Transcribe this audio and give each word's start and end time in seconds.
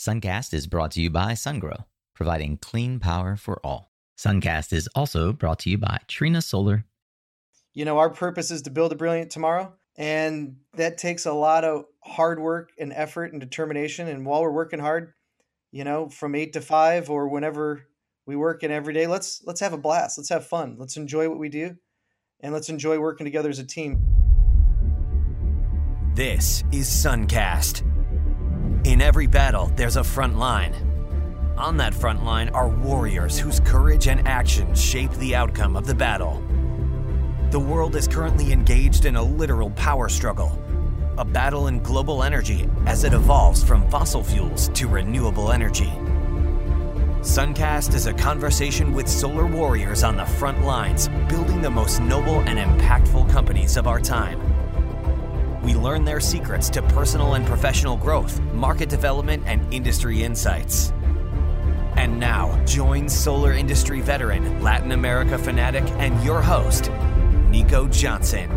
Suncast 0.00 0.54
is 0.54 0.66
brought 0.66 0.92
to 0.92 1.02
you 1.02 1.10
by 1.10 1.32
SunGrow, 1.32 1.84
providing 2.14 2.56
clean 2.56 3.00
power 3.00 3.36
for 3.36 3.60
all. 3.62 3.92
Suncast 4.16 4.72
is 4.72 4.88
also 4.94 5.34
brought 5.34 5.58
to 5.58 5.68
you 5.68 5.76
by 5.76 5.98
Trina 6.08 6.40
Solar. 6.40 6.86
You 7.74 7.84
know, 7.84 7.98
our 7.98 8.08
purpose 8.08 8.50
is 8.50 8.62
to 8.62 8.70
build 8.70 8.92
a 8.92 8.94
brilliant 8.94 9.30
tomorrow, 9.30 9.74
and 9.98 10.56
that 10.72 10.96
takes 10.96 11.26
a 11.26 11.34
lot 11.34 11.64
of 11.64 11.84
hard 12.02 12.40
work 12.40 12.70
and 12.78 12.94
effort 12.94 13.32
and 13.32 13.42
determination. 13.42 14.08
And 14.08 14.24
while 14.24 14.40
we're 14.40 14.50
working 14.50 14.80
hard, 14.80 15.12
you 15.70 15.84
know, 15.84 16.08
from 16.08 16.34
eight 16.34 16.54
to 16.54 16.62
five 16.62 17.10
or 17.10 17.28
whenever 17.28 17.86
we 18.24 18.36
work 18.36 18.62
in 18.62 18.70
every 18.70 18.94
day, 18.94 19.06
let's 19.06 19.42
let's 19.44 19.60
have 19.60 19.74
a 19.74 19.78
blast. 19.78 20.16
Let's 20.16 20.30
have 20.30 20.46
fun. 20.46 20.76
Let's 20.78 20.96
enjoy 20.96 21.28
what 21.28 21.38
we 21.38 21.50
do, 21.50 21.76
and 22.40 22.54
let's 22.54 22.70
enjoy 22.70 22.98
working 22.98 23.26
together 23.26 23.50
as 23.50 23.58
a 23.58 23.66
team. 23.66 24.00
This 26.14 26.64
is 26.72 26.88
Suncast. 26.88 27.89
In 28.90 29.00
every 29.00 29.28
battle, 29.28 29.70
there's 29.76 29.94
a 29.94 30.02
front 30.02 30.36
line. 30.36 30.74
On 31.56 31.76
that 31.76 31.94
front 31.94 32.24
line 32.24 32.48
are 32.48 32.68
warriors 32.68 33.38
whose 33.38 33.60
courage 33.60 34.08
and 34.08 34.26
action 34.26 34.74
shape 34.74 35.12
the 35.12 35.36
outcome 35.36 35.76
of 35.76 35.86
the 35.86 35.94
battle. 35.94 36.42
The 37.52 37.60
world 37.60 37.94
is 37.94 38.08
currently 38.08 38.50
engaged 38.50 39.04
in 39.04 39.14
a 39.14 39.22
literal 39.22 39.70
power 39.70 40.08
struggle, 40.08 40.60
a 41.18 41.24
battle 41.24 41.68
in 41.68 41.84
global 41.84 42.24
energy 42.24 42.68
as 42.86 43.04
it 43.04 43.12
evolves 43.12 43.62
from 43.62 43.88
fossil 43.90 44.24
fuels 44.24 44.70
to 44.70 44.88
renewable 44.88 45.52
energy. 45.52 45.92
Suncast 47.20 47.94
is 47.94 48.06
a 48.06 48.12
conversation 48.12 48.92
with 48.92 49.06
solar 49.06 49.46
warriors 49.46 50.02
on 50.02 50.16
the 50.16 50.26
front 50.26 50.64
lines, 50.64 51.08
building 51.28 51.62
the 51.62 51.70
most 51.70 52.00
noble 52.00 52.40
and 52.40 52.58
impactful 52.58 53.30
companies 53.30 53.76
of 53.76 53.86
our 53.86 54.00
time. 54.00 54.59
We 55.62 55.74
learn 55.74 56.04
their 56.04 56.20
secrets 56.20 56.70
to 56.70 56.80
personal 56.80 57.34
and 57.34 57.44
professional 57.44 57.94
growth, 57.94 58.40
market 58.54 58.88
development, 58.88 59.42
and 59.44 59.72
industry 59.74 60.22
insights. 60.22 60.90
And 61.96 62.18
now, 62.18 62.64
join 62.64 63.10
solar 63.10 63.52
industry 63.52 64.00
veteran, 64.00 64.62
Latin 64.62 64.92
America 64.92 65.36
fanatic, 65.36 65.84
and 65.98 66.24
your 66.24 66.40
host, 66.40 66.90
Nico 67.50 67.86
Johnson. 67.88 68.48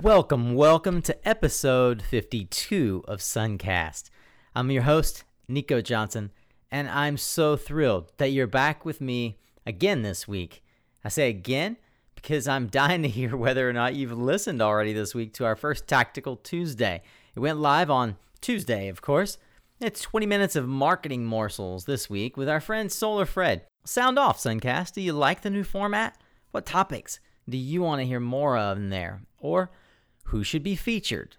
Welcome, 0.00 0.54
welcome 0.54 1.02
to 1.02 1.28
episode 1.28 2.00
52 2.00 3.04
of 3.06 3.20
Suncast. 3.20 4.08
I'm 4.54 4.70
your 4.70 4.84
host, 4.84 5.24
Nico 5.48 5.82
Johnson, 5.82 6.32
and 6.70 6.88
I'm 6.88 7.18
so 7.18 7.56
thrilled 7.58 8.10
that 8.16 8.30
you're 8.30 8.46
back 8.46 8.86
with 8.86 9.02
me 9.02 9.36
again 9.66 10.00
this 10.00 10.26
week. 10.26 10.62
I 11.04 11.10
say 11.10 11.28
again 11.28 11.76
because 12.24 12.48
I'm 12.48 12.68
dying 12.68 13.02
to 13.02 13.08
hear 13.08 13.36
whether 13.36 13.68
or 13.68 13.74
not 13.74 13.94
you've 13.94 14.16
listened 14.16 14.62
already 14.62 14.94
this 14.94 15.14
week 15.14 15.34
to 15.34 15.44
our 15.44 15.54
first 15.54 15.86
Tactical 15.86 16.36
Tuesday. 16.36 17.02
It 17.36 17.40
went 17.40 17.58
live 17.58 17.90
on 17.90 18.16
Tuesday, 18.40 18.88
of 18.88 19.02
course. 19.02 19.36
It's 19.78 20.00
20 20.00 20.24
minutes 20.24 20.56
of 20.56 20.66
marketing 20.66 21.26
morsels 21.26 21.84
this 21.84 22.08
week 22.08 22.38
with 22.38 22.48
our 22.48 22.60
friend 22.60 22.90
Solar 22.90 23.26
Fred. 23.26 23.66
Sound 23.84 24.18
off, 24.18 24.38
Suncast. 24.38 24.94
Do 24.94 25.02
you 25.02 25.12
like 25.12 25.42
the 25.42 25.50
new 25.50 25.64
format? 25.64 26.16
What 26.50 26.64
topics 26.64 27.20
do 27.46 27.58
you 27.58 27.82
want 27.82 28.00
to 28.00 28.06
hear 28.06 28.20
more 28.20 28.56
of 28.56 28.78
in 28.78 28.88
there? 28.88 29.20
Or 29.38 29.70
who 30.24 30.42
should 30.42 30.62
be 30.62 30.76
featured? 30.76 31.36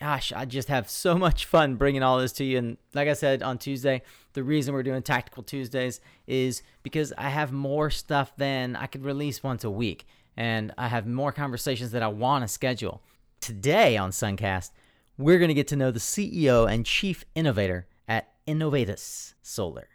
Gosh, 0.00 0.32
I 0.32 0.46
just 0.46 0.68
have 0.68 0.88
so 0.88 1.18
much 1.18 1.44
fun 1.44 1.76
bringing 1.76 2.02
all 2.02 2.18
this 2.18 2.32
to 2.34 2.44
you. 2.44 2.56
And 2.56 2.78
like 2.94 3.08
I 3.08 3.12
said 3.12 3.42
on 3.42 3.58
Tuesday, 3.58 4.00
the 4.36 4.44
reason 4.44 4.74
we're 4.74 4.84
doing 4.84 5.02
Tactical 5.02 5.42
Tuesdays 5.42 6.00
is 6.26 6.62
because 6.84 7.12
I 7.16 7.30
have 7.30 7.52
more 7.52 7.90
stuff 7.90 8.36
than 8.36 8.76
I 8.76 8.86
could 8.86 9.02
release 9.02 9.42
once 9.42 9.64
a 9.64 9.70
week. 9.70 10.06
And 10.36 10.72
I 10.76 10.88
have 10.88 11.06
more 11.06 11.32
conversations 11.32 11.90
that 11.92 12.02
I 12.02 12.08
want 12.08 12.44
to 12.44 12.48
schedule. 12.48 13.02
Today 13.40 13.96
on 13.96 14.10
Suncast, 14.10 14.70
we're 15.16 15.38
going 15.38 15.48
to 15.48 15.54
get 15.54 15.68
to 15.68 15.76
know 15.76 15.90
the 15.90 15.98
CEO 15.98 16.70
and 16.70 16.84
Chief 16.84 17.24
Innovator 17.34 17.88
at 18.06 18.28
Inovateus 18.46 19.32
Solar, 19.42 19.88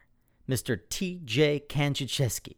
Mr. 0.49 0.79
TJ 0.89 1.67
Kanczuzewski. 1.67 2.55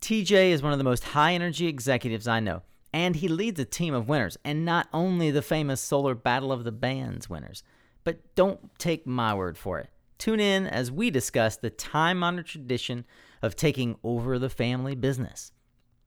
TJ 0.00 0.50
is 0.50 0.62
one 0.62 0.72
of 0.72 0.78
the 0.78 0.84
most 0.84 1.04
high 1.04 1.34
energy 1.34 1.66
executives 1.66 2.26
I 2.26 2.40
know, 2.40 2.62
and 2.94 3.16
he 3.16 3.28
leads 3.28 3.60
a 3.60 3.66
team 3.66 3.92
of 3.92 4.08
winners, 4.08 4.38
and 4.44 4.64
not 4.64 4.88
only 4.94 5.30
the 5.30 5.42
famous 5.42 5.82
Solar 5.82 6.14
Battle 6.14 6.50
of 6.50 6.64
the 6.64 6.72
Bands 6.72 7.28
winners. 7.28 7.62
But 8.04 8.34
don't 8.34 8.70
take 8.78 9.06
my 9.06 9.34
word 9.34 9.58
for 9.58 9.78
it. 9.78 9.90
Tune 10.18 10.40
in 10.40 10.66
as 10.66 10.90
we 10.90 11.10
discuss 11.10 11.56
the 11.56 11.70
time 11.70 12.22
honored 12.24 12.46
tradition 12.46 13.04
of 13.40 13.54
taking 13.54 13.96
over 14.02 14.38
the 14.38 14.50
family 14.50 14.96
business, 14.96 15.52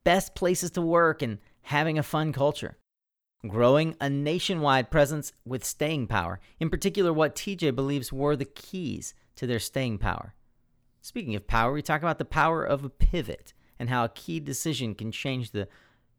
best 0.03 0.35
places 0.35 0.71
to 0.71 0.81
work, 0.81 1.21
and 1.21 1.39
having 1.63 1.97
a 1.97 2.03
fun 2.03 2.33
culture. 2.33 2.77
Growing 3.47 3.95
a 3.99 4.09
nationwide 4.09 4.91
presence 4.91 5.33
with 5.45 5.65
staying 5.65 6.07
power, 6.07 6.39
in 6.59 6.69
particular, 6.69 7.11
what 7.11 7.35
TJ 7.35 7.73
believes 7.73 8.11
were 8.13 8.35
the 8.35 8.45
keys 8.45 9.13
to 9.35 9.47
their 9.47 9.59
staying 9.59 9.97
power. 9.97 10.35
Speaking 11.01 11.35
of 11.35 11.47
power, 11.47 11.71
we 11.71 11.81
talk 11.81 12.01
about 12.01 12.19
the 12.19 12.25
power 12.25 12.63
of 12.63 12.83
a 12.83 12.89
pivot 12.89 13.53
and 13.79 13.89
how 13.89 14.03
a 14.03 14.09
key 14.09 14.39
decision 14.39 14.93
can 14.93 15.11
change 15.11 15.51
the 15.51 15.67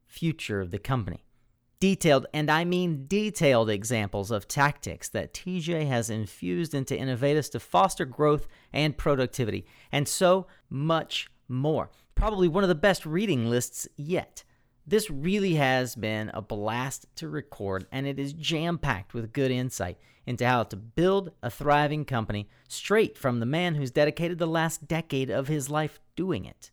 future 0.06 0.60
of 0.60 0.72
the 0.72 0.78
company. 0.78 1.24
Detailed, 1.82 2.26
and 2.32 2.48
I 2.48 2.64
mean 2.64 3.06
detailed, 3.08 3.68
examples 3.68 4.30
of 4.30 4.46
tactics 4.46 5.08
that 5.08 5.34
TJ 5.34 5.88
has 5.88 6.10
infused 6.10 6.74
into 6.74 6.94
Inovateus 6.94 7.50
to 7.50 7.58
foster 7.58 8.04
growth 8.04 8.46
and 8.72 8.96
productivity, 8.96 9.66
and 9.90 10.06
so 10.06 10.46
much 10.70 11.28
more. 11.48 11.90
Probably 12.14 12.46
one 12.46 12.62
of 12.62 12.68
the 12.68 12.76
best 12.76 13.04
reading 13.04 13.50
lists 13.50 13.88
yet. 13.96 14.44
This 14.86 15.10
really 15.10 15.54
has 15.54 15.96
been 15.96 16.30
a 16.32 16.40
blast 16.40 17.06
to 17.16 17.28
record, 17.28 17.88
and 17.90 18.06
it 18.06 18.16
is 18.16 18.32
jam 18.32 18.78
packed 18.78 19.12
with 19.12 19.32
good 19.32 19.50
insight 19.50 19.98
into 20.24 20.46
how 20.46 20.62
to 20.62 20.76
build 20.76 21.32
a 21.42 21.50
thriving 21.50 22.04
company 22.04 22.48
straight 22.68 23.18
from 23.18 23.40
the 23.40 23.44
man 23.44 23.74
who's 23.74 23.90
dedicated 23.90 24.38
the 24.38 24.46
last 24.46 24.86
decade 24.86 25.30
of 25.30 25.48
his 25.48 25.68
life 25.68 25.98
doing 26.14 26.44
it. 26.44 26.70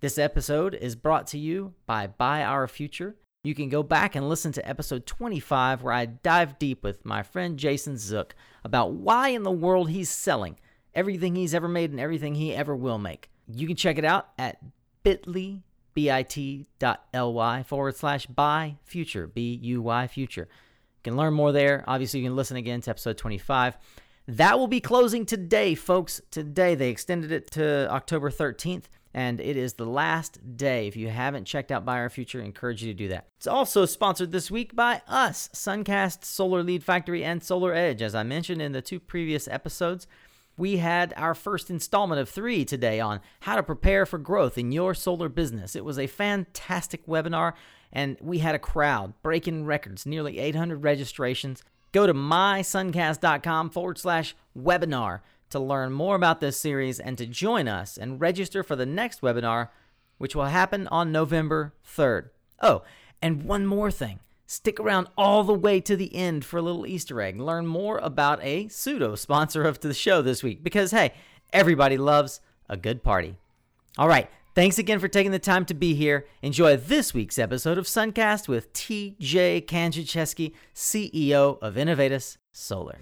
This 0.00 0.16
episode 0.16 0.74
is 0.74 0.96
brought 0.96 1.26
to 1.26 1.38
you 1.38 1.74
by 1.84 2.06
Buy 2.06 2.42
Our 2.42 2.66
Future. 2.66 3.16
You 3.46 3.54
can 3.54 3.68
go 3.68 3.84
back 3.84 4.16
and 4.16 4.28
listen 4.28 4.50
to 4.52 4.68
episode 4.68 5.06
25, 5.06 5.84
where 5.84 5.92
I 5.92 6.06
dive 6.06 6.58
deep 6.58 6.82
with 6.82 7.04
my 7.04 7.22
friend 7.22 7.56
Jason 7.56 7.96
Zook 7.96 8.34
about 8.64 8.94
why 8.94 9.28
in 9.28 9.44
the 9.44 9.52
world 9.52 9.88
he's 9.88 10.10
selling 10.10 10.58
everything 10.96 11.36
he's 11.36 11.54
ever 11.54 11.68
made 11.68 11.92
and 11.92 12.00
everything 12.00 12.34
he 12.34 12.52
ever 12.52 12.74
will 12.74 12.98
make. 12.98 13.30
You 13.46 13.68
can 13.68 13.76
check 13.76 13.98
it 13.98 14.04
out 14.04 14.30
at 14.36 14.58
bit.ly 15.04 15.60
bit.ly 15.94 17.62
forward 17.62 17.96
slash 17.96 18.26
buy 18.26 18.78
future, 18.82 19.28
B 19.28 19.60
U 19.62 19.80
Y 19.80 20.08
future. 20.08 20.48
You 20.50 21.02
can 21.04 21.16
learn 21.16 21.32
more 21.32 21.52
there. 21.52 21.84
Obviously, 21.86 22.18
you 22.18 22.26
can 22.26 22.34
listen 22.34 22.56
again 22.56 22.80
to 22.80 22.90
episode 22.90 23.16
25. 23.16 23.76
That 24.26 24.58
will 24.58 24.66
be 24.66 24.80
closing 24.80 25.24
today, 25.24 25.76
folks. 25.76 26.20
Today, 26.32 26.74
they 26.74 26.90
extended 26.90 27.30
it 27.30 27.52
to 27.52 27.88
October 27.92 28.28
13th, 28.28 28.86
and 29.16 29.40
it 29.40 29.56
is 29.56 29.72
the 29.72 29.86
last 29.86 30.58
day. 30.58 30.86
If 30.86 30.94
you 30.94 31.08
haven't 31.08 31.46
checked 31.46 31.72
out 31.72 31.86
Buy 31.86 32.00
Our 32.00 32.10
Future, 32.10 32.42
I 32.42 32.44
encourage 32.44 32.84
you 32.84 32.92
to 32.92 32.96
do 32.96 33.08
that. 33.08 33.28
It's 33.38 33.46
also 33.46 33.86
sponsored 33.86 34.30
this 34.30 34.50
week 34.50 34.76
by 34.76 35.00
us, 35.08 35.48
Suncast, 35.54 36.22
Solar 36.22 36.62
Lead 36.62 36.84
Factory, 36.84 37.24
and 37.24 37.42
Solar 37.42 37.72
Edge. 37.72 38.02
As 38.02 38.14
I 38.14 38.22
mentioned 38.24 38.60
in 38.60 38.72
the 38.72 38.82
two 38.82 39.00
previous 39.00 39.48
episodes, 39.48 40.06
we 40.58 40.76
had 40.76 41.14
our 41.16 41.34
first 41.34 41.70
installment 41.70 42.20
of 42.20 42.28
three 42.28 42.66
today 42.66 43.00
on 43.00 43.20
how 43.40 43.56
to 43.56 43.62
prepare 43.62 44.04
for 44.04 44.18
growth 44.18 44.58
in 44.58 44.70
your 44.70 44.92
solar 44.92 45.30
business. 45.30 45.74
It 45.74 45.84
was 45.84 45.98
a 45.98 46.06
fantastic 46.06 47.06
webinar, 47.06 47.54
and 47.90 48.18
we 48.20 48.40
had 48.40 48.54
a 48.54 48.58
crowd 48.58 49.14
breaking 49.22 49.64
records, 49.64 50.04
nearly 50.04 50.38
800 50.38 50.84
registrations. 50.84 51.64
Go 51.92 52.06
to 52.06 52.12
mysuncast.com 52.12 53.70
forward 53.70 53.96
slash 53.96 54.36
webinar 54.54 55.20
to 55.50 55.58
learn 55.58 55.92
more 55.92 56.16
about 56.16 56.40
this 56.40 56.56
series 56.56 56.98
and 56.98 57.16
to 57.18 57.26
join 57.26 57.68
us 57.68 57.96
and 57.96 58.20
register 58.20 58.62
for 58.62 58.76
the 58.76 58.86
next 58.86 59.20
webinar, 59.20 59.68
which 60.18 60.34
will 60.34 60.46
happen 60.46 60.86
on 60.88 61.12
November 61.12 61.74
3rd. 61.86 62.30
Oh, 62.60 62.82
and 63.22 63.44
one 63.44 63.66
more 63.66 63.90
thing. 63.90 64.20
Stick 64.46 64.78
around 64.78 65.08
all 65.18 65.42
the 65.42 65.52
way 65.52 65.80
to 65.80 65.96
the 65.96 66.14
end 66.14 66.44
for 66.44 66.58
a 66.58 66.62
little 66.62 66.86
Easter 66.86 67.20
egg. 67.20 67.40
Learn 67.40 67.66
more 67.66 67.98
about 67.98 68.38
a 68.42 68.68
pseudo 68.68 69.14
sponsor 69.16 69.64
of 69.64 69.80
the 69.80 69.92
show 69.92 70.22
this 70.22 70.42
week 70.42 70.62
because, 70.62 70.92
hey, 70.92 71.12
everybody 71.52 71.96
loves 71.96 72.40
a 72.68 72.76
good 72.76 73.02
party. 73.02 73.36
All 73.98 74.08
right. 74.08 74.28
Thanks 74.54 74.78
again 74.78 75.00
for 75.00 75.08
taking 75.08 75.32
the 75.32 75.38
time 75.38 75.66
to 75.66 75.74
be 75.74 75.94
here. 75.94 76.26
Enjoy 76.40 76.78
this 76.78 77.12
week's 77.12 77.38
episode 77.38 77.76
of 77.76 77.84
Suncast 77.84 78.48
with 78.48 78.72
TJ 78.72 79.66
Kanczuzewski, 79.66 80.52
CEO 80.74 81.58
of 81.60 81.74
Inovateus 81.74 82.38
Solar. 82.52 82.96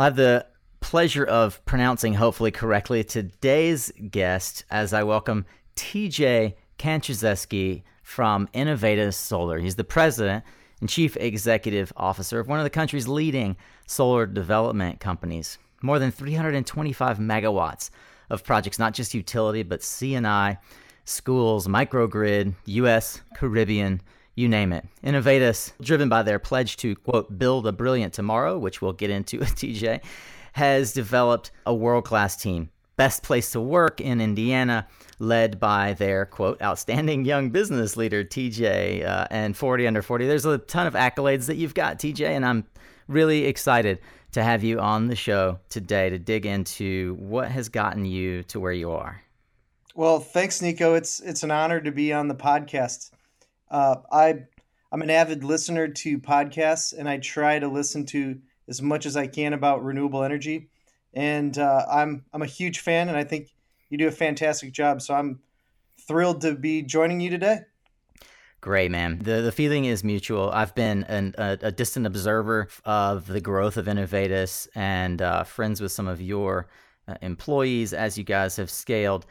I 0.00 0.04
have 0.04 0.14
the 0.14 0.46
pleasure 0.78 1.24
of 1.24 1.64
pronouncing, 1.64 2.14
hopefully 2.14 2.52
correctly, 2.52 3.02
today's 3.02 3.90
guest 4.12 4.64
as 4.70 4.92
I 4.92 5.02
welcome 5.02 5.44
TJ 5.74 6.54
Kanczuzewski 6.78 7.82
from 8.04 8.48
Inovateus 8.54 9.14
Solar. 9.14 9.58
He's 9.58 9.74
the 9.74 9.82
president 9.82 10.44
and 10.80 10.88
chief 10.88 11.16
executive 11.16 11.92
officer 11.96 12.38
of 12.38 12.46
one 12.46 12.60
of 12.60 12.64
the 12.64 12.70
country's 12.70 13.08
leading 13.08 13.56
solar 13.88 14.24
development 14.24 15.00
companies. 15.00 15.58
more 15.82 15.98
than 15.98 16.12
325 16.12 17.18
megawatts 17.18 17.90
of 18.30 18.44
projects, 18.44 18.78
not 18.78 18.94
just 18.94 19.14
utility, 19.14 19.64
but 19.64 19.80
CNI, 19.80 20.58
schools, 21.06 21.66
microgrid, 21.66 22.54
U.S., 22.66 23.20
Caribbean, 23.34 24.00
you 24.38 24.48
name 24.48 24.72
it. 24.72 24.86
Inovateus, 25.04 25.72
driven 25.80 26.08
by 26.08 26.22
their 26.22 26.38
pledge 26.38 26.76
to, 26.78 26.94
quote, 26.96 27.38
build 27.38 27.66
a 27.66 27.72
brilliant 27.72 28.14
tomorrow, 28.14 28.56
which 28.56 28.80
we'll 28.80 28.92
get 28.92 29.10
into 29.10 29.38
with 29.40 29.54
TJ, 29.56 30.00
has 30.52 30.92
developed 30.92 31.50
a 31.66 31.74
world 31.74 32.04
class 32.04 32.36
team. 32.36 32.70
Best 32.96 33.22
place 33.22 33.52
to 33.52 33.60
work 33.60 34.00
in 34.00 34.20
Indiana, 34.20 34.86
led 35.18 35.60
by 35.60 35.92
their, 35.94 36.26
quote, 36.26 36.60
outstanding 36.62 37.24
young 37.24 37.50
business 37.50 37.96
leader, 37.96 38.24
TJ, 38.24 39.06
uh, 39.06 39.26
and 39.30 39.56
40 39.56 39.86
under 39.86 40.02
40. 40.02 40.26
There's 40.26 40.46
a 40.46 40.58
ton 40.58 40.86
of 40.86 40.94
accolades 40.94 41.46
that 41.46 41.56
you've 41.56 41.74
got, 41.74 41.98
TJ, 41.98 42.22
and 42.22 42.44
I'm 42.44 42.64
really 43.06 43.44
excited 43.44 44.00
to 44.32 44.42
have 44.42 44.64
you 44.64 44.80
on 44.80 45.06
the 45.06 45.16
show 45.16 45.58
today 45.68 46.10
to 46.10 46.18
dig 46.18 46.44
into 46.44 47.16
what 47.20 47.50
has 47.50 47.68
gotten 47.68 48.04
you 48.04 48.42
to 48.44 48.60
where 48.60 48.72
you 48.72 48.90
are. 48.90 49.22
Well, 49.94 50.20
thanks, 50.20 50.62
Nico. 50.62 50.94
It's 50.94 51.18
it's 51.18 51.42
an 51.42 51.50
honor 51.50 51.80
to 51.80 51.90
be 51.90 52.12
on 52.12 52.28
the 52.28 52.34
podcast. 52.34 53.10
Uh, 53.70 53.96
I 54.10 54.44
I'm 54.90 55.02
an 55.02 55.10
avid 55.10 55.44
listener 55.44 55.88
to 55.88 56.18
podcasts, 56.18 56.96
and 56.96 57.08
I 57.08 57.18
try 57.18 57.58
to 57.58 57.68
listen 57.68 58.06
to 58.06 58.38
as 58.68 58.80
much 58.80 59.06
as 59.06 59.16
I 59.16 59.26
can 59.26 59.52
about 59.52 59.84
renewable 59.84 60.22
energy. 60.22 60.68
And 61.14 61.56
uh, 61.58 61.84
I'm 61.90 62.24
I'm 62.32 62.42
a 62.42 62.46
huge 62.46 62.80
fan, 62.80 63.08
and 63.08 63.16
I 63.16 63.24
think 63.24 63.48
you 63.90 63.98
do 63.98 64.08
a 64.08 64.12
fantastic 64.12 64.72
job. 64.72 65.02
So 65.02 65.14
I'm 65.14 65.40
thrilled 66.06 66.40
to 66.42 66.54
be 66.54 66.82
joining 66.82 67.20
you 67.20 67.30
today. 67.30 67.60
Great, 68.60 68.90
man. 68.90 69.20
The 69.20 69.40
the 69.40 69.52
feeling 69.52 69.84
is 69.84 70.02
mutual. 70.02 70.50
I've 70.50 70.74
been 70.74 71.04
an, 71.04 71.34
a, 71.38 71.58
a, 71.62 71.72
distant 71.72 72.06
observer 72.06 72.68
of 72.84 73.26
the 73.28 73.40
growth 73.40 73.76
of 73.76 73.86
Inovateus 73.86 74.66
and 74.74 75.22
uh, 75.22 75.44
friends 75.44 75.80
with 75.80 75.92
some 75.92 76.08
of 76.08 76.20
your 76.20 76.66
uh, 77.06 77.14
employees 77.22 77.92
as 77.92 78.18
you 78.18 78.24
guys 78.24 78.56
have 78.56 78.70
scaled. 78.70 79.26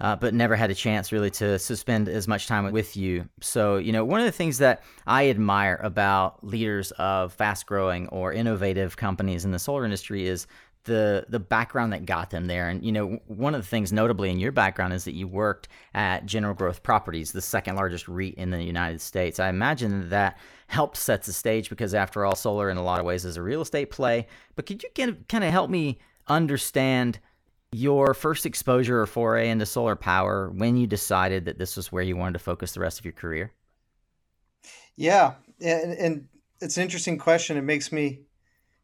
Uh, 0.00 0.14
but 0.14 0.32
never 0.32 0.54
had 0.54 0.70
a 0.70 0.74
chance 0.74 1.10
really 1.10 1.30
to, 1.30 1.58
spend 1.58 2.08
as 2.08 2.28
much 2.28 2.46
time 2.46 2.70
with 2.72 2.96
you. 2.96 3.28
So, 3.40 3.76
you 3.76 3.92
know, 3.92 4.04
one 4.04 4.20
of 4.20 4.26
the 4.26 4.32
things 4.32 4.58
that 4.58 4.82
I 5.06 5.28
admire 5.28 5.80
about 5.82 6.44
leaders 6.44 6.92
of 6.92 7.32
fast 7.32 7.66
growing 7.66 8.08
or 8.08 8.32
innovative 8.32 8.96
companies 8.96 9.44
in 9.44 9.50
the 9.50 9.58
solar 9.58 9.84
industry 9.84 10.26
is 10.26 10.46
the 10.88 11.26
the 11.28 11.38
background 11.38 11.92
that 11.92 12.04
got 12.04 12.30
them 12.30 12.46
there. 12.46 12.68
And 12.68 12.84
you 12.84 12.90
know, 12.90 13.20
one 13.26 13.54
of 13.54 13.62
the 13.62 13.68
things 13.68 13.92
notably 13.92 14.30
in 14.30 14.40
your 14.40 14.50
background 14.50 14.92
is 14.92 15.04
that 15.04 15.14
you 15.14 15.28
worked 15.28 15.68
at 15.94 16.26
General 16.26 16.54
Growth 16.54 16.82
Properties, 16.82 17.30
the 17.30 17.42
second 17.42 17.76
largest 17.76 18.08
REIT 18.08 18.34
in 18.34 18.50
the 18.50 18.62
United 18.62 19.00
States. 19.00 19.38
I 19.38 19.48
imagine 19.50 20.08
that 20.08 20.38
helped 20.66 20.96
set 20.96 21.22
the 21.22 21.32
stage 21.32 21.68
because 21.70 21.94
after 21.94 22.24
all, 22.24 22.34
solar 22.34 22.70
in 22.70 22.76
a 22.76 22.82
lot 22.82 22.98
of 22.98 23.06
ways 23.06 23.24
is 23.24 23.36
a 23.36 23.42
real 23.42 23.60
estate 23.60 23.90
play. 23.90 24.26
But 24.56 24.66
could 24.66 24.82
you 24.82 24.88
kind 25.28 25.44
of 25.44 25.50
help 25.50 25.70
me 25.70 25.98
understand 26.26 27.20
your 27.72 28.14
first 28.14 28.46
exposure 28.46 29.00
or 29.00 29.06
foray 29.06 29.50
into 29.50 29.66
solar 29.66 29.96
power 29.96 30.50
when 30.50 30.76
you 30.76 30.86
decided 30.86 31.44
that 31.44 31.58
this 31.58 31.76
was 31.76 31.92
where 31.92 32.02
you 32.02 32.16
wanted 32.16 32.32
to 32.32 32.38
focus 32.38 32.72
the 32.72 32.80
rest 32.80 32.98
of 32.98 33.04
your 33.04 33.12
career? 33.12 33.52
Yeah, 34.96 35.34
and, 35.60 35.92
and 35.92 36.28
it's 36.60 36.76
an 36.76 36.82
interesting 36.82 37.18
question. 37.18 37.56
It 37.56 37.62
makes 37.62 37.92
me 37.92 38.20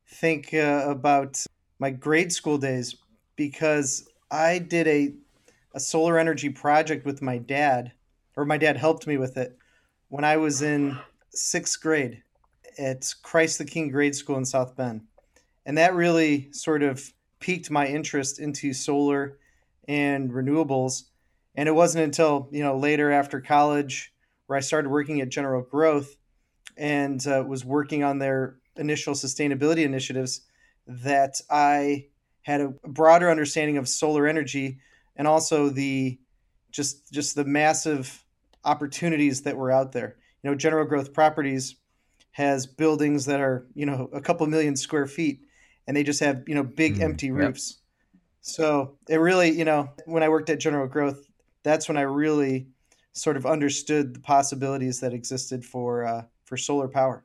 think 0.06 0.52
uh, 0.52 0.84
about 0.86 1.42
my 1.78 1.90
grade 1.90 2.32
school 2.32 2.58
days 2.58 2.96
because 3.36 4.08
I 4.30 4.58
did 4.58 4.86
a 4.86 5.14
a 5.74 5.80
solar 5.80 6.18
energy 6.18 6.50
project 6.50 7.04
with 7.04 7.20
my 7.20 7.36
dad, 7.36 7.90
or 8.36 8.44
my 8.44 8.56
dad 8.56 8.76
helped 8.76 9.08
me 9.08 9.18
with 9.18 9.36
it 9.36 9.58
when 10.08 10.24
I 10.24 10.36
was 10.36 10.62
in 10.62 10.96
sixth 11.30 11.80
grade 11.82 12.22
at 12.78 13.12
Christ 13.22 13.58
the 13.58 13.64
King 13.64 13.88
Grade 13.90 14.14
School 14.14 14.36
in 14.36 14.44
South 14.44 14.76
Bend, 14.76 15.02
and 15.66 15.76
that 15.76 15.94
really 15.94 16.52
sort 16.52 16.84
of 16.84 17.12
piqued 17.44 17.70
my 17.70 17.86
interest 17.86 18.38
into 18.40 18.72
solar 18.72 19.38
and 19.86 20.30
renewables. 20.30 21.02
And 21.54 21.68
it 21.68 21.72
wasn't 21.72 22.04
until 22.04 22.48
you 22.50 22.64
know 22.64 22.78
later 22.78 23.12
after 23.12 23.38
college 23.42 24.14
where 24.46 24.56
I 24.56 24.62
started 24.62 24.88
working 24.88 25.20
at 25.20 25.28
General 25.28 25.60
Growth 25.60 26.16
and 26.78 27.24
uh, 27.26 27.44
was 27.46 27.62
working 27.62 28.02
on 28.02 28.18
their 28.18 28.56
initial 28.76 29.12
sustainability 29.12 29.84
initiatives 29.84 30.40
that 30.86 31.38
I 31.50 32.06
had 32.42 32.62
a 32.62 32.68
broader 32.88 33.30
understanding 33.30 33.76
of 33.76 33.88
solar 33.88 34.26
energy 34.26 34.78
and 35.14 35.28
also 35.28 35.68
the 35.68 36.18
just 36.70 37.12
just 37.12 37.36
the 37.36 37.44
massive 37.44 38.24
opportunities 38.64 39.42
that 39.42 39.58
were 39.58 39.70
out 39.70 39.92
there. 39.92 40.16
You 40.42 40.50
know, 40.50 40.56
General 40.56 40.86
Growth 40.86 41.12
Properties 41.12 41.76
has 42.32 42.66
buildings 42.66 43.26
that 43.26 43.40
are 43.40 43.66
you 43.74 43.84
know 43.84 44.08
a 44.14 44.22
couple 44.22 44.46
million 44.46 44.76
square 44.76 45.06
feet, 45.06 45.42
and 45.86 45.96
they 45.96 46.02
just 46.02 46.20
have 46.20 46.44
you 46.46 46.54
know 46.54 46.64
big 46.64 46.96
mm, 46.96 47.02
empty 47.02 47.30
roofs. 47.30 47.70
Yep. 47.70 48.20
So 48.40 48.98
it 49.08 49.16
really 49.16 49.50
you 49.50 49.64
know 49.64 49.90
when 50.06 50.22
I 50.22 50.28
worked 50.28 50.50
at 50.50 50.60
General 50.60 50.86
Growth, 50.86 51.28
that's 51.62 51.88
when 51.88 51.96
I 51.96 52.02
really 52.02 52.68
sort 53.12 53.36
of 53.36 53.46
understood 53.46 54.14
the 54.14 54.20
possibilities 54.20 55.00
that 55.00 55.14
existed 55.14 55.64
for 55.64 56.04
uh, 56.04 56.22
for 56.44 56.56
solar 56.56 56.88
power. 56.88 57.24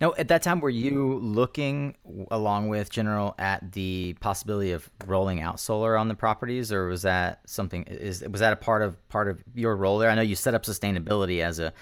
Now, 0.00 0.12
at 0.18 0.28
that 0.28 0.42
time, 0.42 0.60
were 0.60 0.70
you 0.70 1.18
looking 1.20 1.94
along 2.30 2.68
with 2.68 2.90
General 2.90 3.34
at 3.38 3.72
the 3.72 4.16
possibility 4.20 4.72
of 4.72 4.90
rolling 5.06 5.40
out 5.40 5.60
solar 5.60 5.96
on 5.96 6.08
the 6.08 6.14
properties, 6.14 6.72
or 6.72 6.88
was 6.88 7.02
that 7.02 7.40
something? 7.46 7.84
Is 7.84 8.24
was 8.28 8.40
that 8.40 8.52
a 8.52 8.56
part 8.56 8.82
of 8.82 9.08
part 9.08 9.28
of 9.28 9.42
your 9.54 9.76
role 9.76 9.98
there? 9.98 10.10
I 10.10 10.14
know 10.14 10.22
you 10.22 10.34
set 10.34 10.54
up 10.54 10.64
sustainability 10.64 11.42
as 11.42 11.60
a 11.60 11.72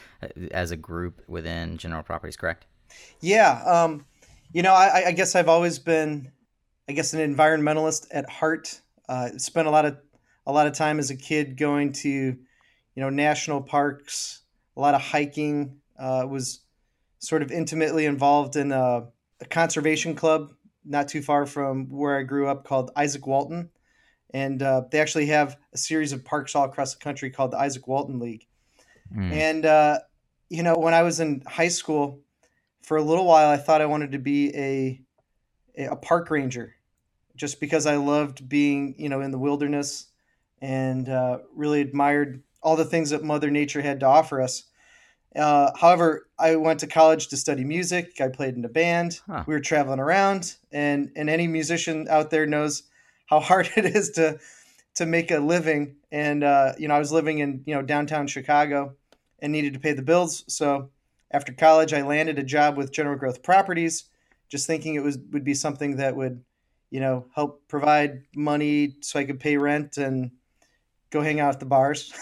as 0.53 0.71
a 0.71 0.77
group 0.77 1.23
within 1.27 1.79
General 1.79 2.03
Properties, 2.03 2.37
correct? 2.37 2.67
Yeah, 3.21 3.63
um, 3.65 4.05
you 4.53 4.63
know, 4.63 4.73
I, 4.73 5.09
I, 5.09 5.13
guess 5.13 5.35
I've 5.35 5.49
always 5.49 5.79
been, 5.79 6.31
I 6.89 6.93
guess, 6.93 7.15
an 7.15 7.35
environmentalist 7.35 8.07
at 8.11 8.29
heart. 8.29 8.81
Uh, 9.09 9.31
spent 9.39 9.67
a 9.67 9.71
lot 9.71 9.85
of 9.85 9.99
a 10.47 10.53
lot 10.53 10.67
of 10.67 10.73
time 10.75 10.99
as 10.99 11.11
a 11.11 11.17
kid 11.17 11.57
going 11.57 11.93
to, 11.93 12.09
you 12.09 12.37
know, 12.97 13.11
national 13.11 13.63
parks, 13.63 14.43
a 14.77 14.81
lot 14.81 14.95
of 14.95 15.01
hiking. 15.01 15.79
Uh, 15.99 16.27
was 16.29 16.63
sort 17.19 17.43
of 17.43 17.53
intimately 17.53 18.07
involved 18.07 18.57
in 18.57 18.73
a, 18.73 19.05
a, 19.41 19.45
conservation 19.45 20.15
club 20.17 20.53
not 20.85 21.07
too 21.07 21.23
far 21.23 21.47
from 21.47 21.89
where 21.91 22.19
I 22.19 22.23
grew 22.23 22.49
up 22.49 22.65
called 22.65 22.91
Izaak 22.97 23.27
Walton. 23.27 23.71
And 24.35 24.63
uh, 24.63 24.83
they 24.91 25.01
actually 25.01 25.27
have 25.27 25.57
a 25.73 25.79
series 25.79 26.13
of 26.13 26.25
parks 26.25 26.57
all 26.57 26.65
across 26.65 26.95
the 26.95 27.01
country 27.01 27.31
called 27.31 27.53
the 27.53 27.59
Izaak 27.59 27.87
Walton 27.87 28.19
League. 28.19 28.47
Mm. 29.15 29.33
And, 29.33 29.67
uh, 29.67 29.99
you 30.49 30.63
know, 30.63 30.75
when 30.75 30.95
I 30.95 31.03
was 31.03 31.21
in 31.21 31.43
high 31.47 31.69
school, 31.69 32.21
for 32.83 32.97
a 32.97 33.03
little 33.03 33.25
while, 33.25 33.49
I 33.49 33.57
thought 33.57 33.81
I 33.81 33.87
wanted 33.87 34.13
to 34.13 34.19
be 34.19 34.55
a, 34.57 35.01
a 35.85 35.97
park 35.97 36.31
ranger 36.31 36.75
just 37.37 37.61
because 37.61 37.87
I 37.87 37.97
loved 37.97 38.49
being, 38.49 38.95
you 38.99 39.09
know, 39.09 39.21
in 39.21 39.31
the 39.31 39.39
wilderness 39.39 40.09
and 40.61 41.09
uh, 41.09 41.39
really 41.55 41.81
admired 41.81 42.43
all 42.63 42.77
the 42.77 42.85
things 42.85 43.11
that 43.11 43.25
Mother 43.25 43.51
Nature 43.51 43.83
had 43.83 44.01
to 44.01 44.07
offer 44.07 44.41
us. 44.41 44.65
Uh, 45.35 45.71
however, 45.77 46.29
I 46.39 46.57
went 46.57 46.81
to 46.81 46.87
college 46.87 47.29
to 47.29 47.37
study 47.37 47.65
music. 47.65 48.21
I 48.21 48.29
played 48.29 48.57
in 48.57 48.65
a 48.65 48.69
band. 48.69 49.21
Huh. 49.27 49.45
We 49.47 49.55
were 49.55 49.61
traveling 49.61 49.99
around, 49.99 50.57
and 50.71 51.11
and 51.17 51.31
any 51.31 51.47
musician 51.47 52.07
out 52.11 52.31
there 52.31 52.47
knows 52.47 52.83
how 53.27 53.41
hard 53.51 53.71
it 53.77 53.87
is 53.87 54.11
to 54.13 54.39
to 54.97 55.07
make 55.07 55.31
a 55.31 55.39
living. 55.39 55.97
And 56.11 56.45
uh, 56.45 56.75
you 56.79 56.87
know, 56.87 56.95
I 56.95 56.99
was 56.99 57.13
living 57.13 57.39
in 57.39 57.63
you 57.67 57.75
know 57.75 57.83
downtown 57.83 58.27
Chicago 58.27 58.95
and 59.39 59.53
needed 59.53 59.73
to 59.73 59.81
pay 59.81 59.93
the 59.93 60.03
bills. 60.03 60.45
So 60.49 60.91
after 61.33 61.53
college, 61.53 61.93
I 61.93 62.03
landed 62.03 62.39
a 62.39 62.43
job 62.43 62.77
with 62.77 62.93
General 62.93 63.17
Growth 63.17 63.43
Properties, 63.43 64.05
just 64.49 64.67
thinking 64.67 64.95
it 64.95 65.03
was 65.03 65.19
would 65.33 65.45
be 65.45 65.55
something 65.55 65.97
that 65.97 66.15
would 66.15 66.45
you 66.91 67.01
know 67.01 67.27
help 67.35 67.67
provide 67.69 68.23
money 68.37 68.97
so 69.01 69.19
I 69.19 69.25
could 69.25 69.41
pay 69.41 69.57
rent 69.57 69.97
and 69.97 70.31
go 71.11 71.23
hang 71.23 71.41
out 71.41 71.55
at 71.55 71.61
the 71.61 71.67
bars. 71.67 72.13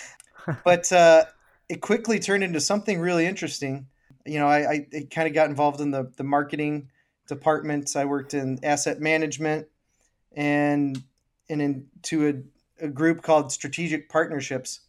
but 0.64 0.92
uh, 0.92 1.24
it 1.68 1.80
quickly 1.80 2.18
turned 2.18 2.44
into 2.44 2.60
something 2.60 3.00
really 3.00 3.26
interesting. 3.26 3.86
You 4.26 4.38
know, 4.38 4.46
I, 4.46 4.86
I 4.92 5.06
kind 5.10 5.26
of 5.26 5.34
got 5.34 5.50
involved 5.50 5.80
in 5.80 5.90
the, 5.90 6.12
the 6.16 6.24
marketing 6.24 6.90
department. 7.26 7.96
I 7.96 8.04
worked 8.04 8.34
in 8.34 8.58
asset 8.62 9.00
management 9.00 9.68
and 10.34 11.02
and 11.48 11.60
into 11.60 12.28
a, 12.80 12.84
a 12.84 12.88
group 12.88 13.22
called 13.22 13.52
Strategic 13.52 14.08
Partnerships. 14.08 14.80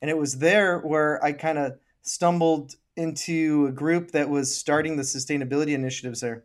And 0.00 0.10
it 0.10 0.16
was 0.16 0.38
there 0.38 0.78
where 0.80 1.22
I 1.24 1.32
kind 1.32 1.58
of 1.58 1.78
stumbled 2.02 2.76
into 2.96 3.66
a 3.68 3.72
group 3.72 4.12
that 4.12 4.28
was 4.28 4.54
starting 4.54 4.96
the 4.96 5.02
sustainability 5.02 5.74
initiatives 5.74 6.20
there. 6.20 6.44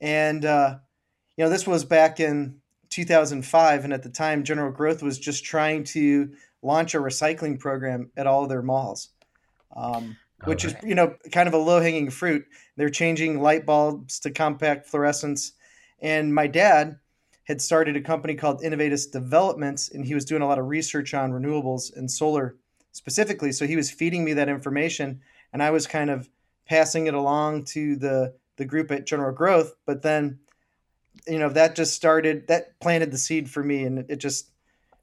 And, 0.00 0.44
uh, 0.44 0.78
you 1.36 1.44
know, 1.44 1.50
this 1.50 1.66
was 1.66 1.84
back 1.84 2.20
in 2.20 2.60
2005. 2.90 3.84
And 3.84 3.92
at 3.92 4.02
the 4.02 4.08
time, 4.08 4.44
General 4.44 4.72
Growth 4.72 5.02
was 5.02 5.18
just 5.18 5.44
trying 5.44 5.84
to 5.84 6.32
launch 6.62 6.94
a 6.94 6.98
recycling 6.98 7.58
program 7.58 8.10
at 8.16 8.26
all 8.26 8.42
of 8.42 8.48
their 8.48 8.62
malls 8.62 9.10
um, 9.76 10.16
which 10.44 10.64
okay. 10.64 10.76
is 10.76 10.84
you 10.84 10.94
know 10.94 11.14
kind 11.32 11.48
of 11.48 11.54
a 11.54 11.58
low 11.58 11.80
hanging 11.80 12.10
fruit. 12.10 12.44
They're 12.76 12.90
changing 12.90 13.40
light 13.40 13.66
bulbs 13.66 14.18
to 14.20 14.30
compact 14.30 14.88
fluorescence, 14.88 15.52
and 16.00 16.34
my 16.34 16.46
dad 16.46 16.98
had 17.44 17.62
started 17.62 17.96
a 17.96 18.00
company 18.00 18.34
called 18.34 18.60
Inovateus 18.62 19.10
Developments, 19.10 19.90
and 19.90 20.04
he 20.04 20.14
was 20.14 20.24
doing 20.24 20.42
a 20.42 20.46
lot 20.46 20.58
of 20.58 20.66
research 20.66 21.14
on 21.14 21.30
renewables 21.30 21.96
and 21.96 22.10
solar 22.10 22.56
specifically. 22.90 23.52
So 23.52 23.66
he 23.66 23.76
was 23.76 23.90
feeding 23.90 24.24
me 24.24 24.32
that 24.32 24.48
information, 24.48 25.20
and 25.56 25.62
I 25.62 25.70
was 25.70 25.86
kind 25.86 26.10
of 26.10 26.28
passing 26.68 27.06
it 27.06 27.14
along 27.14 27.64
to 27.64 27.96
the 27.96 28.34
the 28.58 28.66
group 28.66 28.90
at 28.90 29.06
General 29.06 29.32
Growth. 29.32 29.74
But 29.86 30.02
then 30.02 30.38
you 31.26 31.38
know 31.38 31.48
that 31.48 31.74
just 31.74 31.94
started 31.94 32.46
that 32.48 32.78
planted 32.78 33.10
the 33.10 33.16
seed 33.16 33.48
for 33.48 33.64
me, 33.64 33.84
and 33.84 34.04
it 34.10 34.16
just 34.16 34.50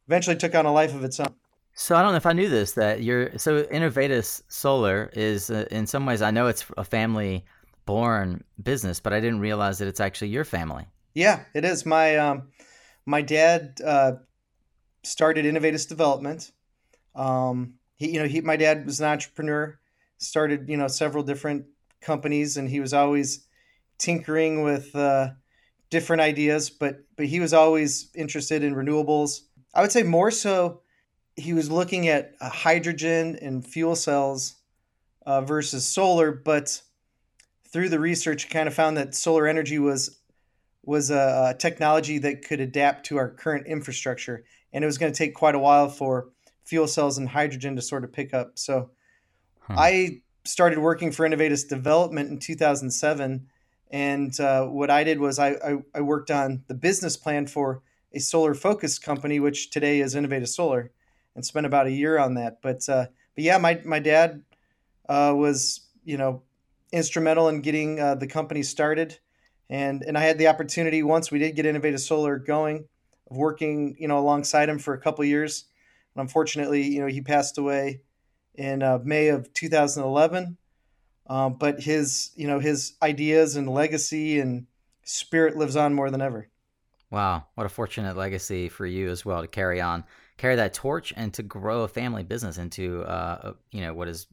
eventually 0.05 0.35
took 0.35 0.53
on 0.53 0.67
a 0.67 0.71
life 0.71 0.93
of 0.93 1.03
its 1.03 1.19
own. 1.19 1.33
So 1.73 1.95
I 1.95 2.03
don't 2.03 2.11
know 2.11 2.17
if 2.17 2.27
I 2.27 2.33
knew 2.33 2.49
this 2.49 2.73
that 2.73 3.01
you're 3.01 3.35
so 3.39 3.63
Inovateus 3.63 4.43
Solar 4.47 5.09
is 5.13 5.49
uh, 5.49 5.65
in 5.71 5.87
some 5.87 6.05
ways 6.05 6.21
I 6.21 6.29
know 6.29 6.45
it's 6.45 6.67
a 6.77 6.83
family 6.83 7.45
born 7.87 8.43
business, 8.61 8.99
but 8.99 9.11
I 9.11 9.19
didn't 9.19 9.39
realize 9.39 9.79
that 9.79 9.87
it's 9.87 9.99
actually 9.99 10.27
your 10.27 10.45
family. 10.45 10.85
Yeah, 11.15 11.45
it 11.55 11.65
is. 11.65 11.83
My 11.83 12.17
um, 12.17 12.49
my 13.07 13.23
dad 13.23 13.79
uh, 13.83 14.11
started 15.01 15.45
Inovateus 15.45 15.89
Development. 15.89 16.51
Um, 17.15 17.79
he, 17.95 18.11
you 18.11 18.19
know, 18.19 18.27
he 18.27 18.41
my 18.41 18.55
dad 18.55 18.85
was 18.85 18.99
an 18.99 19.07
entrepreneur, 19.07 19.79
started 20.23 20.69
you 20.69 20.77
know 20.77 20.87
several 20.87 21.23
different 21.23 21.65
companies, 22.01 22.57
and 22.57 22.69
he 22.69 22.79
was 22.79 22.93
always 22.93 23.45
tinkering 23.97 24.63
with 24.63 24.95
uh, 24.95 25.29
different 25.89 26.21
ideas. 26.21 26.69
But 26.69 26.99
but 27.15 27.25
he 27.25 27.39
was 27.39 27.53
always 27.53 28.09
interested 28.15 28.63
in 28.63 28.75
renewables. 28.75 29.41
I 29.73 29.81
would 29.81 29.91
say 29.91 30.03
more 30.03 30.31
so 30.31 30.81
he 31.35 31.53
was 31.53 31.71
looking 31.71 32.07
at 32.07 32.35
uh, 32.39 32.49
hydrogen 32.49 33.37
and 33.41 33.65
fuel 33.65 33.95
cells 33.95 34.55
uh, 35.25 35.41
versus 35.41 35.85
solar, 35.85 36.31
but 36.31 36.81
through 37.69 37.89
the 37.89 37.99
research, 37.99 38.49
kind 38.49 38.67
of 38.67 38.73
found 38.73 38.97
that 38.97 39.15
solar 39.15 39.47
energy 39.47 39.79
was 39.79 40.19
was 40.85 41.09
a, 41.09 41.51
a, 41.51 41.57
technology 41.57 42.17
that 42.17 42.45
could 42.45 42.59
adapt 42.59 43.05
to 43.05 43.15
our 43.17 43.29
current 43.29 43.65
infrastructure, 43.67 44.43
and 44.73 44.83
it 44.83 44.87
was 44.87 44.97
going 44.97 45.11
to 45.11 45.17
take 45.17 45.33
quite 45.33 45.55
a 45.55 45.59
while 45.59 45.87
for 45.87 46.29
fuel 46.65 46.87
cells 46.87 47.17
and 47.17 47.29
hydrogen 47.29 47.75
to 47.77 47.81
sort 47.81 48.03
of 48.03 48.11
pick 48.11 48.33
up. 48.33 48.59
So, 48.59 48.91
hmm. 49.67 49.75
I 49.77 50.21
started 50.45 50.79
working 50.79 51.11
for 51.11 51.27
Inovateus 51.27 51.67
Development 51.67 52.29
in 52.29 52.39
2007, 52.39 53.47
and 53.91 54.39
uh, 54.39 54.65
what 54.65 54.89
I 54.89 55.03
did 55.03 55.19
was 55.19 55.39
I, 55.39 55.51
I, 55.51 55.77
I 55.95 56.01
worked 56.01 56.31
on 56.31 56.63
the 56.67 56.73
business 56.73 57.15
plan 57.15 57.47
for 57.47 57.81
a 58.13 58.19
solar 58.19 58.53
focused 58.53 59.03
company, 59.03 59.39
which 59.39 59.69
today 59.69 59.99
is 59.99 60.15
Inovateus 60.15 60.49
Solar 60.49 60.91
and 61.35 61.45
spent 61.45 61.65
about 61.65 61.87
a 61.87 61.91
year 61.91 62.17
on 62.17 62.35
that. 62.35 62.61
But 62.61 62.87
uh, 62.87 63.07
but 63.35 63.43
yeah, 63.43 63.57
my 63.57 63.81
my 63.85 63.99
dad 63.99 64.43
uh, 65.09 65.33
was 65.35 65.81
you 66.03 66.17
know 66.17 66.43
instrumental 66.91 67.49
in 67.49 67.61
getting 67.61 67.99
uh, 67.99 68.15
the 68.15 68.27
company 68.27 68.63
started, 68.63 69.17
and 69.69 70.03
and 70.03 70.17
I 70.17 70.21
had 70.21 70.37
the 70.37 70.47
opportunity 70.47 71.03
once 71.03 71.31
we 71.31 71.39
did 71.39 71.55
get 71.55 71.65
Inovateus 71.65 72.07
Solar 72.07 72.37
going 72.37 72.85
of 73.29 73.37
working 73.37 73.95
you 73.99 74.07
know 74.07 74.19
alongside 74.19 74.69
him 74.69 74.79
for 74.79 74.93
a 74.93 74.99
couple 74.99 75.25
years. 75.25 75.65
And 76.15 76.21
unfortunately, 76.21 76.83
you 76.83 77.01
know 77.01 77.07
he 77.07 77.21
passed 77.21 77.57
away 77.57 78.01
in 78.55 78.83
uh, 78.83 78.99
May 79.03 79.29
of 79.29 79.53
2011. 79.53 80.57
Um, 81.27 81.53
but 81.53 81.79
his 81.79 82.31
you 82.35 82.47
know 82.47 82.59
his 82.59 82.93
ideas 83.01 83.55
and 83.55 83.69
legacy 83.69 84.39
and 84.41 84.67
spirit 85.03 85.55
lives 85.55 85.77
on 85.77 85.93
more 85.93 86.11
than 86.11 86.21
ever. 86.21 86.49
Wow, 87.11 87.45
what 87.55 87.65
a 87.65 87.69
fortunate 87.69 88.17
legacy 88.17 88.67
for 88.67 88.85
you 88.85 89.09
as 89.09 89.23
well 89.23 89.41
to 89.41 89.47
carry 89.47 89.79
on 89.79 90.03
carry 90.37 90.55
that 90.55 90.73
torch 90.73 91.13
and 91.15 91.33
to 91.33 91.43
grow 91.43 91.81
a 91.81 91.87
family 91.87 92.23
business 92.23 92.57
into 92.57 93.03
uh, 93.03 93.53
you 93.71 93.81
know 93.81 93.93
what 93.93 94.07
is 94.07 94.27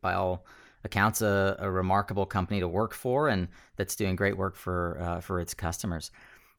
by 0.00 0.14
all 0.14 0.44
accounts 0.84 1.22
a, 1.22 1.56
a, 1.58 1.70
remarkable 1.70 2.26
company 2.26 2.60
to 2.60 2.68
work 2.68 2.92
for 2.92 3.28
and 3.28 3.48
that's 3.76 3.96
doing 3.96 4.16
great 4.16 4.36
work 4.36 4.56
for 4.56 4.98
uh, 5.00 5.20
for 5.20 5.40
its 5.40 5.54
customers. 5.54 6.10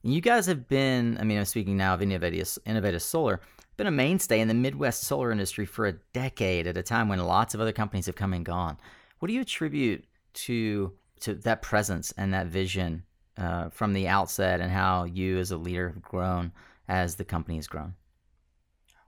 You 0.02 0.22
guys 0.22 0.46
have 0.46 0.68
been, 0.68 1.18
I 1.20 1.24
mean, 1.24 1.40
I'm 1.40 1.46
speaking 1.46 1.78
now 1.78 1.96
of 1.96 2.00
Inovateus, 2.00 2.60
Inovateus 2.68 3.02
Solar, 3.02 3.42
been 3.78 3.88
a 3.88 3.92
mainstay 3.92 4.40
in 4.40 4.48
the 4.48 4.54
Midwest 4.54 5.04
solar 5.04 5.32
industry 5.32 5.66
for 5.66 5.88
a 5.88 5.94
decade 6.14 6.68
at 6.68 6.78
a 6.78 6.84
time 6.84 7.10
when 7.10 7.20
lots 7.20 7.54
of 7.54 7.62
other 7.62 7.72
companies 7.72 8.06
have 8.06 8.16
come 8.16 8.34
and 8.34 8.46
gone. 8.46 8.78
What 9.20 9.28
do 9.28 9.34
you 9.34 9.42
attribute 9.42 10.06
to 10.34 10.94
to 11.22 11.34
that 11.34 11.62
presence 11.62 12.14
and 12.18 12.34
that 12.34 12.48
vision 12.48 13.04
uh, 13.38 13.70
from 13.70 13.94
the 13.94 14.08
outset, 14.08 14.62
and 14.62 14.72
how 14.72 15.06
you 15.06 15.38
as 15.38 15.52
a 15.52 15.58
leader 15.58 15.90
have 15.90 16.02
grown 16.02 16.52
as 16.88 17.16
the 17.16 17.26
company 17.26 17.56
has 17.56 17.68
grown? 17.68 17.96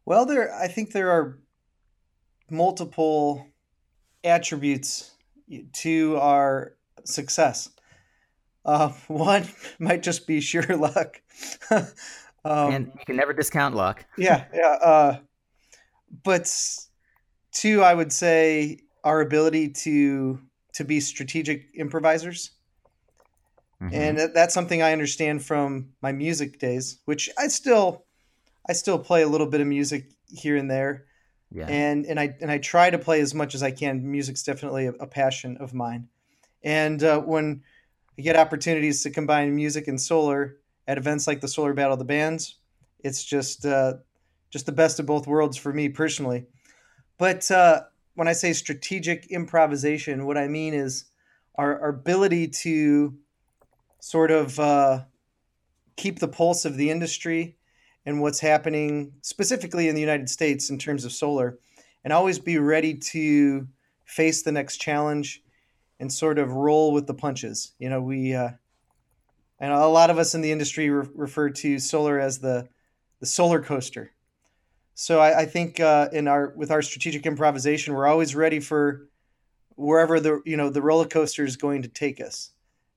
Well, 0.05 0.25
there 0.25 0.53
I 0.53 0.67
think 0.67 0.91
there 0.91 1.11
are 1.11 1.39
multiple 2.49 3.47
attributes 4.23 5.11
to 5.73 6.17
our 6.17 6.73
success. 7.03 7.69
Uh, 8.65 8.89
one 9.07 9.47
might 9.79 10.03
just 10.03 10.27
be 10.27 10.41
sheer 10.41 10.63
luck. 10.75 11.21
um, 12.47 12.73
and 12.73 12.85
you 12.87 13.05
can 13.05 13.15
never 13.15 13.33
discount 13.33 13.75
luck. 13.75 14.05
yeah, 14.17 14.45
yeah. 14.53 14.77
Uh, 14.81 15.17
but 16.23 16.51
two, 17.51 17.81
I 17.81 17.93
would 17.93 18.11
say 18.11 18.79
our 19.03 19.21
ability 19.21 19.69
to 19.69 20.39
to 20.73 20.83
be 20.83 20.99
strategic 20.99 21.67
improvisers. 21.75 22.51
Mm-hmm. 23.81 23.93
And 23.93 24.17
that's 24.33 24.53
something 24.53 24.81
I 24.81 24.91
understand 24.91 25.43
from 25.43 25.89
my 26.01 26.11
music 26.11 26.59
days, 26.59 26.99
which 27.05 27.29
I 27.37 27.47
still 27.47 28.05
I 28.67 28.73
still 28.73 28.99
play 28.99 29.23
a 29.23 29.27
little 29.27 29.47
bit 29.47 29.61
of 29.61 29.67
music 29.67 30.11
here 30.29 30.57
and 30.57 30.69
there. 30.69 31.05
Yeah. 31.51 31.67
And 31.67 32.05
and 32.05 32.19
I 32.19 32.35
and 32.41 32.51
I 32.51 32.57
try 32.57 32.89
to 32.89 32.97
play 32.97 33.21
as 33.21 33.33
much 33.33 33.55
as 33.55 33.63
I 33.63 33.71
can. 33.71 34.09
Music's 34.09 34.43
definitely 34.43 34.87
a, 34.87 34.91
a 34.93 35.07
passion 35.07 35.57
of 35.57 35.73
mine. 35.73 36.09
And 36.63 37.03
uh, 37.03 37.19
when 37.21 37.63
I 38.17 38.21
get 38.21 38.35
opportunities 38.35 39.03
to 39.03 39.11
combine 39.11 39.55
music 39.55 39.87
and 39.87 40.01
solar 40.01 40.57
at 40.87 40.97
events 40.97 41.27
like 41.27 41.41
the 41.41 41.47
Solar 41.47 41.73
Battle 41.73 41.93
of 41.93 41.99
the 41.99 42.05
Bands, 42.05 42.55
it's 43.03 43.23
just 43.23 43.65
uh, 43.65 43.95
just 44.49 44.65
the 44.65 44.71
best 44.71 44.99
of 44.99 45.05
both 45.05 45.27
worlds 45.27 45.57
for 45.57 45.73
me 45.73 45.89
personally. 45.89 46.45
But 47.17 47.49
uh, 47.51 47.81
when 48.15 48.27
I 48.27 48.33
say 48.33 48.53
strategic 48.53 49.27
improvisation, 49.27 50.25
what 50.25 50.37
I 50.37 50.47
mean 50.47 50.73
is 50.73 51.05
our, 51.55 51.79
our 51.81 51.89
ability 51.89 52.47
to 52.47 53.15
sort 53.99 54.31
of 54.31 54.59
uh, 54.59 55.03
keep 55.95 56.19
the 56.19 56.27
pulse 56.27 56.65
of 56.65 56.77
the 56.77 56.89
industry 56.89 57.57
and 58.05 58.21
what's 58.21 58.39
happening 58.39 59.11
specifically 59.21 59.89
in 59.89 59.95
the 59.95 60.01
United 60.01 60.29
States 60.29 60.69
in 60.69 60.77
terms 60.77 61.03
of 61.03 61.11
solar, 61.11 61.59
and 62.03 62.13
always 62.13 62.39
be 62.39 62.57
ready 62.57 62.93
to 62.93 63.67
face 64.05 64.43
the 64.43 64.51
next 64.51 64.77
challenge 64.77 65.43
and 65.99 66.13
sort 66.13 66.39
of 66.39 66.53
roll 66.53 66.93
with 66.93 67.05
the 67.07 67.13
punches. 67.13 67.73
You 67.79 67.89
know, 67.89 68.01
we 68.01 68.33
uh, 68.33 68.51
and 69.59 69.71
a 69.71 69.87
lot 69.87 70.09
of 70.09 70.17
us 70.17 70.35
in 70.35 70.41
the 70.41 70.51
industry 70.51 70.89
re- 70.89 71.07
refer 71.15 71.49
to 71.49 71.79
solar 71.79 72.19
as 72.19 72.39
the 72.39 72.67
the 73.19 73.25
solar 73.25 73.61
coaster. 73.61 74.11
So 74.93 75.19
I, 75.19 75.41
I 75.41 75.45
think 75.45 75.79
uh, 75.79 76.09
in 76.11 76.27
our 76.27 76.53
with 76.55 76.71
our 76.71 76.81
strategic 76.81 77.25
improvisation, 77.25 77.93
we're 77.93 78.07
always 78.07 78.35
ready 78.35 78.59
for 78.59 79.07
wherever 79.75 80.19
the 80.19 80.41
you 80.45 80.57
know 80.57 80.69
the 80.69 80.81
roller 80.81 81.07
coaster 81.07 81.45
is 81.45 81.55
going 81.55 81.83
to 81.83 81.87
take 81.87 82.19
us. 82.19 82.51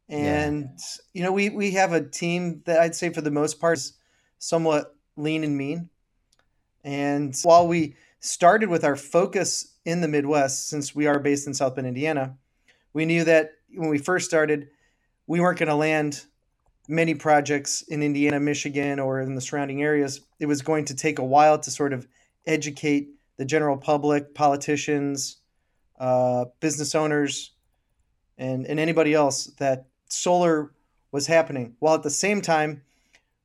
And 0.09 0.63
yeah. 0.63 1.03
you 1.13 1.23
know, 1.23 1.33
we 1.33 1.51
we 1.51 1.73
have 1.73 1.93
a 1.93 2.03
team 2.03 2.63
that 2.65 2.81
I'd 2.81 2.95
say 2.95 3.11
for 3.11 3.21
the 3.21 3.31
most 3.31 3.61
part 3.61 3.79
is 3.79 3.93
somewhat 4.39 4.97
lean 5.17 5.45
and 5.45 5.57
mean. 5.57 5.89
And 6.83 7.37
while 7.43 7.69
we 7.69 7.97
started 8.21 8.69
with 8.69 8.85
our 8.85 8.97
focus 8.97 9.75
in 9.85 10.01
the 10.01 10.09
Midwest, 10.09 10.69
since 10.69 10.95
we 10.95 11.07
are 11.07 11.19
based 11.19 11.47
in 11.47 11.55
South 11.55 11.75
Bend, 11.75 11.87
Indiana, 11.87 12.37
we 12.93 13.05
knew 13.05 13.25
that 13.25 13.53
when 13.75 13.89
we 13.89 13.99
first 13.99 14.27
started, 14.27 14.71
we 15.27 15.41
weren't 15.41 15.59
going 15.59 15.69
to 15.69 15.75
land 15.75 16.25
many 16.91 17.15
projects 17.15 17.83
in 17.83 18.03
Indiana, 18.03 18.41
Michigan, 18.41 18.99
or 18.99 19.21
in 19.21 19.37
the 19.37 19.41
surrounding 19.41 19.83
areas. 19.83 20.21
It 20.41 20.47
was 20.47 20.61
going 20.61 20.85
to 20.87 20.95
take 20.95 21.19
a 21.19 21.25
while 21.25 21.59
to 21.59 21.71
sort 21.71 21.93
of 21.93 22.07
educate 22.47 23.11
the 23.37 23.45
general 23.45 23.77
public, 23.77 24.35
politicians, 24.35 25.39
uh, 25.99 26.47
business 26.59 26.95
owners, 26.95 27.53
and, 28.37 28.67
and 28.67 28.81
anybody 28.81 29.15
else 29.15 29.47
that 29.59 29.87
solar 30.09 30.73
was 31.13 31.27
happening, 31.27 31.77
while 31.79 31.95
at 31.95 32.03
the 32.03 32.11
same 32.11 32.41
time 32.41 32.83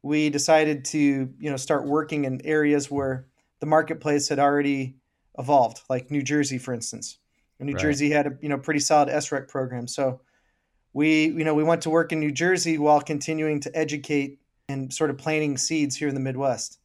we 0.01 0.29
decided 0.29 0.85
to 0.85 1.33
you 1.39 1.49
know 1.49 1.57
start 1.57 1.85
working 1.85 2.25
in 2.25 2.39
areas 2.45 2.91
where 2.91 3.25
the 3.59 3.65
marketplace 3.65 4.29
had 4.29 4.39
already 4.39 4.95
evolved, 5.37 5.81
like 5.89 6.11
New 6.11 6.21
Jersey, 6.21 6.57
for 6.57 6.73
instance. 6.73 7.17
And 7.59 7.67
New 7.67 7.73
right. 7.73 7.81
Jersey 7.81 8.09
had 8.09 8.27
a 8.27 8.37
you 8.41 8.49
know 8.49 8.57
pretty 8.57 8.79
solid 8.79 9.09
SREC 9.09 9.47
program, 9.47 9.87
so 9.87 10.21
we 10.95 11.25
you 11.25 11.43
know 11.43 11.53
we 11.53 11.63
went 11.63 11.83
to 11.83 11.91
work 11.91 12.11
in 12.11 12.19
New 12.19 12.31
Jersey 12.31 12.79
while 12.79 13.01
continuing 13.01 13.59
to 13.59 13.77
educate 13.77 14.39
and 14.67 14.91
sort 14.91 15.11
of 15.11 15.17
planting 15.19 15.57
seeds 15.57 15.95
here 15.95 16.07
in 16.07 16.15
the 16.15 16.21
Midwest. 16.21 16.79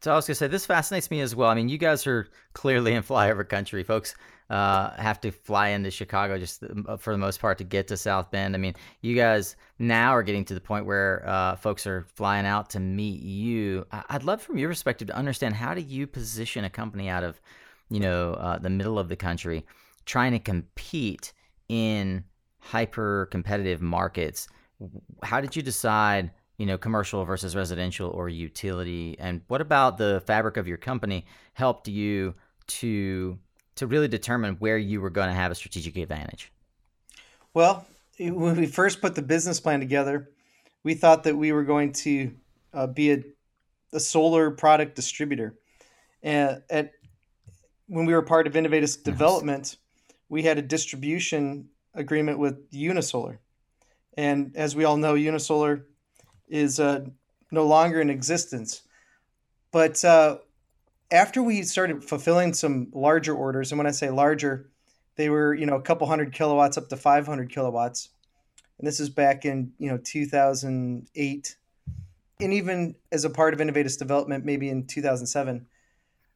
So 0.00 0.12
I 0.12 0.16
was 0.16 0.26
gonna 0.26 0.36
say 0.36 0.46
this 0.46 0.64
fascinates 0.64 1.10
me 1.10 1.20
as 1.20 1.34
well. 1.34 1.50
I 1.50 1.54
mean, 1.54 1.68
you 1.68 1.76
guys 1.76 2.06
are 2.06 2.28
clearly 2.54 2.94
in 2.94 3.02
flyover 3.02 3.46
country, 3.46 3.82
folks 3.82 4.14
uh, 4.48 4.90
have 4.90 5.20
to 5.22 5.32
fly 5.32 5.68
into 5.68 5.90
Chicago 5.90 6.38
just 6.38 6.62
uh, 6.62 6.96
for 6.96 7.12
the 7.12 7.18
most 7.18 7.40
part 7.40 7.58
to 7.58 7.64
get 7.64 7.88
to 7.88 7.96
South 7.96 8.30
Bend. 8.30 8.54
I 8.54 8.58
mean, 8.58 8.74
you 9.00 9.16
guys 9.16 9.56
now 9.80 10.14
are 10.14 10.22
getting 10.22 10.44
to 10.44 10.54
the 10.54 10.60
point 10.60 10.86
where 10.86 11.24
uh, 11.28 11.56
folks 11.56 11.86
are 11.86 12.06
flying 12.14 12.46
out 12.46 12.70
to 12.70 12.80
meet 12.80 13.20
you. 13.20 13.84
I'd 13.90 14.22
love 14.22 14.40
from 14.40 14.58
your 14.58 14.68
perspective 14.68 15.08
to 15.08 15.16
understand 15.16 15.54
how 15.54 15.74
do 15.74 15.80
you 15.80 16.06
position 16.06 16.64
a 16.64 16.70
company 16.70 17.08
out 17.08 17.24
of, 17.24 17.40
you 17.90 17.98
know, 17.98 18.34
uh, 18.34 18.58
the 18.58 18.70
middle 18.70 19.00
of 19.00 19.08
the 19.08 19.16
country, 19.16 19.66
trying 20.04 20.30
to 20.30 20.38
compete 20.38 21.32
in 21.68 22.22
hyper 22.70 23.28
competitive 23.30 23.80
markets. 23.80 24.48
How 25.22 25.40
did 25.40 25.56
you 25.56 25.62
decide? 25.62 26.30
you 26.58 26.64
know, 26.64 26.78
commercial 26.78 27.24
versus 27.24 27.54
residential 27.54 28.10
or 28.10 28.28
utility? 28.28 29.16
And 29.18 29.42
what 29.48 29.60
about 29.60 29.98
the 29.98 30.22
fabric 30.26 30.56
of 30.56 30.66
your 30.66 30.78
company 30.78 31.26
helped 31.52 31.88
you 31.88 32.34
to 32.68 33.38
to 33.76 33.86
really 33.86 34.08
determine 34.08 34.54
where 34.54 34.78
you 34.78 35.02
were 35.02 35.10
going 35.10 35.28
to 35.28 35.34
have 35.34 35.52
a 35.52 35.54
strategic 35.54 35.96
advantage? 35.98 36.50
Well, 37.52 37.86
when 38.18 38.56
we 38.56 38.66
first 38.66 39.02
put 39.02 39.14
the 39.14 39.22
business 39.22 39.60
plan 39.60 39.80
together, 39.80 40.30
we 40.82 40.94
thought 40.94 41.24
that 41.24 41.36
we 41.36 41.52
were 41.52 41.62
going 41.62 41.92
to 41.92 42.34
uh, 42.72 42.86
be 42.86 43.12
a, 43.12 43.22
a 43.92 44.00
solar 44.00 44.50
product 44.50 44.96
distributor. 44.96 45.58
And 46.22 46.62
at 46.70 46.92
when 47.86 48.06
we 48.06 48.14
were 48.14 48.22
part 48.22 48.46
of 48.46 48.54
Innovatus 48.54 49.02
Development, 49.02 49.76
we 50.30 50.42
had 50.42 50.56
a 50.56 50.62
distribution 50.62 51.68
agreement 51.96 52.38
with 52.38 52.70
Unisolar. 52.70 53.38
And 54.16 54.52
as 54.54 54.76
we 54.76 54.84
all 54.84 54.96
know, 54.96 55.14
Unisolar 55.14 55.84
is 56.48 56.78
uh, 56.80 57.06
no 57.50 57.66
longer 57.66 58.00
in 58.00 58.10
existence. 58.10 58.82
But 59.72 60.04
uh, 60.04 60.38
after 61.10 61.42
we 61.42 61.62
started 61.62 62.04
fulfilling 62.04 62.54
some 62.54 62.88
larger 62.92 63.34
orders, 63.34 63.72
and 63.72 63.78
when 63.78 63.86
I 63.86 63.90
say 63.90 64.10
larger, 64.10 64.70
they 65.16 65.28
were 65.28 65.54
you 65.54 65.66
know 65.66 65.76
a 65.76 65.82
couple 65.82 66.06
hundred 66.06 66.32
kilowatts 66.32 66.78
up 66.78 66.88
to 66.88 66.96
500 66.96 67.50
kilowatts, 67.50 68.10
and 68.78 68.86
this 68.86 69.00
is 69.00 69.08
back 69.08 69.44
in 69.44 69.72
you 69.78 69.90
know 69.90 69.98
2008, 69.98 71.56
and 72.40 72.52
even 72.52 72.94
as 73.12 73.24
a 73.24 73.30
part 73.30 73.54
of 73.54 73.60
Innovatus 73.60 73.98
Development, 73.98 74.44
maybe 74.44 74.68
in 74.68 74.86
2007. 74.86 75.66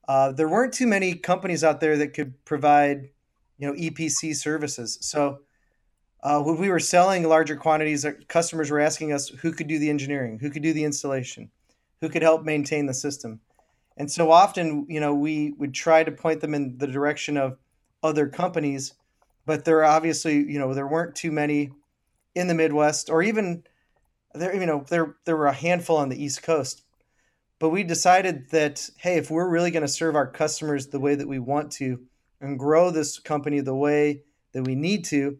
Uh, 0.08 0.32
there 0.32 0.48
weren't 0.48 0.74
too 0.74 0.88
many 0.88 1.14
companies 1.14 1.62
out 1.62 1.80
there 1.80 1.96
that 1.96 2.14
could 2.14 2.44
provide, 2.44 3.10
you 3.58 3.66
know, 3.68 3.72
EPC 3.74 4.34
services. 4.34 4.98
So 5.02 5.42
uh, 6.22 6.42
when 6.42 6.58
we 6.58 6.68
were 6.68 6.80
selling 6.80 7.26
larger 7.26 7.56
quantities, 7.56 8.04
customers 8.28 8.70
were 8.70 8.80
asking 8.80 9.12
us 9.12 9.28
who 9.28 9.52
could 9.52 9.66
do 9.66 9.78
the 9.78 9.90
engineering, 9.90 10.38
who 10.38 10.50
could 10.50 10.62
do 10.62 10.72
the 10.72 10.84
installation, 10.84 11.50
who 12.00 12.08
could 12.08 12.22
help 12.22 12.44
maintain 12.44 12.86
the 12.86 12.94
system. 12.94 13.40
And 13.96 14.10
so 14.10 14.30
often, 14.30 14.86
you 14.88 15.00
know, 15.00 15.14
we 15.14 15.52
would 15.58 15.74
try 15.74 16.04
to 16.04 16.12
point 16.12 16.40
them 16.40 16.54
in 16.54 16.78
the 16.78 16.86
direction 16.86 17.36
of 17.36 17.58
other 18.02 18.28
companies, 18.28 18.94
but 19.46 19.64
there 19.64 19.84
obviously, 19.84 20.36
you 20.36 20.58
know, 20.58 20.74
there 20.74 20.86
weren't 20.86 21.14
too 21.14 21.32
many 21.32 21.72
in 22.34 22.46
the 22.46 22.54
Midwest 22.54 23.10
or 23.10 23.22
even 23.22 23.64
there, 24.34 24.54
you 24.54 24.66
know, 24.66 24.84
there 24.88 25.16
there 25.24 25.36
were 25.36 25.46
a 25.46 25.52
handful 25.52 25.96
on 25.96 26.08
the 26.08 26.22
East 26.22 26.42
Coast. 26.42 26.82
But 27.58 27.70
we 27.70 27.82
decided 27.82 28.48
that 28.50 28.88
hey, 28.98 29.16
if 29.16 29.30
we're 29.30 29.48
really 29.48 29.70
going 29.70 29.82
to 29.82 29.88
serve 29.88 30.16
our 30.16 30.26
customers 30.26 30.86
the 30.86 31.00
way 31.00 31.14
that 31.14 31.28
we 31.28 31.38
want 31.38 31.72
to 31.72 32.00
and 32.40 32.58
grow 32.58 32.90
this 32.90 33.18
company 33.18 33.60
the 33.60 33.74
way 33.74 34.22
that 34.52 34.62
we 34.62 34.74
need 34.74 35.04
to, 35.06 35.38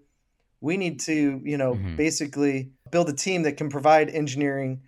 we 0.61 0.77
need 0.77 1.01
to, 1.01 1.41
you 1.45 1.57
know, 1.57 1.75
mm-hmm. 1.75 1.97
basically 1.97 2.71
build 2.91 3.09
a 3.09 3.13
team 3.13 3.43
that 3.43 3.57
can 3.57 3.71
provide 3.71 4.11
engineering, 4.11 4.83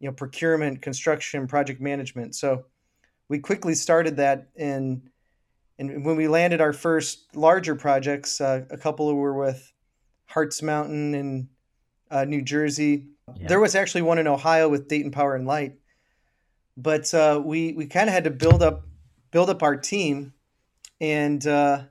you 0.00 0.08
know, 0.08 0.14
procurement, 0.14 0.82
construction, 0.82 1.46
project 1.46 1.80
management. 1.80 2.34
So 2.34 2.66
we 3.28 3.38
quickly 3.38 3.74
started 3.74 4.16
that 4.16 4.48
in 4.56 5.10
and 5.78 6.04
when 6.04 6.16
we 6.16 6.28
landed 6.28 6.60
our 6.60 6.72
first 6.72 7.34
larger 7.34 7.74
projects, 7.74 8.40
uh, 8.40 8.64
a 8.70 8.76
couple 8.76 9.12
were 9.14 9.34
with 9.34 9.72
Hartz 10.26 10.62
Mountain 10.62 11.14
in 11.14 11.48
uh, 12.10 12.24
New 12.24 12.42
Jersey. 12.42 13.08
Yeah. 13.36 13.48
There 13.48 13.60
was 13.60 13.74
actually 13.74 14.02
one 14.02 14.18
in 14.18 14.28
Ohio 14.28 14.68
with 14.68 14.88
Dayton 14.88 15.10
Power 15.10 15.34
and 15.34 15.46
Light, 15.46 15.78
but 16.76 17.12
uh, 17.12 17.42
we 17.44 17.72
we 17.72 17.86
kind 17.86 18.08
of 18.08 18.14
had 18.14 18.24
to 18.24 18.30
build 18.30 18.62
up 18.62 18.86
build 19.30 19.50
up 19.50 19.62
our 19.62 19.76
team, 19.76 20.32
and 21.00 21.44
uh, 21.46 21.82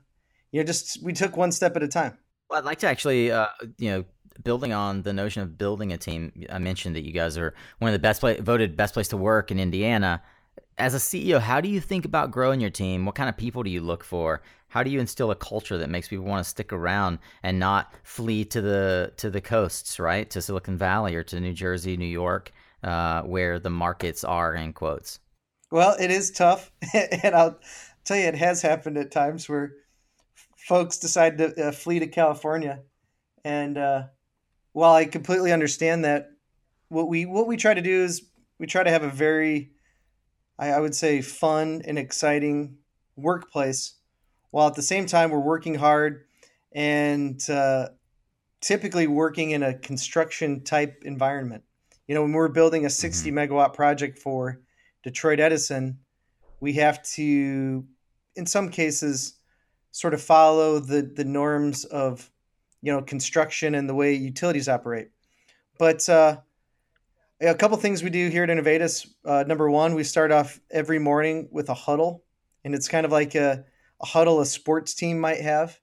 you 0.50 0.60
know 0.60 0.64
just 0.64 1.02
we 1.02 1.12
took 1.12 1.36
one 1.36 1.52
step 1.52 1.76
at 1.76 1.82
a 1.82 1.88
time. 1.88 2.16
Well, 2.48 2.58
I'd 2.58 2.64
like 2.64 2.78
to 2.80 2.88
actually 2.88 3.30
uh, 3.30 3.48
you 3.78 3.90
know 3.90 4.04
building 4.42 4.72
on 4.72 5.02
the 5.02 5.12
notion 5.12 5.42
of 5.42 5.56
building 5.56 5.92
a 5.92 5.96
team. 5.96 6.32
I 6.50 6.58
mentioned 6.58 6.96
that 6.96 7.04
you 7.04 7.12
guys 7.12 7.38
are 7.38 7.54
one 7.78 7.88
of 7.88 7.92
the 7.92 8.00
best 8.00 8.20
play, 8.20 8.38
voted 8.40 8.76
best 8.76 8.94
place 8.94 9.08
to 9.08 9.16
work 9.16 9.50
in 9.50 9.60
Indiana 9.60 10.22
as 10.78 10.94
a 10.94 10.98
CEO, 10.98 11.40
how 11.40 11.60
do 11.60 11.68
you 11.68 11.80
think 11.80 12.04
about 12.04 12.30
growing 12.30 12.60
your 12.60 12.70
team? 12.70 13.06
What 13.06 13.14
kind 13.14 13.28
of 13.28 13.36
people 13.36 13.62
do 13.62 13.70
you 13.70 13.80
look 13.80 14.02
for? 14.02 14.42
How 14.68 14.82
do 14.82 14.90
you 14.90 14.98
instill 14.98 15.30
a 15.30 15.36
culture 15.36 15.78
that 15.78 15.88
makes 15.88 16.08
people 16.08 16.24
want 16.24 16.42
to 16.42 16.50
stick 16.50 16.72
around 16.72 17.18
and 17.42 17.58
not 17.60 17.92
flee 18.02 18.44
to 18.46 18.60
the 18.60 19.12
to 19.18 19.30
the 19.30 19.40
coasts, 19.40 20.00
right? 20.00 20.28
To 20.30 20.42
Silicon 20.42 20.76
Valley 20.76 21.14
or 21.14 21.22
to 21.24 21.38
New 21.38 21.52
Jersey, 21.52 21.96
New 21.96 22.06
York, 22.06 22.50
uh, 22.82 23.22
where 23.22 23.60
the 23.60 23.70
markets 23.70 24.24
are 24.24 24.54
in 24.54 24.72
quotes. 24.72 25.20
Well, 25.70 25.96
it 26.00 26.10
is 26.10 26.30
tough, 26.30 26.72
and 26.94 27.34
I'll 27.34 27.58
tell 28.04 28.16
you, 28.16 28.24
it 28.24 28.34
has 28.34 28.62
happened 28.62 28.98
at 28.98 29.12
times 29.12 29.48
where 29.48 29.72
folks 30.64 30.98
decide 30.98 31.38
to 31.38 31.68
uh, 31.68 31.72
flee 31.72 31.98
to 31.98 32.06
California. 32.06 32.80
And 33.44 33.76
uh, 33.76 34.04
while 34.72 34.94
I 34.94 35.04
completely 35.04 35.52
understand 35.52 36.04
that, 36.04 36.30
what 36.88 37.08
we 37.08 37.26
what 37.26 37.46
we 37.46 37.56
try 37.56 37.74
to 37.74 37.82
do 37.82 38.02
is 38.02 38.22
we 38.58 38.66
try 38.66 38.82
to 38.82 38.90
have 38.90 39.02
a 39.02 39.10
very 39.10 39.74
I, 40.58 40.70
I 40.70 40.80
would 40.80 40.94
say, 40.94 41.20
fun 41.20 41.82
and 41.84 41.98
exciting 41.98 42.78
workplace, 43.16 43.94
while 44.50 44.68
at 44.68 44.74
the 44.74 44.82
same 44.82 45.06
time 45.06 45.30
we're 45.30 45.40
working 45.40 45.74
hard 45.74 46.24
and 46.72 47.40
uh, 47.50 47.88
typically 48.60 49.06
working 49.06 49.50
in 49.50 49.62
a 49.62 49.74
construction 49.74 50.62
type 50.62 51.02
environment. 51.04 51.64
You 52.06 52.14
know, 52.14 52.22
when 52.22 52.32
we're 52.32 52.48
building 52.48 52.86
a 52.86 52.90
60 52.90 53.30
mm-hmm. 53.30 53.38
megawatt 53.38 53.74
project 53.74 54.18
for 54.18 54.60
Detroit 55.02 55.40
Edison, 55.40 55.98
we 56.60 56.74
have 56.74 57.02
to, 57.14 57.84
in 58.36 58.46
some 58.46 58.68
cases, 58.68 59.34
sort 59.94 60.12
of 60.12 60.20
follow 60.20 60.80
the 60.80 61.02
the 61.02 61.24
norms 61.24 61.84
of, 61.84 62.28
you 62.82 62.92
know, 62.92 63.00
construction 63.00 63.76
and 63.76 63.88
the 63.88 63.94
way 63.94 64.12
utilities 64.12 64.68
operate. 64.68 65.10
But 65.78 66.08
uh, 66.08 66.38
a 67.40 67.54
couple 67.54 67.76
things 67.76 68.02
we 68.02 68.10
do 68.10 68.28
here 68.28 68.42
at 68.42 68.48
Inovateus. 68.48 69.06
Uh, 69.24 69.44
number 69.46 69.70
one, 69.70 69.94
we 69.94 70.02
start 70.02 70.32
off 70.32 70.58
every 70.68 70.98
morning 70.98 71.48
with 71.52 71.68
a 71.68 71.74
huddle, 71.74 72.24
and 72.64 72.74
it's 72.74 72.88
kind 72.88 73.06
of 73.06 73.12
like 73.12 73.36
a, 73.36 73.64
a 74.02 74.06
huddle 74.06 74.40
a 74.40 74.46
sports 74.46 74.94
team 74.94 75.20
might 75.20 75.40
have, 75.40 75.78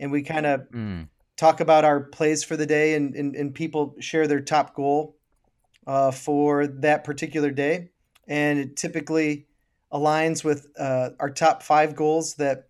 and 0.00 0.10
we 0.10 0.22
kind 0.22 0.44
of 0.44 0.68
mm. 0.70 1.06
talk 1.36 1.60
about 1.60 1.84
our 1.84 2.00
plays 2.00 2.42
for 2.42 2.56
the 2.56 2.66
day, 2.66 2.94
and, 2.94 3.14
and, 3.14 3.36
and 3.36 3.54
people 3.54 3.94
share 4.00 4.26
their 4.26 4.40
top 4.40 4.74
goal 4.74 5.16
uh, 5.86 6.10
for 6.10 6.66
that 6.66 7.04
particular 7.04 7.52
day, 7.52 7.90
and 8.26 8.58
it 8.58 8.76
typically 8.76 9.46
aligns 9.92 10.42
with 10.42 10.66
uh, 10.80 11.10
our 11.20 11.30
top 11.30 11.62
five 11.62 11.94
goals 11.94 12.34
that 12.34 12.66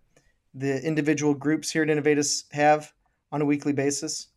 the 0.53 0.81
individual 0.85 1.33
groups 1.33 1.71
here 1.71 1.83
at 1.83 1.89
Inovateus 1.89 2.43
have 2.51 2.93
on 3.31 3.41
a 3.41 3.45
weekly 3.45 3.73
basis. 3.73 4.27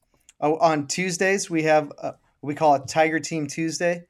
Oh, 0.40 0.56
on 0.58 0.86
Tuesdays, 0.86 1.50
we 1.50 1.62
have 1.64 1.92
a, 1.98 2.14
we 2.42 2.54
call 2.54 2.74
it 2.74 2.88
Tiger 2.88 3.20
Team 3.20 3.46
Tuesday. 3.46 4.04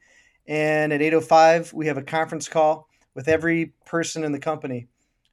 And 0.47 0.93
at 0.93 1.01
8.05, 1.01 1.73
we 1.73 1.87
have 1.87 1.97
a 1.97 2.03
conference 2.03 2.49
call 2.49 2.89
with 3.15 3.29
every 3.29 3.75
person 3.85 4.23
in 4.25 4.33
the 4.33 4.39
company. 4.39 4.89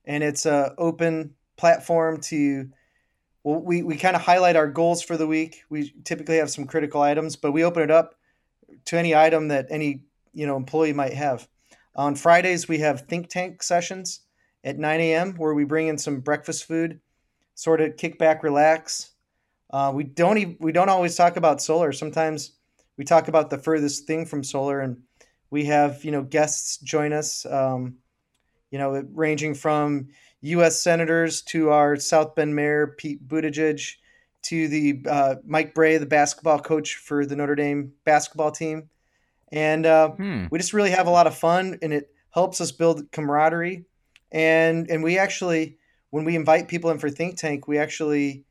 And 0.05 0.23
it's 0.23 0.45
a 0.45 0.73
open 0.77 1.35
platform 1.55 2.19
to, 2.21 2.69
well, 3.43 3.61
we, 3.61 3.83
we 3.83 3.95
kind 3.95 4.15
of 4.15 4.23
highlight 4.23 4.55
our 4.55 4.67
goals 4.67 5.03
for 5.03 5.17
the 5.17 5.27
week. 5.27 5.63
We 5.69 5.93
typically 6.03 6.37
have 6.37 6.49
some 6.49 6.65
critical 6.65 7.01
items, 7.01 7.35
but 7.35 7.51
we 7.51 7.63
open 7.63 7.83
it 7.83 7.91
up 7.91 8.15
to 8.85 8.97
any 8.97 9.15
item 9.15 9.49
that 9.49 9.67
any, 9.69 10.01
you 10.33 10.47
know, 10.47 10.57
employee 10.57 10.93
might 10.93 11.13
have. 11.13 11.47
On 11.95 12.15
Fridays, 12.15 12.67
we 12.67 12.79
have 12.79 13.01
think 13.01 13.29
tank 13.29 13.61
sessions 13.61 14.21
at 14.63 14.77
9 14.77 14.99
a.m. 14.99 15.33
where 15.35 15.53
we 15.53 15.65
bring 15.65 15.87
in 15.87 15.97
some 15.97 16.19
breakfast 16.19 16.65
food, 16.65 16.99
sort 17.55 17.81
of 17.81 17.97
kick 17.97 18.17
back, 18.17 18.43
relax. 18.43 19.11
Uh, 19.69 19.91
we 19.93 20.03
don't 20.03 20.37
even, 20.37 20.57
we 20.59 20.71
don't 20.71 20.89
always 20.89 21.15
talk 21.15 21.35
about 21.35 21.61
solar. 21.61 21.91
Sometimes 21.91 22.51
we 22.97 23.03
talk 23.03 23.27
about 23.27 23.49
the 23.49 23.57
furthest 23.57 24.05
thing 24.05 24.25
from 24.25 24.43
solar, 24.43 24.81
and 24.81 24.97
we 25.49 25.65
have 25.65 26.03
you 26.03 26.11
know 26.11 26.23
guests 26.23 26.77
join 26.77 27.13
us. 27.13 27.45
Um, 27.45 27.95
you 28.71 28.79
know, 28.79 29.05
ranging 29.13 29.53
from 29.53 30.07
U.S. 30.41 30.79
senators 30.79 31.43
to 31.43 31.69
our 31.69 31.95
South 31.95 32.33
Bend 32.33 32.55
mayor 32.55 32.95
Pete 32.97 33.27
Buttigieg 33.27 33.95
to 34.43 34.67
the 34.67 35.05
uh, 35.07 35.35
Mike 35.45 35.75
Brey, 35.75 35.97
the 35.97 36.07
basketball 36.07 36.59
coach 36.59 36.95
for 36.95 37.25
the 37.25 37.35
Notre 37.35 37.55
Dame 37.55 37.93
basketball 38.03 38.51
team, 38.51 38.89
and 39.51 39.85
uh, 39.85 40.09
hmm. 40.09 40.45
we 40.49 40.57
just 40.57 40.73
really 40.73 40.89
have 40.89 41.07
a 41.07 41.11
lot 41.11 41.27
of 41.27 41.35
fun, 41.37 41.77
and 41.81 41.93
it 41.93 42.09
helps 42.31 42.59
us 42.61 42.71
build 42.71 43.11
camaraderie. 43.11 43.85
And 44.33 44.89
and 44.89 45.03
we 45.03 45.17
actually, 45.17 45.77
when 46.09 46.25
we 46.25 46.35
invite 46.35 46.67
people 46.67 46.89
in 46.89 46.97
for 46.97 47.09
Think 47.09 47.37
Tank, 47.37 47.67
we 47.67 47.77
actually, 47.77 48.43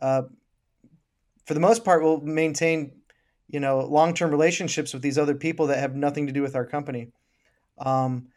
uh, 0.00 0.22
for 1.46 1.54
the 1.54 1.60
most 1.60 1.84
part, 1.84 2.02
will 2.02 2.20
maintain 2.20 2.92
you 3.48 3.58
know 3.58 3.80
long-term 3.80 4.30
relationships 4.30 4.92
with 4.92 5.02
these 5.02 5.18
other 5.18 5.34
people 5.34 5.66
that 5.68 5.78
have 5.78 5.96
nothing 5.96 6.26
to 6.26 6.32
do 6.32 6.42
with 6.42 6.54
our 6.54 6.66
company. 6.66 7.08
Um, 7.78 8.28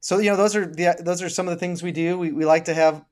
so 0.00 0.18
you 0.18 0.30
know 0.30 0.36
those 0.36 0.56
are 0.56 0.66
the 0.66 0.96
those 1.00 1.22
are 1.22 1.28
some 1.28 1.46
of 1.46 1.54
the 1.54 1.60
things 1.60 1.82
we 1.82 1.92
do. 1.92 2.18
We, 2.18 2.32
we 2.32 2.44
like 2.44 2.64
to 2.66 2.74
have 2.74 3.04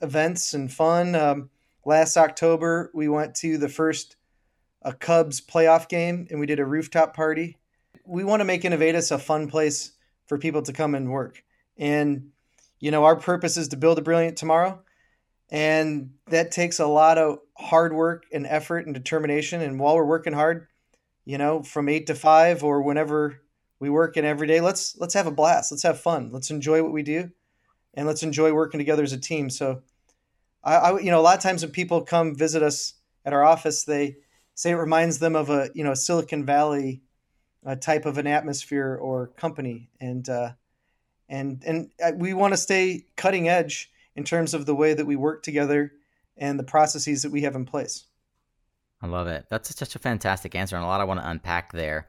events 0.00 0.54
and 0.54 0.72
fun. 0.72 1.14
Um, 1.14 1.50
last 1.84 2.16
october 2.18 2.90
we 2.92 3.08
went 3.08 3.34
to 3.34 3.56
the 3.56 3.68
first 3.68 4.16
a 4.82 4.92
cubs 4.92 5.40
playoff 5.40 5.88
game 5.88 6.26
and 6.30 6.38
we 6.38 6.46
did 6.46 6.60
a 6.60 6.64
rooftop 6.64 7.14
party. 7.14 7.56
We 8.04 8.24
want 8.24 8.40
to 8.40 8.44
make 8.44 8.62
Inovateus 8.62 9.10
a 9.10 9.18
fun 9.18 9.48
place 9.48 9.92
for 10.26 10.38
people 10.38 10.62
to 10.62 10.72
come 10.72 10.94
and 10.94 11.10
work. 11.10 11.42
And 11.76 12.30
you 12.80 12.90
know 12.90 13.04
our 13.04 13.16
purpose 13.16 13.56
is 13.56 13.68
to 13.68 13.76
build 13.76 13.98
a 13.98 14.02
brilliant 14.02 14.36
tomorrow 14.36 14.80
and 15.50 16.10
that 16.26 16.50
takes 16.50 16.78
a 16.78 16.86
lot 16.86 17.18
of 17.18 17.38
hard 17.56 17.92
work 17.92 18.26
and 18.32 18.46
effort 18.46 18.86
and 18.86 18.94
determination 18.94 19.62
and 19.62 19.80
while 19.80 19.96
we're 19.96 20.04
working 20.04 20.32
hard 20.32 20.68
you 21.28 21.36
know, 21.36 21.62
from 21.62 21.90
eight 21.90 22.06
to 22.06 22.14
five 22.14 22.64
or 22.64 22.80
whenever 22.80 23.42
we 23.80 23.90
work 23.90 24.16
in 24.16 24.24
every 24.24 24.46
day. 24.46 24.62
Let's 24.62 24.96
let's 24.96 25.12
have 25.12 25.26
a 25.26 25.30
blast. 25.30 25.70
Let's 25.70 25.82
have 25.82 26.00
fun. 26.00 26.30
Let's 26.32 26.50
enjoy 26.50 26.82
what 26.82 26.90
we 26.90 27.02
do, 27.02 27.30
and 27.92 28.06
let's 28.06 28.22
enjoy 28.22 28.54
working 28.54 28.78
together 28.78 29.02
as 29.02 29.12
a 29.12 29.20
team. 29.20 29.50
So, 29.50 29.82
I, 30.64 30.76
I 30.76 30.98
you 31.00 31.10
know, 31.10 31.20
a 31.20 31.26
lot 31.28 31.36
of 31.36 31.42
times 31.42 31.62
when 31.62 31.70
people 31.70 32.00
come 32.00 32.34
visit 32.34 32.62
us 32.62 32.94
at 33.26 33.34
our 33.34 33.44
office, 33.44 33.84
they 33.84 34.16
say 34.54 34.70
it 34.70 34.76
reminds 34.76 35.18
them 35.18 35.36
of 35.36 35.50
a 35.50 35.68
you 35.74 35.84
know 35.84 35.92
Silicon 35.92 36.46
Valley 36.46 37.02
uh, 37.66 37.76
type 37.76 38.06
of 38.06 38.16
an 38.16 38.26
atmosphere 38.26 38.98
or 38.98 39.26
company, 39.36 39.90
and 40.00 40.26
uh, 40.30 40.52
and 41.28 41.62
and 41.66 41.90
uh, 42.02 42.12
we 42.16 42.34
want 42.34 42.52
to 42.52 42.58
stay 42.58 43.06
cutting 43.16 43.48
edge 43.48 43.90
in 44.16 44.24
terms 44.24 44.54
of 44.54 44.66
the 44.66 44.74
way 44.74 44.94
that 44.94 45.06
we 45.06 45.16
work 45.16 45.42
together 45.42 45.92
and 46.36 46.58
the 46.58 46.64
processes 46.64 47.22
that 47.22 47.32
we 47.32 47.42
have 47.42 47.54
in 47.54 47.64
place. 47.64 48.04
I 49.00 49.06
love 49.06 49.28
it. 49.28 49.46
That's 49.48 49.74
such 49.76 49.94
a 49.94 49.98
fantastic 49.98 50.54
answer, 50.54 50.76
and 50.76 50.84
a 50.84 50.88
lot 50.88 51.00
I 51.00 51.04
want 51.04 51.20
to 51.20 51.28
unpack 51.28 51.72
there. 51.72 52.08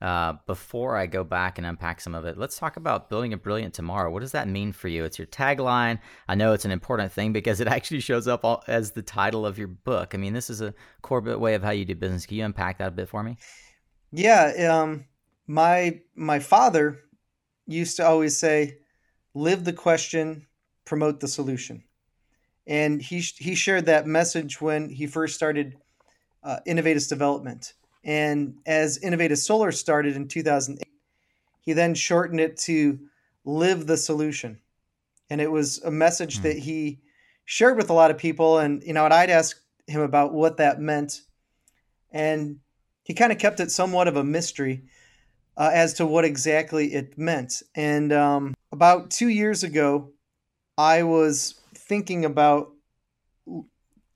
Uh, 0.00 0.34
before 0.46 0.96
I 0.96 1.04
go 1.04 1.22
back 1.22 1.58
and 1.58 1.66
unpack 1.66 2.00
some 2.00 2.14
of 2.14 2.24
it, 2.24 2.38
let's 2.38 2.58
talk 2.58 2.78
about 2.78 3.10
building 3.10 3.34
a 3.34 3.36
brilliant 3.36 3.74
tomorrow. 3.74 4.10
What 4.10 4.20
does 4.20 4.32
that 4.32 4.48
mean 4.48 4.72
for 4.72 4.88
you? 4.88 5.04
It's 5.04 5.18
your 5.18 5.26
tagline. 5.26 5.98
I 6.26 6.34
know 6.36 6.54
it's 6.54 6.64
an 6.64 6.70
important 6.70 7.12
thing 7.12 7.34
because 7.34 7.60
it 7.60 7.68
actually 7.68 8.00
shows 8.00 8.26
up 8.26 8.42
all, 8.42 8.64
as 8.66 8.92
the 8.92 9.02
title 9.02 9.44
of 9.44 9.58
your 9.58 9.68
book. 9.68 10.14
I 10.14 10.18
mean, 10.18 10.32
this 10.32 10.48
is 10.48 10.62
a 10.62 10.72
core 11.02 11.20
way 11.20 11.54
of 11.54 11.62
how 11.62 11.70
you 11.70 11.84
do 11.84 11.94
business. 11.94 12.24
Can 12.24 12.38
you 12.38 12.44
unpack 12.46 12.78
that 12.78 12.88
a 12.88 12.92
bit 12.92 13.10
for 13.10 13.22
me? 13.22 13.36
Yeah, 14.10 14.80
um, 14.80 15.04
my 15.46 16.00
my 16.14 16.38
father 16.38 16.98
used 17.66 17.96
to 17.96 18.06
always 18.06 18.38
say, 18.38 18.78
"Live 19.34 19.64
the 19.64 19.72
question, 19.72 20.46
promote 20.84 21.20
the 21.20 21.28
solution," 21.28 21.84
and 22.66 23.00
he 23.00 23.20
he 23.20 23.54
shared 23.54 23.86
that 23.86 24.06
message 24.06 24.60
when 24.60 24.88
he 24.88 25.06
first 25.06 25.34
started 25.34 25.76
uh, 26.42 26.60
Inovateus 26.66 27.08
Development 27.08 27.72
and 28.04 28.56
as 28.66 28.98
Inovateus 28.98 29.38
Solar 29.38 29.72
started 29.72 30.16
in 30.16 30.28
2008, 30.28 30.86
he 31.60 31.72
then 31.72 31.94
shortened 31.94 32.40
it 32.40 32.56
to 32.58 32.98
Live 33.44 33.86
the 33.86 33.96
Solution. 33.96 34.58
And 35.28 35.40
it 35.40 35.50
was 35.50 35.82
a 35.82 35.90
message 35.90 36.38
mm. 36.38 36.42
that 36.42 36.58
he 36.58 37.00
shared 37.44 37.76
with 37.76 37.90
a 37.90 37.94
lot 37.94 38.10
of 38.10 38.18
people. 38.18 38.58
And, 38.58 38.82
you 38.82 38.92
know, 38.92 39.04
and 39.04 39.14
I'd 39.14 39.30
ask 39.30 39.60
him 39.86 40.00
about 40.00 40.32
what 40.32 40.56
that 40.56 40.80
meant. 40.80 41.20
And 42.10 42.60
he 43.04 43.14
kind 43.14 43.32
of 43.32 43.38
kept 43.38 43.60
it 43.60 43.70
somewhat 43.70 44.08
of 44.08 44.16
a 44.16 44.24
mystery 44.24 44.84
uh, 45.60 45.70
as 45.74 45.92
to 45.92 46.06
what 46.06 46.24
exactly 46.24 46.94
it 46.94 47.18
meant. 47.18 47.62
And 47.74 48.14
um, 48.14 48.54
about 48.72 49.10
two 49.10 49.28
years 49.28 49.62
ago, 49.62 50.10
I 50.78 51.02
was 51.02 51.60
thinking 51.74 52.24
about 52.24 52.72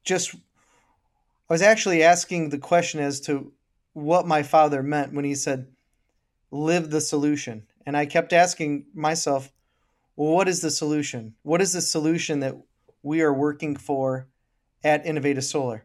just, 0.04 0.35
I 0.35 1.52
was 1.52 1.61
actually 1.61 2.02
asking 2.02 2.48
the 2.48 2.59
question 2.59 2.98
as 3.00 3.20
to 3.22 3.52
what 3.92 4.26
my 4.26 4.42
father 4.42 4.83
meant 4.83 5.12
when 5.12 5.26
he 5.26 5.35
said, 5.35 5.68
live 6.50 6.88
the 6.88 7.02
solution. 7.02 7.64
And 7.85 7.94
I 7.94 8.07
kept 8.07 8.33
asking 8.33 8.87
myself, 8.94 9.52
well, 10.16 10.33
what 10.33 10.48
is 10.48 10.62
the 10.62 10.70
solution? 10.70 11.35
What 11.42 11.61
is 11.61 11.74
the 11.74 11.83
solution 11.83 12.40
that 12.40 12.57
we 13.02 13.20
are 13.20 13.35
working 13.35 13.76
for 13.76 14.28
at 14.83 15.04
Inovateus 15.04 15.50
Solar? 15.50 15.85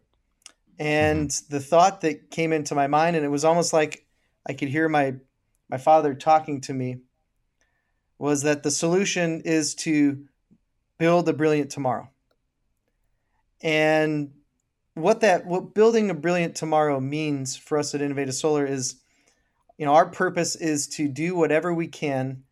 And 0.78 1.30
mm-hmm. 1.30 1.54
the 1.54 1.60
thought 1.60 2.00
that 2.02 2.32
came 2.32 2.54
into 2.54 2.76
my 2.76 2.88
mind, 2.88 3.17
and 3.17 3.26
it 3.26 3.30
was 3.30 3.43
almost 3.43 3.74
like 3.74 4.06
I 4.48 4.54
could 4.54 4.69
hear 4.69 4.88
my, 4.88 5.15
my 5.69 5.77
father 5.77 6.13
talking 6.13 6.62
to 6.62 6.73
me, 6.73 6.99
was 8.17 8.41
that 8.41 8.63
the 8.63 8.71
solution 8.71 9.41
is 9.41 9.73
to 9.73 10.25
build 10.97 11.29
a 11.29 11.34
brilliant 11.34 11.71
tomorrow. 11.71 12.10
And 13.62 14.32
what 14.93 15.21
that 15.21 15.45
what 15.45 15.73
building 15.73 16.10
a 16.10 16.13
brilliant 16.13 16.55
tomorrow 16.55 16.99
means 16.99 17.55
for 17.55 17.77
us 17.77 17.95
at 17.95 18.01
Inovateus 18.01 18.34
Solar 18.34 18.65
is, 18.65 18.95
you 19.77 19.86
know, 19.86 19.93
our 19.93 20.08
purpose 20.08 20.55
is 20.55 20.88
to 20.88 21.08
do 21.08 21.36
whatever 21.36 21.73
we 21.73 21.88
can 21.88 22.43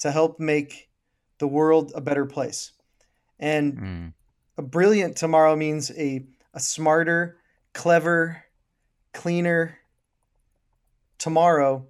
to 0.00 0.10
help 0.10 0.38
make 0.38 0.90
the 1.38 1.48
world 1.48 1.92
a 1.94 2.00
better 2.00 2.26
place. 2.26 2.72
And 3.38 3.78
mm. 3.78 4.12
a 4.58 4.62
brilliant 4.62 5.16
tomorrow 5.16 5.56
means 5.56 5.90
a 5.92 6.26
a 6.52 6.60
smarter, 6.60 7.38
clever, 7.72 8.44
cleaner 9.12 9.78
tomorrow 11.18 11.86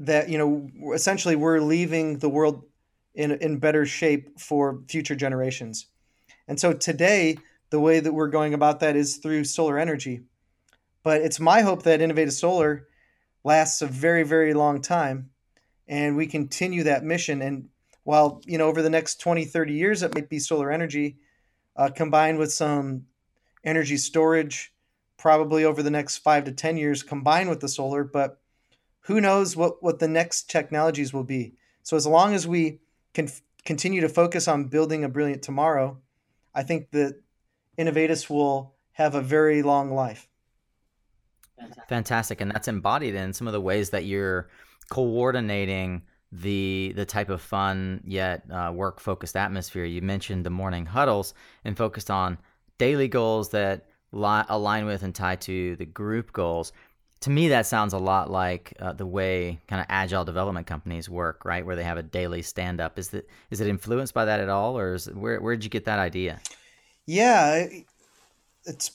that 0.00 0.28
you 0.28 0.38
know 0.38 0.68
essentially 0.94 1.36
we're 1.36 1.60
leaving 1.60 2.18
the 2.18 2.28
world 2.28 2.64
in 3.14 3.32
in 3.32 3.58
better 3.58 3.86
shape 3.86 4.38
for 4.38 4.80
future 4.88 5.14
generations. 5.14 5.86
And 6.48 6.58
so 6.58 6.72
today 6.72 7.38
the 7.70 7.80
way 7.80 8.00
that 8.00 8.12
we're 8.12 8.28
going 8.28 8.52
about 8.52 8.80
that 8.80 8.96
is 8.96 9.16
through 9.16 9.44
solar 9.44 9.78
energy. 9.78 10.22
But 11.02 11.22
it's 11.22 11.40
my 11.40 11.62
hope 11.62 11.84
that 11.84 12.00
Inovateus 12.00 12.32
Solar 12.32 12.88
lasts 13.42 13.80
a 13.80 13.86
very, 13.86 14.22
very 14.22 14.52
long 14.52 14.82
time 14.82 15.30
and 15.88 16.16
we 16.16 16.26
continue 16.26 16.82
that 16.84 17.04
mission. 17.04 17.42
And 17.42 17.68
while, 18.04 18.42
you 18.44 18.58
know, 18.58 18.68
over 18.68 18.82
the 18.82 18.90
next 18.90 19.20
20, 19.20 19.44
30 19.44 19.72
years, 19.72 20.02
it 20.02 20.14
might 20.14 20.28
be 20.28 20.38
solar 20.38 20.70
energy 20.70 21.18
uh, 21.76 21.88
combined 21.88 22.38
with 22.38 22.52
some 22.52 23.06
energy 23.64 23.96
storage, 23.96 24.72
probably 25.16 25.64
over 25.64 25.82
the 25.82 25.90
next 25.90 26.18
five 26.18 26.44
to 26.44 26.52
10 26.52 26.76
years 26.76 27.02
combined 27.02 27.48
with 27.48 27.60
the 27.60 27.68
solar. 27.68 28.04
But 28.04 28.39
who 29.02 29.20
knows 29.20 29.56
what, 29.56 29.82
what 29.82 29.98
the 29.98 30.08
next 30.08 30.50
technologies 30.50 31.12
will 31.12 31.24
be. 31.24 31.54
So 31.82 31.96
as 31.96 32.06
long 32.06 32.34
as 32.34 32.46
we 32.46 32.80
can 33.14 33.26
f- 33.26 33.42
continue 33.64 34.00
to 34.00 34.08
focus 34.08 34.48
on 34.48 34.68
building 34.68 35.04
a 35.04 35.08
brilliant 35.08 35.42
tomorrow, 35.42 35.98
I 36.54 36.62
think 36.62 36.90
that 36.90 37.20
Inovateus 37.78 38.28
will 38.28 38.74
have 38.92 39.14
a 39.14 39.22
very 39.22 39.62
long 39.62 39.92
life. 39.92 40.28
Fantastic. 41.88 42.40
And 42.40 42.50
that's 42.50 42.68
embodied 42.68 43.14
in 43.14 43.32
some 43.32 43.46
of 43.46 43.52
the 43.52 43.60
ways 43.60 43.90
that 43.90 44.04
you're 44.04 44.48
coordinating 44.90 46.02
the 46.32 46.92
the 46.94 47.04
type 47.04 47.28
of 47.28 47.42
fun 47.42 48.00
yet 48.04 48.44
uh, 48.52 48.70
work 48.72 49.00
focused 49.00 49.36
atmosphere. 49.36 49.84
You 49.84 50.00
mentioned 50.00 50.46
the 50.46 50.50
morning 50.50 50.86
huddles 50.86 51.34
and 51.64 51.76
focused 51.76 52.10
on 52.10 52.38
daily 52.78 53.08
goals 53.08 53.50
that 53.50 53.86
li- 54.12 54.44
align 54.48 54.86
with 54.86 55.02
and 55.02 55.14
tie 55.14 55.36
to 55.36 55.76
the 55.76 55.86
group 55.86 56.32
goals. 56.32 56.72
To 57.22 57.30
me, 57.30 57.48
that 57.48 57.66
sounds 57.66 57.92
a 57.92 57.98
lot 57.98 58.30
like 58.30 58.72
uh, 58.80 58.94
the 58.94 59.04
way 59.04 59.60
kind 59.68 59.80
of 59.80 59.86
agile 59.90 60.24
development 60.24 60.66
companies 60.66 61.08
work, 61.08 61.44
right? 61.44 61.64
Where 61.64 61.76
they 61.76 61.84
have 61.84 61.98
a 61.98 62.02
daily 62.02 62.40
stand 62.40 62.80
up. 62.80 62.98
Is 62.98 63.10
that 63.10 63.28
is 63.50 63.60
it 63.60 63.66
influenced 63.66 64.14
by 64.14 64.24
that 64.24 64.40
at 64.40 64.48
all, 64.48 64.78
or 64.78 64.94
is 64.94 65.06
where 65.06 65.40
where 65.40 65.54
did 65.54 65.64
you 65.64 65.70
get 65.70 65.84
that 65.84 65.98
idea? 65.98 66.40
Yeah, 67.06 67.66
it's 68.64 68.92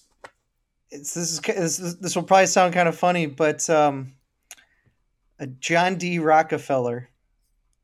it's 0.89 1.13
this 1.13 1.39
is 1.47 1.97
this 1.99 2.15
will 2.15 2.23
probably 2.23 2.47
sound 2.47 2.73
kind 2.73 2.87
of 2.87 2.97
funny, 2.97 3.27
but 3.27 3.69
um, 3.69 4.13
John 5.59 5.97
D. 5.97 6.19
Rockefeller, 6.19 7.09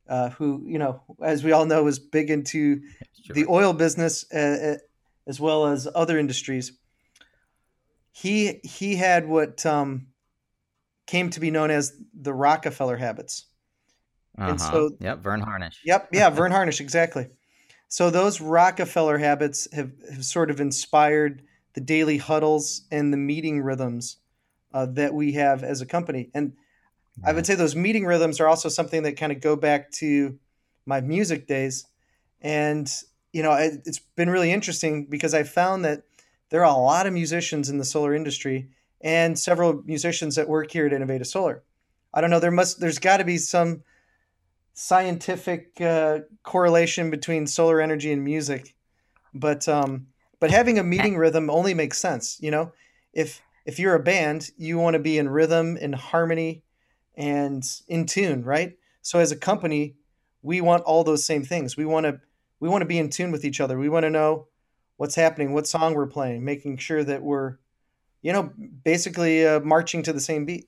uh, 0.07 0.29
who 0.29 0.63
you 0.65 0.79
know, 0.79 1.01
as 1.21 1.43
we 1.43 1.51
all 1.51 1.65
know, 1.65 1.83
was 1.83 1.99
big 1.99 2.29
into 2.29 2.81
sure. 3.25 3.33
the 3.35 3.45
oil 3.47 3.73
business 3.73 4.25
uh, 4.33 4.37
uh, 4.37 4.77
as 5.27 5.39
well 5.39 5.67
as 5.67 5.87
other 5.93 6.17
industries. 6.17 6.71
He 8.11 8.59
he 8.63 8.95
had 8.95 9.27
what 9.27 9.65
um, 9.65 10.07
came 11.11 11.29
to 11.29 11.41
be 11.41 11.51
known 11.51 11.69
as 11.71 11.93
the 12.13 12.33
Rockefeller 12.33 12.95
habits. 12.95 13.47
Uh-huh. 14.37 14.49
And 14.49 14.61
so, 14.61 14.91
yep, 15.01 15.19
Verne 15.19 15.41
Harnish. 15.41 15.81
Yep, 15.83 16.07
yeah, 16.13 16.29
Verne 16.37 16.53
Harnish, 16.53 16.79
exactly. 16.79 17.27
So 17.89 18.09
those 18.09 18.39
Rockefeller 18.39 19.17
habits 19.17 19.67
have, 19.73 19.91
have 20.09 20.23
sort 20.23 20.49
of 20.49 20.61
inspired 20.61 21.41
the 21.73 21.81
daily 21.81 22.17
huddles 22.17 22.83
and 22.91 23.11
the 23.11 23.17
meeting 23.17 23.61
rhythms 23.61 24.19
uh, 24.73 24.85
that 24.85 25.13
we 25.13 25.33
have 25.33 25.65
as 25.65 25.81
a 25.81 25.85
company. 25.85 26.29
And 26.33 26.53
yeah. 27.19 27.31
I 27.31 27.33
would 27.33 27.45
say 27.45 27.55
those 27.55 27.75
meeting 27.75 28.05
rhythms 28.05 28.39
are 28.39 28.47
also 28.47 28.69
something 28.69 29.03
that 29.03 29.17
kind 29.17 29.33
of 29.33 29.41
go 29.41 29.57
back 29.57 29.91
to 29.93 30.39
my 30.85 31.01
music 31.01 31.45
days. 31.45 31.85
And, 32.39 32.89
you 33.33 33.43
know, 33.43 33.51
it, 33.51 33.81
it's 33.85 33.99
been 33.99 34.29
really 34.29 34.53
interesting 34.53 35.07
because 35.07 35.33
I 35.33 35.43
found 35.43 35.83
that 35.83 36.03
there 36.51 36.63
are 36.63 36.73
a 36.73 36.79
lot 36.79 37.05
of 37.05 37.11
musicians 37.11 37.69
in 37.69 37.79
the 37.79 37.85
solar 37.85 38.15
industry 38.15 38.69
and 39.03 39.37
several 39.37 39.81
musicians 39.85 40.35
that 40.35 40.49
work 40.49 40.71
here 40.71 40.85
at 40.85 40.91
Inovateus 40.91 41.27
Solar. 41.27 41.63
I 42.13 42.21
don't 42.21 42.29
know, 42.29 42.39
there 42.39 42.51
must, 42.51 42.79
there's 42.79 42.99
got 42.99 43.17
to 43.17 43.23
be 43.23 43.37
some 43.37 43.83
scientific 44.73 45.79
uh, 45.81 46.19
correlation 46.43 47.09
between 47.09 47.47
solar 47.47 47.81
energy 47.81 48.11
and 48.11 48.23
music, 48.23 48.75
but 49.33 49.67
um, 49.67 50.07
but 50.39 50.51
having 50.51 50.79
a 50.79 50.83
meeting 50.83 51.17
rhythm 51.17 51.49
only 51.49 51.73
makes 51.73 51.97
sense. 51.97 52.37
You 52.41 52.51
know, 52.51 52.71
if 53.13 53.41
if 53.65 53.79
you're 53.79 53.95
a 53.95 54.03
band, 54.03 54.49
you 54.57 54.77
want 54.77 54.95
to 54.95 54.99
be 54.99 55.17
in 55.17 55.29
rhythm, 55.29 55.77
in 55.77 55.93
harmony, 55.93 56.63
and 57.15 57.63
in 57.87 58.05
tune, 58.05 58.43
right? 58.43 58.77
So 59.01 59.19
as 59.19 59.31
a 59.31 59.37
company, 59.37 59.95
we 60.41 60.61
want 60.61 60.83
all 60.83 61.03
those 61.03 61.23
same 61.23 61.43
things. 61.43 61.77
We 61.77 61.85
want 61.85 62.05
to 62.05 62.19
we 62.59 62.69
want 62.69 62.81
to 62.81 62.87
be 62.87 62.99
in 62.99 63.09
tune 63.09 63.31
with 63.31 63.45
each 63.45 63.59
other. 63.59 63.77
We 63.77 63.89
want 63.89 64.03
to 64.03 64.09
know 64.09 64.47
what's 64.97 65.15
happening, 65.15 65.51
what 65.51 65.67
song 65.67 65.95
we're 65.95 66.05
playing, 66.05 66.45
making 66.45 66.77
sure 66.77 67.03
that 67.03 67.23
we're, 67.23 67.57
you 68.21 68.33
know, 68.33 68.51
basically 68.83 69.45
uh, 69.45 69.59
marching 69.61 70.03
to 70.03 70.13
the 70.13 70.19
same 70.19 70.45
beat. 70.45 70.67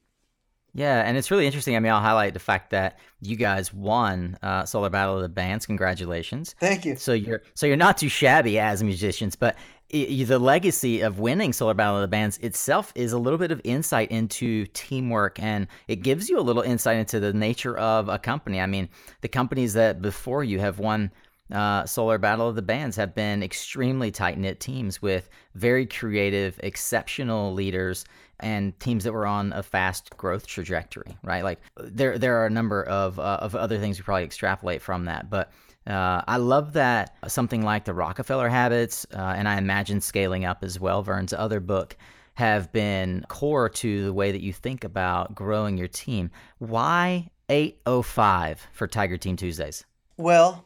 Yeah, 0.76 1.04
and 1.08 1.18
it's 1.18 1.30
really 1.30 1.46
interesting. 1.46 1.76
I 1.76 1.80
mean, 1.80 1.92
I'll 1.92 2.02
highlight 2.02 2.34
the 2.34 2.40
fact 2.40 2.72
that 2.72 2.98
you 3.22 3.36
guys 3.36 3.72
won 3.72 4.40
uh, 4.42 4.66
Solar 4.66 4.90
Battle 4.90 5.18
of 5.18 5.22
the 5.22 5.30
Bands. 5.30 5.68
Congratulations! 5.68 6.56
Thank 6.60 6.84
you. 6.84 6.96
So 6.96 7.14
you're 7.14 7.44
so 7.54 7.68
you're 7.68 7.78
not 7.78 8.00
too 8.00 8.10
shabby 8.10 8.58
as 8.58 8.82
musicians, 8.84 9.36
but 9.36 9.56
it, 9.90 10.26
the 10.26 10.40
legacy 10.40 11.02
of 11.02 11.20
winning 11.20 11.54
Solar 11.54 11.76
Battle 11.76 11.98
of 11.98 12.02
the 12.02 12.08
Bands 12.08 12.40
itself 12.40 12.92
is 12.96 13.12
a 13.12 13.20
little 13.20 13.38
bit 13.38 13.52
of 13.52 13.62
insight 13.64 14.10
into 14.12 14.66
teamwork, 14.74 15.40
and 15.40 15.68
it 15.88 15.98
gives 15.98 16.28
you 16.28 16.40
a 16.40 16.42
little 16.42 16.64
insight 16.64 16.98
into 16.98 17.20
the 17.20 17.34
nature 17.34 17.78
of 17.78 18.10
a 18.10 18.18
company. 18.18 18.60
I 18.60 18.66
mean, 18.66 18.90
the 19.22 19.28
companies 19.28 19.74
that 19.74 20.02
before 20.02 20.44
you 20.44 20.60
have 20.60 20.80
won 20.80 21.12
uh, 21.52 21.86
Solar 21.86 22.18
Battle 22.18 22.48
of 22.48 22.56
the 22.56 22.62
Bands 22.62 22.96
have 22.96 23.14
been 23.14 23.44
extremely 23.44 24.12
tight 24.12 24.38
knit 24.38 24.60
teams 24.60 25.02
with 25.02 25.30
very 25.56 25.86
creative, 25.86 26.60
exceptional 26.64 27.54
leaders 27.54 28.06
and 28.40 28.78
teams 28.80 29.04
that 29.04 29.14
were 29.14 29.26
on 29.26 29.54
a 29.54 29.64
fast 29.64 30.16
growth 30.18 30.48
trajectory, 30.48 31.18
right? 31.24 31.44
Like 31.44 31.60
there 31.78 32.18
there 32.18 32.42
are 32.42 32.46
a 32.46 32.50
number 32.50 32.84
of 32.84 33.20
uh, 33.20 33.40
of 33.42 33.56
other 33.56 33.80
things 33.80 34.00
we 34.00 34.04
probably 34.04 34.24
extrapolate 34.24 34.82
from 34.82 35.06
that, 35.06 35.30
but 35.30 35.52
uh, 35.88 36.22
I 36.28 36.38
love 36.38 36.74
that 36.74 37.16
something 37.28 37.62
like 37.62 37.86
the 37.86 37.94
Rockefeller 37.94 38.50
habits, 38.50 39.06
uh, 39.14 39.34
and 39.38 39.48
I 39.48 39.58
imagine 39.58 40.02
scaling 40.02 40.46
up 40.46 40.64
as 40.64 40.80
well. 40.80 41.04
Verne's 41.04 41.34
other 41.34 41.60
book 41.60 41.98
have 42.36 42.72
been 42.72 43.26
core 43.28 43.70
to 43.70 44.06
the 44.06 44.14
way 44.14 44.32
that 44.32 44.42
you 44.42 44.54
think 44.54 44.84
about 44.84 45.36
growing 45.36 45.78
your 45.78 45.88
team. 45.88 46.32
Why 46.58 47.30
805 47.50 48.68
for 48.72 48.88
Tiger 48.88 49.18
Team 49.18 49.36
Tuesdays? 49.36 49.86
Well, 50.18 50.66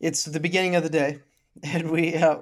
it's 0.00 0.24
the 0.24 0.40
beginning 0.40 0.76
of 0.76 0.82
the 0.82 0.90
day, 0.90 1.20
and 1.62 1.90
we 1.90 2.14
uh, 2.14 2.38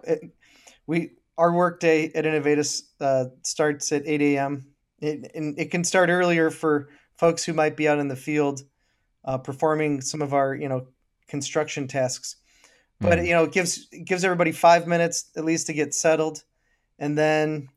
we 0.86 1.12
our 1.36 1.52
workday 1.52 2.06
at 2.14 2.24
Inovateus 2.24 2.82
uh, 3.00 3.26
starts 3.42 3.90
at 3.92 4.02
8 4.06 4.22
a.m. 4.22 4.66
It, 5.00 5.32
and 5.34 5.58
it 5.58 5.70
can 5.70 5.82
start 5.84 6.08
earlier 6.08 6.50
for 6.50 6.88
folks 7.16 7.44
who 7.44 7.52
might 7.52 7.76
be 7.76 7.88
out 7.88 7.98
in 7.98 8.08
the 8.08 8.16
field 8.16 8.62
uh, 9.24 9.38
performing 9.38 10.00
some 10.00 10.22
of 10.22 10.32
our 10.32 10.54
you 10.54 10.68
know 10.68 10.86
construction 11.28 11.88
tasks. 11.88 12.36
But 13.00 13.18
mm. 13.18 13.26
you 13.26 13.32
know, 13.32 13.44
it 13.44 13.52
gives 13.52 13.88
it 13.92 14.04
gives 14.04 14.24
everybody 14.24 14.52
five 14.52 14.86
minutes 14.86 15.30
at 15.36 15.44
least 15.44 15.66
to 15.66 15.72
get 15.72 15.94
settled, 15.94 16.44
and 16.98 17.16
then 17.18 17.68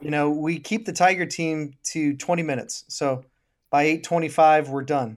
you 0.00 0.10
know 0.10 0.30
we 0.30 0.58
keep 0.58 0.86
the 0.86 0.92
Tiger 0.92 1.26
team 1.26 1.74
to 1.84 2.16
20 2.16 2.42
minutes. 2.42 2.84
So 2.88 3.24
by 3.70 3.84
8:25 3.84 4.68
we're 4.68 4.82
done, 4.82 5.16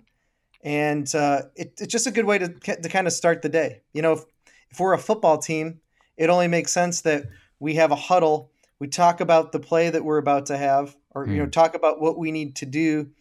and 0.64 1.14
uh, 1.14 1.44
it, 1.56 1.74
it's 1.80 1.92
just 1.92 2.08
a 2.08 2.12
good 2.12 2.26
way 2.26 2.38
to 2.38 2.48
to 2.48 2.90
kind 2.90 3.08
of 3.08 3.14
start 3.14 3.42
the 3.42 3.50
day. 3.50 3.82
You 3.94 4.02
know, 4.02 4.14
if, 4.14 4.24
if 4.72 4.80
we're 4.80 4.94
a 4.94 5.00
football 5.00 5.38
team, 5.38 5.82
it 6.18 6.30
only 6.30 6.48
makes 6.48 6.72
sense 6.72 7.02
that 7.02 7.26
we 7.60 7.76
have 7.76 7.92
a 7.92 7.96
huddle. 7.96 8.52
We 8.80 8.88
talk 8.88 9.22
about 9.22 9.52
the 9.52 9.60
play 9.60 9.90
that 9.90 10.04
we're 10.04 10.18
about 10.18 10.48
to 10.48 10.58
have, 10.58 10.96
or 11.12 11.26
mm. 11.26 11.32
you 11.32 11.38
know, 11.38 11.46
mm. 11.46 11.52
talk 11.52 11.76
about 11.76 12.02
what 12.02 12.18
we 12.18 12.32
need 12.32 12.56
to 12.58 12.66
do 12.66 13.12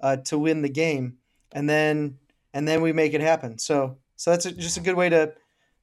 uh, 0.00 0.16
to 0.16 0.38
win 0.38 0.62
the 0.62 0.68
game, 0.68 1.18
and 1.52 1.68
then 1.68 2.18
and 2.54 2.66
then 2.66 2.80
we 2.80 2.92
make 2.92 3.14
it 3.14 3.20
happen. 3.20 3.58
So 3.58 3.98
so 4.16 4.30
that's 4.30 4.46
a, 4.46 4.52
just 4.52 4.78
a 4.78 4.82
good 4.82 4.96
way 4.96 5.10
to 5.10 5.34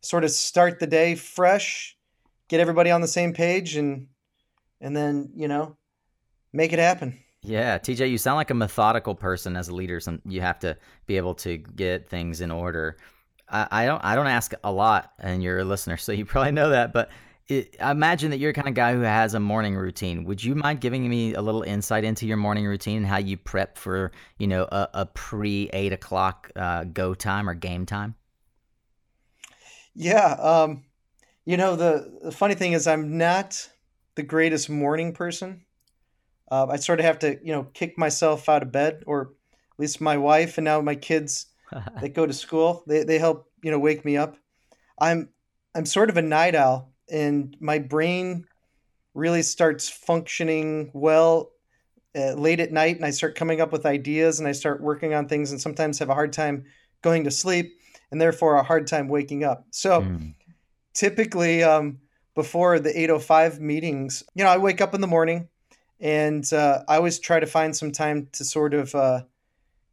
sort 0.02 0.23
of 0.23 0.32
start 0.32 0.80
the 0.80 0.88
day 0.88 1.15
fresh, 1.15 1.95
get 2.47 2.60
everybody 2.60 2.91
on 2.91 3.02
the 3.02 3.08
same 3.08 3.34
page, 3.34 3.76
and 3.76 4.08
and 4.82 4.97
then 4.97 5.32
you 5.36 5.47
know 5.47 5.78
make 6.52 6.73
it 6.73 6.80
happen. 6.80 7.22
Yeah, 7.43 7.77
TJ, 7.77 8.10
you 8.10 8.17
sound 8.17 8.38
like 8.38 8.51
a 8.51 8.56
methodical 8.56 9.15
person 9.15 9.58
as 9.58 9.67
a 9.67 9.75
leader. 9.75 9.99
Some 9.99 10.21
you 10.25 10.41
have 10.41 10.60
to 10.60 10.77
be 11.08 11.17
able 11.17 11.36
to 11.36 11.58
get 11.58 12.08
things 12.08 12.39
in 12.39 12.51
order. 12.51 12.97
I, 13.49 13.67
I 13.69 13.86
don't 13.86 14.03
I 14.03 14.15
don't 14.15 14.27
ask 14.27 14.53
a 14.63 14.71
lot, 14.71 15.13
and 15.19 15.43
you're 15.43 15.60
a 15.60 15.65
listener, 15.65 15.97
so 15.97 16.12
you 16.13 16.25
probably 16.25 16.53
know 16.53 16.69
that. 16.69 16.93
But 16.93 17.10
it, 17.49 17.75
I 17.82 17.91
imagine 17.91 18.32
that 18.32 18.38
you're 18.38 18.53
the 18.53 18.56
kind 18.56 18.69
of 18.69 18.73
guy 18.73 18.93
who 18.93 19.01
has 19.01 19.34
a 19.34 19.39
morning 19.39 19.75
routine. 19.75 20.23
Would 20.23 20.41
you 20.41 20.56
mind 20.56 20.79
giving 20.79 21.08
me 21.10 21.34
a 21.34 21.41
little 21.41 21.63
insight 21.63 22.06
into 22.06 22.25
your 22.25 22.38
morning 22.38 22.65
routine 22.65 22.97
and 22.97 23.06
how 23.06 23.17
you 23.17 23.36
prep 23.36 23.77
for, 23.77 24.13
you 24.38 24.47
know, 24.47 24.63
a, 24.71 24.89
a 24.93 25.06
pre 25.08 25.69
eight 25.73 25.91
o'clock 25.91 26.49
uh, 26.56 26.86
go 26.86 27.13
time 27.13 27.49
or 27.49 27.53
game 27.53 27.86
time? 27.86 28.15
Yeah, 29.95 30.36
um, 30.39 30.84
you 31.45 31.58
know 31.58 31.75
the, 31.75 32.19
the 32.23 32.32
funny 32.32 32.56
thing 32.56 32.73
is 32.73 32.88
I'm 32.88 33.17
not 33.17 33.69
the 34.15 34.23
greatest 34.23 34.69
morning 34.69 35.13
person. 35.13 35.62
Uh, 36.51 36.67
I 36.69 36.77
sort 36.77 36.99
of 36.99 37.06
have 37.06 37.19
to, 37.19 37.39
you 37.43 37.53
know, 37.53 37.63
kick 37.73 37.97
myself 37.97 38.49
out 38.49 38.63
of 38.63 38.71
bed, 38.71 39.03
or 39.08 39.21
at 39.21 39.79
least 39.79 40.01
my 40.01 40.17
wife 40.17 40.58
and 40.58 40.65
now 40.65 40.82
my 40.82 40.95
kids 40.95 41.47
that 41.71 42.13
go 42.13 42.25
to 42.25 42.34
school. 42.34 42.84
They 42.88 43.03
they 43.03 43.19
help, 43.19 43.49
you 43.62 43.71
know, 43.71 43.79
wake 43.79 44.06
me 44.06 44.17
up. 44.17 44.38
I'm 44.99 45.29
I'm 45.75 45.86
sort 45.86 46.10
of 46.10 46.17
a 46.17 46.21
night 46.21 46.56
owl 46.56 46.93
and 47.10 47.56
my 47.60 47.79
brain 47.79 48.45
really 49.13 49.41
starts 49.41 49.89
functioning 49.89 50.91
well 50.93 51.51
uh, 52.15 52.34
late 52.34 52.60
at 52.60 52.71
night 52.71 52.95
and 52.95 53.06
I 53.06 53.12
start 53.12 53.36
coming 53.36 53.62
up 53.62 53.71
with 53.71 53.86
ideas 53.86 54.39
and 54.39 54.47
I 54.47 54.51
start 54.51 54.82
working 54.82 55.13
on 55.13 55.27
things 55.27 55.51
and 55.51 55.60
sometimes 55.60 55.99
have 55.99 56.10
a 56.10 56.13
hard 56.13 56.34
time 56.34 56.65
going 57.01 57.23
to 57.23 57.32
sleep 57.32 57.73
and 58.12 58.21
therefore 58.21 58.56
a 58.56 58.63
hard 58.63 58.88
time 58.88 59.08
waking 59.08 59.43
up. 59.43 59.65
So 59.71 60.01
mm. 60.01 60.36
typically 60.93 61.63
um, 61.63 61.99
before 62.36 62.79
the 62.79 62.97
805 62.97 63.60
meetings, 63.60 64.23
you 64.36 64.43
know, 64.43 64.49
I 64.49 64.58
wake 64.58 64.82
up 64.82 64.93
in 64.93 65.01
the 65.01 65.08
morning 65.08 65.49
and 66.03 66.51
uh, 66.51 66.83
I 66.85 66.97
always 66.97 67.17
try 67.17 67.39
to 67.39 67.47
find 67.47 67.73
some 67.73 67.93
time 67.93 68.27
to 68.33 68.43
sort 68.43 68.73
of 68.73 68.93
uh, 68.93 69.21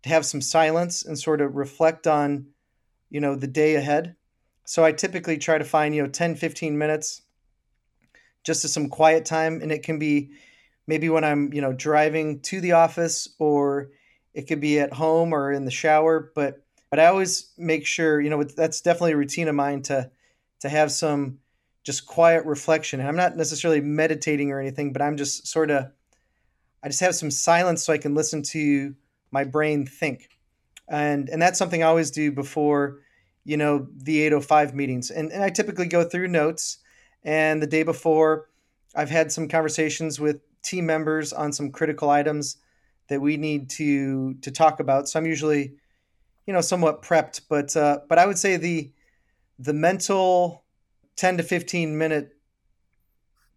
to 0.03 0.09
have 0.09 0.27
some 0.27 0.41
silence 0.41 1.05
and 1.05 1.17
sort 1.17 1.41
of 1.41 1.55
reflect 1.55 2.09
on, 2.09 2.47
you 3.11 3.21
know, 3.21 3.37
the 3.37 3.47
day 3.47 3.77
ahead. 3.77 4.17
So 4.65 4.85
I 4.85 4.91
typically 4.91 5.39
try 5.39 5.57
to 5.57 5.65
find, 5.65 5.95
you 5.95 6.03
know, 6.03 6.09
10, 6.09 6.35
15 6.35 6.77
minutes 6.77 7.23
just 8.43 8.63
to 8.63 8.69
some 8.69 8.89
quiet 8.89 9.25
time. 9.25 9.61
And 9.63 9.71
it 9.71 9.85
can 9.85 10.01
be 10.01 10.33
maybe 10.89 11.09
when 11.09 11.23
I'm, 11.23 11.53
you 11.53 11.61
know, 11.61 11.73
driving 11.73 12.41
to 12.41 12.61
the 12.61 12.73
office 12.73 13.29
or 13.39 13.91
it 14.35 14.49
could 14.49 14.61
be 14.61 14.81
at 14.81 14.93
home 14.93 15.33
or 15.33 15.53
in 15.53 15.65
the 15.65 15.71
shower. 15.71 16.33
But 16.35 16.65
but 16.91 16.99
I 16.99 17.07
always 17.07 17.53
make 17.57 17.87
sure, 17.87 18.21
you 18.21 18.31
know, 18.31 18.43
that's 18.43 18.81
definitely 18.81 19.13
a 19.13 19.17
routine 19.17 19.47
of 19.47 19.55
mine 19.55 19.83
to 19.83 20.11
to 20.61 20.69
have 20.69 20.91
some 20.91 21.39
just 21.85 22.05
quiet 22.05 22.45
reflection. 22.47 22.99
And 22.99 23.09
I'm 23.09 23.17
not 23.17 23.37
necessarily 23.37 23.81
meditating 23.81 24.51
or 24.51 24.61
anything, 24.61 24.93
but 24.93 25.03
I'm 25.03 25.17
just 25.17 25.47
sort 25.47 25.71
of 25.71 25.93
I 26.83 26.89
just 26.89 27.01
have 27.01 27.15
some 27.15 27.31
silence 27.31 27.85
so 27.85 27.93
I 27.93 27.99
can 27.99 28.15
listen 28.15 28.43
to 28.43 28.95
my 29.31 29.45
brain 29.45 29.87
think. 29.87 30.29
And 30.89 31.29
and 31.29 31.41
that's 31.41 31.59
something 31.59 31.83
I 31.83 31.87
always 31.87 32.11
do 32.11 32.33
before 32.33 33.01
you 33.45 33.57
know, 33.57 33.89
the 33.97 34.21
805 34.23 34.75
meetings. 34.75 35.11
And, 35.11 35.33
and 35.33 35.43
I 35.43 35.51
typically 35.51 35.87
go 35.87 36.05
through 36.05 36.29
notes. 36.29 36.79
And 37.25 37.63
the 37.63 37.67
day 37.67 37.83
before, 37.83 38.49
I've 38.95 39.11
had 39.11 39.33
some 39.33 39.49
conversations 39.49 40.21
with 40.21 40.41
team 40.63 40.87
members 40.87 41.33
on 41.33 41.53
some 41.53 41.71
critical 41.71 42.11
items 42.11 42.59
that 43.09 43.21
we 43.21 43.37
need 43.37 43.71
to 43.71 44.35
to 44.35 44.51
talk 44.51 44.81
about. 44.81 45.09
So 45.09 45.19
I'm 45.19 45.27
usually, 45.27 45.75
you 46.47 46.53
know, 46.53 46.61
somewhat 46.61 47.03
prepped. 47.03 47.43
But 47.49 47.77
uh, 47.77 48.01
but 48.09 48.19
I 48.19 48.27
would 48.27 48.39
say 48.39 48.57
the 48.57 48.93
the 49.59 49.75
mental 49.75 50.65
10 51.17 51.39
to 51.39 51.43
15 51.43 51.99
minute 51.99 52.37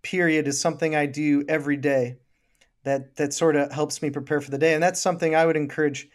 period 0.01 0.47
is 0.47 0.59
something 0.59 0.95
I 0.95 1.05
do 1.05 1.45
every 1.47 1.77
day 1.77 2.17
that 2.83 3.15
that 3.15 3.33
sort 3.33 3.55
of 3.55 3.71
helps 3.71 4.01
me 4.01 4.09
prepare 4.09 4.41
for 4.41 4.51
the 4.51 4.57
day. 4.57 4.73
And 4.73 4.83
that's 4.83 5.01
something 5.01 5.35
I 5.35 5.45
would 5.45 5.57
encourage 5.57 6.09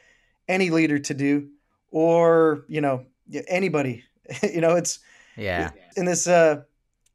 any 0.49 0.71
leader 0.71 0.99
to 0.99 1.15
do 1.15 1.49
or, 1.91 2.65
you 2.69 2.81
know, 2.81 3.05
anybody. 3.49 4.05
you 4.43 4.61
know, 4.61 4.77
it's 4.77 5.01
yeah. 5.37 5.71
In 5.97 6.05
this 6.05 6.27
uh, 6.27 6.63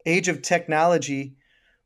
age 0.06 0.28
of 0.28 0.42
technology, 0.42 1.36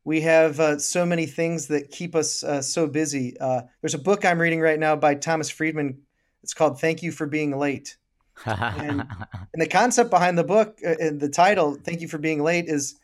we 0.03 0.21
have 0.21 0.59
uh, 0.59 0.79
so 0.79 1.05
many 1.05 1.25
things 1.25 1.67
that 1.67 1.91
keep 1.91 2.15
us 2.15 2.43
uh, 2.43 2.61
so 2.61 2.87
busy. 2.87 3.37
Uh, 3.39 3.63
there's 3.81 3.93
a 3.93 3.99
book 3.99 4.23
I'm 4.23 4.39
reading 4.39 4.61
right 4.61 4.79
now 4.79 4.95
by 4.95 5.15
Thomas 5.15 5.49
Friedman. 5.49 5.97
It's 6.43 6.53
called 6.53 6.79
"Thank 6.79 7.03
You 7.03 7.11
for 7.11 7.25
Being 7.25 7.57
Late," 7.57 7.97
and, 8.45 9.01
and, 9.53 9.61
the 9.61 9.67
concept 9.67 10.09
behind 10.09 10.37
the 10.37 10.43
book, 10.43 10.77
uh, 10.85 10.95
and 10.99 11.19
the 11.19 11.27
title 11.27 11.75
"Thank 11.75 12.01
You 12.01 12.07
for 12.07 12.19
Being 12.19 12.41
Late," 12.41 12.69
is 12.69 12.95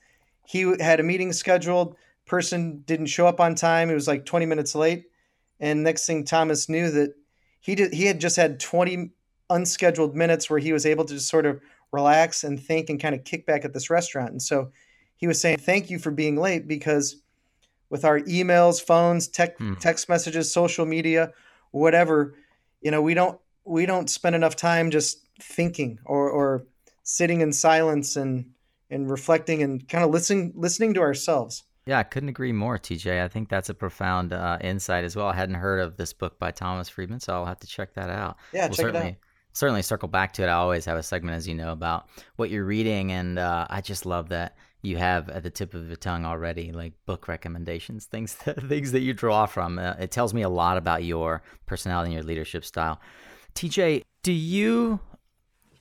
he 0.46 0.62
had 0.80 1.00
a 1.00 1.04
meeting 1.04 1.34
scheduled. 1.34 1.98
Person 2.26 2.84
didn't 2.86 3.08
show 3.08 3.28
up 3.28 3.40
on 3.40 3.56
time. 3.56 3.90
It 3.90 3.96
was 3.96 4.08
like 4.08 4.26
20 4.26 4.46
minutes 4.46 4.76
late, 4.76 5.06
and 5.60 5.84
next 5.84 6.06
thing 6.06 6.24
Thomas 6.24 6.70
knew 6.70 6.90
that 6.92 7.14
he 7.60 7.76
did, 7.76 7.94
he 7.94 8.06
had 8.06 8.20
just 8.20 8.36
had 8.36 8.60
20 8.60 9.12
unscheduled 9.50 10.16
minutes 10.16 10.50
where 10.50 10.60
he 10.60 10.74
was 10.74 10.86
able 10.86 11.06
to 11.06 11.14
just 11.14 11.30
sort 11.30 11.46
of 11.46 11.62
relax 11.92 12.44
and 12.44 12.62
think 12.62 12.90
and 12.90 13.00
kind 13.00 13.16
of 13.16 13.24
kick 13.24 13.46
back 13.46 13.64
at 13.64 13.74
this 13.74 13.90
restaurant. 13.90 14.32
And 14.32 14.42
so 14.42 14.72
he 15.16 15.28
was 15.28 15.40
saying, 15.40 15.58
Thank 15.58 15.90
you 15.90 16.00
for 16.00 16.12
being 16.12 16.36
late 16.36 16.68
because 16.68 17.22
with 17.90 18.04
our 18.04 18.20
emails, 18.22 18.84
phones, 18.84 19.28
tech, 19.28 19.58
hmm. 19.58 19.76
text 19.76 20.10
messages, 20.10 20.52
social 20.52 20.86
media, 20.86 21.32
whatever, 21.72 22.36
you 22.82 22.92
know, 22.92 23.02
we 23.02 23.14
don't 23.14 23.40
we 23.66 23.86
don't 23.86 24.10
spend 24.10 24.36
enough 24.36 24.56
time 24.56 24.92
just 24.92 25.20
thinking 25.40 26.00
or, 26.06 26.30
or 26.30 26.66
sitting 27.04 27.42
in 27.42 27.54
silence 27.54 28.16
and 28.16 28.52
and 28.90 29.10
reflecting 29.10 29.64
and 29.64 29.88
kind 29.88 30.04
of 30.04 30.12
listening 30.12 30.54
listening 30.56 30.94
to 30.96 31.02
ourselves. 31.02 31.64
Yeah, 31.86 32.00
I 32.00 32.04
couldn't 32.04 32.30
agree 32.30 32.54
more, 32.54 32.78
TJ. 32.78 33.24
I 33.24 33.28
think 33.28 33.50
that's 33.50 33.70
a 33.70 33.74
profound 33.74 34.32
uh, 34.32 34.58
insight 34.62 35.04
as 35.04 35.16
well. 35.16 35.28
I 35.28 35.36
hadn't 35.36 35.56
heard 35.56 35.82
of 35.82 35.98
this 35.98 36.14
book 36.14 36.40
by 36.40 36.52
Thomas 36.52 36.88
Friedman, 36.88 37.20
so 37.20 37.34
I'll 37.34 37.46
have 37.46 37.60
to 37.60 37.68
check 37.68 37.94
that 37.96 38.10
out. 38.10 38.38
Yeah, 38.54 38.68
we'll 38.68 38.76
check 38.76 38.88
it 38.88 38.96
out 38.96 39.16
certainly 39.54 39.82
circle 39.82 40.10
back 40.10 40.34
to 40.34 40.44
it. 40.44 40.48
I 40.48 40.54
always 40.54 40.86
have 40.86 40.98
a 40.98 41.04
segment, 41.04 41.38
as 41.38 41.48
you 41.48 41.56
know, 41.56 41.72
about 41.72 42.08
what 42.36 42.50
you're 42.50 42.66
reading, 42.66 43.12
and 43.12 43.40
uh, 43.40 43.68
I 43.70 43.82
just 43.82 44.06
love 44.06 44.30
that 44.30 44.58
you 44.82 44.98
have 44.98 45.30
at 45.30 45.44
the 45.44 45.50
tip 45.50 45.74
of 45.74 45.88
your 45.88 45.96
tongue 45.96 46.26
already, 46.26 46.72
like 46.72 46.94
book 47.06 47.28
recommendations, 47.28 48.06
things 48.06 48.36
that, 48.46 48.62
things 48.68 48.92
that 48.92 49.02
you 49.02 49.14
draw 49.14 49.46
from. 49.46 49.80
Uh, 49.80 49.94
it 50.00 50.12
tells 50.12 50.34
me 50.34 50.42
a 50.42 50.50
lot 50.50 50.78
about 50.78 51.04
your 51.04 51.42
personality 51.66 52.08
and 52.08 52.16
your 52.16 52.24
leadership 52.24 52.66
style. 52.66 53.00
TJ, 53.56 54.04
do 54.24 54.34
you 54.34 55.00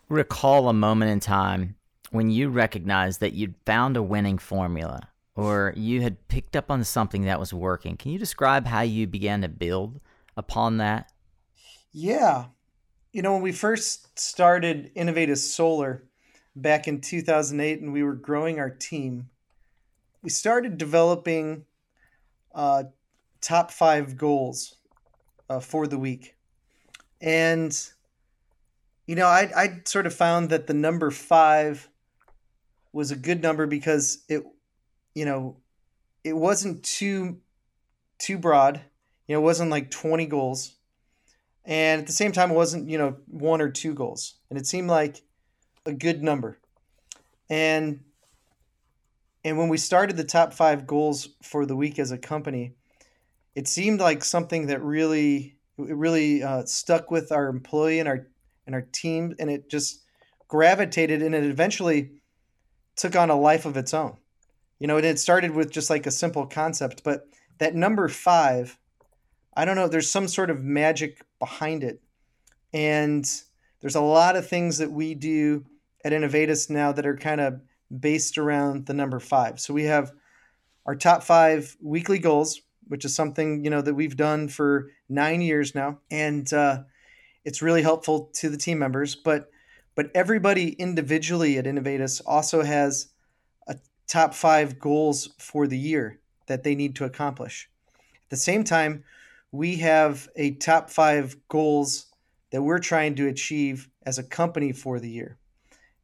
recall 0.08 0.68
a 0.68 0.74
moment 0.74 1.10
in 1.10 1.20
time 1.20 1.74
when 2.10 2.30
you 2.30 2.50
recognized 2.50 3.20
that 3.20 3.32
you'd 3.32 3.54
found 3.64 3.96
a 3.96 4.02
winning 4.02 4.38
formula? 4.38 5.08
Or 5.34 5.72
you 5.76 6.02
had 6.02 6.28
picked 6.28 6.56
up 6.56 6.70
on 6.70 6.84
something 6.84 7.24
that 7.24 7.40
was 7.40 7.54
working. 7.54 7.96
Can 7.96 8.12
you 8.12 8.18
describe 8.18 8.66
how 8.66 8.82
you 8.82 9.06
began 9.06 9.40
to 9.40 9.48
build 9.48 10.00
upon 10.36 10.76
that? 10.76 11.10
Yeah, 11.92 12.46
you 13.12 13.20
know, 13.20 13.34
when 13.34 13.42
we 13.42 13.52
first 13.52 14.18
started 14.18 14.90
Inovateus 14.94 15.38
Solar 15.38 16.04
back 16.56 16.88
in 16.88 17.00
2008 17.00 17.80
and 17.80 17.92
we 17.92 18.02
were 18.02 18.14
growing 18.14 18.58
our 18.58 18.70
team, 18.70 19.28
we 20.22 20.30
started 20.30 20.78
developing 20.78 21.64
uh, 22.54 22.84
top 23.40 23.70
five 23.70 24.16
goals 24.16 24.76
uh, 25.50 25.60
for 25.60 25.86
the 25.86 25.98
week, 25.98 26.36
and 27.20 27.90
you 29.06 29.14
know, 29.14 29.26
I 29.26 29.50
I 29.54 29.80
sort 29.84 30.06
of 30.06 30.14
found 30.14 30.48
that 30.50 30.66
the 30.66 30.74
number 30.74 31.10
five 31.10 31.90
was 32.92 33.10
a 33.10 33.16
good 33.16 33.42
number 33.42 33.66
because 33.66 34.24
it, 34.28 34.44
you 35.14 35.24
know, 35.24 35.56
it 36.24 36.34
wasn't 36.34 36.82
too 36.82 37.38
too 38.18 38.38
broad. 38.38 38.80
You 39.26 39.34
know, 39.34 39.40
it 39.40 39.44
wasn't 39.44 39.70
like 39.70 39.90
twenty 39.90 40.26
goals, 40.26 40.76
and 41.64 42.00
at 42.00 42.06
the 42.06 42.12
same 42.12 42.32
time, 42.32 42.50
it 42.50 42.56
wasn't 42.56 42.88
you 42.88 42.98
know 42.98 43.16
one 43.26 43.60
or 43.60 43.70
two 43.70 43.94
goals, 43.94 44.34
and 44.50 44.58
it 44.58 44.66
seemed 44.66 44.88
like 44.88 45.22
a 45.86 45.92
good 45.92 46.22
number, 46.22 46.58
and 47.50 48.00
and 49.44 49.58
when 49.58 49.68
we 49.68 49.76
started 49.76 50.16
the 50.16 50.24
top 50.24 50.52
five 50.52 50.86
goals 50.86 51.28
for 51.42 51.66
the 51.66 51.76
week 51.76 51.98
as 51.98 52.12
a 52.12 52.18
company, 52.18 52.74
it 53.54 53.66
seemed 53.66 54.00
like 54.00 54.24
something 54.24 54.66
that 54.66 54.82
really 54.82 55.56
it 55.78 55.96
really 55.96 56.42
uh, 56.42 56.64
stuck 56.64 57.10
with 57.10 57.32
our 57.32 57.48
employee 57.48 57.98
and 57.98 58.08
our 58.08 58.28
and 58.66 58.74
our 58.74 58.82
team, 58.92 59.34
and 59.38 59.50
it 59.50 59.68
just 59.68 60.02
gravitated, 60.48 61.22
and 61.22 61.34
it 61.34 61.44
eventually 61.44 62.12
took 62.96 63.16
on 63.16 63.30
a 63.30 63.38
life 63.38 63.64
of 63.64 63.76
its 63.76 63.92
own. 63.92 64.16
You 64.82 64.88
know, 64.88 64.96
it 64.96 65.18
started 65.20 65.52
with 65.52 65.70
just 65.70 65.90
like 65.90 66.06
a 66.06 66.10
simple 66.10 66.44
concept, 66.44 67.04
but 67.04 67.28
that 67.58 67.76
number 67.76 68.08
five, 68.08 68.76
I 69.56 69.64
don't 69.64 69.76
know, 69.76 69.86
there's 69.86 70.10
some 70.10 70.26
sort 70.26 70.50
of 70.50 70.64
magic 70.64 71.24
behind 71.38 71.84
it, 71.84 72.02
and 72.72 73.24
there's 73.80 73.94
a 73.94 74.00
lot 74.00 74.34
of 74.34 74.48
things 74.48 74.78
that 74.78 74.90
we 74.90 75.14
do 75.14 75.64
at 76.04 76.10
Inovateus 76.10 76.68
now 76.68 76.90
that 76.90 77.06
are 77.06 77.16
kind 77.16 77.40
of 77.40 77.60
based 77.96 78.38
around 78.38 78.86
the 78.86 78.92
number 78.92 79.20
five. 79.20 79.60
So 79.60 79.72
we 79.72 79.84
have 79.84 80.10
our 80.84 80.96
top 80.96 81.22
five 81.22 81.76
weekly 81.80 82.18
goals, 82.18 82.60
which 82.88 83.04
is 83.04 83.14
something 83.14 83.62
you 83.62 83.70
know 83.70 83.82
that 83.82 83.94
we've 83.94 84.16
done 84.16 84.48
for 84.48 84.90
nine 85.08 85.42
years 85.42 85.76
now, 85.76 86.00
and 86.10 86.52
uh, 86.52 86.82
it's 87.44 87.62
really 87.62 87.82
helpful 87.82 88.32
to 88.34 88.48
the 88.48 88.56
team 88.56 88.80
members. 88.80 89.14
But 89.14 89.48
but 89.94 90.10
everybody 90.12 90.70
individually 90.70 91.56
at 91.56 91.66
Inovateus 91.66 92.20
also 92.26 92.64
has 92.64 93.11
top 94.06 94.34
five 94.34 94.78
goals 94.78 95.30
for 95.38 95.66
the 95.66 95.78
year 95.78 96.18
that 96.46 96.62
they 96.62 96.74
need 96.74 96.96
to 96.96 97.04
accomplish. 97.04 97.68
At 98.24 98.30
the 98.30 98.36
same 98.36 98.64
time, 98.64 99.04
we 99.50 99.76
have 99.76 100.28
a 100.36 100.52
top 100.52 100.90
five 100.90 101.36
goals 101.48 102.06
that 102.50 102.62
we're 102.62 102.78
trying 102.78 103.14
to 103.16 103.28
achieve 103.28 103.88
as 104.04 104.18
a 104.18 104.22
company 104.22 104.72
for 104.72 104.98
the 104.98 105.08
year. 105.08 105.38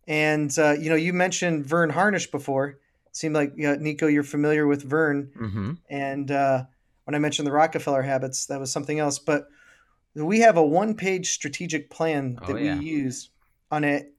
And 0.06 0.56
uh, 0.58 0.72
you 0.72 0.88
know, 0.88 0.96
you 0.96 1.12
mentioned 1.12 1.66
Verne 1.66 1.90
Harnish 1.90 2.30
before. 2.30 2.68
It 2.68 3.16
seemed 3.16 3.34
like 3.34 3.52
you 3.56 3.68
know, 3.68 3.74
Nico, 3.76 4.06
you're 4.06 4.22
familiar 4.22 4.66
with 4.66 4.82
Verne. 4.82 5.30
Mm-hmm. 5.38 5.72
And 5.90 6.30
uh, 6.30 6.64
when 7.04 7.14
I 7.14 7.18
mentioned 7.18 7.46
the 7.46 7.52
Rockefeller 7.52 8.02
habits, 8.02 8.46
that 8.46 8.58
was 8.58 8.72
something 8.72 8.98
else. 8.98 9.18
But 9.18 9.48
we 10.14 10.40
have 10.40 10.56
a 10.56 10.64
one-page 10.64 11.30
strategic 11.30 11.90
plan 11.90 12.38
that 12.46 12.56
oh, 12.56 12.56
yeah. 12.56 12.78
we 12.78 12.84
use 12.84 13.30
on 13.70 13.84
it. 13.84 14.14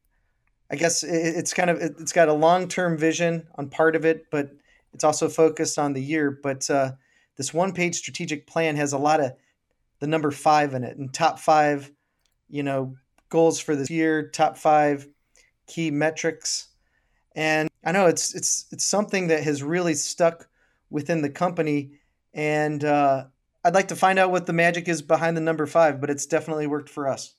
I 0.71 0.75
guess 0.75 1.03
it's 1.03 1.53
kind 1.53 1.69
of 1.69 1.79
it's 1.81 2.13
got 2.13 2.29
a 2.29 2.33
long-term 2.33 2.97
vision 2.97 3.47
on 3.55 3.69
part 3.69 3.95
of 3.95 4.05
it, 4.05 4.25
but 4.29 4.51
it's 4.93 5.03
also 5.03 5.27
focused 5.29 5.79
on 5.79 5.93
the 5.93 6.01
year. 6.01 6.31
But 6.31 6.69
uh, 6.69 6.91
this 7.37 7.53
one-page 7.53 7.95
strategic 7.95 8.45
plan 8.45 8.75
has 8.75 8.93
a 8.93 8.97
lot 8.97 9.19
of 9.19 9.33
the 9.99 10.07
number 10.07 10.31
five 10.31 10.73
in 10.73 10.83
it, 10.83 10.97
and 10.97 11.13
top 11.13 11.39
five, 11.39 11.91
you 12.49 12.63
know, 12.63 12.95
goals 13.29 13.59
for 13.59 13.75
this 13.75 13.89
year, 13.89 14.29
top 14.29 14.57
five 14.57 15.07
key 15.67 15.91
metrics. 15.91 16.67
And 17.35 17.69
I 17.83 17.91
know 17.91 18.07
it's 18.07 18.35
it's 18.35 18.65
it's 18.71 18.85
something 18.85 19.27
that 19.27 19.43
has 19.43 19.63
really 19.63 19.93
stuck 19.93 20.47
within 20.89 21.21
the 21.21 21.29
company, 21.29 21.91
and 22.33 22.83
uh, 22.83 23.25
I'd 23.63 23.75
like 23.75 23.89
to 23.89 23.95
find 23.95 24.19
out 24.19 24.31
what 24.31 24.45
the 24.45 24.53
magic 24.53 24.87
is 24.87 25.01
behind 25.01 25.35
the 25.35 25.41
number 25.41 25.65
five, 25.65 25.99
but 26.01 26.09
it's 26.09 26.25
definitely 26.25 26.67
worked 26.67 26.89
for 26.89 27.07
us. 27.07 27.33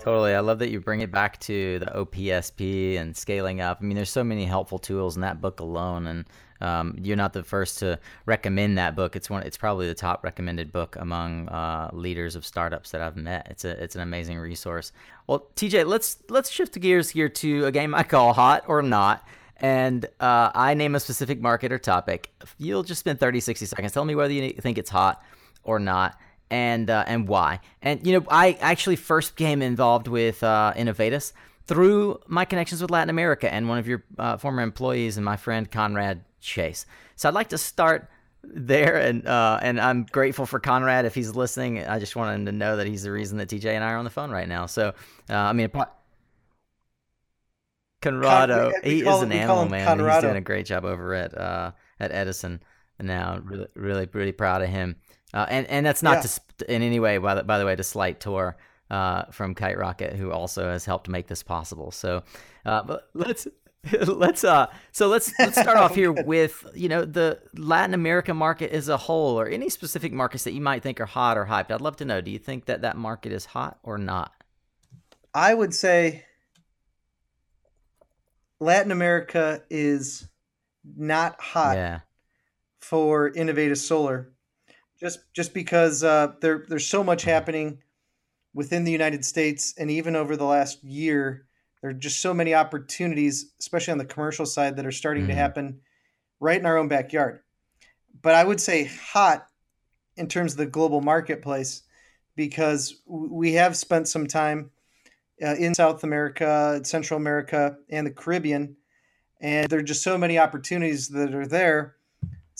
Totally. 0.00 0.34
I 0.34 0.40
love 0.40 0.60
that 0.60 0.70
you 0.70 0.80
bring 0.80 1.02
it 1.02 1.12
back 1.12 1.38
to 1.40 1.78
the 1.78 1.86
OPSP 1.86 2.98
and 2.98 3.14
scaling 3.14 3.60
up. 3.60 3.78
I 3.82 3.84
mean, 3.84 3.96
there's 3.96 4.10
so 4.10 4.24
many 4.24 4.46
helpful 4.46 4.78
tools 4.78 5.14
in 5.14 5.20
that 5.20 5.42
book 5.42 5.60
alone, 5.60 6.06
and 6.06 6.24
um, 6.62 6.96
you're 6.98 7.18
not 7.18 7.34
the 7.34 7.42
first 7.42 7.80
to 7.80 7.98
recommend 8.24 8.78
that 8.78 8.96
book. 8.96 9.14
It's 9.14 9.28
one. 9.28 9.42
It's 9.42 9.58
probably 9.58 9.88
the 9.88 9.94
top 9.94 10.24
recommended 10.24 10.72
book 10.72 10.96
among 10.98 11.50
uh, 11.50 11.90
leaders 11.92 12.34
of 12.34 12.46
startups 12.46 12.92
that 12.92 13.02
I've 13.02 13.16
met. 13.16 13.46
It's 13.50 13.66
a 13.66 13.82
it's 13.82 13.94
an 13.94 14.00
amazing 14.00 14.38
resource. 14.38 14.92
Well, 15.26 15.48
TJ, 15.54 15.86
let's 15.86 16.16
let's 16.30 16.48
shift 16.48 16.72
the 16.72 16.80
gears 16.80 17.10
here 17.10 17.28
to 17.28 17.66
a 17.66 17.70
game 17.70 17.94
I 17.94 18.02
call 18.02 18.32
Hot 18.32 18.64
or 18.68 18.80
Not. 18.80 19.28
And 19.58 20.06
uh, 20.18 20.50
I 20.54 20.72
name 20.72 20.94
a 20.94 21.00
specific 21.00 21.42
market 21.42 21.70
or 21.72 21.78
topic. 21.78 22.32
You'll 22.56 22.82
just 22.82 23.00
spend 23.00 23.20
30, 23.20 23.40
60 23.40 23.66
seconds. 23.66 23.92
Tell 23.92 24.06
me 24.06 24.14
whether 24.14 24.32
you 24.32 24.52
think 24.52 24.78
it's 24.78 24.88
hot 24.88 25.22
or 25.62 25.78
not 25.78 26.16
and 26.50 26.90
uh, 26.90 27.04
and 27.06 27.28
why. 27.28 27.60
And 27.82 28.04
you 28.06 28.18
know, 28.18 28.26
I 28.30 28.58
actually 28.60 28.96
first 28.96 29.36
became 29.36 29.62
involved 29.62 30.08
with 30.08 30.42
uh, 30.42 30.72
Inovateus 30.76 31.32
through 31.66 32.18
my 32.26 32.44
connections 32.44 32.82
with 32.82 32.90
Latin 32.90 33.10
America 33.10 33.52
and 33.52 33.68
one 33.68 33.78
of 33.78 33.86
your 33.86 34.04
uh, 34.18 34.36
former 34.36 34.62
employees 34.62 35.16
and 35.16 35.24
my 35.24 35.36
friend 35.36 35.70
Conrad 35.70 36.24
Chase. 36.40 36.84
So 37.16 37.28
I'd 37.28 37.34
like 37.34 37.50
to 37.50 37.58
start 37.58 38.10
there, 38.42 38.96
and 38.96 39.26
uh, 39.26 39.60
and 39.62 39.80
I'm 39.80 40.04
grateful 40.04 40.46
for 40.46 40.58
Conrad 40.58 41.04
if 41.04 41.14
he's 41.14 41.34
listening. 41.34 41.86
I 41.86 41.98
just 41.98 42.16
want 42.16 42.34
him 42.34 42.46
to 42.46 42.52
know 42.52 42.76
that 42.76 42.86
he's 42.86 43.04
the 43.04 43.12
reason 43.12 43.38
that 43.38 43.48
TJ 43.48 43.66
and 43.66 43.84
I 43.84 43.92
are 43.92 43.98
on 43.98 44.04
the 44.04 44.10
phone 44.10 44.30
right 44.30 44.48
now. 44.48 44.66
So 44.66 44.94
uh, 45.28 45.34
I 45.34 45.52
mean. 45.52 45.70
Conrado, 48.02 48.70
Con- 48.72 48.80
he 48.82 49.00
is 49.00 49.20
an 49.20 49.30
animal 49.30 49.68
man. 49.68 49.86
Conrado. 49.86 50.14
He's 50.14 50.22
doing 50.22 50.36
a 50.36 50.40
great 50.40 50.64
job 50.64 50.86
over 50.86 51.12
at 51.14 51.36
uh, 51.36 51.72
at 52.00 52.10
Edison 52.12 52.62
now. 52.98 53.38
Really, 53.44 53.66
really, 53.74 54.08
really 54.10 54.32
proud 54.32 54.62
of 54.62 54.70
him. 54.70 54.96
Uh, 55.32 55.46
and 55.48 55.66
and 55.68 55.86
that's 55.86 56.02
not 56.02 56.24
yeah. 56.24 56.30
to, 56.58 56.74
in 56.74 56.82
any 56.82 57.00
way, 57.00 57.18
by 57.18 57.34
the, 57.36 57.44
by 57.44 57.58
the 57.58 57.66
way, 57.66 57.76
to 57.76 57.84
slight 57.84 58.20
Tor 58.20 58.56
uh, 58.90 59.24
from 59.30 59.54
Kite 59.54 59.78
Rocket, 59.78 60.14
who 60.14 60.32
also 60.32 60.70
has 60.70 60.84
helped 60.84 61.08
make 61.08 61.28
this 61.28 61.42
possible. 61.42 61.90
So, 61.90 62.22
uh, 62.66 62.82
but 62.82 63.08
let's 63.14 63.46
let's 64.06 64.44
uh 64.44 64.66
so 64.92 65.08
let's 65.08 65.32
let's 65.38 65.58
start 65.58 65.78
off 65.78 65.94
here 65.94 66.12
with 66.24 66.66
you 66.74 66.88
know 66.88 67.04
the 67.04 67.38
Latin 67.54 67.94
America 67.94 68.34
market 68.34 68.72
as 68.72 68.88
a 68.88 68.96
whole, 68.96 69.40
or 69.40 69.48
any 69.48 69.68
specific 69.68 70.12
markets 70.12 70.44
that 70.44 70.52
you 70.52 70.60
might 70.60 70.82
think 70.82 71.00
are 71.00 71.06
hot 71.06 71.38
or 71.38 71.46
hyped. 71.46 71.70
I'd 71.70 71.80
love 71.80 71.96
to 71.96 72.04
know. 72.04 72.20
Do 72.20 72.30
you 72.30 72.38
think 72.38 72.66
that 72.66 72.82
that 72.82 72.96
market 72.96 73.32
is 73.32 73.46
hot 73.46 73.78
or 73.82 73.96
not? 73.96 74.32
I 75.32 75.54
would 75.54 75.72
say 75.72 76.24
Latin 78.58 78.92
America 78.92 79.62
is 79.70 80.28
not 80.96 81.40
hot 81.40 81.76
yeah. 81.76 82.00
for 82.80 83.30
Inovateus 83.30 83.78
Solar 83.78 84.30
just 85.00 85.20
just 85.32 85.54
because 85.54 86.04
uh, 86.04 86.32
there 86.40 86.64
there's 86.68 86.86
so 86.86 87.02
much 87.02 87.22
happening 87.22 87.78
within 88.52 88.84
the 88.84 88.92
United 88.92 89.24
States, 89.24 89.74
and 89.78 89.90
even 89.90 90.16
over 90.16 90.36
the 90.36 90.44
last 90.44 90.82
year, 90.84 91.46
there 91.80 91.90
are 91.90 91.94
just 91.94 92.20
so 92.20 92.34
many 92.34 92.54
opportunities, 92.54 93.52
especially 93.60 93.92
on 93.92 93.98
the 93.98 94.04
commercial 94.04 94.46
side, 94.46 94.76
that 94.76 94.86
are 94.86 94.92
starting 94.92 95.22
mm-hmm. 95.24 95.30
to 95.30 95.36
happen 95.36 95.80
right 96.40 96.58
in 96.58 96.66
our 96.66 96.76
own 96.76 96.88
backyard. 96.88 97.40
But 98.22 98.34
I 98.34 98.44
would 98.44 98.60
say 98.60 98.84
hot 98.84 99.46
in 100.16 100.26
terms 100.26 100.52
of 100.52 100.58
the 100.58 100.66
global 100.66 101.00
marketplace 101.00 101.82
because 102.36 102.96
we 103.06 103.54
have 103.54 103.76
spent 103.76 104.08
some 104.08 104.26
time 104.26 104.70
uh, 105.42 105.54
in 105.54 105.74
South 105.74 106.04
America, 106.04 106.80
Central 106.84 107.18
America, 107.18 107.76
and 107.88 108.06
the 108.06 108.10
Caribbean, 108.10 108.76
and 109.40 109.70
there 109.70 109.78
are 109.78 109.82
just 109.82 110.02
so 110.02 110.18
many 110.18 110.38
opportunities 110.38 111.08
that 111.08 111.34
are 111.34 111.46
there 111.46 111.96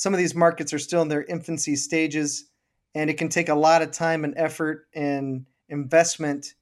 some 0.00 0.14
of 0.14 0.18
these 0.18 0.34
markets 0.34 0.72
are 0.72 0.78
still 0.78 1.02
in 1.02 1.08
their 1.08 1.24
infancy 1.24 1.76
stages, 1.76 2.46
and 2.94 3.10
it 3.10 3.18
can 3.18 3.28
take 3.28 3.50
a 3.50 3.54
lot 3.54 3.82
of 3.82 3.90
time 3.90 4.24
and 4.24 4.32
effort 4.34 4.86
and 4.94 5.44
investment 5.68 6.54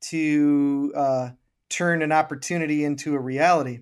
to 0.00 0.90
uh, 0.96 1.28
turn 1.68 2.00
an 2.00 2.12
opportunity 2.12 2.82
into 2.82 3.14
a 3.14 3.18
reality. 3.18 3.80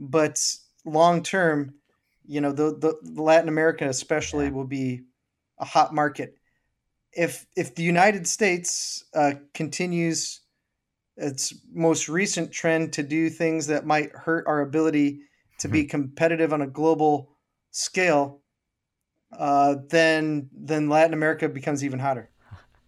But 0.00 0.44
long 0.84 1.22
term, 1.22 1.74
you 2.26 2.40
know, 2.40 2.50
the, 2.50 2.98
the 3.04 3.22
Latin 3.22 3.48
America 3.48 3.88
especially 3.88 4.46
yeah. 4.46 4.50
will 4.50 4.66
be 4.66 5.02
a 5.60 5.64
hot 5.64 5.94
market. 5.94 6.36
If 7.12 7.46
if 7.56 7.76
the 7.76 7.84
United 7.84 8.26
States 8.26 9.04
uh, 9.14 9.34
continues 9.54 10.40
its 11.16 11.54
most 11.72 12.08
recent 12.08 12.50
trend 12.50 12.94
to 12.94 13.04
do 13.04 13.30
things 13.30 13.68
that 13.68 13.86
might 13.86 14.10
hurt 14.10 14.44
our 14.48 14.62
ability 14.62 15.20
to 15.60 15.68
be 15.68 15.82
mm-hmm. 15.82 15.90
competitive 15.90 16.52
on 16.52 16.62
a 16.62 16.66
global 16.66 17.37
scale, 17.78 18.40
uh, 19.38 19.76
then 19.88 20.48
then 20.52 20.88
Latin 20.88 21.14
America 21.14 21.48
becomes 21.48 21.84
even 21.84 21.98
hotter. 21.98 22.30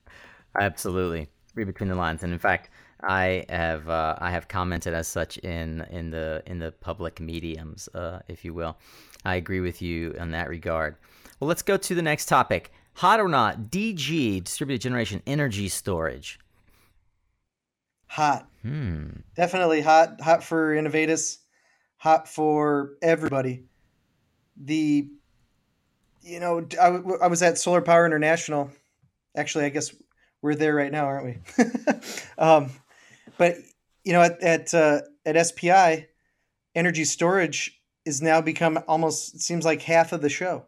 Absolutely, 0.60 1.28
read 1.54 1.66
between 1.66 1.88
the 1.88 1.94
lines, 1.94 2.22
and 2.22 2.32
in 2.32 2.38
fact, 2.38 2.70
I 3.02 3.44
have 3.48 3.88
uh, 3.88 4.16
I 4.18 4.30
have 4.30 4.48
commented 4.48 4.94
as 4.94 5.06
such 5.06 5.38
in 5.38 5.86
in 5.90 6.10
the 6.10 6.42
in 6.46 6.58
the 6.58 6.72
public 6.72 7.20
mediums, 7.20 7.88
uh, 7.94 8.20
if 8.28 8.44
you 8.44 8.52
will. 8.52 8.76
I 9.24 9.36
agree 9.36 9.60
with 9.60 9.80
you 9.80 10.12
in 10.12 10.32
that 10.32 10.48
regard. 10.48 10.96
Well, 11.38 11.48
let's 11.48 11.62
go 11.62 11.76
to 11.76 11.94
the 11.94 12.02
next 12.02 12.26
topic. 12.26 12.72
Hot 12.94 13.20
or 13.20 13.28
not, 13.28 13.70
DG 13.70 14.42
distributed 14.44 14.82
generation 14.82 15.22
energy 15.26 15.68
storage. 15.68 16.38
Hot. 18.08 18.48
Hmm. 18.62 19.08
Definitely 19.36 19.82
hot. 19.82 20.20
Hot 20.20 20.42
for 20.42 20.74
Inovateus. 20.74 21.38
Hot 21.98 22.26
for 22.26 22.94
everybody 23.02 23.69
the 24.60 25.08
you 26.22 26.38
know, 26.38 26.66
I, 26.80 26.86
I 27.24 27.26
was 27.26 27.42
at 27.42 27.58
Solar 27.58 27.80
Power 27.80 28.06
International. 28.06 28.70
Actually, 29.36 29.64
I 29.64 29.70
guess 29.70 29.94
we're 30.42 30.54
there 30.54 30.74
right 30.74 30.92
now, 30.92 31.06
aren't 31.06 31.24
we? 31.24 31.64
um, 32.38 32.70
but 33.38 33.56
you 34.04 34.12
know, 34.12 34.22
at 34.22 34.40
at 34.42 34.74
uh, 34.74 35.00
at 35.24 35.46
SPI, 35.46 36.08
energy 36.74 37.04
storage 37.04 37.80
is 38.04 38.22
now 38.22 38.40
become 38.40 38.78
almost 38.88 39.40
seems 39.40 39.64
like 39.64 39.82
half 39.82 40.12
of 40.12 40.20
the 40.20 40.28
show. 40.28 40.66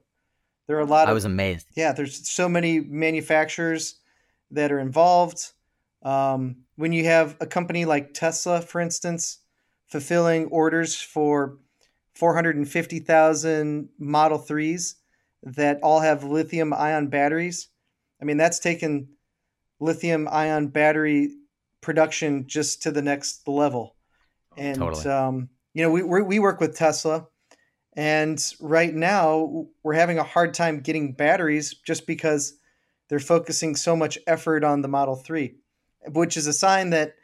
There 0.66 0.76
are 0.76 0.80
a 0.80 0.86
lot. 0.86 1.04
of, 1.04 1.10
I 1.10 1.12
was 1.12 1.24
amazed. 1.24 1.66
Yeah, 1.74 1.92
there's 1.92 2.28
so 2.30 2.48
many 2.48 2.80
manufacturers 2.80 3.96
that 4.50 4.72
are 4.72 4.80
involved. 4.80 5.52
Um, 6.02 6.56
when 6.76 6.92
you 6.92 7.04
have 7.04 7.36
a 7.40 7.46
company 7.46 7.84
like 7.84 8.14
Tesla, 8.14 8.60
for 8.60 8.80
instance, 8.80 9.38
fulfilling 9.86 10.46
orders 10.46 11.00
for 11.00 11.58
450,000 12.14 13.88
Model 13.98 14.38
3s 14.38 14.94
that 15.42 15.80
all 15.82 16.00
have 16.00 16.24
lithium 16.24 16.72
ion 16.72 17.08
batteries, 17.08 17.68
I 18.20 18.24
mean, 18.24 18.36
that's 18.36 18.58
taken 18.58 19.08
lithium 19.80 20.28
ion 20.30 20.68
battery 20.68 21.34
production 21.80 22.46
just 22.46 22.82
to 22.82 22.90
the 22.92 23.02
next 23.02 23.46
level. 23.48 23.96
And, 24.56 24.78
Totally. 24.78 25.06
um, 25.06 25.48
you 25.74 25.82
know, 25.82 25.90
we, 25.90 26.02
we 26.02 26.22
we 26.22 26.38
work 26.38 26.60
with 26.60 26.76
Tesla, 26.76 27.26
and 27.96 28.42
right 28.60 28.94
now 28.94 29.66
we're 29.82 29.94
having 29.94 30.18
a 30.18 30.22
hard 30.22 30.54
time 30.54 30.80
getting 30.80 31.14
batteries 31.14 31.74
just 31.86 32.06
because 32.06 32.54
they're 33.08 33.18
focusing 33.18 33.74
so 33.74 33.96
much 33.96 34.18
effort 34.26 34.64
on 34.64 34.82
the 34.82 34.88
Model 34.88 35.16
3, 35.16 35.54
which 36.08 36.36
is 36.36 36.46
a 36.46 36.52
sign 36.52 36.90
that 36.90 37.14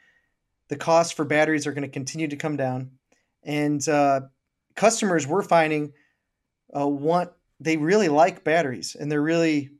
the 0.67 0.75
costs 0.75 1.13
for 1.13 1.25
batteries 1.25 1.67
are 1.67 1.71
going 1.71 1.83
to 1.83 1.87
continue 1.89 2.27
to 2.27 2.35
come 2.35 2.57
down. 2.57 2.91
And 3.43 3.87
uh, 3.87 4.21
customers 4.79 5.27
we're 5.27 5.43
finding 5.43 5.91
uh, 6.73 6.87
want, 6.87 7.29
they 7.59 7.75
really 7.75 8.07
like 8.07 8.45
batteries 8.45 8.95
and 8.97 9.11
they're 9.11 9.21
really 9.21 9.71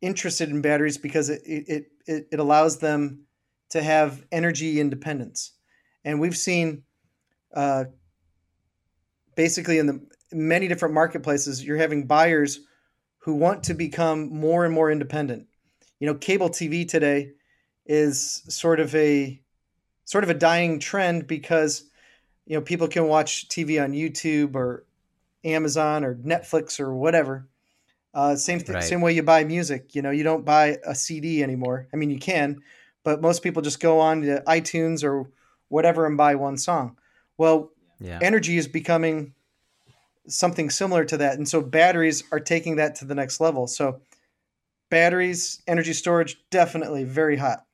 interested 0.00 0.48
in 0.48 0.62
batteries 0.62 0.96
because 0.96 1.28
it, 1.28 1.42
it, 1.44 1.84
it, 2.06 2.28
it 2.32 2.40
allows 2.40 2.78
them 2.78 3.26
to 3.68 3.82
have 3.82 4.24
energy 4.32 4.80
independence. 4.80 5.52
And 6.06 6.20
we've 6.20 6.38
seen 6.38 6.84
uh, 7.52 7.84
basically 9.34 9.76
in 9.76 9.84
the 9.84 10.00
many 10.32 10.68
different 10.68 10.94
marketplaces, 10.94 11.62
you're 11.62 11.76
having 11.76 12.06
buyers 12.06 12.60
who 13.18 13.34
want 13.34 13.64
to 13.64 13.74
become 13.74 14.32
more 14.34 14.64
and 14.64 14.72
more 14.72 14.90
independent. 14.90 15.48
You 16.00 16.06
know, 16.06 16.14
cable 16.14 16.48
TV 16.48 16.88
today 16.88 17.32
is 17.84 18.42
sort 18.48 18.80
of 18.80 18.94
a 18.94 19.38
sort 20.06 20.24
of 20.24 20.30
a 20.30 20.34
dying 20.34 20.78
trend 20.78 21.26
because 21.26 21.87
you 22.48 22.56
know 22.56 22.62
people 22.62 22.88
can 22.88 23.06
watch 23.06 23.48
TV 23.48 23.78
on 23.78 23.92
YouTube 23.92 24.56
or 24.56 24.84
Amazon 25.44 26.02
or 26.04 26.16
Netflix 26.16 26.80
or 26.80 26.94
whatever. 26.94 27.46
Uh, 28.14 28.34
same 28.34 28.58
th- 28.58 28.70
Right. 28.70 28.82
same 28.82 29.02
way 29.02 29.12
you 29.12 29.22
buy 29.22 29.44
music. 29.44 29.94
You 29.94 30.02
know, 30.02 30.10
you 30.10 30.24
don't 30.24 30.44
buy 30.44 30.78
a 30.84 30.94
CD 30.94 31.42
anymore. 31.42 31.86
I 31.92 31.96
mean, 31.96 32.10
you 32.10 32.18
can, 32.18 32.62
but 33.04 33.20
most 33.20 33.42
people 33.42 33.60
just 33.62 33.80
go 33.80 34.00
on 34.00 34.22
to 34.22 34.42
iTunes 34.46 35.04
or 35.04 35.30
whatever 35.68 36.06
and 36.06 36.16
buy 36.16 36.34
one 36.34 36.56
song. 36.56 36.96
Well, 37.36 37.70
Yeah. 38.00 38.18
energy 38.22 38.56
is 38.56 38.66
becoming 38.66 39.34
something 40.26 40.70
similar 40.70 41.04
to 41.06 41.16
that 41.16 41.38
and 41.38 41.48
so 41.48 41.62
batteries 41.62 42.22
are 42.30 42.40
taking 42.40 42.76
that 42.76 42.94
to 42.94 43.06
the 43.06 43.14
next 43.14 43.40
level 43.40 43.66
so 43.66 43.98
batteries 44.90 45.62
energy 45.66 45.94
storage 45.94 46.36
definitely 46.50 47.02
very 47.02 47.36
hot 47.38 47.64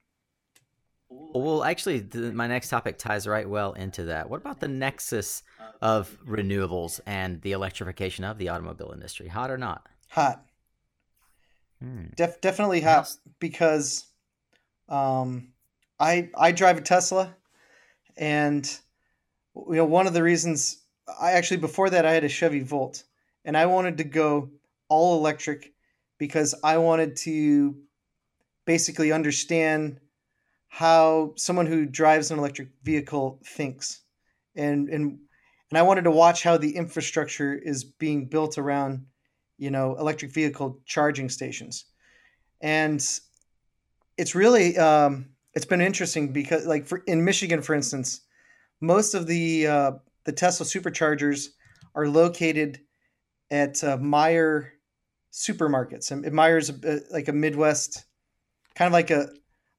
Well, 1.35 1.65
actually, 1.65 1.99
the, 1.99 2.33
my 2.33 2.47
next 2.47 2.69
topic 2.69 2.97
ties 2.97 3.27
right 3.27 3.49
well 3.49 3.73
into 3.73 4.05
that. 4.05 4.31
What 4.31 4.41
about 4.41 4.61
the 4.61 4.69
nexus 4.69 5.43
of 5.83 6.17
renewables 6.25 7.01
and 7.07 7.43
the 7.43 7.53
electrification 7.53 8.25
of 8.25 8.39
the 8.39 8.49
automobile 8.51 8.93
industry? 8.95 9.29
Hot 9.29 9.51
or 9.51 9.59
not? 9.59 9.87
hot 10.09 10.45
Hmm. 11.81 12.05
Def, 12.17 12.41
definitely 12.41 12.81
hot 12.81 12.91
How's- 12.91 13.19
because 13.41 14.07
um, 14.89 15.53
I 15.99 16.31
I 16.37 16.53
drive 16.53 16.79
a 16.79 16.83
Tesla, 16.83 17.35
and 18.17 18.65
you 19.57 19.75
know 19.75 19.85
one 19.85 20.07
of 20.07 20.15
the 20.15 20.23
reasons 20.23 20.83
I 21.21 21.33
actually 21.33 21.57
before 21.59 21.91
that 21.91 22.07
I 22.07 22.13
had 22.13 22.25
a 22.25 22.29
Chevy 22.29 22.61
Volt, 22.61 23.03
and 23.45 23.57
I 23.57 23.67
wanted 23.67 23.99
to 23.99 24.05
go 24.05 24.51
all 24.89 25.19
electric 25.19 25.73
because 26.17 26.55
I 26.63 26.79
wanted 26.79 27.17
to 27.17 27.77
basically 28.67 29.11
understand 29.11 30.01
how 30.75 31.33
someone 31.37 31.67
who 31.67 31.87
drives 31.87 32.33
an 32.33 32.39
electric 32.41 32.67
vehicle 32.83 33.41
thinks, 33.47 34.01
and 34.57 34.89
and 34.89 35.21
and 35.71 35.79
I 35.79 35.83
wanted 35.83 36.03
to 36.03 36.11
watch 36.11 36.43
how 36.43 36.57
the 36.57 36.75
infrastructure 36.75 37.55
is 37.55 37.85
being 37.85 38.27
built 38.27 38.59
around 38.59 39.07
you 39.57 39.71
know 39.71 39.95
electric 39.95 40.33
vehicle 40.33 40.81
charging 40.85 41.29
stations. 41.29 41.85
And 42.61 43.01
it's 44.19 44.35
really 44.35 44.77
um, 44.77 45.27
it's 45.55 45.65
been 45.65 45.81
interesting 45.81 46.33
because 46.33 46.67
like 46.67 46.87
for 46.87 47.05
in 47.07 47.25
michigan 47.25 47.63
for 47.63 47.75
instance 47.75 48.23
most 48.81 49.15
of 49.15 49.29
the 49.29 49.69
uh, 49.69 49.93
the 50.25 50.33
tesla 50.33 50.67
superchargers 50.67 51.51
are 51.95 52.09
located 52.09 52.81
at 53.53 53.85
uh, 53.85 53.97
Meijer 53.99 54.71
supermarkets. 55.33 56.11
And 56.11 56.25
Meijer's 56.25 56.73
like 57.13 57.29
a 57.29 57.33
midwest 57.33 58.05
kind 58.75 58.89
of 58.89 58.93
like 58.93 59.11
a, 59.11 59.29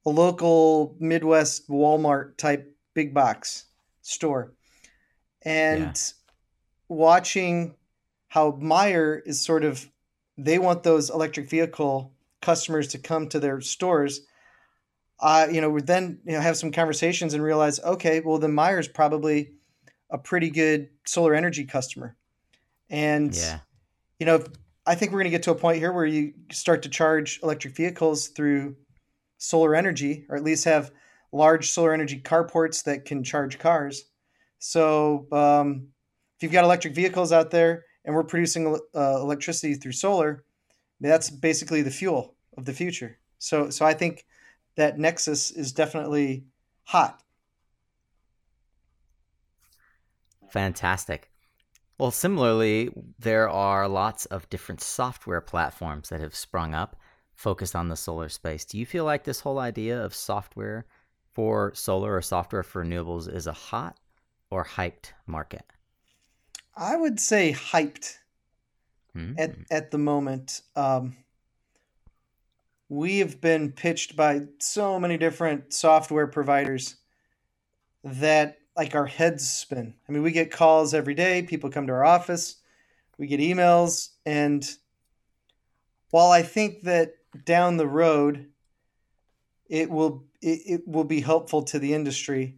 a 0.06 0.10
local 0.10 0.96
midwest 1.00 1.70
walmart 1.70 2.38
type 2.38 2.76
big 2.94 3.14
box 3.14 3.66
store 4.02 4.54
and 5.44 6.14
watching 6.90 7.76
how 8.28 8.52
Meijer 8.54 9.22
is 9.26 9.42
sort 9.42 9.64
of 9.64 9.88
they 10.38 10.60
want 10.60 10.84
those 10.84 11.10
electric 11.10 11.50
vehicle 11.50 12.12
customers 12.42 12.90
to 12.90 12.98
come 12.98 13.30
to 13.30 13.40
their 13.40 13.62
stores. 13.62 14.22
Uh, 15.20 15.48
you 15.50 15.62
know, 15.62 15.70
we 15.70 15.82
then 15.82 16.20
you 16.26 16.34
know 16.34 16.42
have 16.42 16.58
some 16.58 16.72
conversations 16.72 17.34
and 17.34 17.42
realize, 17.44 17.80
okay, 17.80 18.20
well 18.20 18.38
then 18.38 18.52
Meijer's 18.52 18.88
probably 18.88 19.54
a 20.10 20.18
pretty 20.18 20.50
good 20.50 20.90
solar 21.06 21.34
energy 21.34 21.64
customer. 21.66 22.16
And 22.90 23.34
Yeah. 23.34 23.60
you 24.20 24.26
know, 24.26 24.44
I 24.86 24.96
think 24.96 25.12
we're 25.12 25.20
going 25.20 25.32
to 25.32 25.38
get 25.38 25.44
to 25.44 25.52
a 25.52 25.56
point 25.56 25.80
here 25.80 25.92
where 25.92 26.06
you 26.06 26.34
start 26.52 26.84
to 26.84 26.90
charge 26.90 27.40
electric 27.42 27.76
vehicles 27.76 28.28
through 28.28 28.76
solar 29.38 29.76
energy, 29.76 30.26
or 30.30 30.36
at 30.36 30.44
least 30.44 30.66
have 30.66 30.92
large 31.32 31.70
solar 31.70 31.94
energy 31.94 32.20
carports 32.20 32.84
that 32.84 33.06
can 33.06 33.24
charge 33.24 33.60
cars. 33.60 34.06
So, 34.60 35.28
um, 35.32 35.88
if 36.38 36.44
you've 36.44 36.52
got 36.52 36.64
electric 36.64 36.96
vehicles 36.96 37.32
out 37.32 37.52
there 37.52 37.86
and 38.04 38.14
we're 38.14 38.24
producing 38.24 38.80
uh, 38.96 39.20
electricity 39.22 39.76
through 39.76 39.94
solar, 39.94 40.44
that's 41.00 41.30
basically 41.30 41.82
the 41.82 41.92
fuel 41.92 42.36
of 42.58 42.66
the 42.66 42.74
future. 42.74 43.18
So, 43.38 43.70
so 43.70 43.86
I 43.86 43.94
think 43.94 44.26
that 44.76 44.98
nexus 44.98 45.52
is 45.52 45.72
definitely 45.72 46.46
hot. 46.84 47.22
Fantastic. 50.52 51.32
Well, 51.98 52.12
similarly, 52.12 52.90
there 53.20 53.50
are 53.50 53.88
lots 53.88 54.26
of 54.26 54.50
different 54.50 54.82
software 54.82 55.42
platforms 55.42 56.10
that 56.10 56.20
have 56.20 56.36
sprung 56.36 56.74
up 56.74 56.98
focused 57.36 57.76
on 57.76 57.90
the 57.90 57.96
solar 57.96 58.30
space. 58.30 58.66
Do 58.66 58.78
you 58.78 58.86
feel 58.86 59.06
like 59.06 59.24
this 59.24 59.42
whole 59.42 59.60
idea 59.60 60.04
of 60.04 60.16
software 60.16 60.86
for 61.34 61.74
solar 61.76 62.16
or 62.16 62.22
software 62.22 62.64
for 62.64 62.84
renewables 62.84 63.32
is 63.32 63.46
a 63.48 63.54
hot 63.54 63.98
or 64.50 64.66
hyped 64.66 65.12
market? 65.28 65.64
I 66.76 66.96
would 66.96 67.20
say 67.20 67.54
hyped 67.54 68.18
Hmm? 69.14 69.34
at 69.38 69.56
at 69.72 69.92
the 69.92 69.98
moment. 69.98 70.62
Um, 70.76 71.16
we 72.90 73.20
have 73.20 73.40
been 73.40 73.72
pitched 73.72 74.16
by 74.16 74.42
so 74.60 75.00
many 75.00 75.18
different 75.18 75.74
software 75.74 76.28
providers 76.28 76.98
that 78.04 78.58
like 78.76 78.94
our 78.94 79.06
heads 79.06 79.50
spin. 79.50 79.96
I 80.08 80.12
mean, 80.12 80.22
we 80.22 80.32
get 80.32 80.52
calls 80.52 80.94
every 80.94 81.14
day. 81.14 81.44
People 81.44 81.70
come 81.70 81.88
to 81.88 81.94
our 81.94 82.04
office. 82.04 82.58
We 83.18 83.28
get 83.28 83.40
emails, 83.40 84.10
and 84.26 84.70
while 86.12 86.32
I 86.32 86.42
think 86.44 86.82
that 86.82 87.14
down 87.44 87.78
the 87.78 87.88
road 87.88 88.48
it 89.68 89.90
will 89.90 90.26
it, 90.42 90.62
it 90.66 90.88
will 90.88 91.04
be 91.04 91.22
helpful 91.22 91.64
to 91.64 91.80
the 91.80 91.94
industry, 91.94 92.58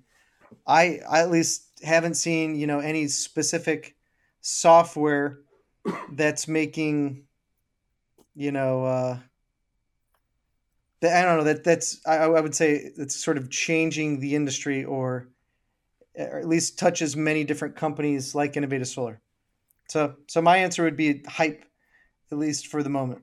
I 0.65 0.99
I 1.09 1.21
at 1.21 1.31
least 1.31 1.63
haven't 1.83 2.15
seen 2.15 2.55
you 2.55 2.67
know 2.67 2.79
any 2.79 3.07
specific 3.07 3.95
software 4.41 5.39
that's 6.11 6.47
making 6.47 7.23
you 8.35 8.51
know 8.51 8.85
uh 8.85 9.19
that, 11.01 11.17
i 11.17 11.25
don't 11.25 11.37
know 11.37 11.43
that 11.43 11.63
that's 11.63 11.99
I, 12.05 12.17
I 12.17 12.41
would 12.41 12.55
say 12.55 12.91
it's 12.97 13.15
sort 13.15 13.37
of 13.37 13.49
changing 13.49 14.19
the 14.19 14.35
industry 14.35 14.83
or, 14.83 15.27
or 16.15 16.39
at 16.39 16.47
least 16.47 16.79
touches 16.79 17.15
many 17.15 17.43
different 17.43 17.75
companies 17.75 18.33
like 18.35 18.53
Inovateus 18.53 18.93
solar. 18.93 19.21
So 19.89 20.15
so 20.27 20.41
my 20.41 20.57
answer 20.57 20.83
would 20.83 20.97
be 20.97 21.23
hype 21.27 21.63
at 22.31 22.37
least 22.37 22.67
for 22.67 22.83
the 22.83 22.89
moment 22.89 23.21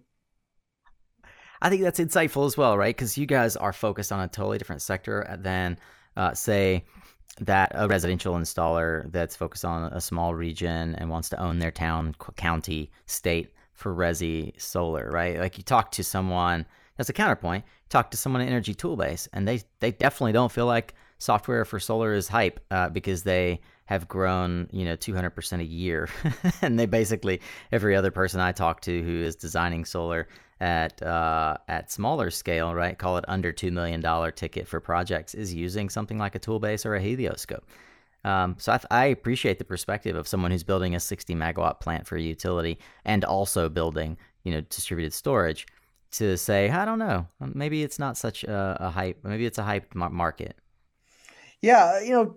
I 1.62 1.70
think 1.70 1.82
that's 1.82 2.00
insightful 2.00 2.46
as 2.46 2.56
well, 2.56 2.76
right? 2.76 2.94
Because 2.94 3.16
you 3.16 3.26
guys 3.26 3.56
are 3.56 3.72
focused 3.72 4.12
on 4.12 4.20
a 4.20 4.28
totally 4.28 4.58
different 4.58 4.82
sector 4.82 5.36
than, 5.40 5.78
uh, 6.16 6.34
say, 6.34 6.84
that 7.40 7.72
a 7.74 7.88
residential 7.88 8.34
installer 8.34 9.10
that's 9.10 9.34
focused 9.34 9.64
on 9.64 9.92
a 9.92 10.00
small 10.00 10.34
region 10.34 10.94
and 10.96 11.10
wants 11.10 11.28
to 11.30 11.40
own 11.40 11.58
their 11.58 11.70
town, 11.70 12.14
county, 12.36 12.90
state 13.06 13.52
for 13.72 13.94
resi 13.94 14.58
solar, 14.60 15.10
right? 15.10 15.38
Like 15.38 15.58
you 15.58 15.64
talk 15.64 15.90
to 15.92 16.04
someone 16.04 16.64
as 16.98 17.08
a 17.08 17.12
counterpoint, 17.12 17.64
talk 17.88 18.10
to 18.12 18.16
someone 18.16 18.42
at 18.42 18.48
Energy 18.48 18.74
Toolbase, 18.74 19.26
and 19.32 19.48
they 19.48 19.62
they 19.80 19.90
definitely 19.90 20.32
don't 20.32 20.52
feel 20.52 20.66
like 20.66 20.94
software 21.18 21.64
for 21.64 21.80
solar 21.80 22.14
is 22.14 22.28
hype 22.28 22.60
uh, 22.70 22.88
because 22.88 23.24
they 23.24 23.60
have 23.86 24.08
grown, 24.08 24.68
you 24.72 24.84
know, 24.84 24.96
200% 24.96 25.60
a 25.60 25.64
year. 25.64 26.08
and 26.62 26.78
they 26.78 26.86
basically, 26.86 27.40
every 27.70 27.94
other 27.94 28.10
person 28.10 28.40
I 28.40 28.52
talk 28.52 28.80
to 28.82 29.02
who 29.02 29.22
is 29.22 29.36
designing 29.36 29.84
solar 29.84 30.26
at 30.60 31.02
uh, 31.02 31.56
at 31.68 31.90
smaller 31.90 32.30
scale, 32.30 32.74
right, 32.74 32.96
call 32.96 33.16
it 33.16 33.24
under 33.28 33.52
$2 33.52 33.72
million 33.72 34.02
ticket 34.32 34.68
for 34.68 34.80
projects, 34.80 35.34
is 35.34 35.52
using 35.52 35.88
something 35.88 36.18
like 36.18 36.34
a 36.34 36.40
Toolbase 36.40 36.86
or 36.86 36.94
a 36.94 37.00
Helioscope. 37.00 37.66
Um, 38.24 38.56
so 38.58 38.72
I, 38.72 38.80
I, 38.90 39.04
appreciate 39.06 39.58
the 39.58 39.66
perspective 39.66 40.16
of 40.16 40.26
someone 40.26 40.50
who's 40.50 40.62
building 40.62 40.94
a 40.94 41.00
60 41.00 41.34
megawatt 41.34 41.80
plant 41.80 42.06
for 42.06 42.16
a 42.16 42.22
utility 42.22 42.78
and 43.04 43.22
also 43.22 43.68
building, 43.68 44.16
you 44.44 44.52
know, 44.52 44.62
distributed 44.62 45.12
storage 45.12 45.66
to 46.12 46.38
say, 46.38 46.70
I 46.70 46.86
don't 46.86 46.98
know, 46.98 47.26
maybe 47.38 47.82
it's 47.82 47.98
not 47.98 48.16
such 48.16 48.42
a, 48.44 48.78
a 48.80 48.88
hype, 48.88 49.18
maybe 49.24 49.44
it's 49.44 49.58
a 49.58 49.62
hype 49.62 49.94
market. 49.94 50.56
Yeah, 51.60 52.00
you 52.00 52.12
know, 52.12 52.36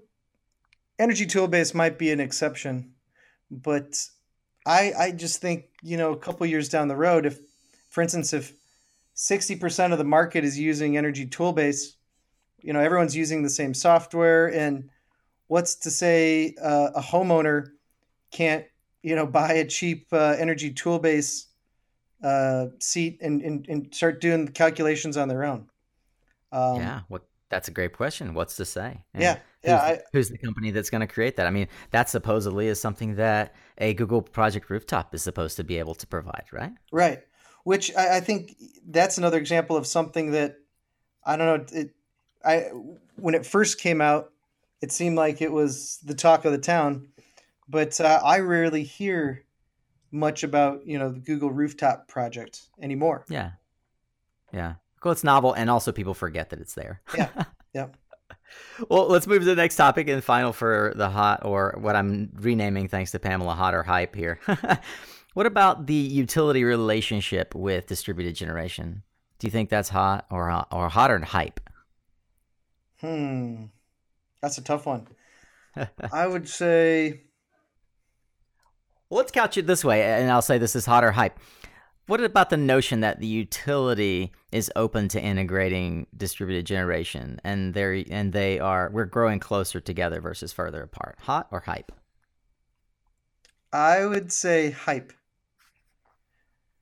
Energy 1.00 1.26
Toolbase 1.26 1.74
might 1.74 1.98
be 1.98 2.12
an 2.12 2.20
exception, 2.20 2.94
but 3.52 3.96
I 4.66 4.94
I 4.98 5.12
just 5.12 5.42
think 5.42 5.66
you 5.84 5.96
know 5.96 6.12
a 6.12 6.18
couple 6.18 6.46
years 6.48 6.70
down 6.70 6.88
the 6.88 6.96
road, 6.96 7.26
if 7.26 7.40
for 7.98 8.04
instance 8.04 8.32
if 8.32 8.54
sixty 9.16 9.56
percent 9.56 9.92
of 9.92 9.98
the 9.98 10.06
market 10.06 10.44
is 10.44 10.60
using 10.60 10.98
Energy 10.98 11.26
Toolbase, 11.26 11.96
you 12.62 12.72
know 12.72 12.80
everyone's 12.80 13.16
using 13.16 13.42
the 13.42 13.50
same 13.50 13.74
software, 13.74 14.54
and 14.54 14.92
what's 15.48 15.74
to 15.78 15.90
say 15.90 16.54
uh, 16.62 16.90
a 16.94 17.02
homeowner 17.02 17.72
can't 18.30 18.66
you 19.02 19.16
know 19.16 19.26
buy 19.26 19.54
a 19.54 19.66
cheap 19.66 20.06
uh, 20.14 20.36
Energy 20.38 20.72
Toolbase 20.72 21.46
uh, 22.24 22.68
seat 22.78 23.18
and, 23.20 23.42
and 23.42 23.68
and 23.68 23.96
start 23.96 24.22
doing 24.22 24.46
the 24.46 24.52
calculations 24.52 25.18
on 25.18 25.28
their 25.28 25.44
own. 25.44 25.68
Um, 26.52 26.76
yeah, 26.76 27.00
what 27.08 27.24
that's 27.50 27.68
a 27.68 27.72
great 27.72 27.94
question. 27.94 28.36
What's 28.36 28.58
to 28.58 28.66
say? 28.66 29.06
And 29.16 29.24
yeah, 29.24 29.40
yeah. 29.64 29.90
Who's, 29.90 29.98
I, 29.98 30.02
who's 30.14 30.30
the 30.30 30.38
company 30.38 30.70
that's 30.70 30.92
going 30.92 31.02
to 31.02 31.08
create 31.08 31.38
that? 31.38 31.48
I 31.48 31.50
mean, 31.50 31.68
that 31.90 32.12
supposedly 32.12 32.68
is 32.68 32.80
something 32.80 33.16
that 33.16 33.56
a 33.80 33.96
Google 33.96 34.22
Project 34.22 34.70
Rooftop 34.70 35.16
is 35.16 35.24
supposed 35.24 35.58
to 35.58 35.64
be 35.64 35.80
able 35.80 35.96
to 35.96 36.06
provide, 36.06 36.44
right? 36.52 36.74
Right. 36.92 37.24
Which 37.68 37.94
I, 37.98 38.16
I 38.16 38.20
think 38.22 38.56
that's 38.88 39.18
another 39.18 39.38
example 39.38 39.76
of 39.76 39.86
something 39.86 40.32
that 40.32 40.56
I 41.26 41.36
don't 41.36 41.48
know. 41.74 41.78
It, 41.78 41.90
I 42.46 42.60
when 43.18 43.36
it 43.36 43.46
first 43.46 43.78
came 43.82 44.00
out, 44.00 44.32
it 44.82 44.90
seemed 44.90 45.18
like 45.18 45.42
it 45.42 45.52
was 45.52 46.00
the 46.06 46.16
talk 46.16 46.46
of 46.46 46.54
the 46.54 46.60
town, 46.60 47.10
but 47.68 48.00
uh, 48.00 48.22
I 48.24 48.40
rarely 48.40 48.84
hear 48.84 49.44
much 50.12 50.44
about 50.44 50.88
you 50.88 50.98
know 50.98 51.12
the 51.12 51.20
Google 51.20 51.52
Rooftop 51.52 52.08
project 52.08 52.70
anymore. 52.82 53.26
Yeah, 53.28 53.52
yeah. 54.54 54.76
Well, 55.04 55.12
it's 55.12 55.26
novel, 55.26 55.52
and 55.52 55.70
also 55.70 55.92
people 55.92 56.14
forget 56.14 56.52
that 56.52 56.62
it's 56.62 56.74
there. 56.74 57.02
yeah, 57.18 57.32
yeah. 57.74 57.88
Well, 58.88 59.10
let's 59.10 59.28
move 59.28 59.40
to 59.40 59.46
the 59.46 59.56
next 59.56 59.76
topic 59.76 60.08
and 60.08 60.24
final 60.24 60.54
for 60.54 60.94
the 60.96 61.10
hot, 61.10 61.44
or 61.44 61.76
what 61.82 61.98
I'm 61.98 62.32
renaming 62.34 62.88
thanks 62.88 63.12
to 63.12 63.20
Pamela, 63.20 63.56
hot 63.56 63.74
or 63.74 63.84
hype 63.84 64.16
here. 64.16 64.40
what 65.38 65.46
about 65.46 65.86
the 65.86 65.94
utility 65.94 66.64
relationship 66.64 67.54
with 67.54 67.86
distributed 67.86 68.34
generation? 68.34 69.04
Do 69.38 69.46
you 69.46 69.52
think 69.52 69.70
that's 69.70 69.90
hot 69.90 70.26
or 70.32 70.50
or 70.72 70.90
hot 70.90 71.12
or 71.12 71.20
hype? 71.20 71.60
Hmm, 73.02 73.66
that's 74.42 74.58
a 74.58 74.64
tough 74.64 74.88
one. 74.88 75.08
I 76.12 76.26
would 76.26 76.50
say. 76.50 77.22
Well, 79.12 79.20
let's 79.20 79.32
couch 79.32 79.58
it 79.58 79.68
this 79.68 79.86
way, 79.86 80.02
and 80.02 80.32
I'll 80.32 80.42
say 80.42 80.58
this 80.58 80.76
is 80.76 80.88
hot 80.88 81.04
or 81.04 81.12
hype. 81.12 81.38
What 82.08 82.20
about 82.24 82.50
the 82.50 82.58
notion 82.58 83.02
that 83.02 83.20
the 83.20 83.28
utility 83.28 84.32
is 84.52 84.72
open 84.76 85.08
to 85.10 85.22
integrating 85.22 86.08
distributed 86.18 86.66
generation 86.66 87.40
and 87.44 87.76
they 87.76 88.08
and 88.10 88.34
they 88.34 88.58
are 88.58 88.90
we're 88.92 89.06
growing 89.06 89.40
closer 89.40 89.80
together 89.82 90.20
versus 90.20 90.52
further 90.52 90.82
apart? 90.82 91.20
Hot 91.22 91.48
or 91.52 91.60
hype? 91.60 91.92
I 93.72 94.04
would 94.04 94.32
say 94.32 94.72
hype. 94.72 95.14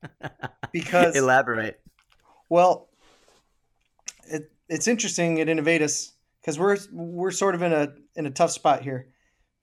Because 0.72 1.16
elaborate. 1.16 1.80
Well, 2.50 2.90
it, 4.28 4.52
it's 4.68 4.90
interesting 4.90 5.40
at 5.40 5.48
Inovateus 5.48 6.12
because 6.42 6.60
we're 6.60 6.78
we're 6.92 7.32
sort 7.32 7.56
of 7.56 7.62
in 7.62 7.72
a 7.72 7.94
in 8.18 8.26
a 8.26 8.30
tough 8.30 8.52
spot 8.52 8.82
here 8.82 9.08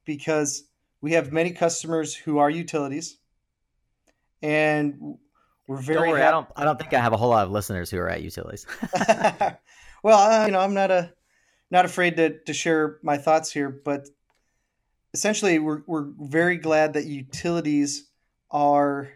because 0.07 0.64
we 1.03 1.12
have 1.12 1.30
many 1.30 1.51
customers 1.51 2.14
who 2.14 2.38
are 2.38 2.49
utilities 2.49 3.18
and 4.43 5.18
we're 5.66 5.76
very. 5.76 6.01
Don't 6.01 6.09
worry, 6.09 6.22
I 6.22 6.30
don't. 6.30 6.49
I 6.57 6.64
don't 6.64 6.78
think 6.78 6.93
I 6.93 7.01
have 7.01 7.12
a 7.12 7.16
whole 7.16 7.30
lot 7.30 7.47
of 7.47 7.53
listeners 7.53 7.90
who 7.90 7.99
are 7.99 8.09
at 8.09 8.22
utilities. 8.22 8.66
well, 10.03 10.18
uh, 10.18 10.47
you 10.47 10.53
know, 10.53 10.61
I'm 10.61 10.74
not 10.74 10.90
a 10.90 11.12
not 11.70 11.84
afraid 11.84 12.16
to 12.16 12.38
to 12.40 12.53
share 12.53 12.99
my 13.03 13.16
thoughts 13.16 13.53
here, 13.53 13.70
but 13.70 14.09
essentially, 15.14 15.59
we're 15.59 15.82
we're 15.86 16.09
very 16.18 16.57
glad 16.57 16.95
that 16.95 17.05
utilities 17.05 18.09
are 18.51 19.11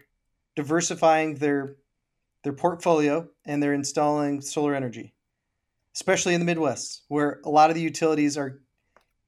diversifying 0.57 1.35
their 1.35 1.75
their 2.43 2.51
portfolio 2.51 3.27
and 3.45 3.61
they're 3.61 3.73
installing 3.73 4.41
solar 4.41 4.73
energy, 4.73 5.13
especially 5.93 6.33
in 6.33 6.41
the 6.41 6.45
Midwest, 6.45 7.03
where 7.09 7.39
a 7.45 7.49
lot 7.49 7.69
of 7.69 7.75
the 7.75 7.81
utilities 7.81 8.37
are 8.37 8.59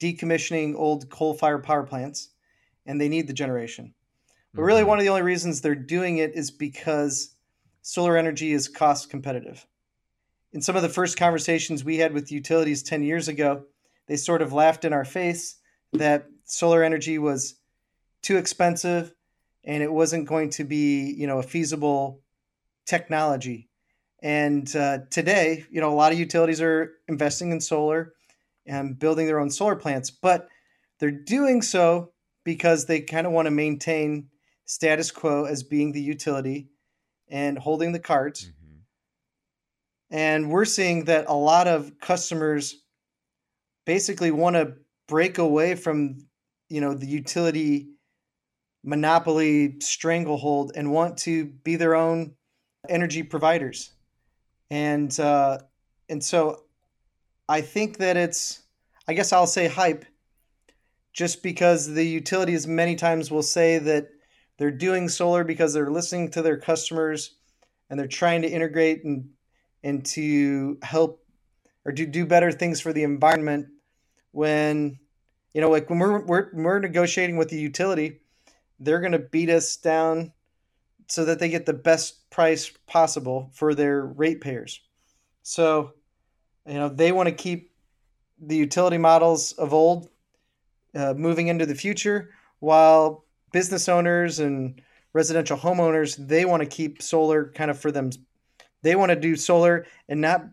decommissioning 0.01 0.75
old 0.75 1.09
coal-fired 1.09 1.63
power 1.63 1.83
plants, 1.83 2.29
and 2.85 2.99
they 2.99 3.09
need 3.09 3.27
the 3.27 3.33
generation. 3.33 3.93
But 4.53 4.63
really, 4.63 4.81
mm-hmm. 4.81 4.89
one 4.89 4.97
of 4.97 5.03
the 5.03 5.09
only 5.09 5.21
reasons 5.21 5.61
they're 5.61 5.75
doing 5.75 6.17
it 6.17 6.33
is 6.33 6.49
because 6.49 7.35
solar 7.83 8.17
energy 8.17 8.51
is 8.51 8.67
cost 8.67 9.11
competitive. 9.11 9.65
In 10.51 10.61
some 10.61 10.75
of 10.75 10.81
the 10.81 10.89
first 10.89 11.17
conversations 11.17 11.83
we 11.83 11.97
had 11.97 12.13
with 12.13 12.31
utilities 12.31 12.81
10 12.81 13.03
years 13.03 13.27
ago, 13.27 13.65
they 14.07 14.15
sort 14.15 14.41
of 14.41 14.51
laughed 14.51 14.83
in 14.83 14.93
our 14.93 15.05
face 15.05 15.57
that 15.93 16.27
solar 16.45 16.83
energy 16.83 17.19
was 17.19 17.55
too 18.23 18.37
expensive 18.37 19.13
and 19.63 19.83
it 19.83 19.91
wasn't 19.91 20.27
going 20.27 20.49
to 20.51 20.63
be, 20.63 21.13
you 21.17 21.27
know, 21.27 21.39
a 21.39 21.43
feasible 21.43 22.21
technology. 22.85 23.69
And 24.21 24.73
uh, 24.75 24.99
today, 25.09 25.65
you 25.69 25.79
know, 25.81 25.91
a 25.91 25.95
lot 25.95 26.11
of 26.11 26.19
utilities 26.19 26.61
are 26.61 26.93
investing 27.07 27.51
in 27.51 27.61
solar 27.61 28.13
and 28.65 28.99
building 28.99 29.27
their 29.27 29.39
own 29.39 29.49
solar 29.49 29.75
plants, 29.75 30.11
but 30.11 30.47
they're 30.99 31.11
doing 31.11 31.61
so 31.61 32.11
because 32.43 32.85
they 32.85 33.01
kind 33.01 33.25
of 33.25 33.33
want 33.33 33.45
to 33.45 33.51
maintain 33.51 34.29
status 34.65 35.11
quo 35.11 35.45
as 35.45 35.63
being 35.63 35.91
the 35.91 36.01
utility 36.01 36.69
and 37.29 37.57
holding 37.57 37.91
the 37.91 37.99
cards. 37.99 38.45
Mm-hmm. 38.45 38.75
And 40.11 40.51
we're 40.51 40.65
seeing 40.65 41.05
that 41.05 41.25
a 41.27 41.33
lot 41.33 41.67
of 41.67 41.99
customers 41.99 42.75
basically 43.85 44.31
want 44.31 44.55
to 44.55 44.73
break 45.07 45.37
away 45.37 45.75
from 45.75 46.17
you 46.69 46.79
know 46.79 46.93
the 46.93 47.07
utility 47.07 47.87
monopoly 48.83 49.79
stranglehold 49.79 50.71
and 50.75 50.91
want 50.91 51.17
to 51.17 51.45
be 51.45 51.75
their 51.75 51.95
own 51.95 52.33
energy 52.87 53.23
providers. 53.23 53.91
And 54.71 55.17
uh, 55.19 55.59
and 56.09 56.23
so 56.23 56.63
i 57.47 57.61
think 57.61 57.97
that 57.97 58.17
it's 58.17 58.63
i 59.07 59.13
guess 59.13 59.31
i'll 59.31 59.47
say 59.47 59.67
hype 59.67 60.05
just 61.13 61.41
because 61.43 61.87
the 61.87 62.05
utilities 62.05 62.67
many 62.67 62.95
times 62.95 63.31
will 63.31 63.43
say 63.43 63.77
that 63.77 64.09
they're 64.57 64.71
doing 64.71 65.07
solar 65.07 65.43
because 65.43 65.73
they're 65.73 65.91
listening 65.91 66.29
to 66.29 66.41
their 66.41 66.57
customers 66.57 67.35
and 67.89 67.99
they're 67.99 68.07
trying 68.07 68.41
to 68.41 68.49
integrate 68.49 69.03
and 69.03 69.29
and 69.83 70.05
to 70.05 70.77
help 70.81 71.23
or 71.85 71.91
to 71.91 72.05
do 72.05 72.25
better 72.25 72.51
things 72.51 72.81
for 72.81 72.91
the 72.91 73.03
environment 73.03 73.67
when 74.31 74.99
you 75.53 75.61
know 75.61 75.69
like 75.69 75.89
when 75.89 75.99
we're 75.99 76.25
we're, 76.25 76.49
we're 76.53 76.79
negotiating 76.79 77.37
with 77.37 77.49
the 77.49 77.59
utility 77.59 78.19
they're 78.79 78.99
going 78.99 79.11
to 79.11 79.19
beat 79.19 79.49
us 79.49 79.75
down 79.77 80.31
so 81.07 81.25
that 81.25 81.39
they 81.39 81.49
get 81.49 81.65
the 81.65 81.73
best 81.73 82.29
price 82.29 82.71
possible 82.87 83.49
for 83.53 83.73
their 83.73 84.05
ratepayers 84.05 84.81
so 85.43 85.93
you 86.67 86.75
know 86.75 86.89
they 86.89 87.11
want 87.11 87.27
to 87.27 87.35
keep 87.35 87.71
the 88.41 88.55
utility 88.55 88.97
models 88.97 89.51
of 89.53 89.73
old 89.73 90.09
uh, 90.95 91.13
moving 91.13 91.47
into 91.47 91.65
the 91.65 91.75
future 91.75 92.29
while 92.59 93.25
business 93.51 93.89
owners 93.89 94.39
and 94.39 94.81
residential 95.13 95.57
homeowners, 95.57 96.15
they 96.27 96.45
want 96.45 96.61
to 96.61 96.69
keep 96.69 97.01
solar 97.01 97.51
kind 97.51 97.71
of 97.71 97.79
for 97.79 97.91
them. 97.91 98.11
They 98.81 98.95
want 98.95 99.09
to 99.09 99.15
do 99.15 99.35
solar 99.35 99.85
and 100.07 100.21
not 100.21 100.45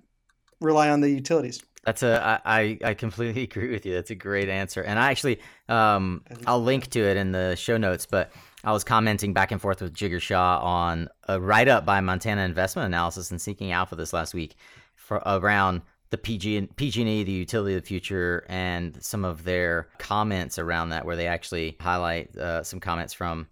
rely 0.60 0.88
on 0.90 1.00
the 1.00 1.10
utilities. 1.10 1.62
That's 1.86 2.02
a 2.02 2.42
I 2.44 2.78
I 2.84 2.94
completely 2.94 3.42
agree 3.50 3.70
with 3.70 3.86
you. 3.86 3.94
That's 3.94 4.10
a 4.10 4.16
great 4.16 4.48
answer, 4.48 4.82
and 4.82 4.98
I 4.98 5.10
actually 5.10 5.40
um 5.68 6.22
I'll 6.46 6.62
link 6.62 6.90
to 6.90 7.00
it 7.00 7.16
in 7.16 7.30
the 7.32 7.54
show 7.54 7.76
notes. 7.76 8.04
But 8.04 8.32
I 8.64 8.72
was 8.72 8.82
commenting 8.82 9.32
back 9.32 9.52
and 9.52 9.62
forth 9.62 9.80
with 9.80 9.94
Jigar 9.94 10.20
Shah 10.20 10.58
on 10.60 11.08
a 11.28 11.40
write 11.40 11.68
up 11.68 11.86
by 11.86 12.00
Montana 12.00 12.42
Investment 12.42 12.86
Analysis 12.86 13.30
and 13.30 13.40
Seeking 13.40 13.70
Alpha 13.70 13.94
this 13.94 14.12
last 14.12 14.34
week 14.34 14.56
for 14.96 15.22
around 15.24 15.82
the 16.10 16.18
PG 16.18 16.56
and 16.56 16.76
PG&E, 16.76 17.22
the 17.22 17.32
utility 17.32 17.76
of 17.76 17.82
the 17.82 17.86
future, 17.86 18.44
and 18.48 19.02
some 19.02 19.24
of 19.24 19.44
their 19.44 19.88
comments 19.98 20.58
around 20.58 20.90
that, 20.90 21.04
where 21.04 21.16
they 21.16 21.26
actually 21.28 21.76
highlight 21.80 22.36
uh, 22.36 22.64
some 22.64 22.80
comments 22.80 23.12
from 23.12 23.46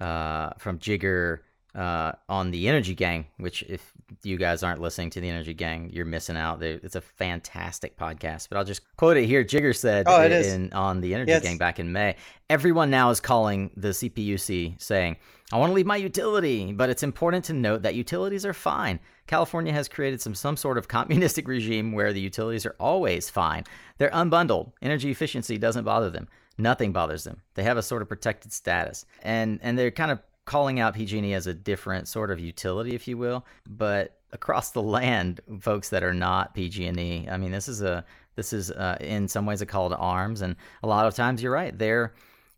uh, 0.00 0.50
from 0.58 0.78
Jigar 0.78 1.40
uh, 1.74 2.12
on 2.28 2.50
the 2.50 2.68
Energy 2.68 2.94
Gang, 2.94 3.26
which 3.38 3.62
if 3.64 3.92
you 4.22 4.36
guys 4.36 4.62
aren't 4.62 4.80
listening 4.80 5.10
to 5.10 5.20
the 5.20 5.28
Energy 5.28 5.54
Gang, 5.54 5.90
you're 5.92 6.04
missing 6.04 6.36
out. 6.36 6.62
It's 6.62 6.94
a 6.94 7.00
fantastic 7.00 7.96
podcast. 7.96 8.48
But 8.48 8.58
I'll 8.58 8.64
just 8.64 8.82
quote 8.96 9.16
it 9.16 9.26
here. 9.26 9.44
Jigar 9.44 9.74
said 9.74 10.06
oh, 10.08 10.22
in, 10.22 10.72
on 10.72 11.00
the 11.00 11.14
Energy 11.14 11.38
Gang 11.40 11.58
back 11.58 11.80
in 11.80 11.92
May, 11.92 12.16
everyone 12.48 12.90
now 12.90 13.10
is 13.10 13.20
calling 13.20 13.70
the 13.76 13.88
CPUC 13.88 14.80
saying, 14.80 15.16
I 15.52 15.58
want 15.58 15.70
to 15.70 15.74
leave 15.74 15.86
my 15.86 15.96
utility, 15.96 16.72
but 16.72 16.90
it's 16.90 17.02
important 17.02 17.44
to 17.46 17.52
note 17.52 17.82
that 17.82 17.94
utilities 17.94 18.46
are 18.46 18.54
fine. 18.54 18.98
California 19.26 19.72
has 19.72 19.88
created 19.88 20.20
some 20.20 20.34
some 20.34 20.56
sort 20.56 20.78
of 20.78 20.88
communistic 20.88 21.48
regime 21.48 21.92
where 21.92 22.12
the 22.12 22.20
utilities 22.20 22.66
are 22.66 22.76
always 22.78 23.30
fine. 23.30 23.64
They're 23.98 24.10
unbundled. 24.10 24.72
Energy 24.80 25.10
efficiency 25.10 25.58
doesn't 25.58 25.84
bother 25.84 26.10
them. 26.10 26.28
Nothing 26.56 26.92
bothers 26.92 27.24
them. 27.24 27.42
They 27.54 27.64
have 27.64 27.76
a 27.76 27.82
sort 27.82 28.02
of 28.02 28.08
protected 28.08 28.52
status. 28.52 29.06
And 29.22 29.58
and 29.62 29.78
they're 29.78 29.90
kind 29.90 30.10
of 30.10 30.20
calling 30.44 30.80
out 30.80 30.94
PG&E 30.94 31.32
as 31.32 31.46
a 31.46 31.54
different 31.54 32.08
sort 32.08 32.30
of 32.30 32.40
utility, 32.40 32.94
if 32.94 33.08
you 33.08 33.16
will. 33.16 33.44
But 33.68 34.18
across 34.32 34.70
the 34.70 34.82
land, 34.82 35.40
folks 35.60 35.88
that 35.90 36.02
are 36.02 36.14
not 36.14 36.54
PG&E, 36.54 37.28
I 37.28 37.36
mean, 37.36 37.52
this 37.52 37.68
is 37.68 37.82
a 37.82 38.04
this 38.36 38.52
is 38.52 38.70
uh, 38.70 38.96
in 39.00 39.28
some 39.28 39.46
ways 39.46 39.60
a 39.60 39.66
call 39.66 39.88
to 39.90 39.96
arms, 39.96 40.40
and 40.40 40.56
a 40.82 40.88
lot 40.88 41.06
of 41.06 41.14
times 41.14 41.42
you're 41.42 41.52
right. 41.52 41.76
They're 41.76 42.12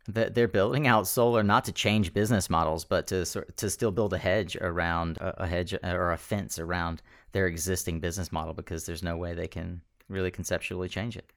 they're 0.08 0.48
building 0.48 0.86
out 0.86 1.08
solar 1.08 1.42
not 1.42 1.64
to 1.64 1.72
change 1.72 2.14
business 2.14 2.48
models, 2.48 2.84
but 2.84 3.06
to 3.08 3.24
to 3.24 3.70
still 3.70 3.90
build 3.90 4.14
a 4.14 4.18
hedge 4.18 4.56
around 4.56 5.18
a 5.20 5.46
hedge 5.46 5.74
or 5.82 6.12
a 6.12 6.16
fence 6.16 6.58
around 6.58 7.02
their 7.32 7.46
existing 7.46 8.00
business 8.00 8.32
model 8.32 8.54
because 8.54 8.86
there's 8.86 9.02
no 9.02 9.16
way 9.16 9.34
they 9.34 9.48
can 9.48 9.82
really 10.08 10.30
conceptually 10.30 10.88
change 10.88 11.16
it. 11.16 11.30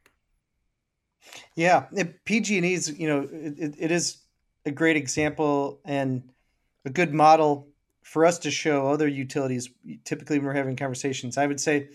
Yeah, 1.56 1.88
PG&E's 2.26 2.97
you 2.97 3.08
know 3.08 3.28
it, 3.32 3.76
it 3.78 3.91
is 3.91 4.20
a 4.66 4.72
great 4.72 4.97
example 4.97 5.82
and 5.84 6.24
a 6.89 6.91
good 6.91 7.13
model 7.13 7.67
for 8.01 8.25
us 8.25 8.39
to 8.39 8.51
show 8.51 8.87
other 8.87 9.07
utilities. 9.07 9.69
Typically, 10.03 10.39
when 10.39 10.47
we're 10.47 10.53
having 10.53 10.75
conversations, 10.75 11.37
I 11.37 11.45
would 11.45 11.59
say 11.59 11.89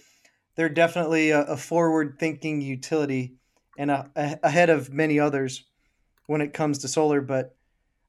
they're 0.54 0.68
definitely 0.68 1.30
a, 1.30 1.40
a 1.42 1.56
forward-thinking 1.56 2.60
utility 2.60 3.34
and 3.76 3.90
a, 3.90 4.08
a, 4.14 4.38
ahead 4.44 4.70
of 4.70 4.92
many 4.92 5.18
others 5.18 5.64
when 6.26 6.40
it 6.40 6.52
comes 6.52 6.78
to 6.78 6.88
solar. 6.88 7.20
But 7.20 7.56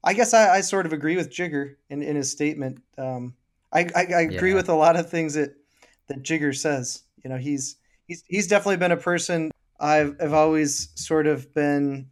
I 0.04 0.14
guess 0.14 0.32
I, 0.32 0.56
I 0.56 0.60
sort 0.60 0.86
of 0.86 0.92
agree 0.92 1.16
with 1.16 1.30
Jigar 1.30 1.74
in, 1.90 2.02
in 2.02 2.14
his 2.14 2.30
statement. 2.30 2.80
Um, 2.96 3.34
I, 3.72 3.88
I, 3.96 4.06
I 4.14 4.20
agree 4.20 4.50
yeah. 4.50 4.56
with 4.56 4.68
a 4.68 4.74
lot 4.74 4.96
of 4.96 5.10
things 5.10 5.34
that 5.34 5.54
that 6.06 6.22
Jigar 6.22 6.56
says. 6.56 7.02
You 7.24 7.30
know, 7.30 7.38
he's 7.38 7.76
he's 8.06 8.22
he's 8.28 8.46
definitely 8.46 8.76
been 8.76 8.92
a 8.92 8.96
person 8.96 9.50
I've 9.80 10.14
I've 10.20 10.32
always 10.32 10.90
sort 10.94 11.26
of 11.26 11.52
been 11.52 12.10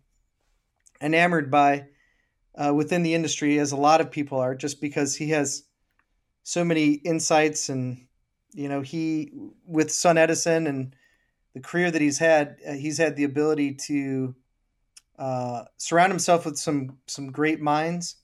enamored 1.01 1.51
by 1.53 1.87
uh, 2.57 2.73
within 2.75 3.03
the 3.03 3.15
industry, 3.15 3.59
as 3.59 3.73
a 3.73 3.77
lot 3.77 4.01
of 4.01 4.11
people 4.11 4.39
are, 4.39 4.55
just 4.55 4.81
because 4.81 5.17
he 5.17 5.31
has 5.31 5.65
so 6.43 6.65
many 6.65 6.93
insights 6.93 7.69
and 7.69 8.07
you 8.53 8.69
know 8.69 8.81
he 8.81 9.33
with 9.67 9.89
SunEdison 9.89 10.69
and 10.69 10.95
the 11.55 11.61
career 11.61 11.91
that 11.91 12.01
he's 12.01 12.19
had, 12.19 12.57
uh, 12.69 12.73
he's 12.73 12.99
had 12.99 13.17
the 13.17 13.25
ability 13.25 13.75
to 13.75 14.35
uh, 15.19 15.65
surround 15.77 16.13
himself 16.13 16.45
with 16.45 16.59
some 16.59 16.99
some 17.07 17.31
great 17.31 17.61
minds, 17.61 18.17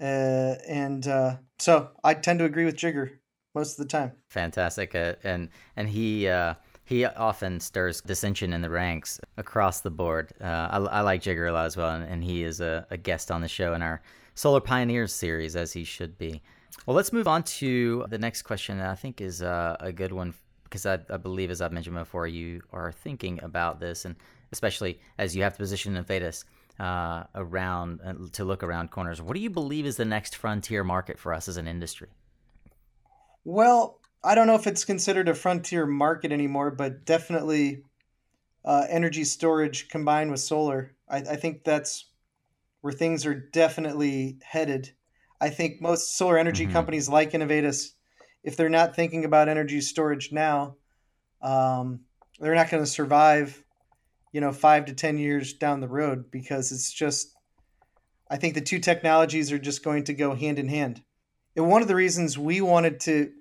uh, 0.00 0.54
and 0.68 1.06
uh, 1.06 1.36
so 1.58 1.90
I 2.04 2.14
tend 2.14 2.38
to 2.38 2.44
agree 2.44 2.64
with 2.64 2.76
Jigar 2.76 3.10
most 3.54 3.78
of 3.78 3.84
the 3.84 3.90
time. 3.90 4.12
Fantastic, 4.28 4.94
uh, 4.94 5.14
and 5.24 5.48
and 5.76 5.88
he 5.88 6.28
uh, 6.28 6.54
he 6.92 7.06
often 7.06 7.58
stirs 7.58 8.02
dissension 8.02 8.52
in 8.52 8.60
the 8.60 8.68
ranks 8.68 9.18
across 9.38 9.80
the 9.80 9.90
board. 9.90 10.30
Uh, 10.40 10.68
I, 10.70 10.76
I, 10.76 11.00
like 11.00 11.22
Jigar 11.22 11.48
a 11.48 11.52
lot 11.52 11.64
as 11.64 11.74
well, 11.74 11.88
and, 11.88 12.04
and 12.04 12.22
he 12.22 12.42
is 12.42 12.60
a, 12.60 12.86
a, 12.90 12.98
guest 12.98 13.30
on 13.30 13.40
the 13.40 13.48
show 13.48 13.72
in 13.72 13.80
our 13.80 14.02
Solar 14.34 14.60
Pioneers 14.60 15.10
series, 15.10 15.56
as 15.56 15.72
he 15.72 15.84
should 15.84 16.18
be. 16.18 16.42
Well, 16.84 16.94
let's 16.94 17.10
move 17.10 17.26
on 17.26 17.44
to 17.44 18.04
the 18.10 18.18
next 18.18 18.42
question. 18.42 18.76
That 18.76 18.90
I 18.90 18.94
think 18.94 19.22
is 19.22 19.42
uh, 19.42 19.76
a 19.80 19.90
good 19.90 20.12
one 20.12 20.34
because 20.64 20.84
I, 20.84 20.98
I, 21.08 21.16
believe, 21.16 21.50
as 21.50 21.62
I've 21.62 21.72
mentioned 21.72 21.96
before, 21.96 22.26
you 22.26 22.60
are 22.72 22.92
thinking 22.92 23.40
about 23.42 23.80
this, 23.80 24.04
and 24.04 24.14
especially 24.52 25.00
as 25.16 25.34
you 25.34 25.42
have 25.44 25.54
to 25.54 25.58
position 25.58 25.96
Enphase 25.96 26.44
uh, 26.78 27.24
around 27.34 28.00
uh, 28.04 28.12
to 28.32 28.44
look 28.44 28.62
around 28.62 28.90
corners. 28.90 29.22
What 29.22 29.34
do 29.34 29.40
you 29.40 29.50
believe 29.50 29.86
is 29.86 29.96
the 29.96 30.04
next 30.04 30.36
frontier 30.36 30.84
market 30.84 31.18
for 31.18 31.32
us 31.32 31.48
as 31.48 31.56
an 31.56 31.66
industry? 31.66 32.08
Well, 33.44 33.98
I 34.24 34.34
don't 34.34 34.46
know 34.46 34.54
if 34.54 34.66
it's 34.66 34.84
considered 34.84 35.28
a 35.28 35.34
frontier 35.34 35.84
market 35.84 36.30
anymore, 36.30 36.70
but 36.70 37.04
definitely 37.04 37.82
uh, 38.64 38.86
energy 38.88 39.24
storage 39.24 39.88
combined 39.88 40.30
with 40.30 40.40
solar. 40.40 40.94
I, 41.08 41.18
I, 41.18 41.36
think 41.36 41.64
that's 41.64 42.06
where 42.80 42.92
things 42.92 43.26
are 43.26 43.34
definitely 43.34 44.38
headed. 44.42 44.92
I 45.40 45.50
think 45.50 45.80
most 45.80 46.16
solar 46.16 46.38
energy 46.38 46.64
mm-hmm. 46.64 46.72
companies 46.72 47.08
like 47.08 47.32
Enphase, 47.32 47.90
if 48.44 48.56
they're 48.56 48.68
not 48.68 48.94
thinking 48.94 49.24
about 49.24 49.48
energy 49.48 49.80
storage 49.80 50.30
now, 50.30 50.76
um, 51.42 52.00
they're 52.38 52.54
not 52.54 52.70
going 52.70 52.84
to 52.84 52.90
survive, 52.90 53.62
you 54.32 54.40
know, 54.40 54.52
five 54.52 54.84
to 54.84 54.94
10 54.94 55.18
years 55.18 55.54
down 55.54 55.80
the 55.80 55.88
road 55.88 56.30
because 56.30 56.70
it's 56.70 56.92
just, 56.92 57.34
I 58.30 58.36
think 58.36 58.54
the 58.54 58.60
two 58.60 58.78
technologies 58.78 59.50
are 59.50 59.58
just 59.58 59.82
going 59.82 60.04
to 60.04 60.14
go 60.14 60.36
hand 60.36 60.60
in 60.60 60.68
hand. 60.68 61.02
And 61.56 61.68
one 61.68 61.82
of 61.82 61.88
the 61.88 61.96
reasons 61.96 62.38
we 62.38 62.60
wanted 62.60 63.00
to 63.00 63.32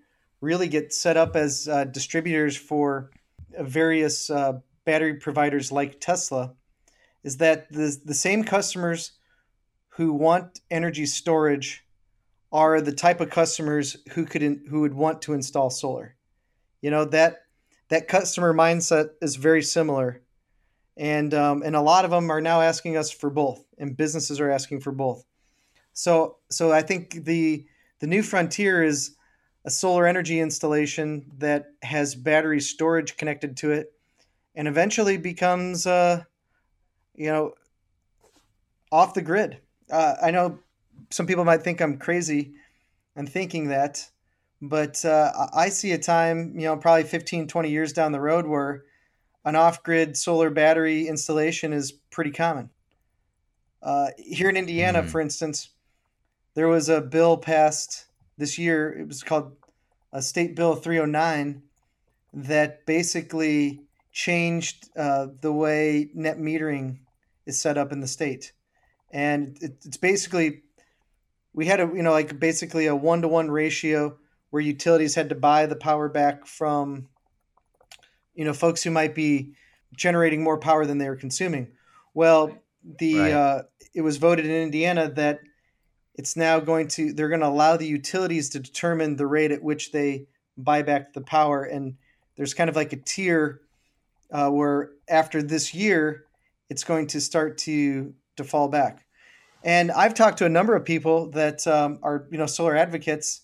really 0.42 0.68
get 0.68 0.94
set 0.94 1.18
up 1.18 1.36
as 1.36 1.68
uh, 1.68 1.86
distributors 1.86 2.58
for 2.58 3.12
various 3.60 4.30
uh, 4.30 4.60
battery 4.86 5.16
providers 5.16 5.72
like 5.72 6.00
Tesla 6.00 6.54
is 7.24 7.38
that 7.38 7.72
the, 7.72 7.96
the 8.04 8.14
same 8.14 8.44
customers 8.44 9.14
who 9.90 10.14
want 10.14 10.60
energy 10.72 11.06
storage 11.06 11.86
are 12.52 12.82
the 12.82 12.92
type 12.92 13.22
of 13.22 13.30
customers 13.30 13.98
who 14.12 14.26
could 14.26 14.44
in, 14.44 14.66
who 14.70 14.82
would 14.82 14.94
want 14.94 15.22
to 15.22 15.34
install 15.34 15.70
solar. 15.70 16.16
You 16.82 16.92
know 16.92 17.06
that 17.06 17.44
that 17.90 18.08
customer 18.08 18.54
mindset 18.54 19.10
is 19.22 19.36
very 19.36 19.62
similar, 19.62 20.22
and 20.98 21.34
um, 21.34 21.62
and 21.64 21.76
a 21.76 21.82
lot 21.82 22.06
of 22.06 22.12
them 22.12 22.32
are 22.32 22.42
now 22.42 22.62
asking 22.62 22.98
us 22.98 23.12
for 23.12 23.30
both, 23.30 23.64
and 23.78 23.96
businesses 23.96 24.40
are 24.40 24.50
asking 24.50 24.82
for 24.82 24.92
both. 24.92 25.24
So 25.94 26.38
so 26.50 26.72
I 26.72 26.82
think 26.82 27.26
the 27.26 27.66
the 28.00 28.08
new 28.08 28.24
frontier 28.24 28.84
is 28.84 29.16
a 29.66 29.70
solar 29.70 30.08
energy 30.08 30.40
installation 30.40 31.26
that 31.38 31.68
has 31.84 32.16
battery 32.16 32.60
storage 32.60 33.18
connected 33.18 33.58
to 33.58 33.72
it 33.72 33.94
and 34.56 34.68
eventually 34.68 35.18
becomes 35.18 35.86
uh, 35.86 36.24
you 37.16 37.28
know 37.28 37.54
off 38.92 39.14
the 39.14 39.22
grid 39.22 39.60
uh, 39.92 40.16
i 40.22 40.32
know 40.32 40.60
some 41.10 41.28
people 41.28 41.46
might 41.46 41.62
think 41.62 41.82
i'm 41.82 41.98
crazy 41.98 42.54
and 43.16 43.30
thinking 43.30 43.68
that 43.68 44.10
but 44.62 45.04
uh, 45.06 45.32
i 45.54 45.70
see 45.70 45.92
a 45.92 45.98
time 45.98 46.54
you 46.56 46.66
know 46.66 46.78
probably 46.78 47.04
15 47.04 47.48
20 47.48 47.70
years 47.70 47.94
down 47.94 48.12
the 48.12 48.20
road 48.20 48.46
where 48.46 48.84
an 49.44 49.56
off-grid 49.56 50.16
solar 50.16 50.52
battery 50.52 51.08
installation 51.08 51.74
is 51.74 51.92
pretty 51.92 52.32
common 52.32 52.70
uh, 53.84 54.08
here 54.18 54.50
in 54.50 54.58
indiana 54.58 55.00
mm-hmm. 55.00 55.08
for 55.08 55.22
instance 55.22 55.70
there 56.54 56.68
was 56.68 56.90
a 56.90 57.02
bill 57.02 57.38
passed 57.38 58.06
this 58.42 58.58
year. 58.58 58.92
It 58.92 59.08
was 59.08 59.24
called 59.24 59.56
a 60.12 60.18
uh, 60.18 60.22
State 60.22 60.56
Bill 60.56 60.76
309 60.76 61.62
that 62.34 62.86
basically 62.86 63.82
changed 64.12 64.90
uh, 64.98 65.28
the 65.40 65.54
way 65.54 66.10
net 66.14 66.38
metering 66.38 66.98
is 67.46 67.62
set 67.62 67.78
up 67.78 67.94
in 67.94 68.02
the 68.02 68.08
state. 68.08 68.52
And 69.12 69.58
it, 69.62 69.78
it's 69.86 69.98
basically, 69.98 70.64
we 71.54 71.68
had 71.68 71.80
a, 71.80 71.84
you 71.84 72.02
know, 72.02 72.12
like 72.12 72.40
basically 72.40 72.88
a 72.88 72.96
one 72.96 73.22
to 73.22 73.28
one 73.28 73.52
ratio 73.52 74.18
where 74.50 74.62
utilities 74.62 75.16
had 75.16 75.30
to 75.30 75.36
buy 75.36 75.68
the 75.68 75.76
power 75.76 76.10
back 76.10 76.46
from, 76.46 77.08
you 78.34 78.44
know, 78.44 78.54
folks 78.54 78.84
who 78.84 78.92
might 78.92 79.14
be 79.16 79.54
generating 79.96 80.44
more 80.44 80.58
power 80.58 80.86
than 80.86 80.98
they 80.98 81.08
were 81.08 81.16
consuming. 81.16 81.68
Well, 82.14 82.58
the 82.98 83.20
right. 83.20 83.32
uh, 83.32 83.64
it 83.94 84.02
was 84.02 84.18
voted 84.18 84.46
in 84.46 84.52
Indiana 84.52 85.10
that 85.12 85.42
it's 86.16 86.36
now 86.36 86.60
going 86.60 86.88
to 86.90 87.14
they're 87.14 87.30
going 87.30 87.42
to 87.42 87.48
allow 87.48 87.78
the 87.78 87.88
utilities 87.88 88.50
to 88.50 88.60
determine 88.60 89.16
the 89.16 89.28
rate 89.28 89.52
at 89.52 89.64
which 89.64 89.92
they 89.92 90.28
buy 90.58 90.82
back 90.82 91.14
the 91.14 91.22
power. 91.22 91.64
And 91.64 91.96
there's 92.36 92.54
kind 92.54 92.70
of 92.70 92.76
like 92.76 92.94
a 92.94 92.98
tier 92.98 93.62
uh, 94.32 94.50
where 94.50 94.92
after 95.10 95.42
this 95.42 95.74
year 95.74 96.26
it's 96.70 96.84
going 96.84 97.08
to 97.08 97.22
start 97.22 97.58
to 97.60 98.14
to 98.38 98.44
fall 98.44 98.68
back. 98.68 99.06
And 99.64 99.92
i've 99.92 100.14
talked 100.14 100.40
to 100.40 100.46
a 100.46 100.50
number 100.50 100.76
of 100.76 100.86
people 100.86 101.30
that 101.32 101.66
um, 101.68 102.00
are 102.04 102.28
you 102.32 102.38
know 102.38 102.46
solar 102.46 102.76
advocates. 102.76 103.42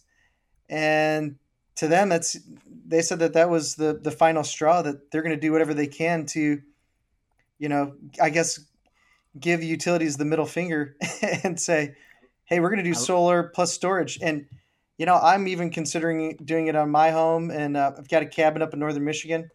And 0.70 1.38
to 1.78 1.88
them 1.88 2.10
that's 2.10 2.38
they 2.86 3.02
said 3.02 3.20
that 3.20 3.34
that 3.34 3.50
was 3.50 3.76
the 3.76 4.00
the 4.02 4.12
final 4.12 4.44
straw 4.44 4.82
that 4.82 5.12
they're 5.12 5.22
going 5.22 5.36
to 5.36 5.40
do 5.40 5.52
whatever 5.52 5.74
they 5.74 5.88
can 5.88 6.26
to 6.26 6.62
you 7.60 7.70
know 7.70 7.94
i 8.22 8.30
guess 8.30 8.60
give 9.40 9.64
utilities 9.64 10.18
the 10.18 10.26
middle 10.26 10.46
finger 10.46 10.96
and 11.44 11.60
say 11.60 11.96
hey, 12.48 12.60
we're 12.60 12.70
going 12.70 12.84
to 12.84 12.90
do 12.90 12.94
solar 12.94 13.44
plus 13.44 13.74
storage. 13.74 14.20
And, 14.22 14.48
you 14.98 15.06
know, 15.06 15.16
I'm 15.16 15.48
even 15.48 15.70
considering 15.70 16.38
doing 16.44 16.68
it 16.68 16.76
on 16.76 16.90
my 16.90 17.12
home. 17.12 17.52
And 17.52 17.78
uh, 17.78 17.92
I've 17.98 18.10
got 18.10 18.24
a 18.24 18.26
cabin 18.26 18.62
up 18.62 18.74
in 18.74 18.80
northern 18.80 19.04
Michigan. 19.04 19.50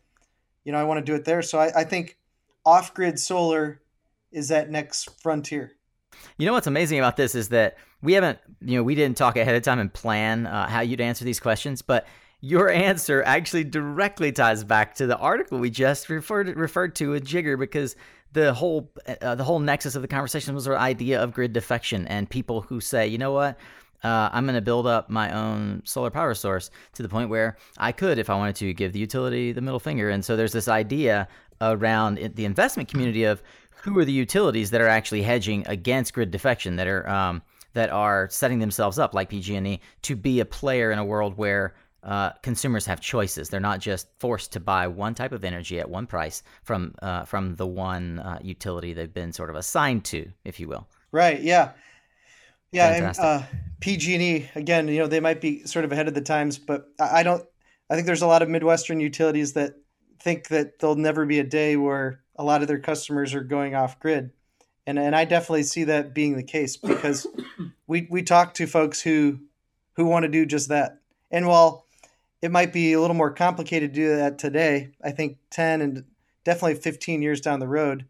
You 0.65 0.73
know, 0.73 0.79
I 0.79 0.85
want 0.85 1.05
to 1.05 1.05
do 1.05 1.17
it 1.17 1.25
there. 1.25 1.43
So 1.43 1.59
I, 1.59 1.81
I 1.81 1.85
think 1.85 2.17
off 2.65 2.95
grid 2.95 3.19
solar 3.19 3.81
is 4.31 4.49
that 4.49 4.71
next 4.71 5.21
frontier. 5.21 5.73
You 6.39 6.47
know 6.47 6.53
what's 6.53 6.67
amazing 6.67 6.99
about 6.99 7.17
this 7.17 7.35
is 7.35 7.49
that 7.49 7.79
we 8.03 8.13
haven't, 8.13 8.39
you 8.61 8.77
know, 8.77 8.83
we 8.83 8.95
didn't 8.95 9.17
talk 9.17 9.37
ahead 9.37 9.55
of 9.55 9.63
time 9.63 9.79
and 9.79 9.93
plan 9.93 10.47
uh, 10.47 10.69
how 10.69 10.81
you'd 10.81 11.01
answer 11.01 11.25
these 11.25 11.41
questions, 11.41 11.83
but 11.83 12.07
your 12.41 12.69
answer 12.69 13.23
actually 13.23 13.65
directly 13.65 14.33
ties 14.33 14.65
back 14.65 14.95
to 14.97 15.07
the 15.07 15.17
article 15.17 15.59
we 15.59 15.71
just 15.71 16.11
referred 16.11 16.55
referred 16.57 16.95
to 16.97 17.11
with 17.11 17.25
Jigar 17.25 17.59
because 17.59 17.97
the 18.33 18.55
whole 18.55 18.91
uh, 19.21 19.35
the 19.35 19.45
whole 19.45 19.59
nexus 19.59 19.95
of 19.95 20.03
the 20.03 20.09
conversation 20.09 20.55
was 20.55 20.65
the 20.65 20.77
idea 20.77 21.23
of 21.23 21.33
grid 21.33 21.53
defection 21.53 22.07
and 22.09 22.29
people 22.29 22.63
who 22.63 22.81
say, 22.81 23.07
you 23.07 23.19
know 23.19 23.33
what, 23.33 23.59
uh, 24.05 24.31
I'm 24.33 24.45
going 24.45 24.55
to 24.55 24.63
build 24.63 24.87
up 24.87 25.11
my 25.11 25.33
own 25.33 25.83
solar 25.85 26.11
power 26.11 26.35
source 26.35 26.71
to 26.95 27.03
the 27.03 27.09
point 27.09 27.31
where 27.31 27.57
I 27.79 27.93
could, 27.93 28.19
if 28.19 28.31
I 28.31 28.35
wanted 28.35 28.57
to, 28.57 28.75
give 28.75 28.93
the 28.93 28.99
utility 28.99 29.53
the 29.53 29.61
middle 29.61 29.81
finger. 29.81 30.11
And 30.11 30.25
so 30.25 30.37
there's 30.37 30.53
this 30.53 30.69
idea 30.69 31.29
around 31.61 32.19
the 32.35 32.45
investment 32.45 32.89
community 32.89 33.25
of 33.25 33.43
who 33.83 33.99
are 33.99 34.05
the 34.05 34.13
utilities 34.13 34.71
that 34.71 34.81
are 34.81 34.89
actually 34.89 35.23
hedging 35.23 35.65
against 35.67 36.15
grid 36.15 36.31
defection, 36.31 36.77
that 36.77 36.87
are 36.87 37.09
um, 37.09 37.43
that 37.75 37.91
are 37.91 38.29
setting 38.31 38.59
themselves 38.59 38.99
up, 38.99 39.15
like 39.15 39.31
PG&E, 39.31 39.81
to 40.03 40.17
be 40.17 40.41
a 40.41 40.45
player 40.45 40.91
in 40.91 40.99
a 40.99 41.05
world 41.05 41.39
where 41.39 41.75
uh, 42.03 42.33
consumers 42.43 42.87
have 42.87 43.01
choices. 43.01 43.49
They're 43.49 43.61
not 43.61 43.81
just 43.81 44.09
forced 44.19 44.53
to 44.53 44.61
buy 44.61 44.87
one 44.89 45.15
type 45.15 45.33
of 45.33 45.45
energy 45.45 45.79
at 45.79 45.89
one 45.89 46.07
price 46.07 46.43
from 46.65 46.95
uh, 47.01 47.25
from 47.25 47.55
the 47.57 47.67
one 47.67 48.19
uh, 48.19 48.39
utility 48.43 48.93
they've 48.93 49.13
been 49.13 49.33
sort 49.33 49.51
of 49.51 49.57
assigned 49.57 50.05
to, 50.07 50.31
if 50.45 50.59
you 50.59 50.69
will. 50.69 50.89
Right. 51.13 51.41
Yeah. 51.41 51.73
Yeah. 52.73 53.09
And, 53.09 53.19
uh, 53.19 53.43
PG&E 53.81 54.49
again, 54.55 54.89
you 54.89 54.99
know, 54.99 55.07
they 55.07 55.21
might 55.21 55.41
be 55.41 55.65
sort 55.65 55.85
of 55.85 55.93
ahead 55.93 56.09
of 56.09 56.15
the 56.15 56.21
times, 56.21 56.59
but 56.59 56.87
I 56.99 57.23
don't. 57.23 57.45
I 57.91 57.95
think 57.95 58.07
there's 58.07 58.23
a 58.23 58.27
lot 58.27 58.41
of 58.43 58.49
Midwestern 58.49 59.01
utilities 59.01 59.53
that 59.53 59.75
think 60.19 60.49
that 60.49 60.79
there'll 60.79 60.97
never 60.97 61.27
be 61.27 61.41
a 61.41 61.45
day 61.45 61.77
where 61.77 62.23
a 62.37 62.45
lot 62.45 62.63
of 62.63 62.69
their 62.69 62.79
customers 62.79 63.35
are 63.35 63.43
going 63.43 63.75
off 63.75 64.01
grid. 64.01 64.31
And, 64.87 64.99
and 64.99 65.15
I 65.15 65.25
definitely 65.25 65.65
see 65.65 65.85
that 65.85 66.15
being 66.15 66.37
the 66.37 66.43
case 66.43 66.77
because 66.77 67.27
we, 67.87 68.09
we 68.11 68.23
talk 68.23 68.55
to 68.55 68.67
folks 68.67 69.01
who 69.01 69.41
who 69.97 70.07
want 70.07 70.23
to 70.23 70.29
do 70.29 70.47
just 70.47 70.71
that. 70.71 70.99
And 71.31 71.47
while 71.47 71.82
it 72.43 72.51
might 72.51 72.73
be 72.73 72.93
a 72.93 73.01
little 73.01 73.17
more 73.17 73.31
complicated 73.31 73.95
to 73.95 74.01
do 74.01 74.17
that 74.17 74.39
today. 74.39 74.91
I 75.03 75.13
think 75.13 75.39
10 75.51 75.81
and 75.81 76.05
definitely 76.45 76.75
15 76.75 77.23
years 77.23 77.41
down 77.41 77.61
the 77.61 77.69
road, 77.69 78.07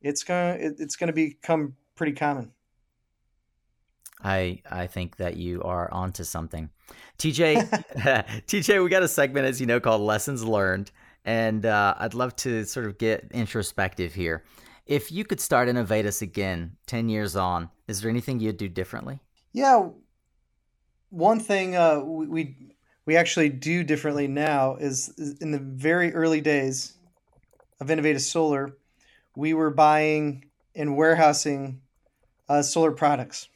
it's 0.00 0.24
going 0.24 0.58
to 0.58 0.82
it's 0.82 0.96
going 0.96 1.08
to 1.08 1.12
become 1.12 1.76
pretty 1.94 2.12
common. 2.12 2.52
I 4.24 4.62
I 4.68 4.86
think 4.86 5.16
that 5.16 5.36
you 5.36 5.62
are 5.62 5.92
onto 5.92 6.24
something. 6.24 6.70
TJ 7.18 7.68
TJ, 8.46 8.82
we 8.82 8.88
got 8.88 9.02
a 9.02 9.08
segment 9.08 9.46
as 9.46 9.60
you 9.60 9.66
know 9.66 9.78
called 9.78 10.00
Lessons 10.00 10.42
Learned 10.42 10.90
and 11.24 11.66
uh, 11.66 11.94
I'd 11.98 12.14
love 12.14 12.34
to 12.36 12.64
sort 12.64 12.86
of 12.86 12.96
get 12.96 13.28
introspective 13.32 14.14
here. 14.14 14.44
If 14.86 15.12
you 15.12 15.24
could 15.26 15.40
start 15.40 15.68
Inovateus 15.68 16.22
again 16.22 16.76
10 16.86 17.10
years 17.10 17.36
on, 17.36 17.68
is 17.86 18.00
there 18.00 18.08
anything 18.08 18.40
you'd 18.40 18.56
do 18.56 18.68
differently? 18.68 19.20
Yeah, 19.52 19.90
one 21.10 21.40
thing 21.40 21.76
uh, 21.76 22.00
we, 22.00 22.26
we 22.26 22.56
we 23.08 23.16
actually 23.16 23.48
do 23.48 23.82
differently 23.82 24.28
now 24.28 24.76
is, 24.76 25.08
is 25.16 25.38
in 25.38 25.50
the 25.50 25.58
very 25.58 26.12
early 26.12 26.42
days 26.42 26.92
of 27.80 27.86
Inovateus 27.86 28.20
Solar, 28.20 28.76
we 29.34 29.54
were 29.54 29.70
buying 29.70 30.44
and 30.74 30.94
warehousing 30.94 31.80
uh, 32.50 32.60
solar 32.60 32.92
products, 32.92 33.48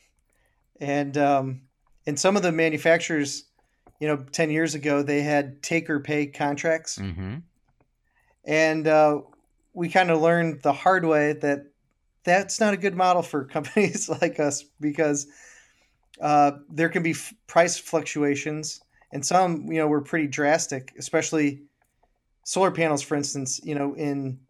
and 0.80 1.18
um, 1.18 1.60
and 2.06 2.18
some 2.18 2.34
of 2.34 2.42
the 2.42 2.50
manufacturers, 2.50 3.44
you 4.00 4.08
know, 4.08 4.24
ten 4.32 4.48
years 4.48 4.74
ago 4.74 5.02
they 5.02 5.20
had 5.20 5.62
take 5.62 5.90
or 5.90 6.00
pay 6.00 6.28
contracts, 6.28 6.96
mm-hmm. 6.96 7.36
and 8.46 8.88
uh, 8.88 9.20
we 9.74 9.90
kind 9.90 10.10
of 10.10 10.22
learned 10.22 10.62
the 10.62 10.72
hard 10.72 11.04
way 11.04 11.34
that 11.34 11.66
that's 12.24 12.58
not 12.58 12.72
a 12.72 12.78
good 12.78 12.94
model 12.94 13.20
for 13.20 13.44
companies 13.56 14.08
like 14.08 14.40
us 14.40 14.64
because 14.80 15.26
uh, 16.22 16.52
there 16.70 16.88
can 16.88 17.02
be 17.02 17.10
f- 17.10 17.34
price 17.46 17.76
fluctuations 17.76 18.81
and 19.12 19.24
some 19.24 19.66
you 19.70 19.78
know 19.78 19.86
were 19.86 20.00
pretty 20.00 20.26
drastic, 20.26 20.92
especially 20.98 21.62
solar 22.44 22.70
panels, 22.70 23.02
for 23.02 23.14
instance. 23.14 23.60
You 23.62 23.74
know, 23.74 23.94
in 23.94 24.40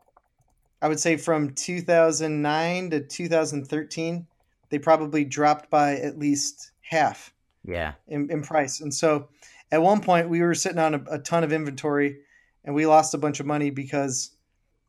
I 0.80 0.88
would 0.88 1.00
say 1.00 1.16
from 1.16 1.50
2009 1.50 2.90
to 2.90 3.00
2013, 3.00 4.26
they 4.70 4.78
probably 4.78 5.24
dropped 5.24 5.70
by 5.70 5.96
at 5.96 6.18
least 6.18 6.72
half. 6.80 7.32
Yeah. 7.64 7.92
In, 8.08 8.28
in 8.30 8.42
price, 8.42 8.80
and 8.80 8.92
so 8.92 9.28
at 9.70 9.82
one 9.82 10.00
point 10.00 10.28
we 10.28 10.40
were 10.40 10.54
sitting 10.54 10.78
on 10.78 10.94
a, 10.94 11.04
a 11.12 11.18
ton 11.18 11.44
of 11.44 11.52
inventory, 11.52 12.18
and 12.64 12.74
we 12.74 12.86
lost 12.86 13.14
a 13.14 13.18
bunch 13.18 13.40
of 13.40 13.46
money 13.46 13.70
because 13.70 14.30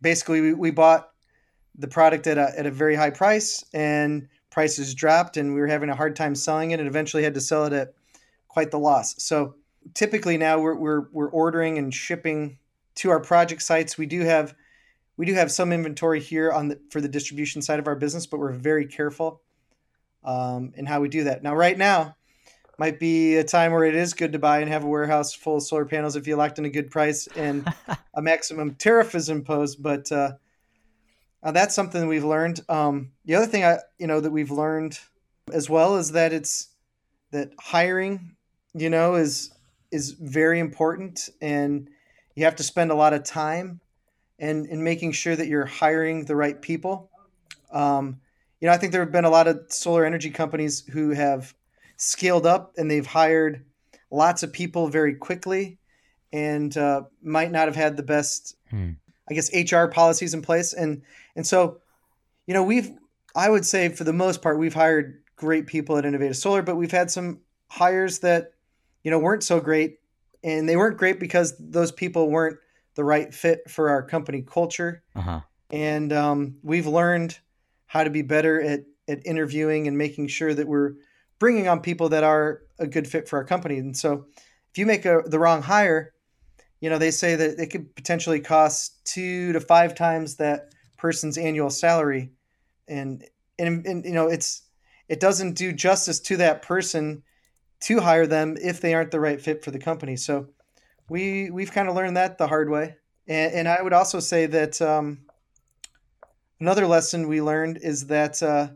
basically 0.01 0.41
we, 0.41 0.53
we 0.53 0.71
bought 0.71 1.09
the 1.77 1.87
product 1.87 2.27
at 2.27 2.37
a, 2.37 2.51
at 2.57 2.65
a 2.65 2.71
very 2.71 2.95
high 2.95 3.09
price 3.09 3.65
and 3.73 4.27
prices 4.51 4.93
dropped 4.93 5.37
and 5.37 5.55
we 5.55 5.59
were 5.59 5.67
having 5.67 5.89
a 5.89 5.95
hard 5.95 6.15
time 6.15 6.35
selling 6.35 6.71
it 6.71 6.79
and 6.79 6.87
eventually 6.87 7.23
had 7.23 7.33
to 7.33 7.41
sell 7.41 7.65
it 7.65 7.73
at 7.73 7.93
quite 8.47 8.69
the 8.69 8.77
loss. 8.77 9.15
So 9.17 9.55
typically 9.93 10.37
now 10.37 10.59
we're, 10.59 10.75
we're, 10.75 11.07
we're 11.11 11.29
ordering 11.29 11.77
and 11.77 11.93
shipping 11.93 12.57
to 12.95 13.09
our 13.09 13.19
project 13.19 13.61
sites. 13.61 13.97
We 13.97 14.05
do 14.05 14.21
have 14.21 14.55
we 15.15 15.25
do 15.25 15.33
have 15.35 15.51
some 15.51 15.71
inventory 15.71 16.19
here 16.19 16.51
on 16.51 16.69
the 16.69 16.79
for 16.89 16.99
the 16.99 17.07
distribution 17.07 17.61
side 17.61 17.79
of 17.79 17.87
our 17.87 17.95
business, 17.95 18.25
but 18.25 18.39
we're 18.39 18.51
very 18.51 18.87
careful 18.87 19.41
um, 20.23 20.73
in 20.75 20.85
how 20.85 21.01
we 21.01 21.09
do 21.09 21.25
that. 21.25 21.43
Now, 21.43 21.55
right 21.55 21.77
now 21.77 22.15
might 22.79 22.99
be 22.99 23.35
a 23.35 23.43
time 23.43 23.71
where 23.71 23.85
it 23.85 23.93
is 23.93 24.15
good 24.15 24.31
to 24.31 24.39
buy 24.39 24.59
and 24.59 24.69
have 24.69 24.83
a 24.83 24.87
warehouse 24.87 25.31
full 25.33 25.57
of 25.57 25.63
solar 25.63 25.85
panels 25.85 26.15
if 26.15 26.27
you 26.27 26.35
locked 26.35 26.57
in 26.57 26.65
a 26.65 26.69
good 26.69 26.89
price 26.89 27.27
and 27.35 27.71
a 28.15 28.21
maximum 28.21 28.73
tariff 28.73 29.13
is 29.13 29.29
imposed. 29.29 29.83
But 29.83 30.11
uh, 30.11 30.33
uh, 31.43 31.51
that's 31.51 31.75
something 31.75 32.07
we've 32.07 32.25
learned. 32.25 32.61
Um, 32.67 33.11
the 33.25 33.35
other 33.35 33.45
thing 33.45 33.63
I 33.63 33.77
you 33.99 34.07
know 34.07 34.19
that 34.19 34.31
we've 34.31 34.51
learned 34.51 34.99
as 35.51 35.69
well 35.69 35.97
is 35.97 36.13
that 36.13 36.33
it's 36.33 36.69
that 37.31 37.51
hiring, 37.59 38.35
you 38.73 38.89
know, 38.89 39.15
is 39.15 39.52
is 39.93 40.11
very 40.11 40.59
important 40.59 41.29
and 41.41 41.89
you 42.35 42.45
have 42.45 42.55
to 42.55 42.63
spend 42.63 42.91
a 42.91 42.95
lot 42.95 43.13
of 43.13 43.23
time 43.23 43.79
and 44.39 44.65
in 44.65 44.83
making 44.83 45.11
sure 45.11 45.35
that 45.35 45.47
you're 45.47 45.65
hiring 45.65 46.25
the 46.25 46.35
right 46.35 46.61
people. 46.61 47.09
Um, 47.71 48.19
you 48.59 48.67
know, 48.67 48.73
I 48.73 48.77
think 48.77 48.91
there 48.91 49.01
have 49.01 49.11
been 49.11 49.25
a 49.25 49.29
lot 49.29 49.47
of 49.47 49.65
solar 49.69 50.05
energy 50.05 50.29
companies 50.29 50.83
who 50.91 51.11
have 51.11 51.53
scaled 51.97 52.45
up 52.45 52.73
and 52.77 52.89
they've 52.89 53.05
hired 53.05 53.63
lots 54.09 54.41
of 54.43 54.51
people 54.51 54.87
very 54.87 55.15
quickly 55.15 55.77
and 56.31 56.75
uh, 56.75 57.03
might 57.21 57.51
not 57.51 57.67
have 57.67 57.75
had 57.75 57.95
the 57.95 58.03
best, 58.03 58.55
hmm. 58.69 58.91
I 59.29 59.33
guess, 59.33 59.53
HR 59.53 59.85
policies 59.85 60.33
in 60.33 60.41
place. 60.41 60.73
And 60.73 61.03
and 61.35 61.45
so, 61.45 61.79
you 62.47 62.53
know, 62.53 62.63
we've 62.63 62.91
I 63.35 63.49
would 63.49 63.65
say 63.65 63.89
for 63.89 64.03
the 64.03 64.13
most 64.13 64.41
part 64.41 64.57
we've 64.57 64.73
hired 64.73 65.21
great 65.35 65.67
people 65.67 65.97
at 65.97 66.03
Inovateus 66.03 66.37
Solar, 66.37 66.61
but 66.61 66.75
we've 66.75 66.91
had 66.91 67.11
some 67.11 67.39
hires 67.67 68.19
that 68.19 68.52
you 69.03 69.11
know, 69.11 69.19
weren't 69.19 69.43
so 69.43 69.59
great. 69.59 69.97
And 70.43 70.67
they 70.67 70.75
weren't 70.75 70.97
great 70.97 71.19
because 71.19 71.55
those 71.57 71.91
people 71.91 72.29
weren't 72.29 72.57
the 72.95 73.03
right 73.03 73.33
fit 73.33 73.69
for 73.69 73.89
our 73.89 74.03
company 74.03 74.41
culture. 74.41 75.03
Uh-huh. 75.15 75.41
And 75.71 76.11
um, 76.13 76.57
we've 76.63 76.87
learned 76.87 77.37
how 77.85 78.03
to 78.03 78.09
be 78.09 78.21
better 78.21 78.61
at, 78.61 78.81
at 79.07 79.25
interviewing 79.25 79.87
and 79.87 79.97
making 79.97 80.27
sure 80.27 80.53
that 80.53 80.67
we're 80.67 80.93
bringing 81.39 81.67
on 81.67 81.79
people 81.79 82.09
that 82.09 82.23
are 82.23 82.61
a 82.79 82.87
good 82.87 83.07
fit 83.07 83.27
for 83.27 83.37
our 83.37 83.43
company. 83.43 83.77
And 83.77 83.95
so 83.95 84.25
if 84.71 84.77
you 84.77 84.85
make 84.85 85.05
a, 85.05 85.21
the 85.25 85.39
wrong 85.39 85.61
hire, 85.61 86.13
you 86.79 86.89
know, 86.89 86.97
they 86.97 87.11
say 87.11 87.35
that 87.35 87.59
it 87.59 87.67
could 87.67 87.95
potentially 87.95 88.39
cost 88.39 89.05
two 89.05 89.53
to 89.53 89.59
five 89.59 89.95
times 89.95 90.35
that 90.35 90.73
person's 90.97 91.37
annual 91.37 91.69
salary. 91.69 92.31
And, 92.87 93.23
and, 93.57 93.85
and 93.85 94.05
you 94.05 94.13
know, 94.13 94.27
it's, 94.27 94.63
it 95.07 95.19
doesn't 95.19 95.53
do 95.53 95.71
justice 95.71 96.19
to 96.21 96.37
that 96.37 96.61
person 96.61 97.23
to 97.83 97.99
hire 97.99 98.27
them 98.27 98.57
if 98.61 98.79
they 98.79 98.93
aren't 98.93 99.11
the 99.11 99.19
right 99.19 99.41
fit 99.41 99.63
for 99.63 99.71
the 99.71 99.79
company. 99.79 100.15
So 100.15 100.47
we 101.09 101.49
we've 101.49 101.71
kind 101.71 101.89
of 101.89 101.95
learned 101.95 102.17
that 102.17 102.37
the 102.37 102.47
hard 102.47 102.69
way. 102.69 102.95
And, 103.27 103.53
and 103.53 103.67
I 103.67 103.81
would 103.81 103.93
also 103.93 104.19
say 104.19 104.45
that 104.47 104.81
um, 104.81 105.19
another 106.59 106.87
lesson 106.87 107.27
we 107.27 107.41
learned 107.41 107.79
is 107.81 108.07
that 108.07 108.41
uh, 108.41 108.69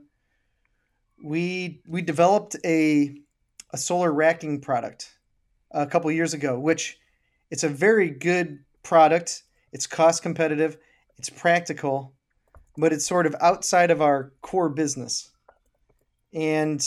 we 1.24 1.82
we 1.88 2.02
developed 2.02 2.56
a 2.66 3.16
a 3.72 3.78
solar 3.78 4.12
racking 4.12 4.62
product 4.62 5.14
a 5.72 5.86
couple 5.86 6.12
years 6.12 6.34
ago, 6.34 6.60
which 6.60 6.98
it's 7.50 7.64
a 7.64 7.70
very 7.70 8.10
good 8.10 8.60
product. 8.84 9.44
It's 9.72 9.88
cost 9.88 10.22
competitive. 10.22 10.78
It's 11.18 11.30
practical, 11.30 12.14
but 12.78 12.94
it's 12.94 13.06
sort 13.06 13.26
of 13.26 13.36
outside 13.42 13.92
of 13.92 14.02
our 14.02 14.34
core 14.42 14.70
business. 14.70 15.32
And 16.34 16.86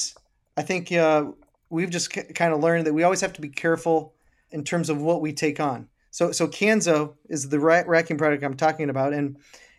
I 0.57 0.63
think 0.63 0.93
uh, 0.93 1.33
we've 1.71 1.91
just 1.91 2.11
k- 2.11 2.33
kind 2.35 2.53
of 2.53 2.61
learned 2.61 2.87
that 2.87 2.93
we 2.93 3.03
always 3.03 3.21
have 3.23 3.33
to 3.35 3.41
be 3.41 3.49
careful 3.49 4.13
in 4.51 4.65
terms 4.65 4.91
of 4.91 5.01
what 5.01 5.23
we 5.23 5.33
take 5.33 5.61
on. 5.61 5.89
So 6.11 6.33
so 6.33 6.49
Kanso 6.49 7.15
is 7.29 7.49
the 7.49 7.61
racking 7.61 8.19
product 8.19 8.45
I'm 8.45 8.57
talking 8.57 8.91
about, 8.91 9.13
and 9.13 9.39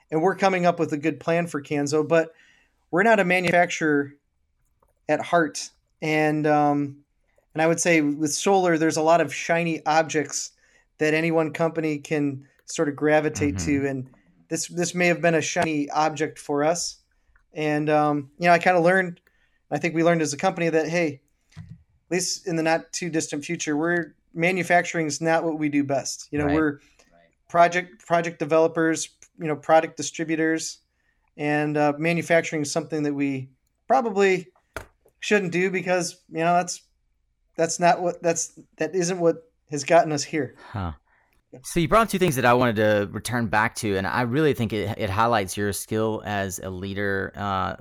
and 0.10 0.22
we're 0.22 0.36
coming 0.36 0.66
up 0.66 0.80
with 0.80 0.94
a 0.94 0.98
good 0.98 1.20
plan 1.20 1.48
for 1.48 1.62
Kanso, 1.62 2.08
but 2.08 2.34
we're 2.90 3.04
not 3.04 3.20
a 3.20 3.26
manufacturer 3.26 4.14
at 5.10 5.22
heart, 5.22 5.70
and 6.02 6.48
um, 6.48 7.04
and 7.54 7.62
I 7.62 7.68
would 7.68 7.80
say 7.80 8.02
with 8.02 8.34
solar, 8.34 8.78
there's 8.78 8.98
a 8.98 9.02
lot 9.02 9.22
of 9.22 9.34
shiny 9.34 9.86
objects 9.86 10.52
that 11.00 11.14
any 11.14 11.32
one 11.32 11.52
company 11.52 11.98
can 11.98 12.48
sort 12.66 12.88
of 12.88 12.96
gravitate 12.96 13.56
mm-hmm. 13.56 13.84
to, 13.84 13.88
and 13.88 14.10
this 14.48 14.68
this 14.68 14.96
may 14.96 15.08
have 15.08 15.22
been 15.22 15.36
a 15.36 15.42
shiny 15.42 15.90
object 15.90 16.40
for 16.40 16.64
us, 16.64 17.00
And 17.54 17.90
um, 17.90 18.32
you 18.38 18.48
know, 18.48 18.54
I 18.54 18.60
kind 18.60 18.78
of 18.78 18.84
learned. 18.84 19.20
I 19.70 19.78
think 19.78 19.96
we 19.96 20.04
learned 20.04 20.22
as 20.22 20.34
a 20.34 20.38
company 20.38 20.70
that 20.70 20.88
hey, 20.88 21.22
at 22.12 22.16
least 22.16 22.46
in 22.46 22.58
the 22.58 22.64
not 22.64 22.92
too 22.92 23.10
distant 23.10 23.46
future, 23.46 23.78
we're 23.78 24.14
manufacturing 24.34 25.08
is 25.08 25.22
not 25.22 25.46
what 25.46 25.58
we 25.58 25.70
do 25.70 25.82
best. 25.84 26.28
You 26.32 26.40
know, 26.40 26.46
Right. 26.46 26.56
we're 26.56 26.80
project 27.48 28.06
project 28.06 28.38
developers, 28.38 29.10
you 29.40 29.48
know, 29.48 29.56
product 29.56 29.96
distributors, 29.96 30.80
and 31.38 31.78
uh, 31.78 31.94
manufacturing 31.98 32.64
is 32.64 32.72
something 32.72 33.04
that 33.04 33.14
we 33.14 33.50
probably 33.88 34.48
shouldn't 35.22 35.54
do 35.54 35.72
because 35.72 36.22
you 36.30 36.40
know 36.40 36.54
that's 36.54 36.82
that's 37.56 37.80
not 37.80 38.02
what 38.02 38.22
that's 38.22 38.60
that 38.78 38.94
isn't 38.94 39.20
what 39.20 39.50
has 39.70 39.86
gotten 39.86 40.12
us 40.12 40.24
here. 40.24 40.56
Huh. 40.72 40.92
So 41.64 41.80
you 41.80 41.88
brought 41.88 42.04
up 42.04 42.10
two 42.10 42.20
things 42.20 42.36
that 42.36 42.46
I 42.46 42.54
wanted 42.54 42.78
to 42.78 43.10
return 43.12 43.48
back 43.48 43.76
to, 43.76 43.98
and 43.98 44.08
I 44.08 44.22
really 44.22 44.54
think 44.54 44.72
it, 44.74 44.98
it 44.98 45.10
highlights 45.10 45.58
your 45.58 45.74
skill 45.74 46.22
as 46.26 46.60
a 46.60 46.70
leader, 46.70 47.34
uh, 47.36 47.76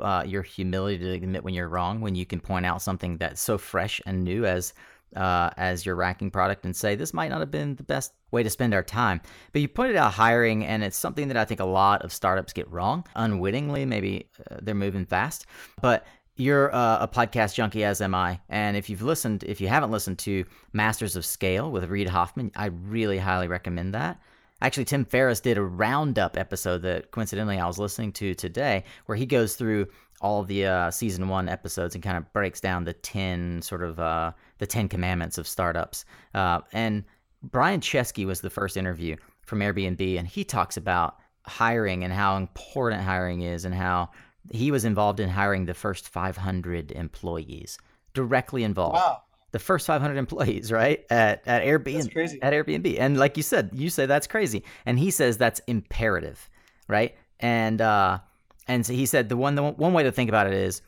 uh, 0.00 0.24
your 0.26 0.42
humility 0.42 0.98
to 0.98 1.12
admit 1.12 1.44
when 1.44 1.54
you're 1.54 1.68
wrong, 1.68 2.00
when 2.00 2.14
you 2.14 2.26
can 2.26 2.40
point 2.40 2.66
out 2.66 2.82
something 2.82 3.18
that's 3.18 3.40
so 3.40 3.58
fresh 3.58 4.00
and 4.06 4.24
new 4.24 4.44
as 4.44 4.72
uh, 5.16 5.50
as 5.56 5.86
your 5.86 5.94
racking 5.94 6.30
product 6.30 6.64
and 6.64 6.74
say 6.74 6.94
this 6.94 7.14
might 7.14 7.28
not 7.28 7.40
have 7.40 7.50
been 7.50 7.76
the 7.76 7.82
best 7.84 8.12
way 8.30 8.42
to 8.42 8.50
spend 8.50 8.74
our 8.74 8.82
time. 8.82 9.20
But 9.52 9.62
you 9.62 9.68
pointed 9.68 9.96
out 9.96 10.12
hiring, 10.12 10.64
and 10.64 10.82
it's 10.82 10.98
something 10.98 11.28
that 11.28 11.36
I 11.36 11.44
think 11.44 11.60
a 11.60 11.64
lot 11.64 12.02
of 12.02 12.12
startups 12.12 12.52
get 12.52 12.70
wrong 12.70 13.04
unwittingly. 13.14 13.84
Maybe 13.84 14.28
uh, 14.50 14.56
they're 14.62 14.74
moving 14.74 15.06
fast, 15.06 15.46
but 15.80 16.06
you're 16.36 16.74
uh, 16.74 16.98
a 17.00 17.08
podcast 17.08 17.54
junkie, 17.54 17.84
as 17.84 18.00
am 18.00 18.14
I. 18.14 18.40
And 18.48 18.76
if 18.76 18.90
you've 18.90 19.02
listened, 19.02 19.44
if 19.44 19.60
you 19.60 19.68
haven't 19.68 19.92
listened 19.92 20.18
to 20.20 20.44
Masters 20.72 21.14
of 21.14 21.24
Scale 21.24 21.70
with 21.70 21.84
Reid 21.84 22.08
Hoffman, 22.08 22.50
I 22.56 22.66
really 22.66 23.18
highly 23.18 23.46
recommend 23.46 23.94
that. 23.94 24.20
Actually, 24.60 24.84
Tim 24.84 25.04
Ferriss 25.04 25.40
did 25.40 25.58
a 25.58 25.62
roundup 25.62 26.36
episode 26.36 26.82
that 26.82 27.10
coincidentally 27.10 27.58
I 27.58 27.66
was 27.66 27.78
listening 27.78 28.12
to 28.12 28.34
today, 28.34 28.84
where 29.06 29.16
he 29.16 29.26
goes 29.26 29.56
through 29.56 29.88
all 30.20 30.42
the 30.42 30.64
uh, 30.64 30.90
season 30.90 31.28
one 31.28 31.48
episodes 31.48 31.94
and 31.94 32.02
kind 32.02 32.16
of 32.16 32.32
breaks 32.32 32.60
down 32.60 32.84
the 32.84 32.92
10 32.92 33.60
sort 33.62 33.82
of 33.82 33.98
uh, 34.00 34.32
the 34.58 34.66
10 34.66 34.88
commandments 34.88 35.38
of 35.38 35.46
startups. 35.46 36.04
Uh, 36.34 36.60
and 36.72 37.04
Brian 37.42 37.80
Chesky 37.80 38.24
was 38.24 38.40
the 38.40 38.48
first 38.48 38.76
interview 38.76 39.16
from 39.42 39.60
Airbnb, 39.60 40.18
and 40.18 40.26
he 40.26 40.44
talks 40.44 40.76
about 40.76 41.16
hiring 41.46 42.04
and 42.04 42.12
how 42.12 42.36
important 42.36 43.02
hiring 43.02 43.42
is 43.42 43.64
and 43.64 43.74
how 43.74 44.08
he 44.50 44.70
was 44.70 44.84
involved 44.84 45.20
in 45.20 45.28
hiring 45.28 45.66
the 45.66 45.74
first 45.74 46.08
500 46.08 46.92
employees 46.92 47.78
directly 48.14 48.62
involved 48.64 48.94
Wow, 48.94 49.22
the 49.54 49.60
first 49.60 49.86
500 49.86 50.16
employees 50.16 50.72
right 50.72 51.06
at 51.10 51.46
at 51.46 51.62
airbnb 51.62 52.38
at 52.42 52.52
airbnb. 52.52 52.98
And 52.98 53.16
like 53.16 53.36
you 53.36 53.42
said 53.44 53.70
you 53.72 53.88
say 53.88 54.04
that's 54.04 54.26
crazy. 54.26 54.64
And 54.84 54.98
he 54.98 55.12
says 55.12 55.38
that's 55.38 55.60
imperative 55.68 56.50
right? 56.88 57.14
And 57.40 57.80
uh 57.80 58.18
and 58.66 58.84
so 58.84 58.92
he 58.92 59.06
said 59.06 59.28
the 59.28 59.36
one 59.36 59.54
the 59.54 59.62
one- 59.62 59.92
way 59.92 60.02
to 60.02 60.12
think 60.12 60.28
about 60.28 60.48
it 60.48 60.54
is 60.54 60.82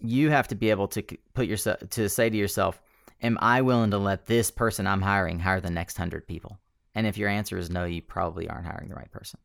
you 0.00 0.30
have 0.30 0.48
to 0.48 0.54
be 0.54 0.70
able 0.70 0.86
to 0.88 1.02
put 1.34 1.46
yourself 1.46 1.78
to 1.90 2.08
say 2.08 2.30
to 2.30 2.36
yourself 2.36 2.80
am 3.22 3.38
i 3.40 3.62
willing 3.62 3.90
to 3.90 3.98
let 3.98 4.26
this 4.26 4.50
person 4.50 4.86
i'm 4.86 5.00
hiring 5.00 5.38
hire 5.38 5.60
the 5.60 5.70
next 5.70 5.98
100 5.98 6.26
people? 6.26 6.58
And 6.94 7.06
if 7.08 7.18
your 7.18 7.28
answer 7.28 7.58
is 7.58 7.68
no 7.68 7.84
you 7.84 8.00
probably 8.00 8.48
aren't 8.48 8.66
hiring 8.66 8.88
the 8.88 8.94
right 8.94 9.10
person. 9.10 9.40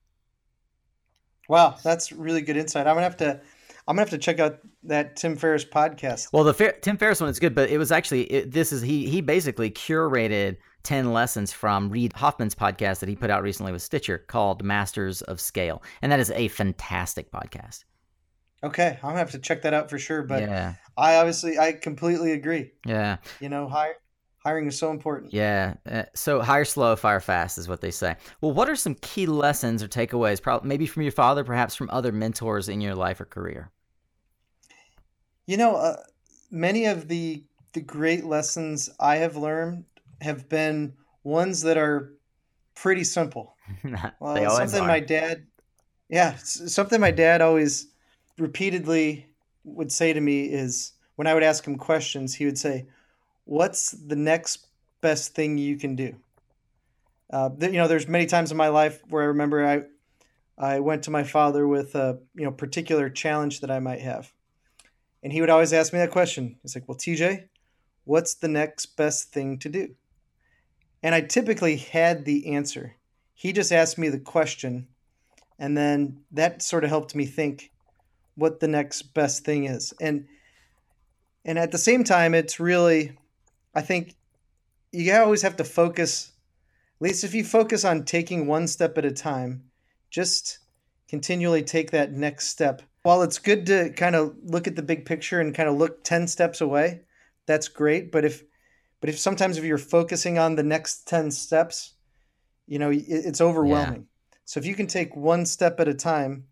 Wow, 1.47 1.77
that's 1.83 2.11
really 2.11 2.41
good 2.41 2.57
insight. 2.57 2.85
I'm 2.85 2.93
gonna 2.95 3.03
have 3.03 3.17
to 3.17 3.41
I'm 3.89 3.95
gonna 3.95 4.03
have 4.03 4.11
to 4.11 4.19
check 4.19 4.39
out 4.39 4.59
that 4.83 5.15
Tim 5.15 5.35
Ferriss 5.35 5.65
podcast. 5.65 6.27
Well, 6.31 6.43
the 6.43 6.53
Fer- 6.53 6.73
Tim 6.73 6.95
Ferriss 6.95 7.19
one 7.19 7.29
is 7.31 7.39
good, 7.39 7.55
but 7.55 7.71
it 7.71 7.79
was 7.79 7.91
actually 7.91 8.21
it, 8.31 8.51
this 8.51 8.71
is 8.71 8.83
he 8.83 9.09
he 9.09 9.19
basically 9.19 9.71
curated 9.71 10.57
ten 10.83 11.11
lessons 11.11 11.51
from 11.51 11.89
Reid 11.89 12.13
Hoffman's 12.13 12.53
podcast 12.53 12.99
that 12.99 13.09
he 13.09 13.15
put 13.15 13.31
out 13.31 13.41
recently 13.41 13.71
with 13.71 13.81
Stitcher 13.81 14.19
called 14.19 14.63
Masters 14.63 15.23
of 15.23 15.41
Scale, 15.41 15.81
and 16.03 16.11
that 16.11 16.19
is 16.19 16.29
a 16.31 16.49
fantastic 16.49 17.31
podcast. 17.31 17.83
Okay, 18.63 18.99
I'm 19.01 19.09
gonna 19.09 19.17
have 19.17 19.31
to 19.31 19.39
check 19.39 19.63
that 19.63 19.73
out 19.73 19.89
for 19.89 19.97
sure. 19.97 20.21
But 20.21 20.43
yeah, 20.43 20.75
I 20.95 21.15
obviously 21.15 21.57
I 21.57 21.71
completely 21.73 22.33
agree. 22.33 22.73
yeah, 22.85 23.17
You 23.39 23.49
know, 23.49 23.67
hire, 23.67 23.95
hiring 24.43 24.67
is 24.67 24.77
so 24.77 24.91
important. 24.91 25.33
yeah. 25.33 25.73
Uh, 25.89 26.03
so 26.13 26.41
hire 26.41 26.63
slow, 26.65 26.95
fire 26.95 27.21
fast 27.21 27.57
is 27.57 27.67
what 27.67 27.81
they 27.81 27.89
say. 27.89 28.17
Well, 28.41 28.51
what 28.51 28.69
are 28.69 28.75
some 28.75 28.93
key 29.01 29.25
lessons 29.25 29.81
or 29.81 29.87
takeaways, 29.87 30.39
probably 30.39 30.67
maybe 30.69 30.85
from 30.85 31.01
your 31.01 31.11
father, 31.11 31.43
perhaps 31.43 31.73
from 31.73 31.89
other 31.91 32.11
mentors 32.11 32.69
in 32.69 32.81
your 32.81 32.93
life 32.93 33.19
or 33.19 33.25
career? 33.25 33.71
You 35.49 35.57
know, 35.57 35.77
uh, 35.77 35.95
many 36.51 36.85
of 36.85 37.07
the 37.07 37.43
the 37.73 37.81
great 37.81 38.23
lessons 38.23 38.87
I 38.99 39.15
have 39.15 39.35
learned 39.35 39.85
have 40.21 40.47
been 40.47 40.93
ones 41.23 41.61
that 41.61 41.75
are 41.75 42.13
pretty 42.75 43.03
simple. 43.03 43.55
Always 44.21 44.53
something 44.53 44.83
are. 44.83 44.87
my 44.87 44.99
dad, 44.99 45.47
yeah, 46.07 46.35
something 46.35 47.01
my 47.01 47.09
dad 47.09 47.41
always 47.41 47.87
repeatedly 48.37 49.25
would 49.63 49.91
say 49.91 50.13
to 50.13 50.21
me 50.21 50.43
is 50.43 50.91
when 51.15 51.25
I 51.25 51.33
would 51.33 51.41
ask 51.41 51.65
him 51.65 51.77
questions, 51.77 52.35
he 52.35 52.45
would 52.45 52.59
say, 52.59 52.85
"What's 53.45 53.89
the 53.89 54.15
next 54.15 54.67
best 55.01 55.33
thing 55.33 55.57
you 55.57 55.77
can 55.77 55.95
do?" 55.95 56.15
Uh, 57.33 57.49
you 57.59 57.71
know, 57.71 57.87
there's 57.87 58.07
many 58.07 58.27
times 58.27 58.51
in 58.51 58.57
my 58.57 58.67
life 58.67 59.01
where 59.09 59.23
I 59.23 59.25
remember 59.33 59.65
I 59.65 59.81
I 60.59 60.79
went 60.79 61.05
to 61.05 61.11
my 61.11 61.23
father 61.23 61.67
with 61.67 61.95
a 61.95 62.19
you 62.35 62.45
know 62.45 62.51
particular 62.51 63.09
challenge 63.09 63.61
that 63.61 63.71
I 63.71 63.79
might 63.79 64.01
have, 64.01 64.31
and 65.23 65.33
he 65.33 65.41
would 65.41 65.49
always 65.49 65.73
ask 65.73 65.93
me 65.93 65.99
that 65.99 66.11
question. 66.11 66.57
He's 66.61 66.75
like, 66.75 66.87
"Well, 66.87 66.97
TJ, 66.97 67.49
what's 68.05 68.35
the 68.35 68.47
next 68.47 68.97
best 68.97 69.31
thing 69.31 69.59
to 69.59 69.69
do?" 69.69 69.95
And 71.01 71.15
I 71.15 71.21
typically 71.21 71.77
had 71.77 72.25
the 72.25 72.53
answer. 72.53 72.95
He 73.33 73.53
just 73.53 73.71
asked 73.71 73.97
me 73.97 74.09
the 74.09 74.19
question, 74.19 74.87
and 75.57 75.77
then 75.77 76.21
that 76.31 76.61
sort 76.61 76.83
of 76.83 76.89
helped 76.89 77.15
me 77.15 77.25
think 77.25 77.71
what 78.35 78.59
the 78.59 78.67
next 78.67 79.13
best 79.13 79.45
thing 79.45 79.65
is. 79.65 79.93
And 80.01 80.27
and 81.45 81.57
at 81.57 81.71
the 81.71 81.77
same 81.77 82.03
time, 82.03 82.33
it's 82.33 82.59
really, 82.59 83.17
I 83.73 83.81
think, 83.81 84.15
you 84.91 85.13
always 85.13 85.41
have 85.41 85.55
to 85.57 85.63
focus. 85.63 86.31
At 86.97 87.01
least 87.01 87.23
if 87.23 87.33
you 87.33 87.43
focus 87.43 87.85
on 87.85 88.03
taking 88.03 88.45
one 88.45 88.67
step 88.67 88.97
at 88.97 89.05
a 89.05 89.11
time, 89.11 89.63
just 90.09 90.59
continually 91.07 91.63
take 91.63 91.91
that 91.91 92.11
next 92.11 92.47
step. 92.47 92.81
While 93.03 93.21
it's 93.21 93.39
good 93.39 93.65
to 93.67 93.91
kind 93.91 94.15
of 94.15 94.35
look 94.43 94.67
at 94.67 94.75
the 94.75 94.81
big 94.81 95.05
picture 95.05 95.39
and 95.39 95.55
kind 95.55 95.69
of 95.69 95.77
look 95.77 96.03
10 96.03 96.27
steps 96.27 96.61
away, 96.61 97.01
that's 97.45 97.67
great. 97.67 98.11
But 98.11 98.25
if 98.25 98.43
but 99.01 99.09
if 99.09 99.17
sometimes 99.17 99.57
if 99.57 99.63
you're 99.63 99.77
focusing 99.77 100.37
on 100.37 100.55
the 100.55 100.63
next 100.63 101.07
10 101.07 101.31
steps, 101.31 101.93
you 102.67 102.79
know, 102.79 102.91
it, 102.91 103.05
it's 103.07 103.39
overwhelming. 103.39 104.07
So 104.43 104.59
if 104.59 104.65
you 104.65 104.75
can 104.75 104.87
take 104.87 105.15
one 105.15 105.45
step 105.45 105.79
at 105.79 105.87
a 105.87 105.93
time, 105.93 106.45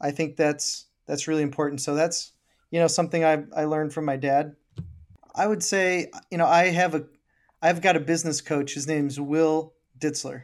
I 0.00 0.10
think 0.10 0.36
that's 0.36 0.86
that's 1.06 1.28
really 1.28 1.42
important. 1.42 1.80
So 1.80 1.94
that's 1.94 2.32
you 2.70 2.80
know 2.80 2.86
something 2.86 3.24
I 3.24 3.44
I 3.56 3.64
learned 3.64 3.92
from 3.92 4.04
my 4.04 4.16
dad. 4.16 4.56
I 5.34 5.46
would 5.46 5.62
say 5.62 6.10
you 6.30 6.38
know 6.38 6.46
I 6.46 6.66
have 6.66 6.94
a 6.94 7.06
I've 7.62 7.80
got 7.80 7.96
a 7.96 8.00
business 8.00 8.40
coach. 8.40 8.74
His 8.74 8.86
name's 8.86 9.20
Will 9.20 9.72
Ditzler, 9.98 10.42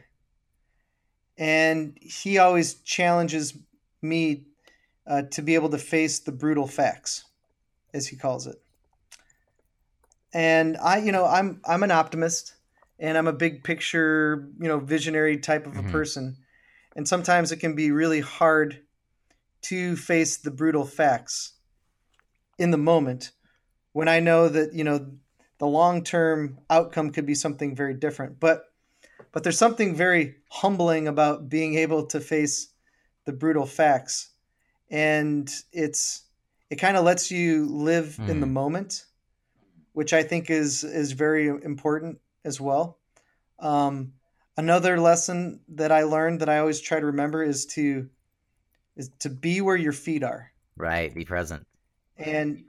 and 1.37 1.97
he 2.01 2.37
always 2.37 2.75
challenges 2.75 3.57
me 4.01 4.45
uh, 5.07 5.23
to 5.31 5.41
be 5.41 5.55
able 5.55 5.69
to 5.69 5.77
face 5.77 6.19
the 6.19 6.31
brutal 6.31 6.67
facts, 6.67 7.25
as 7.93 8.07
he 8.07 8.15
calls 8.15 8.47
it. 8.47 8.57
And 10.33 10.77
I, 10.77 10.97
you 10.97 11.11
know, 11.11 11.25
I'm 11.25 11.61
I'm 11.65 11.83
an 11.83 11.91
optimist, 11.91 12.55
and 12.99 13.17
I'm 13.17 13.27
a 13.27 13.33
big 13.33 13.63
picture, 13.63 14.49
you 14.59 14.67
know, 14.67 14.79
visionary 14.79 15.37
type 15.37 15.65
of 15.65 15.77
a 15.77 15.83
Mhm. 15.83 15.91
person, 15.91 16.37
and 16.95 17.07
sometimes 17.07 17.51
it 17.51 17.57
can 17.57 17.75
be 17.75 17.91
really 17.91 18.19
hard 18.21 18.81
to 19.63 19.95
face 19.95 20.37
the 20.37 20.51
brutal 20.51 20.85
facts 20.85 21.53
in 22.57 22.71
the 22.71 22.77
moment 22.77 23.31
when 23.93 24.07
I 24.07 24.19
know 24.19 24.49
that 24.49 24.73
you 24.73 24.83
know 24.83 25.17
the 25.57 25.67
long 25.67 26.03
term 26.03 26.59
outcome 26.69 27.11
could 27.11 27.25
be 27.25 27.35
something 27.35 27.75
very 27.75 27.93
different. 27.93 28.39
But 28.39 28.65
but 29.31 29.43
there's 29.43 29.57
something 29.57 29.95
very 29.95 30.35
humbling 30.49 31.07
about 31.07 31.49
being 31.49 31.75
able 31.75 32.07
to 32.07 32.19
face 32.19 32.73
the 33.25 33.33
brutal 33.33 33.65
facts, 33.65 34.31
and 34.89 35.51
it's 35.71 36.23
it 36.69 36.77
kind 36.77 36.97
of 36.97 37.03
lets 37.05 37.31
you 37.31 37.65
live 37.67 38.19
in 38.27 38.39
the 38.39 38.47
Mhm. 38.47 38.51
moment, 38.53 39.05
which 39.93 40.13
I 40.13 40.23
think 40.23 40.49
is 40.49 40.83
is 40.83 41.13
very 41.13 41.47
important 41.47 42.19
as 42.43 42.59
well. 42.61 42.99
Um, 43.59 44.13
another 44.57 44.99
lesson 44.99 45.61
that 45.69 45.91
I 45.91 46.03
learned 46.03 46.41
that 46.41 46.49
I 46.49 46.59
always 46.59 46.81
try 46.81 46.99
to 46.99 47.05
remember 47.07 47.43
is 47.43 47.65
to 47.67 48.09
is 48.95 49.09
to 49.19 49.29
be 49.29 49.61
where 49.61 49.75
your 49.77 49.93
feet 49.93 50.23
are 50.23 50.51
Right, 50.77 51.13
be 51.13 51.25
present. 51.25 51.65
and 52.17 52.63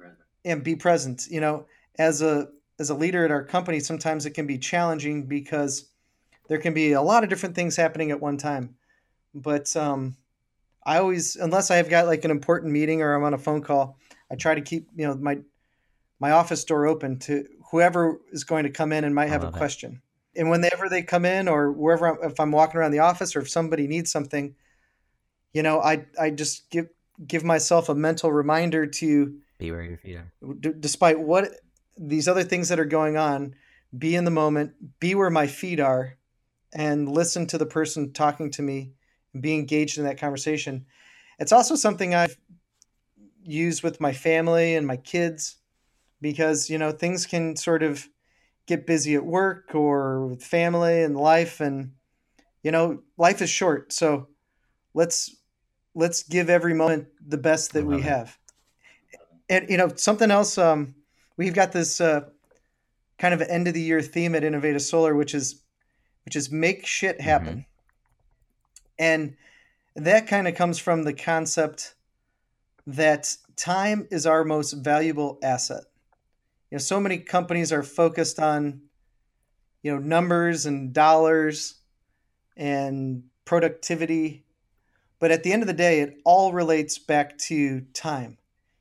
and 0.44 0.62
be 0.62 0.76
present. 0.76 1.26
You 1.30 1.40
know, 1.40 1.66
as 1.98 2.22
a 2.22 2.48
as 2.78 2.90
a 2.90 2.94
leader 2.94 3.24
at 3.24 3.30
our 3.30 3.44
company, 3.44 3.80
sometimes 3.80 4.26
it 4.26 4.30
can 4.32 4.46
be 4.46 4.58
challenging 4.58 5.26
because 5.26 5.90
there 6.48 6.58
can 6.58 6.74
be 6.74 6.92
a 6.92 7.02
lot 7.02 7.24
of 7.24 7.30
different 7.30 7.54
things 7.54 7.76
happening 7.76 8.10
at 8.10 8.20
one 8.20 8.36
time. 8.36 8.76
But 9.34 9.74
um, 9.76 10.16
I 10.86 10.98
always, 10.98 11.34
unless 11.34 11.72
I've 11.72 11.90
got 11.90 12.06
like 12.06 12.24
an 12.24 12.30
important 12.30 12.72
meeting 12.72 13.02
or 13.02 13.14
I'm 13.14 13.24
on 13.24 13.34
a 13.34 13.38
phone 13.38 13.60
call, 13.60 13.98
I 14.30 14.36
try 14.36 14.54
to 14.54 14.60
keep 14.60 14.88
you 14.96 15.06
know 15.06 15.16
my 15.16 15.38
my 16.20 16.30
office 16.30 16.64
door 16.64 16.86
open 16.86 17.18
to 17.18 17.44
whoever 17.70 18.20
is 18.30 18.44
going 18.44 18.62
to 18.64 18.70
come 18.70 18.92
in 18.92 19.04
and 19.04 19.14
might 19.14 19.28
have 19.28 19.42
a 19.42 19.48
it. 19.48 19.54
question. 19.54 20.00
And 20.36 20.48
whenever 20.48 20.88
they 20.88 21.02
come 21.02 21.24
in, 21.24 21.48
or 21.48 21.72
wherever, 21.72 22.06
I'm, 22.06 22.30
if 22.30 22.38
I'm 22.38 22.52
walking 22.52 22.78
around 22.78 22.92
the 22.92 23.00
office, 23.00 23.34
or 23.34 23.40
if 23.40 23.50
somebody 23.50 23.86
needs 23.86 24.12
something, 24.12 24.54
you 25.52 25.62
know, 25.62 25.80
I 25.80 26.06
I 26.20 26.30
just 26.30 26.70
give 26.70 26.88
give 27.26 27.42
myself 27.42 27.88
a 27.88 27.94
mental 27.94 28.30
reminder 28.30 28.86
to 28.86 29.38
be 29.58 29.72
where 29.72 29.82
your 29.82 29.98
feet 29.98 30.16
are. 30.16 30.32
D- 30.60 30.72
despite 30.78 31.18
what 31.18 31.50
these 31.98 32.28
other 32.28 32.44
things 32.44 32.68
that 32.68 32.78
are 32.78 32.84
going 32.84 33.16
on, 33.16 33.56
be 33.96 34.14
in 34.14 34.24
the 34.24 34.30
moment, 34.30 35.00
be 35.00 35.16
where 35.16 35.30
my 35.30 35.48
feet 35.48 35.80
are, 35.80 36.16
and 36.72 37.08
listen 37.08 37.46
to 37.48 37.58
the 37.58 37.66
person 37.66 38.12
talking 38.12 38.52
to 38.52 38.62
me 38.62 38.92
be 39.40 39.54
engaged 39.54 39.98
in 39.98 40.04
that 40.04 40.18
conversation. 40.18 40.86
It's 41.38 41.52
also 41.52 41.74
something 41.74 42.14
I've 42.14 42.36
used 43.42 43.82
with 43.82 44.00
my 44.00 44.12
family 44.12 44.74
and 44.74 44.86
my 44.86 44.96
kids 44.96 45.56
because, 46.20 46.70
you 46.70 46.78
know, 46.78 46.92
things 46.92 47.26
can 47.26 47.56
sort 47.56 47.82
of 47.82 48.08
get 48.66 48.86
busy 48.86 49.14
at 49.14 49.24
work 49.24 49.74
or 49.74 50.26
with 50.26 50.42
family 50.42 51.02
and 51.02 51.16
life 51.16 51.60
and 51.60 51.92
you 52.66 52.72
know, 52.72 53.00
life 53.16 53.42
is 53.42 53.48
short. 53.48 53.92
So 53.92 54.26
let's 54.92 55.36
let's 55.94 56.24
give 56.24 56.50
every 56.50 56.74
moment 56.74 57.06
the 57.24 57.38
best 57.38 57.74
that 57.74 57.86
we 57.86 57.98
it. 57.98 58.02
have. 58.02 58.36
And 59.48 59.70
you 59.70 59.76
know, 59.76 59.92
something 59.94 60.32
else 60.32 60.58
um 60.58 60.96
we've 61.36 61.54
got 61.54 61.70
this 61.70 62.00
uh 62.00 62.22
kind 63.18 63.32
of 63.32 63.40
end 63.40 63.68
of 63.68 63.74
the 63.74 63.80
year 63.80 64.02
theme 64.02 64.34
at 64.34 64.42
Inovateus 64.42 64.80
Solar 64.80 65.14
which 65.14 65.32
is 65.32 65.62
which 66.24 66.34
is 66.34 66.50
make 66.50 66.84
shit 66.84 67.20
happen. 67.20 67.58
Mm-hmm. 67.58 67.75
And 68.98 69.36
that 69.94 70.26
kind 70.26 70.46
of 70.46 70.54
comes 70.54 70.78
from 70.78 71.04
the 71.04 71.12
concept 71.12 71.94
that 72.86 73.36
time 73.56 74.06
is 74.10 74.26
our 74.26 74.44
most 74.44 74.72
valuable 74.72 75.38
asset. 75.42 75.84
You 76.70 76.76
know, 76.76 76.80
so 76.80 77.00
many 77.00 77.18
companies 77.18 77.72
are 77.72 77.82
focused 77.82 78.38
on, 78.38 78.82
you 79.82 79.92
know, 79.92 79.98
numbers 79.98 80.66
and 80.66 80.92
dollars 80.92 81.74
and 82.56 83.24
productivity. 83.44 84.44
But 85.18 85.30
at 85.30 85.42
the 85.42 85.52
end 85.52 85.62
of 85.62 85.66
the 85.66 85.72
day, 85.72 86.00
it 86.00 86.18
all 86.24 86.52
relates 86.52 86.98
back 86.98 87.38
to 87.38 87.80
time. 87.92 88.38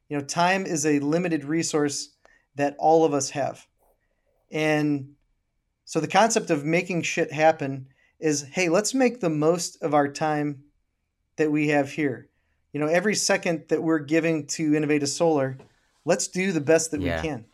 You 0.09 0.17
know, 0.17 0.23
time 0.23 0.65
is 0.65 0.85
a 0.85 0.99
limited 0.99 1.45
resource 1.45 2.09
that 2.55 2.75
all 2.77 3.05
of 3.05 3.13
us 3.13 3.31
have. 3.31 3.65
And 4.51 5.15
so 5.85 5.99
the 5.99 6.07
concept 6.07 6.49
of 6.49 6.65
making 6.65 7.03
shit 7.03 7.31
happen 7.31 7.87
is 8.19 8.43
hey, 8.43 8.69
let's 8.69 8.93
make 8.93 9.19
the 9.19 9.29
most 9.29 9.81
of 9.81 9.93
our 9.93 10.07
time 10.07 10.63
that 11.37 11.51
we 11.51 11.69
have 11.69 11.91
here. 11.91 12.29
You 12.73 12.79
know, 12.79 12.87
every 12.87 13.15
second 13.15 13.65
that 13.69 13.81
we're 13.81 13.99
giving 13.99 14.47
to 14.47 14.71
Inovateus 14.71 15.15
Solar, 15.15 15.57
let's 16.03 16.27
do 16.27 16.51
the 16.51 16.61
best 16.61 16.91
that 16.91 17.01
yeah. 17.01 17.21
we 17.21 17.27
can. 17.27 17.45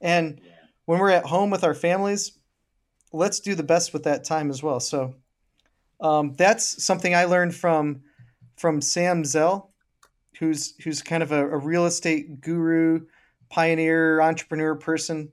And 0.00 0.40
when 0.84 0.98
we're 0.98 1.10
at 1.10 1.26
home 1.26 1.50
with 1.50 1.64
our 1.64 1.74
families, 1.74 2.32
let's 3.12 3.40
do 3.40 3.54
the 3.54 3.62
best 3.62 3.92
with 3.92 4.04
that 4.04 4.24
time 4.24 4.50
as 4.50 4.62
well. 4.62 4.80
So 4.80 5.14
um, 6.00 6.34
that's 6.34 6.82
something 6.84 7.14
I 7.14 7.24
learned 7.24 7.54
from 7.54 8.02
from 8.56 8.80
Sam 8.80 9.24
Zell, 9.24 9.72
who's 10.38 10.74
who's 10.82 11.02
kind 11.02 11.22
of 11.22 11.32
a, 11.32 11.48
a 11.48 11.56
real 11.56 11.86
estate 11.86 12.40
guru, 12.40 13.06
pioneer, 13.48 14.20
entrepreneur 14.20 14.74
person. 14.74 15.32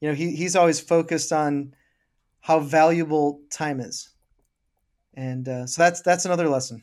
You 0.00 0.08
know, 0.08 0.14
he, 0.14 0.34
he's 0.34 0.56
always 0.56 0.80
focused 0.80 1.32
on 1.32 1.74
how 2.40 2.58
valuable 2.58 3.40
time 3.50 3.78
is, 3.80 4.08
and 5.14 5.48
uh, 5.48 5.66
so 5.66 5.82
that's 5.82 6.02
that's 6.02 6.24
another 6.24 6.48
lesson. 6.48 6.82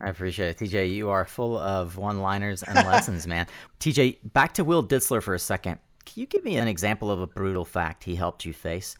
I 0.00 0.08
appreciate 0.08 0.60
it. 0.60 0.64
TJ, 0.64 0.92
you 0.92 1.10
are 1.10 1.24
full 1.24 1.56
of 1.56 1.96
one 1.96 2.20
liners 2.20 2.64
and 2.64 2.74
lessons, 2.86 3.26
man. 3.26 3.46
TJ, 3.78 4.18
back 4.32 4.54
to 4.54 4.64
Will 4.64 4.82
Ditzler 4.84 5.22
for 5.22 5.34
a 5.34 5.38
second. 5.38 5.78
Can 6.04 6.20
you 6.20 6.26
give 6.26 6.44
me 6.44 6.56
an 6.56 6.66
example 6.66 7.10
of 7.10 7.20
a 7.20 7.26
brutal 7.26 7.64
fact 7.64 8.02
he 8.02 8.16
helped 8.16 8.44
you 8.44 8.52
face? 8.52 8.96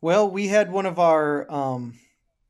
Well, 0.00 0.30
we 0.30 0.48
had 0.48 0.72
one 0.72 0.86
of 0.86 0.98
our 0.98 1.50
um, 1.52 1.98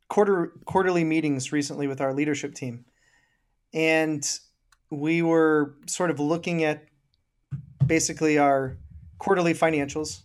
quarter 0.09 0.53
quarterly 0.65 1.03
meetings 1.03 1.51
recently 1.51 1.89
with 1.89 2.01
our 2.01 2.15
leadership 2.15 2.55
team, 2.55 2.85
and 3.75 4.25
we 4.91 5.23
were 5.23 5.75
sort 5.87 6.11
of 6.11 6.21
looking 6.21 6.63
at 6.63 6.85
basically 7.85 8.39
our 8.39 8.77
quarterly 9.19 9.55
financials 9.55 10.23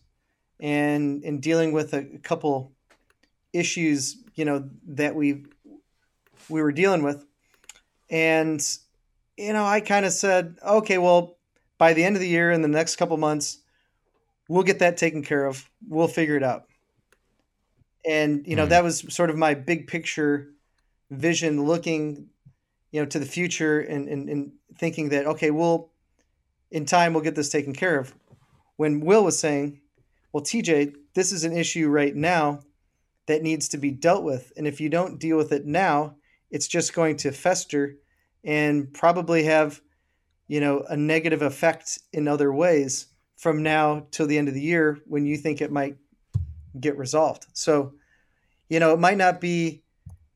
and 0.59 1.23
and 1.23 1.41
dealing 1.41 1.71
with 1.71 1.93
a 1.93 2.03
couple 2.21 2.73
issues 3.53 4.17
you 4.35 4.45
know 4.45 4.69
that 4.87 5.15
we 5.15 5.45
we 6.49 6.61
were 6.61 6.71
dealing 6.71 7.03
with. 7.03 7.25
And, 8.09 8.65
you 9.37 9.53
know, 9.53 9.65
I 9.65 9.79
kind 9.79 10.05
of 10.05 10.11
said, 10.11 10.57
okay, 10.63 10.97
well, 10.97 11.37
by 11.77 11.93
the 11.93 12.03
end 12.03 12.15
of 12.15 12.21
the 12.21 12.27
year 12.27 12.51
in 12.51 12.61
the 12.61 12.67
next 12.67 12.97
couple 12.97 13.17
months, 13.17 13.59
we'll 14.47 14.63
get 14.63 14.79
that 14.79 14.97
taken 14.97 15.23
care 15.23 15.45
of. 15.45 15.69
We'll 15.87 16.07
figure 16.07 16.37
it 16.37 16.43
out. 16.43 16.65
And, 18.05 18.45
you 18.45 18.55
know, 18.55 18.65
mm. 18.65 18.69
that 18.69 18.83
was 18.83 19.05
sort 19.13 19.29
of 19.29 19.37
my 19.37 19.53
big 19.53 19.87
picture 19.87 20.49
vision 21.09 21.65
looking, 21.65 22.27
you 22.91 23.01
know, 23.01 23.05
to 23.07 23.19
the 23.19 23.25
future 23.25 23.79
and, 23.79 24.07
and, 24.07 24.29
and 24.29 24.51
thinking 24.77 25.09
that, 25.09 25.25
okay, 25.25 25.51
we'll, 25.51 25.89
in 26.69 26.85
time, 26.85 27.13
we'll 27.13 27.23
get 27.23 27.35
this 27.35 27.49
taken 27.49 27.73
care 27.73 27.97
of. 27.97 28.13
When 28.75 28.99
Will 28.99 29.23
was 29.23 29.39
saying, 29.39 29.79
well, 30.31 30.43
TJ, 30.43 30.95
this 31.13 31.31
is 31.31 31.43
an 31.43 31.55
issue 31.55 31.87
right 31.87 32.15
now 32.15 32.61
that 33.27 33.41
needs 33.41 33.69
to 33.69 33.77
be 33.77 33.91
dealt 33.91 34.23
with. 34.23 34.51
And 34.57 34.67
if 34.67 34.81
you 34.81 34.89
don't 34.89 35.19
deal 35.19 35.37
with 35.37 35.51
it 35.51 35.65
now, 35.65 36.15
it's 36.51 36.67
just 36.67 36.93
going 36.93 37.17
to 37.17 37.31
fester 37.31 37.95
and 38.43 38.93
probably 38.93 39.43
have 39.43 39.81
you 40.47 40.59
know 40.59 40.83
a 40.89 40.97
negative 40.97 41.41
effect 41.41 41.99
in 42.11 42.27
other 42.27 42.51
ways 42.51 43.07
from 43.37 43.63
now 43.63 44.05
till 44.11 44.27
the 44.27 44.37
end 44.37 44.47
of 44.47 44.53
the 44.53 44.61
year 44.61 44.99
when 45.05 45.25
you 45.25 45.37
think 45.37 45.61
it 45.61 45.71
might 45.71 45.97
get 46.79 46.97
resolved 46.97 47.45
so 47.53 47.93
you 48.69 48.79
know 48.79 48.93
it 48.93 48.99
might 48.99 49.17
not 49.17 49.39
be 49.39 49.83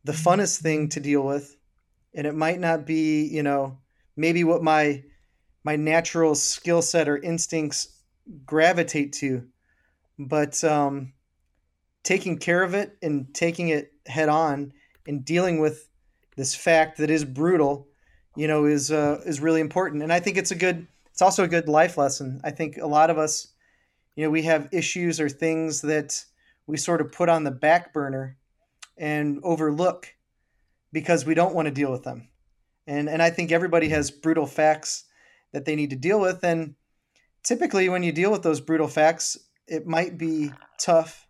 the 0.03 0.11
funnest 0.11 0.61
thing 0.61 0.87
to 0.89 0.99
deal 0.99 1.21
with 1.21 1.57
and 2.13 2.25
it 2.25 2.35
might 2.35 2.59
not 2.59 2.85
be 2.85 3.25
you 3.25 3.43
know 3.43 3.77
maybe 4.15 4.43
what 4.43 4.63
my 4.63 5.03
my 5.63 5.75
natural 5.75 6.33
skill 6.35 6.81
set 6.81 7.09
or 7.09 7.17
instincts 7.17 8.01
gravitate 8.45 9.13
to 9.13 9.45
but 10.17 10.63
um 10.63 11.13
taking 12.07 12.37
care 12.37 12.63
of 12.63 12.73
it 12.73 12.97
and 13.01 13.33
taking 13.33 13.67
it 13.67 13.91
head 14.05 14.29
on 14.29 14.71
and 15.05 15.25
dealing 15.25 15.59
with 15.59 15.89
this 16.37 16.55
fact 16.55 16.99
that 16.99 17.09
is 17.09 17.25
brutal, 17.25 17.89
you 18.33 18.47
know, 18.47 18.63
is 18.63 18.91
uh, 18.91 19.21
is 19.25 19.41
really 19.41 19.59
important. 19.59 20.01
And 20.01 20.13
I 20.13 20.21
think 20.21 20.37
it's 20.37 20.51
a 20.51 20.55
good. 20.55 20.87
It's 21.11 21.21
also 21.21 21.43
a 21.43 21.49
good 21.49 21.67
life 21.67 21.97
lesson. 21.97 22.39
I 22.43 22.51
think 22.51 22.77
a 22.77 22.87
lot 22.87 23.09
of 23.09 23.17
us, 23.17 23.47
you 24.15 24.23
know, 24.23 24.29
we 24.29 24.43
have 24.43 24.69
issues 24.71 25.19
or 25.19 25.27
things 25.27 25.81
that 25.81 26.23
we 26.65 26.77
sort 26.77 27.01
of 27.01 27.11
put 27.11 27.27
on 27.27 27.43
the 27.43 27.51
back 27.51 27.91
burner 27.91 28.37
and 28.97 29.39
overlook 29.43 30.13
because 30.93 31.25
we 31.25 31.33
don't 31.33 31.55
want 31.55 31.65
to 31.65 31.73
deal 31.73 31.91
with 31.91 32.03
them. 32.03 32.29
And 32.85 33.09
and 33.09 33.21
I 33.21 33.31
think 33.31 33.51
everybody 33.51 33.89
has 33.89 34.11
brutal 34.11 34.45
facts 34.45 35.03
that 35.51 35.65
they 35.65 35.75
need 35.75 35.89
to 35.89 35.97
deal 35.97 36.21
with. 36.21 36.41
And 36.41 36.75
typically, 37.43 37.89
when 37.89 38.03
you 38.03 38.13
deal 38.13 38.31
with 38.31 38.43
those 38.43 38.61
brutal 38.61 38.87
facts, 38.87 39.37
it 39.67 39.85
might 39.85 40.17
be 40.17 40.53
tough, 40.79 41.26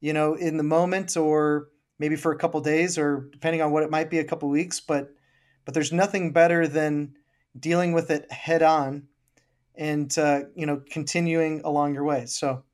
you 0.00 0.12
know, 0.12 0.34
in 0.34 0.56
the 0.56 0.62
moment 0.62 1.16
or 1.16 1.68
maybe 2.00 2.16
for 2.16 2.32
a 2.32 2.36
couple 2.36 2.60
days 2.60 2.98
or 2.98 3.28
depending 3.30 3.62
on 3.62 3.70
what 3.70 3.84
it 3.84 3.90
might 3.90 4.10
be 4.10 4.18
a 4.18 4.24
couple 4.24 4.48
weeks 4.48 4.80
but 4.80 5.14
but 5.64 5.74
there's 5.74 5.92
nothing 5.92 6.32
better 6.32 6.66
than 6.66 7.14
dealing 7.60 7.92
with 7.92 8.10
it 8.10 8.30
head 8.32 8.62
on 8.62 9.06
and 9.76 10.18
uh, 10.18 10.40
you 10.56 10.66
know 10.66 10.82
continuing 10.90 11.60
along 11.64 11.94
your 11.94 12.02
way 12.02 12.26
so 12.26 12.64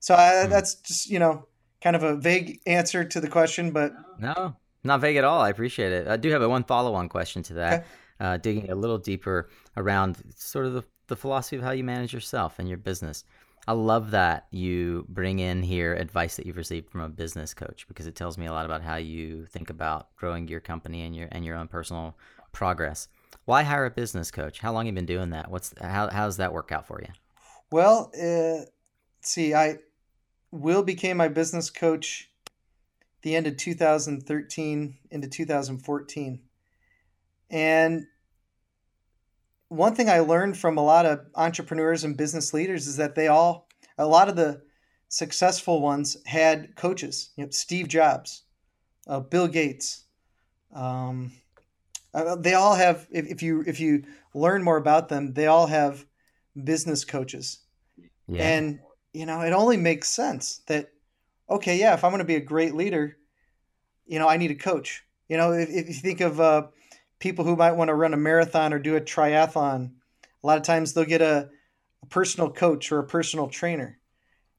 so 0.00 0.14
I, 0.14 0.44
hmm. 0.44 0.50
that's 0.50 0.74
just 0.74 1.08
you 1.08 1.18
know 1.18 1.46
kind 1.80 1.96
of 1.96 2.02
a 2.02 2.16
vague 2.16 2.60
answer 2.66 3.04
to 3.04 3.20
the 3.20 3.28
question 3.28 3.70
but 3.70 3.94
no 4.18 4.54
not 4.84 5.00
vague 5.00 5.16
at 5.16 5.24
all 5.24 5.40
i 5.40 5.48
appreciate 5.48 5.92
it 5.92 6.08
i 6.08 6.16
do 6.16 6.30
have 6.30 6.42
a 6.42 6.48
one 6.48 6.64
follow-on 6.64 7.08
question 7.08 7.42
to 7.44 7.54
that 7.54 7.80
okay. 7.80 7.86
uh, 8.20 8.36
digging 8.36 8.70
a 8.70 8.74
little 8.74 8.98
deeper 8.98 9.48
around 9.76 10.16
sort 10.34 10.66
of 10.66 10.74
the, 10.74 10.82
the 11.06 11.16
philosophy 11.16 11.56
of 11.56 11.62
how 11.62 11.70
you 11.70 11.84
manage 11.84 12.12
yourself 12.12 12.58
and 12.58 12.68
your 12.68 12.78
business 12.78 13.24
I 13.68 13.72
love 13.72 14.12
that 14.12 14.46
you 14.52 15.06
bring 15.08 15.40
in 15.40 15.62
here 15.62 15.94
advice 15.94 16.36
that 16.36 16.46
you've 16.46 16.56
received 16.56 16.88
from 16.88 17.00
a 17.00 17.08
business 17.08 17.52
coach 17.52 17.86
because 17.88 18.06
it 18.06 18.14
tells 18.14 18.38
me 18.38 18.46
a 18.46 18.52
lot 18.52 18.64
about 18.64 18.82
how 18.82 18.96
you 18.96 19.46
think 19.46 19.70
about 19.70 20.14
growing 20.16 20.46
your 20.46 20.60
company 20.60 21.02
and 21.02 21.16
your 21.16 21.28
and 21.32 21.44
your 21.44 21.56
own 21.56 21.66
personal 21.66 22.16
progress. 22.52 23.08
Why 23.44 23.64
hire 23.64 23.86
a 23.86 23.90
business 23.90 24.30
coach? 24.30 24.60
How 24.60 24.72
long 24.72 24.86
have 24.86 24.92
you 24.92 24.96
been 24.96 25.06
doing 25.06 25.30
that? 25.30 25.50
What's 25.50 25.74
how 25.80 26.08
how 26.10 26.26
does 26.26 26.36
that 26.36 26.52
work 26.52 26.70
out 26.70 26.86
for 26.86 27.00
you? 27.00 27.08
Well, 27.72 28.12
uh, 28.20 28.66
see, 29.20 29.52
I 29.52 29.78
Will 30.52 30.82
became 30.82 31.16
my 31.16 31.28
business 31.28 31.70
coach 31.70 32.30
the 33.22 33.34
end 33.34 33.46
of 33.48 33.56
2013 33.56 34.96
into 35.10 35.28
2014, 35.28 36.40
and 37.50 38.06
one 39.68 39.94
thing 39.94 40.08
I 40.08 40.20
learned 40.20 40.56
from 40.56 40.78
a 40.78 40.84
lot 40.84 41.06
of 41.06 41.26
entrepreneurs 41.34 42.04
and 42.04 42.16
business 42.16 42.54
leaders 42.54 42.86
is 42.86 42.96
that 42.96 43.14
they 43.14 43.28
all, 43.28 43.68
a 43.98 44.06
lot 44.06 44.28
of 44.28 44.36
the 44.36 44.62
successful 45.08 45.80
ones 45.80 46.16
had 46.26 46.76
coaches. 46.76 47.30
You 47.36 47.44
know, 47.44 47.50
Steve 47.50 47.88
Jobs, 47.88 48.42
uh, 49.06 49.20
Bill 49.20 49.48
Gates. 49.48 50.04
Um, 50.74 51.32
uh, 52.14 52.36
they 52.36 52.54
all 52.54 52.74
have. 52.74 53.06
If, 53.10 53.26
if 53.26 53.42
you 53.42 53.62
if 53.66 53.78
you 53.78 54.04
learn 54.34 54.62
more 54.62 54.76
about 54.76 55.08
them, 55.08 55.34
they 55.34 55.46
all 55.46 55.66
have 55.66 56.04
business 56.64 57.04
coaches. 57.04 57.58
Yeah. 58.26 58.42
And 58.42 58.80
you 59.12 59.26
know, 59.26 59.40
it 59.42 59.52
only 59.52 59.76
makes 59.76 60.08
sense 60.08 60.62
that 60.66 60.90
okay, 61.48 61.78
yeah, 61.78 61.94
if 61.94 62.04
I'm 62.04 62.10
going 62.10 62.18
to 62.18 62.24
be 62.24 62.36
a 62.36 62.40
great 62.40 62.74
leader, 62.74 63.16
you 64.06 64.18
know, 64.18 64.28
I 64.28 64.36
need 64.36 64.50
a 64.50 64.56
coach. 64.56 65.04
You 65.28 65.36
know, 65.36 65.52
if, 65.52 65.68
if 65.68 65.88
you 65.88 65.94
think 65.94 66.20
of 66.20 66.40
uh, 66.40 66.68
people 67.18 67.44
who 67.44 67.56
might 67.56 67.72
want 67.72 67.88
to 67.88 67.94
run 67.94 68.14
a 68.14 68.18
marathon 68.18 68.72
or 68.72 68.78
do 68.78 68.96
a 68.96 69.00
triathlon, 69.00 69.92
a 70.42 70.46
lot 70.46 70.58
of 70.58 70.64
times 70.64 70.92
they'll 70.92 71.04
get 71.04 71.22
a, 71.22 71.48
a 72.02 72.06
personal 72.06 72.50
coach 72.50 72.92
or 72.92 72.98
a 72.98 73.06
personal 73.06 73.48
trainer, 73.48 73.98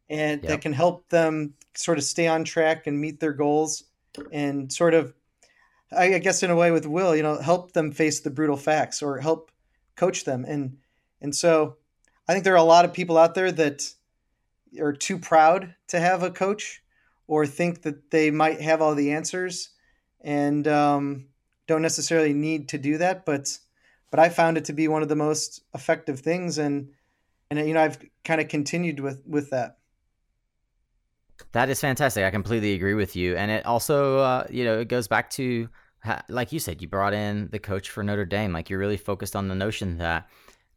and 0.09 0.41
yep. 0.41 0.49
that 0.49 0.61
can 0.61 0.73
help 0.73 1.07
them 1.09 1.53
sort 1.75 1.97
of 1.97 2.03
stay 2.03 2.27
on 2.27 2.43
track 2.43 2.87
and 2.87 2.99
meet 2.99 3.19
their 3.19 3.33
goals, 3.33 3.83
and 4.31 4.71
sort 4.71 4.93
of, 4.93 5.13
I 5.95 6.17
guess, 6.17 6.43
in 6.43 6.49
a 6.49 6.55
way 6.55 6.71
with 6.71 6.85
Will, 6.85 7.15
you 7.15 7.23
know, 7.23 7.39
help 7.39 7.73
them 7.73 7.91
face 7.91 8.21
the 8.21 8.31
brutal 8.31 8.57
facts 8.57 9.01
or 9.01 9.19
help 9.19 9.51
coach 9.95 10.25
them, 10.25 10.45
and 10.45 10.77
and 11.21 11.35
so 11.35 11.77
I 12.27 12.33
think 12.33 12.43
there 12.43 12.53
are 12.53 12.57
a 12.57 12.63
lot 12.63 12.85
of 12.85 12.93
people 12.93 13.17
out 13.17 13.35
there 13.35 13.51
that 13.51 13.89
are 14.79 14.93
too 14.93 15.17
proud 15.17 15.73
to 15.87 15.99
have 15.99 16.23
a 16.23 16.31
coach 16.31 16.83
or 17.27 17.45
think 17.45 17.83
that 17.83 18.11
they 18.11 18.31
might 18.31 18.61
have 18.61 18.81
all 18.81 18.95
the 18.95 19.11
answers 19.11 19.69
and 20.21 20.67
um, 20.67 21.25
don't 21.67 21.81
necessarily 21.81 22.33
need 22.33 22.69
to 22.69 22.77
do 22.77 22.97
that. 22.97 23.25
But 23.25 23.57
but 24.09 24.19
I 24.19 24.29
found 24.29 24.57
it 24.57 24.65
to 24.65 24.73
be 24.73 24.87
one 24.87 25.01
of 25.01 25.09
the 25.09 25.15
most 25.15 25.61
effective 25.73 26.19
things, 26.19 26.57
and 26.57 26.89
and 27.49 27.59
you 27.67 27.73
know 27.73 27.81
I've 27.81 27.99
kind 28.23 28.41
of 28.41 28.47
continued 28.47 28.99
with 28.99 29.21
with 29.25 29.49
that. 29.51 29.77
That 31.51 31.69
is 31.69 31.79
fantastic. 31.79 32.23
I 32.23 32.31
completely 32.31 32.73
agree 32.73 32.95
with 32.95 33.15
you, 33.15 33.35
and 33.35 33.51
it 33.51 33.65
also 33.65 34.19
uh, 34.19 34.47
you 34.49 34.63
know 34.63 34.79
it 34.79 34.87
goes 34.87 35.07
back 35.07 35.29
to 35.31 35.69
like 36.29 36.51
you 36.51 36.59
said, 36.59 36.81
you 36.81 36.87
brought 36.87 37.13
in 37.13 37.49
the 37.51 37.59
coach 37.59 37.89
for 37.89 38.03
Notre 38.03 38.25
Dame. 38.25 38.53
Like 38.53 38.69
you're 38.69 38.79
really 38.79 38.97
focused 38.97 39.35
on 39.35 39.47
the 39.47 39.55
notion 39.55 39.97
that 39.97 40.29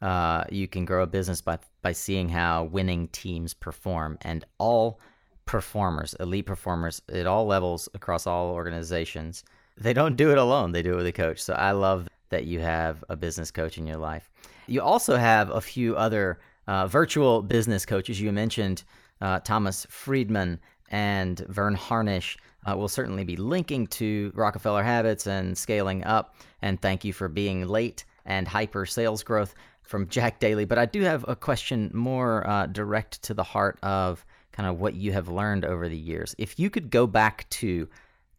uh, 0.03 0.45
you 0.51 0.67
can 0.67 0.85
grow 0.85 1.03
a 1.03 1.07
business 1.07 1.41
by 1.41 1.59
by 1.83 1.93
seeing 1.93 2.29
how 2.29 2.65
winning 2.65 3.09
teams 3.09 3.55
perform, 3.55 4.19
and 4.23 4.45
all 4.59 5.01
performers, 5.47 6.15
elite 6.21 6.47
performers 6.47 7.03
at 7.13 7.27
all 7.27 7.47
levels 7.47 7.89
across 7.95 8.27
all 8.27 8.51
organizations, 8.51 9.45
they 9.77 9.93
don't 9.93 10.17
do 10.17 10.31
it 10.31 10.39
alone. 10.39 10.73
They 10.73 10.83
do 10.83 10.93
it 10.95 10.97
with 10.97 11.07
a 11.07 11.13
coach. 11.13 11.41
So 11.41 11.55
I 11.55 11.73
love 11.73 12.09
that 12.31 12.45
you 12.45 12.61
have 12.61 13.05
a 13.09 13.17
business 13.17 13.51
coach 13.51 13.79
in 13.79 13.87
your 13.87 13.97
life. 13.97 14.31
You 14.67 14.83
also 14.83 15.17
have 15.17 15.51
a 15.51 15.61
few 15.61 15.97
other 15.97 16.39
uh, 16.67 16.87
virtual 16.87 17.43
business 17.43 17.85
coaches. 17.85 18.21
You 18.21 18.31
mentioned 18.33 18.85
uh, 19.21 19.41
Thomas 19.41 19.87
Friedman 19.91 20.61
and 20.91 21.41
Verne 21.49 21.75
Harnish. 21.75 22.39
Uh, 22.65 22.77
we'll 22.77 22.89
certainly 22.89 23.25
be 23.25 23.37
linking 23.37 23.87
to 23.89 24.33
Rockefeller 24.35 24.83
Habits 24.83 25.27
and 25.27 25.57
Scaling 25.57 26.05
Up. 26.05 26.37
And 26.63 26.81
thank 26.81 27.05
you 27.05 27.13
for 27.13 27.29
being 27.29 27.67
late 27.67 28.05
and 28.27 28.47
hyper 28.47 28.87
sales 28.87 29.23
growth 29.23 29.55
from 29.83 30.09
Jack 30.09 30.39
Daly. 30.39 30.65
But 30.65 30.79
I 30.79 30.87
do 30.87 31.03
have 31.03 31.25
a 31.27 31.35
question 31.35 31.91
more 31.93 32.47
uh, 32.49 32.67
direct 32.67 33.23
to 33.23 33.35
the 33.35 33.43
heart 33.43 33.79
of 33.83 34.25
kind 34.53 34.69
of 34.69 34.79
what 34.79 34.95
you 34.95 35.13
have 35.13 35.29
learned 35.29 35.65
over 35.65 35.89
the 35.89 35.97
years. 35.97 36.35
If 36.39 36.59
you 36.59 36.71
could 36.71 36.91
go 36.91 37.07
back 37.07 37.49
to 37.51 37.89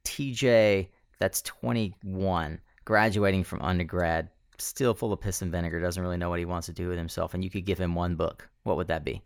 TJ, 0.05 0.87
that's 1.21 1.43
21, 1.43 2.59
graduating 2.83 3.43
from 3.43 3.61
undergrad, 3.61 4.29
still 4.57 4.95
full 4.95 5.13
of 5.13 5.21
piss 5.21 5.43
and 5.43 5.51
vinegar, 5.51 5.79
doesn't 5.79 6.01
really 6.01 6.17
know 6.17 6.29
what 6.29 6.39
he 6.39 6.45
wants 6.45 6.65
to 6.65 6.73
do 6.73 6.89
with 6.89 6.97
himself, 6.97 7.35
and 7.35 7.43
you 7.43 7.49
could 7.51 7.63
give 7.63 7.77
him 7.77 7.93
one 7.93 8.15
book, 8.15 8.49
what 8.63 8.75
would 8.75 8.87
that 8.87 9.05
be? 9.05 9.21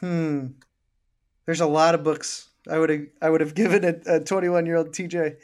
Hmm. 0.00 0.46
There's 1.46 1.60
a 1.60 1.66
lot 1.66 1.96
of 1.96 2.04
books 2.04 2.48
I 2.70 2.78
would 2.78 2.90
have 2.90 3.06
I 3.20 3.28
would 3.28 3.40
have 3.40 3.54
given 3.54 3.84
a 4.06 4.20
21 4.20 4.66
year 4.66 4.76
old 4.76 4.90
TJ, 4.90 5.36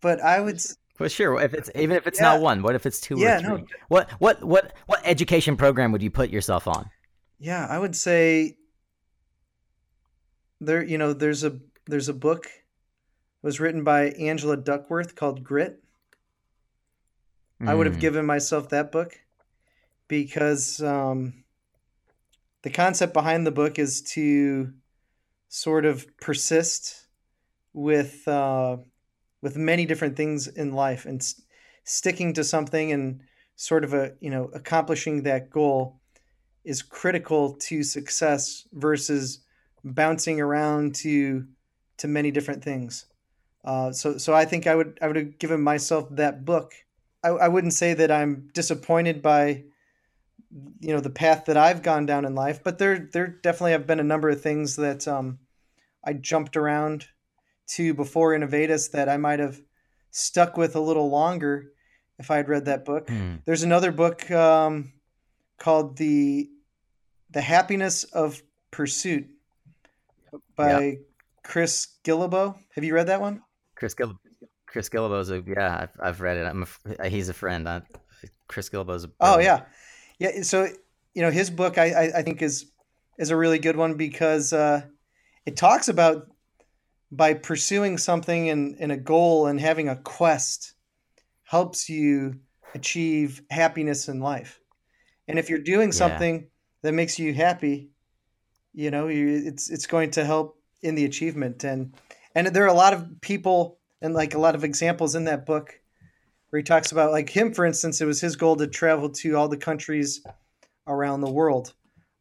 but 0.00 0.20
I 0.20 0.40
would. 0.40 0.60
Well, 0.98 1.08
sure. 1.08 1.40
If 1.40 1.54
it's 1.54 1.70
even 1.74 1.96
if 1.96 2.06
it's 2.06 2.20
yeah. 2.20 2.32
not 2.32 2.40
one, 2.40 2.62
what 2.62 2.74
if 2.74 2.86
it's 2.86 3.00
two 3.00 3.18
yeah, 3.18 3.38
or 3.38 3.40
three? 3.40 3.48
No. 3.48 3.66
What 3.88 4.10
what 4.18 4.44
what 4.44 4.72
what 4.86 5.00
education 5.04 5.56
program 5.56 5.90
would 5.92 6.02
you 6.02 6.10
put 6.10 6.30
yourself 6.30 6.68
on? 6.68 6.90
Yeah, 7.38 7.66
I 7.68 7.78
would 7.78 7.96
say 7.96 8.56
there. 10.60 10.82
You 10.84 10.98
know, 10.98 11.12
there's 11.12 11.42
a 11.44 11.58
there's 11.86 12.08
a 12.08 12.14
book 12.14 12.48
was 13.44 13.60
written 13.60 13.84
by 13.84 14.04
Angela 14.12 14.56
Duckworth 14.56 15.14
called 15.14 15.44
Grit. 15.44 15.84
Mm. 17.62 17.68
I 17.68 17.74
would 17.74 17.84
have 17.84 17.96
hmm. 17.96 18.00
given 18.00 18.24
myself 18.24 18.70
that 18.70 18.90
book 18.90 19.20
because 20.08 20.80
um, 20.80 21.44
the 22.62 22.70
concept 22.70 23.12
behind 23.12 23.46
the 23.46 23.50
book 23.50 23.78
is 23.78 24.00
to 24.14 24.72
sort 25.50 25.84
of 25.84 26.06
persist 26.16 27.06
with 27.74 28.26
uh, 28.26 28.78
with 29.42 29.58
many 29.58 29.84
different 29.84 30.16
things 30.16 30.48
in 30.48 30.72
life 30.72 31.04
and 31.04 31.22
st- 31.22 31.44
sticking 31.84 32.32
to 32.32 32.44
something 32.44 32.92
and 32.92 33.20
sort 33.56 33.84
of 33.84 33.92
a 33.92 34.14
you 34.20 34.30
know 34.30 34.50
accomplishing 34.54 35.24
that 35.24 35.50
goal 35.50 36.00
is 36.64 36.80
critical 36.80 37.52
to 37.56 37.82
success 37.82 38.66
versus 38.72 39.40
bouncing 39.84 40.40
around 40.40 40.94
to 40.94 41.46
to 41.98 42.08
many 42.08 42.30
different 42.30 42.64
things. 42.64 43.04
Uh, 43.64 43.92
so 43.92 44.18
so 44.18 44.34
I 44.34 44.44
think 44.44 44.66
I 44.66 44.74
would 44.74 44.98
I 45.00 45.06
would 45.06 45.16
have 45.16 45.38
given 45.38 45.60
myself 45.60 46.08
that 46.10 46.44
book. 46.44 46.74
I, 47.22 47.28
I 47.28 47.48
wouldn't 47.48 47.72
say 47.72 47.94
that 47.94 48.10
I'm 48.10 48.50
disappointed 48.52 49.22
by 49.22 49.64
you 50.80 50.92
know 50.92 51.00
the 51.00 51.10
path 51.10 51.46
that 51.46 51.56
I've 51.56 51.82
gone 51.82 52.06
down 52.06 52.24
in 52.24 52.34
life, 52.34 52.62
but 52.62 52.78
there 52.78 53.08
there 53.12 53.26
definitely 53.26 53.72
have 53.72 53.86
been 53.86 54.00
a 54.00 54.04
number 54.04 54.28
of 54.28 54.40
things 54.40 54.76
that 54.76 55.08
um, 55.08 55.38
I 56.04 56.12
jumped 56.12 56.56
around 56.56 57.06
to 57.68 57.94
before 57.94 58.32
Inovateus 58.32 58.90
that 58.90 59.08
I 59.08 59.16
might 59.16 59.40
have 59.40 59.58
stuck 60.10 60.56
with 60.56 60.76
a 60.76 60.80
little 60.80 61.08
longer 61.08 61.72
if 62.18 62.30
I 62.30 62.36
had 62.36 62.48
read 62.48 62.66
that 62.66 62.84
book. 62.84 63.08
Mm. 63.08 63.40
There's 63.46 63.62
another 63.62 63.90
book 63.92 64.30
um, 64.30 64.92
called 65.58 65.96
the 65.96 66.50
the 67.30 67.40
Happiness 67.40 68.04
of 68.04 68.42
Pursuit 68.70 69.26
by. 70.54 70.98
Chris 71.44 71.88
Guillebeau. 72.02 72.56
Have 72.74 72.84
you 72.84 72.94
read 72.94 73.06
that 73.06 73.20
one? 73.20 73.42
Chris 73.84 73.94
Guillebeau. 73.94 74.18
Chris 74.66 74.88
Guillebeau's 74.88 75.30
a 75.30 75.42
yeah. 75.46 75.82
I've, 75.82 76.00
I've 76.00 76.20
read 76.20 76.38
it. 76.38 76.46
I'm 76.46 76.66
a, 76.98 77.08
he's 77.08 77.28
a 77.28 77.34
friend. 77.34 77.68
I, 77.68 77.82
Chris 78.48 78.70
Guillebeau's 78.70 79.04
a 79.04 79.10
oh 79.20 79.38
yeah, 79.38 79.64
yeah. 80.18 80.42
So 80.42 80.68
you 81.12 81.22
know 81.22 81.30
his 81.30 81.50
book 81.50 81.76
I, 81.76 81.90
I, 81.90 82.18
I 82.18 82.22
think 82.22 82.40
is 82.40 82.72
is 83.18 83.30
a 83.30 83.36
really 83.36 83.58
good 83.58 83.76
one 83.76 83.94
because 83.94 84.54
uh, 84.54 84.82
it 85.44 85.56
talks 85.56 85.88
about 85.88 86.28
by 87.12 87.34
pursuing 87.34 87.98
something 87.98 88.48
and, 88.48 88.76
and 88.80 88.90
a 88.90 88.96
goal 88.96 89.46
and 89.46 89.60
having 89.60 89.88
a 89.88 89.96
quest 89.96 90.72
helps 91.44 91.88
you 91.88 92.40
achieve 92.74 93.42
happiness 93.50 94.08
in 94.08 94.18
life. 94.18 94.60
And 95.28 95.38
if 95.38 95.50
you're 95.50 95.60
doing 95.60 95.92
something 95.92 96.34
yeah. 96.34 96.46
that 96.82 96.92
makes 96.92 97.18
you 97.18 97.34
happy, 97.34 97.90
you 98.72 98.90
know, 98.90 99.08
you, 99.08 99.42
it's 99.44 99.70
it's 99.70 99.86
going 99.86 100.10
to 100.12 100.24
help 100.24 100.58
in 100.82 100.94
the 100.94 101.04
achievement. 101.04 101.64
And 101.64 101.94
and 102.34 102.46
there 102.48 102.64
are 102.64 102.68
a 102.68 102.74
lot 102.74 102.92
of 102.92 103.20
people 103.20 103.78
and 104.00 104.14
like 104.14 104.34
a 104.34 104.38
lot 104.38 104.54
of 104.54 104.64
examples 104.64 105.14
in 105.14 105.24
that 105.24 105.46
book 105.46 105.80
where 106.50 106.58
he 106.58 106.64
talks 106.64 106.92
about 106.92 107.10
like 107.10 107.28
him, 107.28 107.52
for 107.52 107.64
instance, 107.64 108.00
it 108.00 108.06
was 108.06 108.20
his 108.20 108.36
goal 108.36 108.56
to 108.56 108.66
travel 108.66 109.10
to 109.10 109.36
all 109.36 109.48
the 109.48 109.56
countries 109.56 110.24
around 110.86 111.20
the 111.20 111.30
world. 111.30 111.74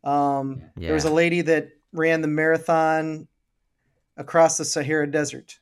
Um, 0.03 0.63
yeah. 0.75 0.87
There 0.87 0.93
was 0.93 1.05
a 1.05 1.13
lady 1.13 1.41
that 1.41 1.69
ran 1.91 2.21
the 2.21 2.27
marathon 2.27 3.27
across 4.17 4.57
the 4.57 4.65
Sahara 4.65 5.09
Desert, 5.09 5.59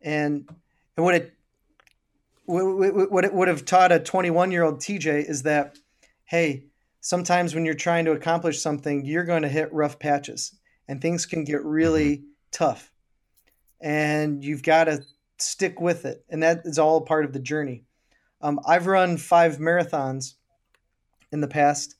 and 0.00 0.48
and 0.96 1.04
what 1.04 1.14
it 1.14 1.32
what 2.44 3.24
it 3.24 3.34
would 3.34 3.48
have 3.48 3.64
taught 3.64 3.90
a 3.90 3.98
21 3.98 4.52
year 4.52 4.62
old 4.62 4.80
TJ 4.80 5.28
is 5.28 5.42
that 5.42 5.78
hey, 6.26 6.66
sometimes 7.00 7.54
when 7.54 7.64
you're 7.64 7.74
trying 7.74 8.04
to 8.04 8.12
accomplish 8.12 8.60
something, 8.60 9.04
you're 9.04 9.24
going 9.24 9.42
to 9.42 9.48
hit 9.48 9.72
rough 9.72 9.98
patches, 9.98 10.54
and 10.88 11.00
things 11.00 11.26
can 11.26 11.44
get 11.44 11.64
really 11.64 12.18
mm-hmm. 12.18 12.26
tough, 12.52 12.92
and 13.80 14.42
you've 14.44 14.62
got 14.62 14.84
to 14.84 15.02
stick 15.38 15.80
with 15.80 16.04
it, 16.04 16.24
and 16.28 16.42
that 16.42 16.62
is 16.64 16.78
all 16.78 17.00
part 17.00 17.24
of 17.24 17.32
the 17.32 17.40
journey. 17.40 17.84
Um, 18.40 18.60
I've 18.66 18.86
run 18.86 19.16
five 19.16 19.58
marathons 19.58 20.34
in 21.32 21.40
the 21.40 21.48
past, 21.48 21.96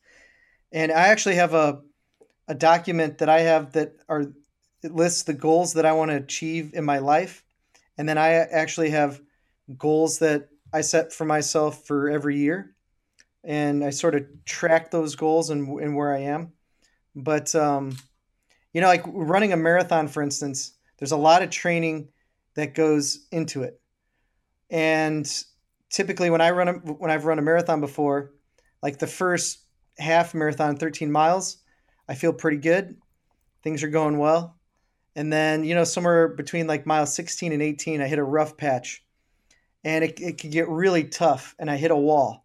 and 0.72 0.92
I 0.92 1.08
actually 1.08 1.36
have 1.36 1.54
a 1.54 1.82
a 2.48 2.54
document 2.54 3.18
that 3.18 3.28
I 3.28 3.40
have 3.40 3.72
that 3.72 3.96
are 4.08 4.26
it 4.82 4.94
lists 4.94 5.24
the 5.24 5.34
goals 5.34 5.74
that 5.74 5.86
I 5.86 5.92
want 5.92 6.10
to 6.10 6.16
achieve 6.16 6.72
in 6.74 6.84
my 6.84 6.98
life. 6.98 7.42
And 7.98 8.08
then 8.08 8.18
I 8.18 8.34
actually 8.34 8.90
have 8.90 9.20
goals 9.76 10.18
that 10.20 10.48
I 10.72 10.82
set 10.82 11.12
for 11.12 11.24
myself 11.24 11.84
for 11.86 12.08
every 12.08 12.36
year. 12.36 12.74
And 13.42 13.84
I 13.84 13.90
sort 13.90 14.14
of 14.14 14.26
track 14.44 14.90
those 14.90 15.16
goals 15.16 15.50
and, 15.50 15.80
and 15.80 15.96
where 15.96 16.14
I 16.14 16.20
am. 16.20 16.52
But, 17.14 17.54
um, 17.54 17.96
you 18.72 18.80
know, 18.80 18.86
like 18.86 19.02
running 19.06 19.52
a 19.52 19.56
marathon, 19.56 20.08
for 20.08 20.22
instance, 20.22 20.72
there's 20.98 21.12
a 21.12 21.16
lot 21.16 21.42
of 21.42 21.50
training 21.50 22.08
that 22.54 22.74
goes 22.74 23.26
into 23.30 23.62
it. 23.62 23.80
And 24.70 25.30
typically 25.90 26.30
when 26.30 26.40
I 26.40 26.50
run 26.50 26.68
a, 26.68 26.72
when 26.72 27.10
I've 27.10 27.24
run 27.24 27.38
a 27.38 27.42
marathon 27.42 27.80
before, 27.80 28.32
like 28.82 28.98
the 28.98 29.06
first 29.06 29.64
half 29.98 30.34
marathon, 30.34 30.76
13 30.76 31.10
miles, 31.10 31.58
I 32.08 32.14
feel 32.14 32.32
pretty 32.32 32.58
good. 32.58 32.96
Things 33.62 33.82
are 33.82 33.88
going 33.88 34.18
well. 34.18 34.56
And 35.14 35.32
then, 35.32 35.64
you 35.64 35.74
know, 35.74 35.84
somewhere 35.84 36.28
between 36.28 36.66
like 36.66 36.86
mile 36.86 37.06
16 37.06 37.52
and 37.52 37.62
18, 37.62 38.00
I 38.00 38.06
hit 38.06 38.18
a 38.18 38.24
rough 38.24 38.56
patch 38.56 39.04
and 39.84 40.04
it, 40.04 40.20
it 40.20 40.40
could 40.40 40.50
get 40.50 40.68
really 40.68 41.04
tough. 41.04 41.54
And 41.58 41.70
I 41.70 41.76
hit 41.76 41.90
a 41.90 41.96
wall. 41.96 42.44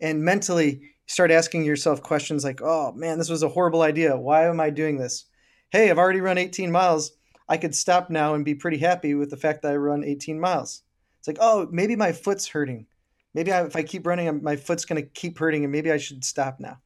And 0.00 0.22
mentally, 0.22 0.82
start 1.06 1.30
asking 1.30 1.64
yourself 1.64 2.02
questions 2.02 2.44
like, 2.44 2.60
oh 2.62 2.92
man, 2.92 3.18
this 3.18 3.28
was 3.28 3.42
a 3.42 3.48
horrible 3.48 3.82
idea. 3.82 4.16
Why 4.16 4.48
am 4.48 4.60
I 4.60 4.70
doing 4.70 4.98
this? 4.98 5.26
Hey, 5.70 5.90
I've 5.90 5.98
already 5.98 6.20
run 6.20 6.38
18 6.38 6.70
miles. 6.70 7.12
I 7.50 7.56
could 7.56 7.74
stop 7.74 8.10
now 8.10 8.34
and 8.34 8.44
be 8.44 8.54
pretty 8.54 8.78
happy 8.78 9.14
with 9.16 9.28
the 9.28 9.36
fact 9.36 9.62
that 9.62 9.72
I 9.72 9.76
run 9.76 10.04
18 10.04 10.38
miles. 10.38 10.82
it's 11.18 11.26
like, 11.26 11.38
oh, 11.40 11.66
maybe 11.72 11.96
my 11.96 12.12
foot's 12.12 12.46
hurting. 12.46 12.86
Maybe 13.34 13.50
I, 13.50 13.64
if 13.64 13.74
I 13.74 13.82
keep 13.82 14.06
running, 14.06 14.40
my 14.40 14.54
foot's 14.54 14.84
going 14.84 15.02
to 15.02 15.08
keep 15.08 15.36
hurting, 15.36 15.64
and 15.64 15.72
maybe 15.72 15.90
I 15.90 15.96
should 15.96 16.24
stop 16.24 16.60
now. 16.60 16.78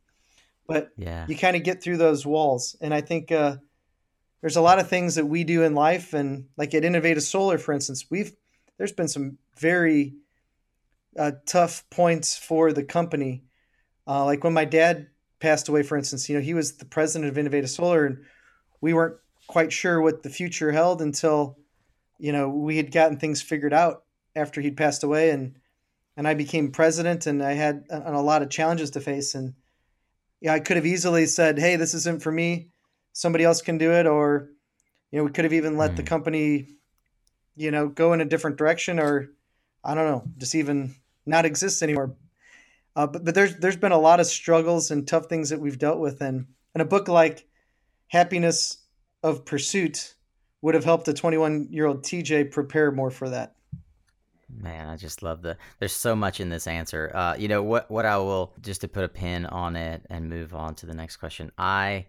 But 0.66 0.88
yeah. 0.96 1.26
you 1.28 1.36
kind 1.36 1.54
of 1.54 1.64
get 1.64 1.82
through 1.82 1.98
those 1.98 2.24
walls, 2.24 2.76
and 2.80 2.94
I 2.94 3.02
think 3.02 3.30
uh, 3.30 3.56
there's 4.40 4.56
a 4.56 4.62
lot 4.62 4.78
of 4.78 4.88
things 4.88 5.16
that 5.16 5.26
we 5.26 5.44
do 5.44 5.64
in 5.64 5.74
life, 5.74 6.14
and 6.14 6.46
like 6.56 6.72
at 6.72 6.82
Inovateus 6.82 7.28
Solar, 7.28 7.58
for 7.58 7.74
instance, 7.74 8.06
we've 8.10 8.32
there's 8.78 8.92
been 8.92 9.08
some 9.08 9.36
very 9.58 10.14
uh, 11.18 11.32
tough 11.46 11.84
points 11.90 12.38
for 12.38 12.72
the 12.72 12.84
company. 12.84 13.44
Uh, 14.06 14.24
like 14.24 14.42
when 14.42 14.54
my 14.54 14.64
dad 14.64 15.08
passed 15.40 15.68
away, 15.68 15.82
for 15.82 15.98
instance, 15.98 16.28
you 16.30 16.36
know, 16.36 16.42
he 16.42 16.54
was 16.54 16.78
the 16.78 16.86
president 16.86 17.30
of 17.36 17.42
Inovateus 17.42 17.76
Solar, 17.76 18.06
and 18.06 18.24
we 18.80 18.94
weren't 18.94 19.16
quite 19.46 19.72
sure 19.72 20.00
what 20.00 20.22
the 20.22 20.30
future 20.30 20.72
held 20.72 21.02
until, 21.02 21.58
you 22.18 22.32
know, 22.32 22.48
we 22.48 22.76
had 22.76 22.92
gotten 22.92 23.18
things 23.18 23.42
figured 23.42 23.72
out 23.72 24.04
after 24.36 24.60
he'd 24.60 24.76
passed 24.76 25.04
away, 25.04 25.30
and 25.30 25.56
and 26.16 26.28
I 26.28 26.34
became 26.34 26.70
president, 26.70 27.26
and 27.26 27.42
I 27.42 27.52
had 27.52 27.84
a, 27.90 28.14
a 28.14 28.22
lot 28.22 28.42
of 28.42 28.50
challenges 28.50 28.90
to 28.92 29.00
face, 29.00 29.34
and 29.34 29.54
yeah, 30.40 30.52
I 30.52 30.60
could 30.60 30.76
have 30.76 30.86
easily 30.86 31.26
said, 31.26 31.58
"Hey, 31.58 31.76
this 31.76 31.94
isn't 31.94 32.22
for 32.22 32.32
me. 32.32 32.70
Somebody 33.12 33.44
else 33.44 33.62
can 33.62 33.78
do 33.78 33.92
it," 33.92 34.06
or 34.06 34.50
you 35.10 35.18
know, 35.18 35.24
we 35.24 35.30
could 35.30 35.44
have 35.44 35.52
even 35.52 35.76
let 35.76 35.92
mm. 35.92 35.96
the 35.96 36.02
company, 36.02 36.68
you 37.56 37.70
know, 37.70 37.88
go 37.88 38.12
in 38.12 38.20
a 38.20 38.24
different 38.24 38.56
direction, 38.56 38.98
or 38.98 39.30
I 39.84 39.94
don't 39.94 40.06
know, 40.06 40.24
just 40.38 40.54
even 40.54 40.94
not 41.26 41.44
exist 41.44 41.82
anymore. 41.82 42.16
Uh, 42.96 43.06
but, 43.06 43.24
but 43.24 43.34
there's 43.34 43.56
there's 43.56 43.76
been 43.76 43.92
a 43.92 43.98
lot 43.98 44.20
of 44.20 44.26
struggles 44.26 44.90
and 44.90 45.06
tough 45.06 45.26
things 45.26 45.50
that 45.50 45.60
we've 45.60 45.78
dealt 45.78 45.98
with, 45.98 46.20
and 46.20 46.46
and 46.74 46.82
a 46.82 46.84
book 46.84 47.08
like 47.08 47.46
Happiness 48.08 48.78
of 49.24 49.44
Pursuit 49.44 50.14
would 50.60 50.74
have 50.74 50.84
helped 50.84 51.08
a 51.08 51.14
21 51.14 51.68
year 51.70 51.86
old 51.86 52.04
TJ 52.04 52.52
prepare 52.52 52.92
more 52.92 53.10
for 53.10 53.28
that. 53.30 53.56
Man, 54.48 54.88
I 54.88 54.96
just 54.96 55.22
love 55.22 55.42
the. 55.42 55.56
There's 55.80 55.92
so 55.92 56.14
much 56.14 56.38
in 56.38 56.50
this 56.50 56.66
answer. 56.68 57.10
Uh, 57.12 57.34
you 57.36 57.48
know 57.48 57.62
what? 57.62 57.90
What 57.90 58.06
I 58.06 58.18
will 58.18 58.54
just 58.60 58.82
to 58.82 58.88
put 58.88 59.02
a 59.02 59.08
pin 59.08 59.46
on 59.46 59.74
it 59.74 60.06
and 60.10 60.28
move 60.28 60.54
on 60.54 60.74
to 60.76 60.86
the 60.86 60.94
next 60.94 61.16
question. 61.16 61.50
I 61.58 62.06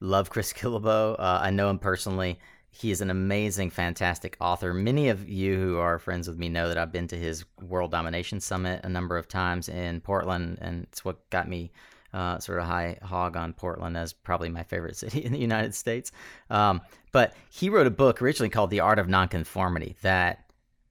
love 0.00 0.30
Chris 0.30 0.52
Guillebeau. 0.56 1.16
Uh, 1.18 1.40
I 1.42 1.50
know 1.50 1.68
him 1.68 1.78
personally. 1.78 2.38
He 2.70 2.90
is 2.90 3.02
an 3.02 3.10
amazing, 3.10 3.68
fantastic 3.68 4.36
author. 4.40 4.72
Many 4.72 5.10
of 5.10 5.28
you 5.28 5.60
who 5.60 5.76
are 5.76 5.98
friends 5.98 6.26
with 6.26 6.38
me 6.38 6.48
know 6.48 6.68
that 6.68 6.78
I've 6.78 6.92
been 6.92 7.08
to 7.08 7.16
his 7.16 7.44
World 7.60 7.90
Domination 7.90 8.40
Summit 8.40 8.80
a 8.84 8.88
number 8.88 9.18
of 9.18 9.28
times 9.28 9.68
in 9.68 10.00
Portland, 10.00 10.58
and 10.62 10.84
it's 10.84 11.04
what 11.04 11.28
got 11.28 11.48
me 11.48 11.72
uh, 12.12 12.38
sort 12.38 12.58
of 12.58 12.66
high 12.66 12.98
hog 13.02 13.36
on 13.36 13.52
Portland 13.52 13.96
as 13.96 14.12
probably 14.12 14.48
my 14.48 14.62
favorite 14.62 14.96
city 15.02 15.24
in 15.24 15.32
the 15.32 15.38
United 15.38 15.74
States. 15.74 16.12
Um, 16.50 16.80
but 17.12 17.34
he 17.50 17.68
wrote 17.68 17.86
a 17.86 17.90
book 17.90 18.22
originally 18.22 18.50
called 18.50 18.70
The 18.70 18.80
Art 18.80 18.98
of 18.98 19.08
Nonconformity 19.08 19.96
that 20.02 20.44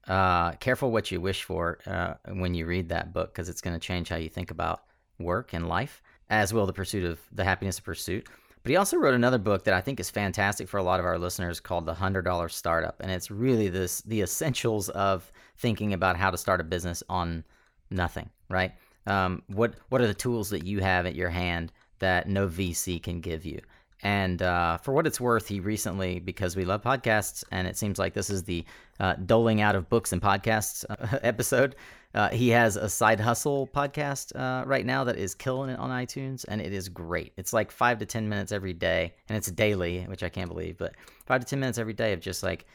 uh, 0.08 0.52
careful 0.52 0.90
what 0.90 1.10
you 1.10 1.20
wish 1.20 1.44
for 1.44 1.78
uh, 1.86 2.14
when 2.32 2.54
you 2.54 2.66
read 2.66 2.88
that 2.88 3.12
book 3.12 3.32
because 3.32 3.48
it's 3.48 3.60
going 3.60 3.74
to 3.74 3.80
change 3.80 4.08
how 4.08 4.16
you 4.16 4.28
think 4.28 4.50
about 4.50 4.82
work 5.18 5.52
and 5.52 5.68
life, 5.68 6.02
as 6.28 6.52
will 6.52 6.66
the 6.66 6.72
pursuit 6.72 7.04
of 7.04 7.20
the 7.32 7.44
happiness 7.44 7.78
of 7.78 7.84
pursuit. 7.84 8.28
But 8.62 8.70
he 8.70 8.76
also 8.76 8.96
wrote 8.96 9.14
another 9.14 9.38
book 9.38 9.64
that 9.64 9.74
I 9.74 9.80
think 9.80 9.98
is 9.98 10.10
fantastic 10.10 10.68
for 10.68 10.78
a 10.78 10.82
lot 10.82 11.00
of 11.00 11.06
our 11.06 11.18
listeners 11.18 11.58
called 11.58 11.84
The 11.84 11.94
Hundred 11.94 12.22
Dollar 12.22 12.48
Startup, 12.48 12.94
and 13.00 13.10
it's 13.10 13.30
really 13.30 13.68
this 13.68 14.02
the 14.02 14.22
essentials 14.22 14.88
of 14.90 15.30
thinking 15.56 15.92
about 15.92 16.16
how 16.16 16.30
to 16.30 16.38
start 16.38 16.60
a 16.60 16.64
business 16.64 17.02
on 17.08 17.44
nothing. 17.90 18.30
Right? 18.48 18.72
Um, 19.06 19.42
what 19.48 19.74
what 19.88 20.00
are 20.00 20.06
the 20.06 20.14
tools 20.14 20.50
that 20.50 20.64
you 20.64 20.80
have 20.80 21.06
at 21.06 21.14
your 21.14 21.30
hand 21.30 21.72
that 21.98 22.28
no 22.28 22.48
VC 22.48 23.02
can 23.02 23.20
give 23.20 23.44
you? 23.44 23.60
And 24.02 24.42
uh, 24.42 24.78
for 24.78 24.92
what 24.92 25.06
it's 25.06 25.20
worth, 25.20 25.46
he 25.46 25.60
recently, 25.60 26.18
because 26.18 26.56
we 26.56 26.64
love 26.64 26.82
podcasts, 26.82 27.44
and 27.52 27.68
it 27.68 27.76
seems 27.76 27.98
like 27.98 28.14
this 28.14 28.30
is 28.30 28.42
the 28.42 28.64
uh, 28.98 29.14
doling 29.14 29.60
out 29.60 29.76
of 29.76 29.88
books 29.88 30.12
and 30.12 30.20
podcasts 30.20 30.84
uh, 30.90 31.18
episode. 31.22 31.76
Uh, 32.14 32.28
he 32.28 32.48
has 32.48 32.76
a 32.76 32.88
side 32.88 33.20
hustle 33.20 33.66
podcast 33.68 34.34
uh, 34.36 34.66
right 34.66 34.84
now 34.84 35.04
that 35.04 35.16
is 35.16 35.34
killing 35.34 35.70
it 35.70 35.78
on 35.78 35.90
iTunes, 35.90 36.44
and 36.48 36.60
it 36.60 36.72
is 36.72 36.88
great. 36.88 37.32
It's 37.36 37.52
like 37.52 37.70
five 37.70 37.98
to 38.00 38.06
10 38.06 38.28
minutes 38.28 38.50
every 38.50 38.74
day, 38.74 39.14
and 39.28 39.38
it's 39.38 39.50
daily, 39.50 40.02
which 40.02 40.24
I 40.24 40.28
can't 40.28 40.48
believe, 40.48 40.76
but 40.78 40.94
five 41.26 41.40
to 41.40 41.46
10 41.46 41.60
minutes 41.60 41.78
every 41.78 41.94
day 41.94 42.12
of 42.12 42.20
just 42.20 42.42
like 42.42 42.66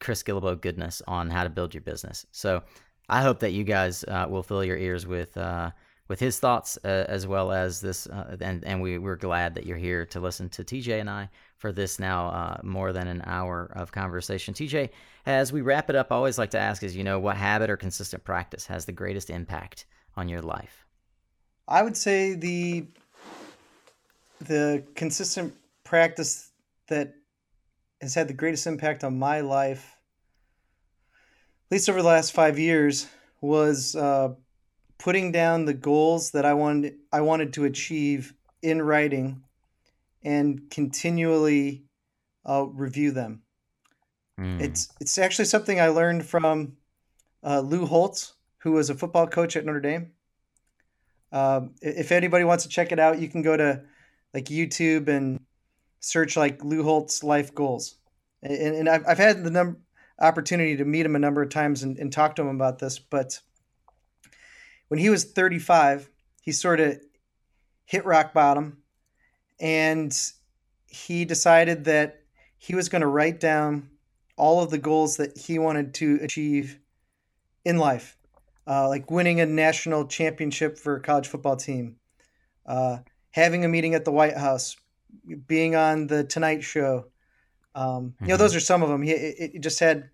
Chris 0.00 0.22
Guillebeau 0.22 0.60
goodness 0.60 1.00
on 1.06 1.30
how 1.30 1.44
to 1.44 1.48
build 1.48 1.74
your 1.74 1.80
business. 1.80 2.26
So 2.32 2.62
I 3.08 3.22
hope 3.22 3.40
that 3.40 3.52
you 3.52 3.64
guys 3.64 4.04
uh, 4.04 4.26
will 4.28 4.42
fill 4.42 4.64
your 4.64 4.76
ears 4.76 5.06
with 5.06 5.36
with 6.08 6.20
his 6.20 6.38
thoughts 6.38 6.78
uh, 6.84 7.04
as 7.08 7.26
well 7.26 7.52
as 7.52 7.80
this. 7.80 8.06
Uh, 8.06 8.36
and 8.40 8.64
and 8.64 8.80
we, 8.80 8.98
we're 8.98 9.16
glad 9.16 9.54
that 9.54 9.66
you're 9.66 9.76
here 9.76 10.06
to 10.06 10.20
listen 10.20 10.48
to 10.50 10.64
TJ 10.64 11.00
and 11.00 11.10
I 11.10 11.28
for 11.56 11.72
this 11.72 11.98
now 11.98 12.28
uh, 12.28 12.58
more 12.62 12.92
than 12.92 13.08
an 13.08 13.22
hour 13.24 13.72
of 13.74 13.92
conversation. 13.92 14.54
TJ, 14.54 14.90
as 15.24 15.52
we 15.52 15.62
wrap 15.62 15.90
it 15.90 15.96
up, 15.96 16.12
I 16.12 16.16
always 16.16 16.38
like 16.38 16.50
to 16.50 16.58
ask 16.58 16.82
is, 16.82 16.94
you 16.94 17.04
know, 17.04 17.18
what 17.18 17.36
habit 17.36 17.70
or 17.70 17.76
consistent 17.76 18.24
practice 18.24 18.66
has 18.66 18.84
the 18.84 18.92
greatest 18.92 19.30
impact 19.30 19.86
on 20.16 20.28
your 20.28 20.42
life? 20.42 20.84
I 21.68 21.82
would 21.82 21.96
say 21.96 22.34
the 22.34 22.86
the 24.40 24.84
consistent 24.94 25.54
practice 25.82 26.50
that 26.88 27.14
has 28.00 28.14
had 28.14 28.28
the 28.28 28.34
greatest 28.34 28.66
impact 28.66 29.02
on 29.02 29.18
my 29.18 29.40
life, 29.40 29.95
least 31.70 31.88
over 31.88 32.02
the 32.02 32.08
last 32.08 32.32
five 32.32 32.58
years, 32.58 33.06
was 33.40 33.94
uh, 33.94 34.34
putting 34.98 35.32
down 35.32 35.64
the 35.64 35.74
goals 35.74 36.30
that 36.32 36.44
I 36.44 36.54
wanted 36.54 36.94
I 37.12 37.20
wanted 37.20 37.52
to 37.54 37.64
achieve 37.64 38.34
in 38.62 38.82
writing 38.82 39.42
and 40.22 40.70
continually 40.70 41.84
uh, 42.44 42.66
review 42.66 43.12
them. 43.12 43.42
Mm. 44.38 44.60
It's 44.60 44.88
it's 45.00 45.18
actually 45.18 45.46
something 45.46 45.80
I 45.80 45.88
learned 45.88 46.24
from 46.26 46.76
uh, 47.44 47.60
Lou 47.60 47.86
Holtz, 47.86 48.34
who 48.58 48.72
was 48.72 48.90
a 48.90 48.94
football 48.94 49.26
coach 49.26 49.56
at 49.56 49.64
Notre 49.64 49.80
Dame. 49.80 50.12
Um, 51.32 51.74
if 51.82 52.12
anybody 52.12 52.44
wants 52.44 52.64
to 52.64 52.70
check 52.70 52.92
it 52.92 52.98
out, 52.98 53.18
you 53.18 53.28
can 53.28 53.42
go 53.42 53.56
to 53.56 53.82
like 54.32 54.46
YouTube 54.46 55.08
and 55.08 55.40
search 56.00 56.36
like 56.36 56.64
Lou 56.64 56.82
Holtz 56.82 57.22
life 57.22 57.54
goals. 57.54 57.96
And, 58.42 58.76
and 58.76 58.88
I've, 58.88 59.04
I've 59.06 59.18
had 59.18 59.42
the 59.42 59.50
number 59.50 59.78
opportunity 60.20 60.76
to 60.76 60.84
meet 60.84 61.06
him 61.06 61.16
a 61.16 61.20
number 61.20 61.42
of 61.42 61.50
times 61.50 61.82
and, 61.82 61.98
and 61.98 62.12
talk 62.12 62.36
to 62.36 62.42
him 62.42 62.54
about 62.54 62.78
this, 62.78 62.98
but 62.98 63.40
when 64.88 65.00
he 65.00 65.10
was 65.10 65.24
35, 65.24 66.08
he 66.40 66.52
sort 66.52 66.80
of 66.80 67.00
hit 67.84 68.04
rock 68.04 68.32
bottom 68.32 68.78
and 69.60 70.16
he 70.86 71.24
decided 71.24 71.84
that 71.84 72.22
he 72.58 72.74
was 72.74 72.88
going 72.88 73.02
to 73.02 73.08
write 73.08 73.40
down 73.40 73.90
all 74.36 74.62
of 74.62 74.70
the 74.70 74.78
goals 74.78 75.16
that 75.16 75.36
he 75.36 75.58
wanted 75.58 75.94
to 75.94 76.18
achieve 76.22 76.78
in 77.64 77.78
life, 77.78 78.16
uh, 78.66 78.88
like 78.88 79.10
winning 79.10 79.40
a 79.40 79.46
national 79.46 80.06
championship 80.06 80.78
for 80.78 80.96
a 80.96 81.00
college 81.00 81.26
football 81.26 81.56
team, 81.56 81.96
uh, 82.66 82.98
having 83.30 83.64
a 83.64 83.68
meeting 83.68 83.94
at 83.94 84.04
the 84.04 84.12
White 84.12 84.36
House, 84.36 84.76
being 85.46 85.74
on 85.74 86.06
the 86.06 86.24
Tonight 86.24 86.62
Show. 86.62 87.06
Um, 87.76 87.84
mm-hmm. 87.84 88.24
You 88.24 88.28
know, 88.28 88.34
mm-hmm. 88.34 88.42
those 88.42 88.56
are 88.56 88.60
some 88.60 88.82
of 88.82 88.88
them. 88.88 89.02
He 89.02 89.12
it, 89.12 89.50
it 89.54 89.60
just 89.60 89.78
had 89.78 90.10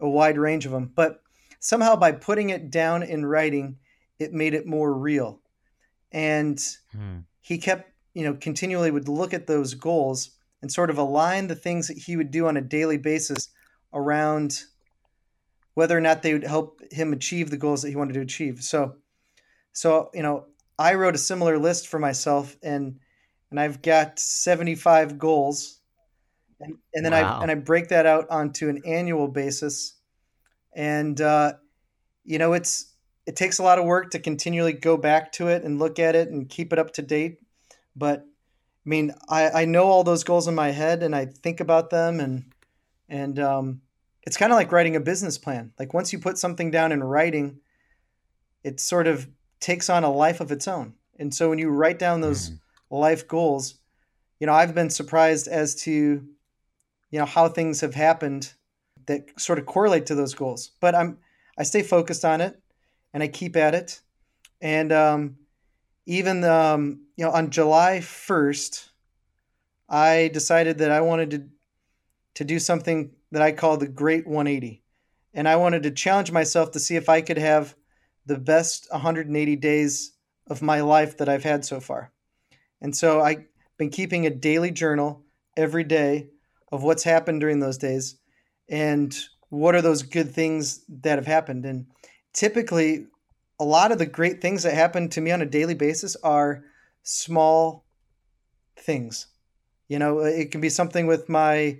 a 0.00 0.08
wide 0.08 0.38
range 0.38 0.66
of 0.66 0.72
them, 0.72 0.90
but 0.92 1.22
somehow 1.60 1.94
by 1.94 2.12
putting 2.12 2.50
it 2.50 2.70
down 2.70 3.02
in 3.04 3.24
writing, 3.24 3.76
it 4.18 4.32
made 4.32 4.54
it 4.54 4.66
more 4.66 4.92
real. 4.92 5.40
And 6.10 6.60
hmm. 6.92 7.18
he 7.40 7.58
kept, 7.58 7.90
you 8.12 8.24
know, 8.24 8.34
continually 8.34 8.90
would 8.90 9.08
look 9.08 9.32
at 9.34 9.46
those 9.46 9.74
goals 9.74 10.30
and 10.62 10.70
sort 10.70 10.90
of 10.90 10.98
align 10.98 11.46
the 11.46 11.54
things 11.54 11.88
that 11.88 11.98
he 11.98 12.16
would 12.16 12.30
do 12.30 12.46
on 12.46 12.56
a 12.56 12.60
daily 12.60 12.96
basis 12.96 13.48
around 13.92 14.62
whether 15.74 15.96
or 15.96 16.00
not 16.00 16.22
they 16.22 16.32
would 16.32 16.44
help 16.44 16.80
him 16.90 17.12
achieve 17.12 17.50
the 17.50 17.56
goals 17.56 17.82
that 17.82 17.90
he 17.90 17.96
wanted 17.96 18.14
to 18.14 18.20
achieve. 18.20 18.62
So, 18.62 18.96
so 19.72 20.10
you 20.14 20.22
know, 20.22 20.46
I 20.78 20.94
wrote 20.94 21.14
a 21.14 21.18
similar 21.18 21.58
list 21.58 21.88
for 21.88 21.98
myself, 21.98 22.56
and 22.62 22.98
and 23.50 23.60
I've 23.60 23.82
got 23.82 24.18
seventy 24.18 24.74
five 24.74 25.18
goals, 25.18 25.80
and 26.60 26.76
and 26.94 27.04
then 27.04 27.12
wow. 27.12 27.38
I 27.38 27.42
and 27.42 27.50
I 27.50 27.54
break 27.54 27.88
that 27.88 28.06
out 28.06 28.28
onto 28.30 28.68
an 28.68 28.82
annual 28.84 29.28
basis, 29.28 29.94
and 30.74 31.20
uh, 31.20 31.54
you 32.24 32.38
know, 32.38 32.52
it's 32.52 32.92
it 33.26 33.36
takes 33.36 33.58
a 33.58 33.62
lot 33.62 33.78
of 33.78 33.84
work 33.84 34.10
to 34.10 34.18
continually 34.18 34.72
go 34.72 34.96
back 34.96 35.32
to 35.32 35.48
it 35.48 35.62
and 35.64 35.78
look 35.78 35.98
at 35.98 36.14
it 36.14 36.28
and 36.28 36.48
keep 36.48 36.72
it 36.72 36.78
up 36.78 36.92
to 36.92 37.02
date. 37.02 37.38
But 37.96 38.20
I 38.20 38.88
mean, 38.88 39.14
I, 39.28 39.50
I 39.50 39.64
know 39.64 39.84
all 39.84 40.04
those 40.04 40.24
goals 40.24 40.48
in 40.48 40.54
my 40.54 40.70
head 40.70 41.02
and 41.02 41.14
I 41.14 41.26
think 41.26 41.60
about 41.60 41.90
them 41.90 42.20
and 42.20 42.44
and 43.08 43.38
um, 43.38 43.80
it's 44.22 44.36
kind 44.36 44.52
of 44.52 44.56
like 44.56 44.72
writing 44.72 44.96
a 44.96 45.00
business 45.00 45.38
plan. 45.38 45.72
Like 45.78 45.94
once 45.94 46.12
you 46.12 46.18
put 46.18 46.38
something 46.38 46.70
down 46.70 46.92
in 46.92 47.02
writing, 47.02 47.60
it 48.62 48.80
sort 48.80 49.06
of 49.06 49.28
takes 49.60 49.88
on 49.88 50.04
a 50.04 50.12
life 50.12 50.40
of 50.40 50.50
its 50.50 50.66
own. 50.68 50.94
And 51.18 51.32
so 51.32 51.48
when 51.48 51.58
you 51.58 51.70
write 51.70 51.98
down 51.98 52.20
those 52.20 52.50
mm. 52.50 52.58
life 52.90 53.28
goals, 53.28 53.76
you 54.40 54.46
know, 54.46 54.52
I've 54.52 54.74
been 54.74 54.90
surprised 54.90 55.48
as 55.48 55.74
to 55.82 56.26
you 57.14 57.20
know 57.20 57.26
how 57.26 57.48
things 57.48 57.80
have 57.80 57.94
happened 57.94 58.52
that 59.06 59.28
sort 59.38 59.60
of 59.60 59.66
correlate 59.66 60.06
to 60.06 60.16
those 60.16 60.34
goals. 60.34 60.72
But 60.80 60.96
I'm 60.96 61.18
I 61.56 61.62
stay 61.62 61.84
focused 61.84 62.24
on 62.24 62.40
it 62.40 62.60
and 63.12 63.22
I 63.22 63.28
keep 63.28 63.54
at 63.54 63.72
it. 63.72 64.00
And 64.60 64.90
um, 64.90 65.36
even 66.06 66.42
um, 66.42 67.06
you 67.16 67.24
know 67.24 67.30
on 67.30 67.50
July 67.50 68.00
first, 68.00 68.90
I 69.88 70.28
decided 70.34 70.78
that 70.78 70.90
I 70.90 71.02
wanted 71.02 71.30
to 71.30 71.44
to 72.34 72.44
do 72.44 72.58
something 72.58 73.12
that 73.30 73.42
I 73.42 73.52
call 73.52 73.76
the 73.76 73.86
Great 73.86 74.26
180, 74.26 74.82
and 75.34 75.48
I 75.48 75.54
wanted 75.54 75.84
to 75.84 75.92
challenge 75.92 76.32
myself 76.32 76.72
to 76.72 76.80
see 76.80 76.96
if 76.96 77.08
I 77.08 77.20
could 77.20 77.38
have 77.38 77.76
the 78.26 78.38
best 78.38 78.88
180 78.90 79.54
days 79.54 80.14
of 80.48 80.62
my 80.62 80.80
life 80.80 81.18
that 81.18 81.28
I've 81.28 81.44
had 81.44 81.64
so 81.64 81.78
far. 81.78 82.10
And 82.80 82.96
so 82.96 83.20
I've 83.20 83.44
been 83.78 83.90
keeping 83.90 84.26
a 84.26 84.30
daily 84.30 84.72
journal 84.72 85.22
every 85.56 85.84
day 85.84 86.30
of 86.74 86.82
what's 86.82 87.04
happened 87.04 87.40
during 87.40 87.60
those 87.60 87.78
days 87.78 88.16
and 88.68 89.16
what 89.48 89.76
are 89.76 89.82
those 89.82 90.02
good 90.02 90.34
things 90.34 90.84
that 90.88 91.18
have 91.18 91.26
happened. 91.26 91.64
And 91.64 91.86
typically, 92.32 93.06
a 93.60 93.64
lot 93.64 93.92
of 93.92 93.98
the 93.98 94.06
great 94.06 94.42
things 94.42 94.64
that 94.64 94.74
happen 94.74 95.08
to 95.10 95.20
me 95.20 95.30
on 95.30 95.40
a 95.40 95.46
daily 95.46 95.74
basis 95.74 96.16
are 96.16 96.64
small 97.04 97.84
things. 98.76 99.28
You 99.86 100.00
know, 100.00 100.18
uh, 100.18 100.24
it 100.24 100.50
can 100.50 100.60
be 100.60 100.68
something 100.68 101.06
with 101.06 101.28
my 101.28 101.78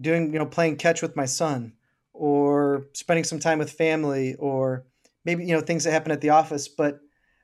doing, 0.00 0.32
you 0.32 0.38
know, 0.38 0.46
playing 0.46 0.76
catch 0.76 1.02
with 1.02 1.16
my 1.16 1.26
son 1.26 1.72
or 2.12 2.86
spending 2.92 3.24
some 3.24 3.40
time 3.40 3.58
with 3.58 3.72
family 3.72 4.36
or 4.38 4.84
maybe, 5.24 5.44
you 5.44 5.54
know, 5.54 5.60
things 5.60 5.82
that 5.82 5.90
happen 5.90 6.12
at 6.12 6.20
the 6.20 6.30
office. 6.30 6.68
But, 6.68 7.00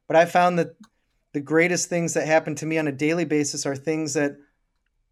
but 0.07 0.17
I 0.17 0.25
found 0.25 0.61
that 0.61 0.77
the 1.33 1.41
greatest 1.41 1.89
things 1.89 2.15
that 2.15 2.29
happen 2.29 2.55
to 2.57 2.67
me 2.67 2.79
on 2.79 2.87
a 2.87 2.93
daily 2.93 3.25
basis 3.25 3.67
are 3.67 3.75
things 3.75 4.15
that, 4.15 4.37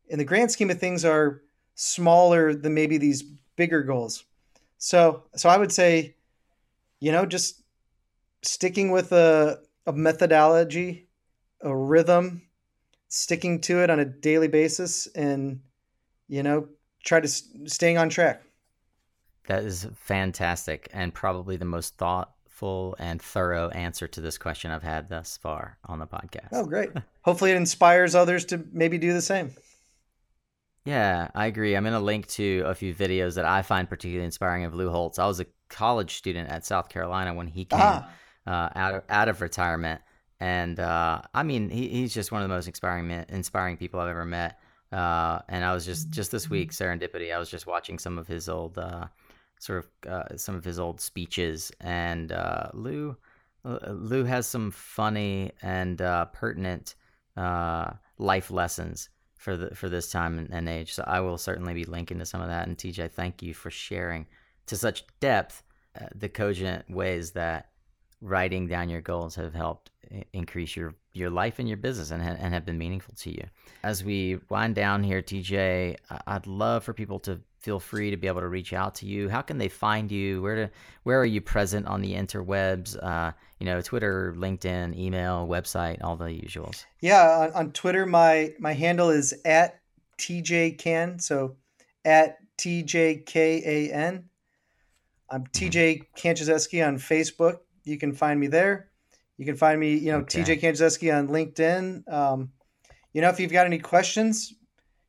in 0.09 0.19
the 0.19 0.25
grand 0.25 0.51
scheme 0.53 0.71
of 0.71 0.79
things, 0.79 1.05
are 1.05 1.43
smaller 1.81 2.55
than 2.55 2.75
maybe 2.75 2.99
these 2.99 3.23
bigger 3.55 3.85
goals. 3.85 4.25
So, 4.79 5.23
so 5.37 5.49
I 5.49 5.57
would 5.57 5.71
say, 5.71 6.17
you 6.99 7.13
know, 7.13 7.25
just 7.25 7.63
sticking 8.43 8.91
with 8.91 9.13
a, 9.13 9.61
a 9.87 9.93
methodology, 9.93 11.07
a 11.63 11.75
rhythm, 11.75 12.43
sticking 13.07 13.61
to 13.61 13.81
it 13.81 13.91
on 13.91 14.01
a 14.01 14.05
daily 14.05 14.49
basis, 14.49 15.07
and 15.15 15.61
you 16.27 16.43
know, 16.43 16.69
try 17.05 17.21
to 17.21 17.29
staying 17.29 17.97
on 17.97 18.09
track. 18.09 18.43
That 19.47 19.63
is 19.63 19.87
fantastic, 19.95 20.89
and 20.93 21.15
probably 21.15 21.57
the 21.57 21.65
most 21.65 21.97
thoughtful 21.97 22.97
and 22.99 23.23
thorough 23.23 23.69
answer 23.71 24.09
to 24.09 24.21
this 24.21 24.37
question 24.37 24.73
I've 24.73 24.83
had 24.83 25.09
thus 25.09 25.37
far 25.37 25.79
on 25.85 26.01
the 26.01 26.09
podcast. 26.09 26.49
Oh, 26.51 26.65
great! 26.65 26.91
Hopefully, 27.23 27.53
it 27.53 27.57
inspires 27.57 28.17
others 28.17 28.45
to 28.47 28.65
maybe 28.73 28.99
do 28.99 29.13
the 29.13 29.23
same. 29.23 29.53
Yeah, 30.89 31.29
I 31.35 31.45
agree. 31.45 31.77
I'm 31.77 31.83
going 31.83 31.93
to 31.93 32.01
link 32.01 32.29
to 32.29 32.63
a 32.65 32.75
few 32.75 32.95
videos 32.95 33.35
that 33.35 33.45
I 33.45 33.61
find 33.61 33.87
particularly 33.87 34.25
inspiring 34.25 34.65
of 34.65 34.73
Lou 34.75 34.89
Holtz. 34.89 35.19
I 35.19 35.27
was 35.27 35.39
a 35.39 35.45
college 35.69 36.15
student 36.15 36.49
at 36.49 36.65
South 36.65 36.89
Carolina 36.89 37.35
when 37.35 37.47
he 37.47 37.67
came 37.67 37.79
ah. 37.83 38.11
uh, 38.47 38.71
out 38.75 38.95
of, 38.95 39.03
out 39.11 39.29
of 39.29 39.43
retirement, 39.43 40.01
and 40.41 40.81
uh, 40.81 41.21
I 41.35 41.43
mean, 41.43 41.69
he, 41.69 41.89
he's 41.89 42.15
just 42.15 42.33
one 42.33 42.41
of 42.41 42.49
the 42.49 42.55
most 42.55 42.69
inspiring 42.69 43.11
inspiring 43.29 43.77
people 43.77 44.01
I've 44.01 44.09
ever 44.09 44.25
met. 44.25 44.61
Uh, 44.91 45.41
and 45.51 45.63
I 45.63 45.75
was 45.75 45.85
just 45.85 46.09
just 46.09 46.31
this 46.31 46.49
week 46.49 46.73
serendipity. 46.73 47.35
I 47.35 47.39
was 47.39 47.51
just 47.51 47.67
watching 47.67 47.99
some 47.99 48.17
of 48.17 48.27
his 48.27 48.49
old 48.49 48.79
uh, 48.79 49.09
sort 49.61 49.85
of 49.85 50.11
uh, 50.11 50.37
some 50.39 50.55
of 50.55 50.65
his 50.65 50.79
old 50.79 51.03
speeches, 51.03 51.71
and 51.83 52.33
uh, 52.33 52.71
Lou 52.73 53.15
Lou 53.63 54.25
has 54.25 54.47
some 54.47 54.71
funny 54.71 55.53
and 55.61 55.99
pertinent 56.33 56.95
life 57.37 58.51
lessons 58.51 59.11
for 59.39 59.57
the 59.57 59.75
for 59.75 59.89
this 59.89 60.11
time 60.11 60.49
and 60.53 60.69
age. 60.69 60.93
So 60.93 61.05
I 61.07 61.21
will 61.21 61.39
certainly 61.39 61.73
be 61.73 61.85
linking 61.85 62.19
to 62.19 62.27
some 62.27 62.43
of 62.43 62.49
that. 62.49 62.67
And 62.69 62.77
TJ, 62.77 63.13
thank 63.13 63.43
you 63.43 63.55
for 63.55 63.71
sharing 63.71 64.27
to 64.67 64.77
such 64.77 65.05
depth 65.21 65.63
uh, 65.99 66.07
the 66.15 66.29
cogent 66.29 66.91
ways 66.91 67.31
that 67.33 67.71
writing 68.21 68.67
down 68.67 68.89
your 68.89 69.01
goals 69.01 69.37
have 69.37 69.55
helped 69.55 69.91
increase 70.33 70.75
your 70.77 70.95
your 71.13 71.31
life 71.31 71.59
and 71.59 71.69
your 71.69 71.77
business 71.77 72.11
and, 72.11 72.23
and 72.23 72.55
have 72.55 72.65
been 72.65 72.79
meaningful 72.79 73.15
to 73.15 73.31
you. 73.31 73.45
As 73.83 74.05
we 74.05 74.39
wind 74.49 74.75
down 74.75 75.03
here, 75.03 75.23
TJ, 75.23 75.97
I'd 76.27 76.47
love 76.47 76.85
for 76.85 76.93
people 76.93 77.19
to 77.21 77.41
feel 77.61 77.81
free 77.81 78.11
to 78.11 78.17
be 78.17 78.27
able 78.27 78.41
to 78.41 78.49
reach 78.49 78.73
out 78.73 78.95
to 78.97 79.07
you. 79.07 79.29
How 79.29 79.43
can 79.43 79.59
they 79.59 79.69
find 79.69 80.11
you? 80.11 80.41
Where 80.43 80.55
to 80.55 80.71
where 81.03 81.21
are 81.21 81.27
you 81.27 81.41
present 81.41 81.87
on 81.87 82.01
the 82.01 82.15
interwebs? 82.15 82.97
Uh, 83.03 83.33
you 83.59 83.67
know, 83.67 83.81
Twitter, 83.81 84.35
LinkedIn, 84.37 84.97
email, 84.97 85.47
website, 85.49 86.03
all 86.03 86.17
the 86.17 86.27
usuals. 86.27 86.85
Yeah, 87.01 87.23
on, 87.39 87.53
on 87.53 87.73
Twitter, 87.73 88.07
my 88.07 88.53
my 88.59 88.73
handle 88.73 89.11
is 89.11 89.35
at 89.45 89.81
TJ 90.19 90.79
Can. 90.79 91.19
So 91.19 91.57
at 92.05 92.39
TJKAN. 92.59 94.25
I'm 95.31 95.47
TJ 95.47 96.05
Kanczuzewski 96.17 96.87
on 96.87 96.97
Facebook. 96.97 97.59
You 97.85 97.99
can 97.99 98.13
find 98.13 98.41
me 98.41 98.47
there. 98.47 98.91
You 99.37 99.45
can 99.45 99.57
find 99.57 99.79
me, 99.79 99.95
you 99.95 100.11
know, 100.11 100.19
okay. 100.19 100.43
TJ 100.43 100.61
Kanczuzewski 100.61 101.17
on 101.17 101.29
LinkedIn. 101.29 102.11
Um, 102.13 102.51
you 103.13 103.21
know, 103.21 103.29
if 103.29 103.39
you've 103.39 103.53
got 103.53 103.67
any 103.67 103.79
questions, 103.79 104.55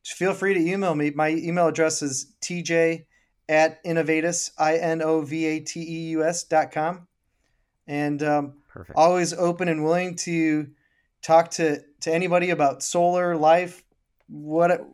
just 0.04 0.18
feel 0.18 0.34
free 0.34 0.54
to 0.54 0.60
email 0.60 0.96
me. 0.96 1.12
My 1.12 1.30
email 1.30 1.68
address 1.68 2.02
is 2.02 2.34
tj 2.42 3.06
at 3.48 3.84
inovateus, 3.84 4.52
I 4.58 4.78
N 4.78 5.02
O 5.02 5.22
V 5.22 5.46
A 5.46 5.60
T 5.60 5.82
E 5.82 6.10
U 6.12 6.24
S 6.24 6.44
dot 6.44 6.72
com. 6.72 7.08
And 7.88 8.22
um, 8.22 8.54
Perfect. 8.70 8.98
always 8.98 9.34
open 9.34 9.68
and 9.68 9.84
willing 9.84 10.16
to 10.18 10.68
talk 11.24 11.50
to, 11.52 11.82
to 12.02 12.14
anybody 12.14 12.52
about 12.52 12.84
solar 12.84 13.36
life, 13.36 13.84
what, 14.28 14.88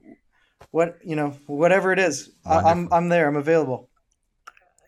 what, 0.71 0.97
you 1.03 1.15
know, 1.15 1.31
whatever 1.47 1.91
it 1.91 1.99
is. 1.99 2.31
Wonderful. 2.45 2.69
I'm, 2.69 2.93
I'm 2.93 3.09
there. 3.09 3.27
I'm 3.27 3.35
available. 3.35 3.89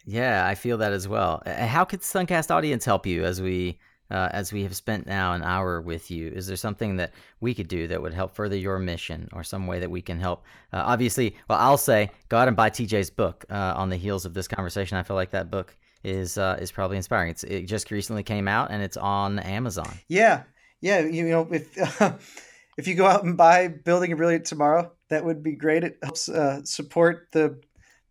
Yeah, 0.05 0.47
I 0.47 0.55
feel 0.55 0.77
that 0.77 0.93
as 0.93 1.05
well. 1.05 1.43
How 1.45 1.83
could 1.83 1.99
Suncast 1.99 2.49
audience 2.49 2.85
help 2.85 3.05
you 3.05 3.25
as 3.25 3.41
we 3.41 3.77
uh, 4.11 4.29
as 4.31 4.53
we 4.53 4.63
have 4.63 4.75
spent 4.75 5.07
now 5.07 5.33
an 5.33 5.43
hour 5.43 5.81
with 5.81 6.09
you? 6.11 6.29
Is 6.29 6.47
there 6.47 6.57
something 6.57 6.97
that 6.97 7.13
we 7.39 7.53
could 7.53 7.67
do 7.67 7.87
that 7.87 8.01
would 8.01 8.13
help 8.13 8.35
further 8.35 8.55
your 8.55 8.79
mission 8.79 9.29
or 9.33 9.43
some 9.43 9.67
way 9.67 9.79
that 9.79 9.91
we 9.91 10.01
can 10.01 10.19
help? 10.19 10.43
Uh, 10.73 10.83
obviously, 10.85 11.35
well, 11.49 11.59
I'll 11.59 11.77
say 11.77 12.11
go 12.29 12.37
out 12.37 12.47
and 12.47 12.57
buy 12.57 12.69
TJ's 12.69 13.09
book 13.09 13.45
uh, 13.49 13.73
on 13.75 13.89
the 13.89 13.97
heels 13.97 14.25
of 14.25 14.33
this 14.33 14.47
conversation. 14.47 14.97
I 14.97 15.03
feel 15.03 15.15
like 15.15 15.31
that 15.31 15.51
book 15.51 15.75
is 16.03 16.37
uh, 16.37 16.57
is 16.61 16.71
probably 16.71 16.97
inspiring. 16.97 17.31
It's, 17.31 17.43
it 17.43 17.63
just 17.63 17.91
recently 17.91 18.23
came 18.23 18.47
out 18.47 18.71
and 18.71 18.81
it's 18.81 18.97
on 18.97 19.39
Amazon. 19.39 19.91
Yeah. 20.07 20.43
Yeah. 20.81 20.99
You 20.99 21.27
know, 21.27 21.47
if, 21.51 21.77
if 22.77 22.87
you 22.87 22.95
go 22.95 23.05
out 23.05 23.23
and 23.23 23.35
buy 23.35 23.67
Building 23.67 24.11
a 24.11 24.15
Brilliant 24.15 24.45
Tomorrow, 24.45 24.91
that 25.09 25.25
would 25.25 25.43
be 25.43 25.55
great. 25.55 25.83
It 25.83 25.97
helps 26.01 26.29
uh, 26.29 26.63
support 26.63 27.27
the 27.31 27.59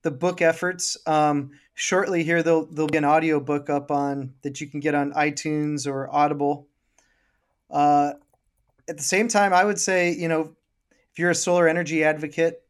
the 0.06 0.10
book 0.12 0.40
efforts. 0.40 0.96
Um, 1.04 1.50
shortly 1.74 2.22
here, 2.22 2.40
there'll, 2.40 2.66
there'll 2.66 2.86
be 2.86 2.96
an 2.96 3.04
audio 3.04 3.40
book 3.40 3.68
up 3.68 3.90
on 3.90 4.34
that 4.42 4.60
you 4.60 4.68
can 4.68 4.78
get 4.78 4.94
on 4.94 5.12
iTunes 5.14 5.84
or 5.84 6.08
Audible. 6.14 6.68
Uh, 7.68 8.12
at 8.88 8.96
the 8.96 9.02
same 9.02 9.26
time, 9.26 9.52
I 9.52 9.64
would 9.64 9.80
say, 9.80 10.12
you 10.12 10.28
know, 10.28 10.54
if 11.10 11.18
you're 11.18 11.32
a 11.32 11.34
solar 11.34 11.66
energy 11.66 12.04
advocate, 12.04 12.62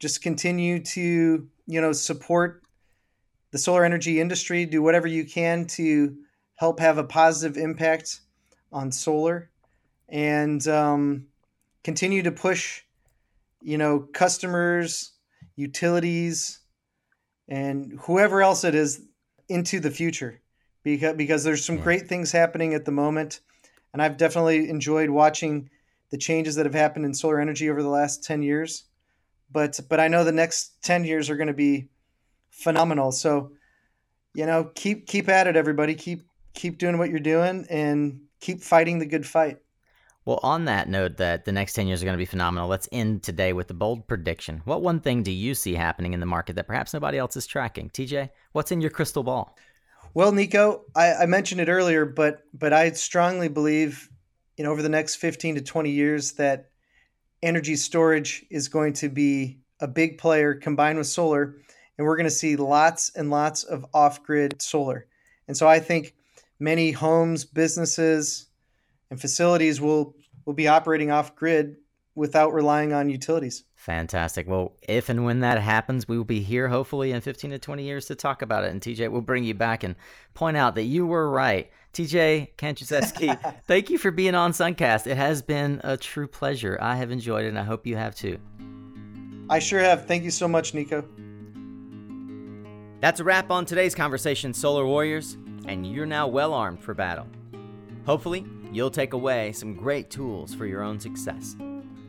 just 0.00 0.20
continue 0.20 0.80
to, 0.80 1.48
you 1.66 1.80
know, 1.80 1.92
support 1.92 2.62
the 3.52 3.58
solar 3.58 3.86
energy 3.86 4.20
industry. 4.20 4.66
Do 4.66 4.82
whatever 4.82 5.06
you 5.06 5.24
can 5.24 5.66
to 5.78 6.14
help 6.56 6.78
have 6.78 6.98
a 6.98 7.04
positive 7.04 7.56
impact 7.56 8.20
on 8.70 8.92
solar, 8.92 9.48
and 10.10 10.68
um, 10.68 11.24
continue 11.84 12.22
to 12.22 12.32
push, 12.32 12.82
you 13.62 13.78
know, 13.78 14.00
customers 14.12 15.12
utilities, 15.60 16.60
and 17.48 17.98
whoever 18.02 18.42
else 18.42 18.64
it 18.64 18.74
is 18.74 19.06
into 19.48 19.80
the 19.80 19.90
future 19.90 20.40
because 20.82 21.16
because 21.16 21.44
there's 21.44 21.64
some 21.64 21.76
great 21.76 22.08
things 22.08 22.32
happening 22.32 22.72
at 22.74 22.84
the 22.84 22.92
moment 22.92 23.40
and 23.92 24.00
I've 24.00 24.16
definitely 24.16 24.70
enjoyed 24.70 25.10
watching 25.10 25.68
the 26.10 26.16
changes 26.16 26.54
that 26.54 26.66
have 26.66 26.74
happened 26.74 27.04
in 27.04 27.12
solar 27.12 27.40
energy 27.40 27.68
over 27.68 27.82
the 27.82 27.88
last 27.88 28.22
10 28.22 28.42
years 28.42 28.84
but 29.52 29.80
but 29.88 30.00
I 30.00 30.08
know 30.08 30.24
the 30.24 30.32
next 30.32 30.82
10 30.82 31.04
years 31.04 31.28
are 31.28 31.36
going 31.36 31.48
to 31.48 31.52
be 31.52 31.88
phenomenal. 32.50 33.12
So 33.12 33.52
you 34.34 34.46
know 34.46 34.70
keep 34.74 35.06
keep 35.06 35.28
at 35.28 35.46
it 35.46 35.56
everybody. 35.56 35.94
Keep 35.94 36.22
keep 36.54 36.78
doing 36.78 36.98
what 36.98 37.10
you're 37.10 37.20
doing 37.20 37.66
and 37.68 38.22
keep 38.40 38.62
fighting 38.62 38.98
the 38.98 39.06
good 39.06 39.26
fight 39.26 39.58
well, 40.24 40.40
on 40.42 40.66
that 40.66 40.88
note, 40.88 41.16
that 41.16 41.44
the 41.44 41.52
next 41.52 41.72
10 41.72 41.86
years 41.86 42.02
are 42.02 42.04
going 42.04 42.14
to 42.14 42.18
be 42.18 42.26
phenomenal, 42.26 42.68
let's 42.68 42.88
end 42.92 43.22
today 43.22 43.52
with 43.52 43.68
the 43.68 43.74
bold 43.74 44.06
prediction. 44.06 44.60
What 44.64 44.82
one 44.82 45.00
thing 45.00 45.22
do 45.22 45.30
you 45.30 45.54
see 45.54 45.74
happening 45.74 46.12
in 46.12 46.20
the 46.20 46.26
market 46.26 46.56
that 46.56 46.66
perhaps 46.66 46.92
nobody 46.92 47.18
else 47.18 47.36
is 47.36 47.46
tracking? 47.46 47.88
TJ, 47.90 48.30
what's 48.52 48.70
in 48.70 48.80
your 48.80 48.90
crystal 48.90 49.22
ball? 49.22 49.56
Well, 50.12 50.32
Nico, 50.32 50.84
I, 50.94 51.14
I 51.14 51.26
mentioned 51.26 51.60
it 51.60 51.68
earlier, 51.68 52.04
but 52.04 52.42
but 52.52 52.72
I 52.72 52.90
strongly 52.92 53.48
believe, 53.48 54.10
you 54.56 54.64
know, 54.64 54.72
over 54.72 54.82
the 54.82 54.88
next 54.88 55.16
15 55.16 55.54
to 55.54 55.60
20 55.62 55.90
years 55.90 56.32
that 56.32 56.70
energy 57.42 57.76
storage 57.76 58.44
is 58.50 58.68
going 58.68 58.92
to 58.94 59.08
be 59.08 59.60
a 59.80 59.88
big 59.88 60.18
player 60.18 60.54
combined 60.54 60.98
with 60.98 61.06
solar, 61.06 61.56
and 61.96 62.06
we're 62.06 62.16
going 62.16 62.24
to 62.24 62.30
see 62.30 62.56
lots 62.56 63.12
and 63.14 63.30
lots 63.30 63.64
of 63.64 63.86
off-grid 63.94 64.60
solar. 64.60 65.06
And 65.48 65.56
so 65.56 65.66
I 65.66 65.78
think 65.78 66.14
many 66.58 66.90
homes, 66.90 67.44
businesses, 67.44 68.49
and 69.10 69.20
facilities 69.20 69.80
will 69.80 70.14
will 70.46 70.54
be 70.54 70.68
operating 70.68 71.10
off 71.10 71.36
grid 71.36 71.76
without 72.14 72.52
relying 72.52 72.92
on 72.92 73.08
utilities. 73.08 73.64
Fantastic. 73.76 74.48
Well, 74.48 74.74
if 74.82 75.08
and 75.08 75.24
when 75.24 75.40
that 75.40 75.60
happens, 75.60 76.08
we 76.08 76.16
will 76.16 76.24
be 76.24 76.42
here 76.42 76.68
hopefully 76.68 77.12
in 77.12 77.20
15 77.20 77.52
to 77.52 77.58
20 77.58 77.82
years 77.82 78.06
to 78.06 78.14
talk 78.14 78.42
about 78.42 78.64
it. 78.64 78.70
And 78.70 78.80
TJ 78.80 79.10
we'll 79.10 79.20
bring 79.20 79.44
you 79.44 79.54
back 79.54 79.84
and 79.84 79.94
point 80.34 80.56
out 80.56 80.74
that 80.74 80.82
you 80.82 81.06
were 81.06 81.30
right. 81.30 81.70
TJ 81.92 82.56
Kanczuzewski, 82.56 83.62
thank 83.66 83.90
you 83.90 83.98
for 83.98 84.10
being 84.10 84.34
on 84.34 84.52
Suncast. 84.52 85.06
It 85.06 85.16
has 85.16 85.42
been 85.42 85.80
a 85.82 85.96
true 85.96 86.28
pleasure. 86.28 86.78
I 86.80 86.96
have 86.96 87.10
enjoyed 87.10 87.44
it, 87.44 87.48
and 87.48 87.58
I 87.58 87.64
hope 87.64 87.86
you 87.86 87.96
have 87.96 88.14
too. 88.14 88.38
I 89.48 89.58
sure 89.58 89.80
have. 89.80 90.06
Thank 90.06 90.22
you 90.22 90.30
so 90.30 90.46
much, 90.46 90.74
Nico. 90.74 91.04
That's 93.00 93.18
a 93.18 93.24
wrap 93.24 93.50
on 93.50 93.64
today's 93.64 93.94
conversation, 93.94 94.52
Solar 94.52 94.86
Warriors, 94.86 95.36
and 95.66 95.86
you're 95.86 96.06
now 96.06 96.28
well 96.28 96.52
armed 96.52 96.80
for 96.82 96.94
battle. 96.94 97.26
Hopefully, 98.04 98.44
you'll 98.72 98.90
take 98.90 99.12
away 99.12 99.52
some 99.52 99.74
great 99.74 100.10
tools 100.10 100.54
for 100.54 100.66
your 100.66 100.82
own 100.82 100.98
success. 100.98 101.56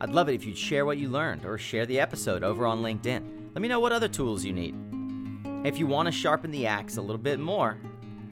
I'd 0.00 0.10
love 0.10 0.28
it 0.28 0.34
if 0.34 0.44
you'd 0.44 0.58
share 0.58 0.84
what 0.84 0.98
you 0.98 1.08
learned 1.08 1.44
or 1.44 1.58
share 1.58 1.86
the 1.86 2.00
episode 2.00 2.42
over 2.42 2.66
on 2.66 2.82
LinkedIn. 2.82 3.54
Let 3.54 3.62
me 3.62 3.68
know 3.68 3.80
what 3.80 3.92
other 3.92 4.08
tools 4.08 4.44
you 4.44 4.52
need. 4.52 4.74
If 5.64 5.78
you 5.78 5.86
want 5.86 6.06
to 6.06 6.12
sharpen 6.12 6.50
the 6.50 6.66
axe 6.66 6.96
a 6.96 7.02
little 7.02 7.18
bit 7.18 7.38
more, 7.38 7.78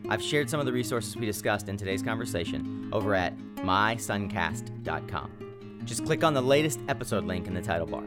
I've 0.08 0.22
shared 0.22 0.50
some 0.50 0.60
of 0.60 0.66
the 0.66 0.72
resources 0.72 1.16
we 1.16 1.26
discussed 1.26 1.68
in 1.68 1.76
today's 1.76 2.02
conversation 2.02 2.90
over 2.92 3.14
at 3.14 3.36
mysuncast.com. 3.56 5.82
Just 5.84 6.04
click 6.04 6.24
on 6.24 6.34
the 6.34 6.42
latest 6.42 6.80
episode 6.88 7.24
link 7.24 7.46
in 7.46 7.54
the 7.54 7.62
title 7.62 7.86
bar 7.86 8.04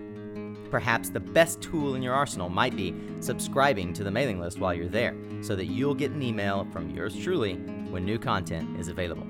perhaps 0.73 1.11
the 1.11 1.19
best 1.19 1.61
tool 1.61 1.93
in 1.93 2.01
your 2.01 2.15
arsenal 2.15 2.49
might 2.49 2.75
be 2.75 2.95
subscribing 3.19 3.93
to 3.93 4.03
the 4.03 4.09
mailing 4.09 4.39
list 4.39 4.57
while 4.57 4.73
you're 4.73 4.87
there 4.87 5.15
so 5.43 5.55
that 5.55 5.65
you'll 5.65 5.93
get 5.93 6.09
an 6.09 6.23
email 6.23 6.67
from 6.71 6.89
yours 6.89 7.15
truly 7.15 7.53
when 7.91 8.03
new 8.03 8.17
content 8.17 8.79
is 8.79 8.87
available. 8.87 9.27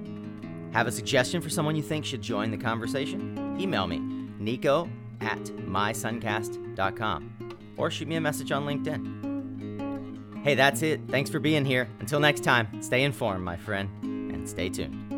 Have 0.73 0.87
a 0.87 0.91
suggestion 0.91 1.39
for 1.39 1.49
someone 1.49 1.75
you 1.75 1.83
think 1.83 2.03
should 2.03 2.21
join 2.21 2.49
the 2.49 2.57
conversation? 2.57 3.57
Email 3.59 3.85
me, 3.85 3.99
nico 4.39 4.89
at 5.21 5.37
mysuncast.com, 5.37 7.57
or 7.77 7.91
shoot 7.91 8.07
me 8.07 8.15
a 8.15 8.21
message 8.21 8.51
on 8.51 8.65
LinkedIn. 8.65 10.43
Hey, 10.43 10.55
that's 10.55 10.81
it. 10.81 10.99
Thanks 11.09 11.29
for 11.29 11.39
being 11.39 11.63
here. 11.63 11.87
Until 11.99 12.19
next 12.19 12.43
time, 12.43 12.81
stay 12.81 13.03
informed, 13.03 13.43
my 13.43 13.55
friend, 13.55 13.87
and 14.03 14.49
stay 14.49 14.67
tuned. 14.67 15.12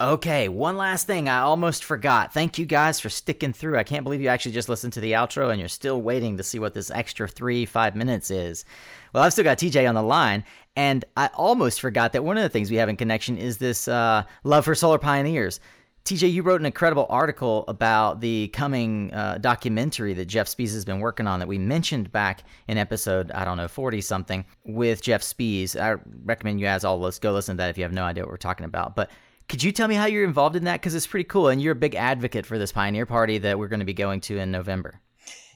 Okay, 0.00 0.48
one 0.48 0.78
last 0.78 1.06
thing 1.06 1.28
I 1.28 1.40
almost 1.40 1.84
forgot. 1.84 2.32
Thank 2.32 2.56
you 2.56 2.64
guys 2.64 2.98
for 2.98 3.10
sticking 3.10 3.52
through. 3.52 3.76
I 3.76 3.82
can't 3.82 4.02
believe 4.02 4.22
you 4.22 4.28
actually 4.28 4.52
just 4.52 4.70
listened 4.70 4.94
to 4.94 5.00
the 5.00 5.12
outro 5.12 5.50
and 5.50 5.60
you're 5.60 5.68
still 5.68 6.00
waiting 6.00 6.38
to 6.38 6.42
see 6.42 6.58
what 6.58 6.72
this 6.72 6.90
extra 6.90 7.28
three, 7.28 7.66
five 7.66 7.94
minutes 7.94 8.30
is. 8.30 8.64
Well, 9.12 9.22
I've 9.22 9.34
still 9.34 9.44
got 9.44 9.58
TJ 9.58 9.86
on 9.86 9.94
the 9.94 10.02
line, 10.02 10.42
and 10.74 11.04
I 11.18 11.28
almost 11.34 11.82
forgot 11.82 12.14
that 12.14 12.24
one 12.24 12.38
of 12.38 12.42
the 12.42 12.48
things 12.48 12.70
we 12.70 12.78
have 12.78 12.88
in 12.88 12.96
connection 12.96 13.36
is 13.36 13.58
this 13.58 13.88
uh, 13.88 14.22
love 14.42 14.64
for 14.64 14.74
solar 14.74 14.96
pioneers. 14.96 15.60
TJ, 16.06 16.32
you 16.32 16.42
wrote 16.44 16.60
an 16.60 16.66
incredible 16.66 17.04
article 17.10 17.66
about 17.68 18.22
the 18.22 18.48
coming 18.54 19.12
uh, 19.12 19.36
documentary 19.36 20.14
that 20.14 20.24
Jeff 20.24 20.48
Spies 20.48 20.72
has 20.72 20.86
been 20.86 21.00
working 21.00 21.26
on 21.26 21.40
that 21.40 21.48
we 21.48 21.58
mentioned 21.58 22.10
back 22.10 22.44
in 22.68 22.78
episode, 22.78 23.30
I 23.32 23.44
don't 23.44 23.58
know, 23.58 23.68
40 23.68 24.00
something 24.00 24.46
with 24.64 25.02
Jeff 25.02 25.22
Spies. 25.22 25.76
I 25.76 25.96
recommend 26.24 26.58
you 26.58 26.64
guys 26.64 26.84
all 26.84 26.98
let's 26.98 27.18
go 27.18 27.32
listen 27.32 27.58
to 27.58 27.58
that 27.58 27.68
if 27.68 27.76
you 27.76 27.84
have 27.84 27.92
no 27.92 28.04
idea 28.04 28.22
what 28.22 28.30
we're 28.30 28.38
talking 28.38 28.64
about. 28.64 28.96
But 28.96 29.10
could 29.50 29.64
you 29.64 29.72
tell 29.72 29.88
me 29.88 29.96
how 29.96 30.06
you're 30.06 30.22
involved 30.22 30.54
in 30.54 30.62
that? 30.64 30.80
Because 30.80 30.94
it's 30.94 31.08
pretty 31.08 31.24
cool, 31.24 31.48
and 31.48 31.60
you're 31.60 31.72
a 31.72 31.76
big 31.76 31.96
advocate 31.96 32.46
for 32.46 32.56
this 32.56 32.70
Pioneer 32.70 33.04
Party 33.04 33.36
that 33.38 33.58
we're 33.58 33.66
going 33.66 33.80
to 33.80 33.86
be 33.86 33.92
going 33.92 34.20
to 34.20 34.38
in 34.38 34.52
November. 34.52 35.00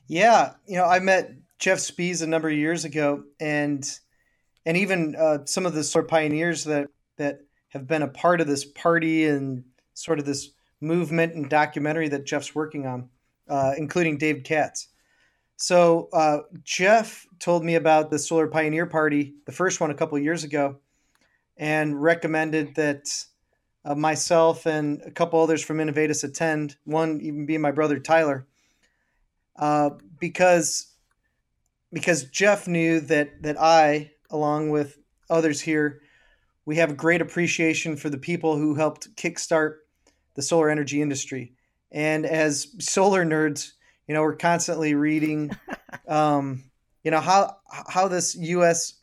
Yeah, 0.08 0.54
you 0.66 0.76
know, 0.76 0.84
I 0.84 0.98
met 0.98 1.30
Jeff 1.60 1.78
Spies 1.78 2.20
a 2.20 2.26
number 2.26 2.48
of 2.48 2.56
years 2.56 2.84
ago, 2.84 3.22
and 3.38 3.88
and 4.66 4.76
even 4.76 5.14
uh, 5.14 5.46
some 5.46 5.64
of 5.64 5.74
the 5.74 5.84
sort 5.84 6.06
of 6.06 6.10
pioneers 6.10 6.64
that 6.64 6.88
that 7.18 7.38
have 7.68 7.86
been 7.86 8.02
a 8.02 8.08
part 8.08 8.40
of 8.40 8.48
this 8.48 8.64
party 8.64 9.26
and 9.26 9.62
sort 9.92 10.18
of 10.18 10.24
this 10.24 10.50
movement 10.80 11.34
and 11.34 11.48
documentary 11.48 12.08
that 12.08 12.26
Jeff's 12.26 12.52
working 12.52 12.86
on, 12.86 13.08
uh, 13.48 13.74
including 13.78 14.18
Dave 14.18 14.42
Katz. 14.42 14.88
So 15.56 16.08
uh, 16.12 16.38
Jeff 16.64 17.28
told 17.38 17.64
me 17.64 17.76
about 17.76 18.10
the 18.10 18.18
Solar 18.18 18.48
Pioneer 18.48 18.86
Party, 18.86 19.34
the 19.46 19.52
first 19.52 19.80
one 19.80 19.92
a 19.92 19.94
couple 19.94 20.18
years 20.18 20.42
ago, 20.42 20.78
and 21.56 22.02
recommended 22.02 22.74
that 22.74 23.08
uh, 23.84 23.94
myself 23.94 24.66
and 24.66 25.02
a 25.04 25.10
couple 25.10 25.40
others 25.40 25.62
from 25.62 25.78
Inovateus 25.78 26.24
attend, 26.24 26.76
one 26.84 27.20
even 27.20 27.46
being 27.46 27.60
my 27.60 27.70
brother 27.70 27.98
Tyler, 27.98 28.46
uh, 29.56 29.90
because 30.18 30.86
because 31.92 32.24
Jeff 32.24 32.66
knew 32.66 33.00
that 33.00 33.42
that 33.42 33.60
I, 33.60 34.12
along 34.30 34.70
with 34.70 34.98
others 35.30 35.60
here, 35.60 36.00
we 36.64 36.76
have 36.76 36.96
great 36.96 37.20
appreciation 37.20 37.96
for 37.96 38.08
the 38.08 38.18
people 38.18 38.56
who 38.56 38.74
helped 38.74 39.14
kickstart 39.16 39.76
the 40.34 40.42
solar 40.42 40.70
energy 40.70 41.00
industry. 41.00 41.52
And 41.92 42.26
as 42.26 42.68
solar 42.80 43.24
nerds, 43.24 43.72
you 44.08 44.14
know, 44.14 44.22
we're 44.22 44.36
constantly 44.36 44.94
reading, 44.94 45.52
um, 46.08 46.64
you 47.02 47.10
know, 47.10 47.20
how 47.20 47.56
how 47.70 48.08
this 48.08 48.34
U.S. 48.34 48.94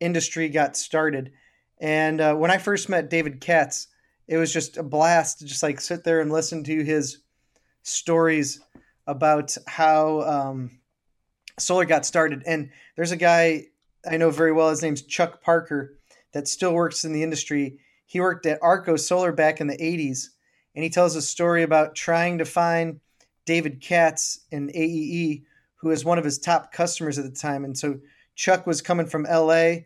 industry 0.00 0.48
got 0.48 0.76
started. 0.76 1.32
And 1.78 2.20
uh, 2.20 2.34
when 2.34 2.50
I 2.50 2.58
first 2.58 2.88
met 2.88 3.10
David 3.10 3.40
Katz, 3.40 3.88
it 4.26 4.36
was 4.36 4.52
just 4.52 4.76
a 4.76 4.82
blast 4.82 5.38
to 5.38 5.44
just 5.44 5.62
like 5.62 5.80
sit 5.80 6.04
there 6.04 6.20
and 6.20 6.32
listen 6.32 6.64
to 6.64 6.82
his 6.82 7.18
stories 7.82 8.60
about 9.06 9.56
how 9.66 10.20
um, 10.22 10.70
solar 11.58 11.84
got 11.84 12.06
started. 12.06 12.42
And 12.46 12.70
there's 12.96 13.12
a 13.12 13.16
guy 13.16 13.66
I 14.08 14.16
know 14.16 14.30
very 14.30 14.52
well. 14.52 14.70
His 14.70 14.82
name's 14.82 15.02
Chuck 15.02 15.42
Parker 15.42 15.98
that 16.32 16.48
still 16.48 16.72
works 16.72 17.04
in 17.04 17.12
the 17.12 17.22
industry. 17.22 17.78
He 18.06 18.20
worked 18.20 18.46
at 18.46 18.58
Arco 18.62 18.96
Solar 18.96 19.32
back 19.32 19.60
in 19.60 19.66
the 19.66 19.76
80s, 19.76 20.28
and 20.74 20.82
he 20.82 20.90
tells 20.90 21.16
a 21.16 21.22
story 21.22 21.62
about 21.62 21.94
trying 21.94 22.38
to 22.38 22.44
find 22.44 23.00
David 23.46 23.80
Katz 23.80 24.40
in 24.50 24.68
AEE, 24.68 25.44
who 25.76 25.88
was 25.88 26.04
one 26.04 26.18
of 26.18 26.24
his 26.24 26.38
top 26.38 26.72
customers 26.72 27.18
at 27.18 27.24
the 27.24 27.30
time. 27.30 27.64
And 27.64 27.76
so 27.76 28.00
Chuck 28.34 28.66
was 28.66 28.82
coming 28.82 29.06
from 29.06 29.24
LA, 29.24 29.76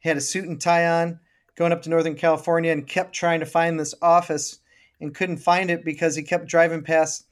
had 0.00 0.16
a 0.16 0.20
suit 0.20 0.48
and 0.48 0.60
tie 0.60 0.86
on, 0.86 1.18
going 1.56 1.72
up 1.72 1.82
to 1.82 1.90
Northern 1.90 2.14
California 2.14 2.70
and 2.70 2.86
kept 2.86 3.14
trying 3.14 3.40
to 3.40 3.46
find 3.46 3.80
this 3.80 3.94
office 4.00 4.60
and 5.00 5.14
couldn't 5.14 5.38
find 5.38 5.70
it 5.70 5.84
because 5.84 6.14
he 6.14 6.22
kept 6.22 6.46
driving 6.46 6.82
past 6.82 7.26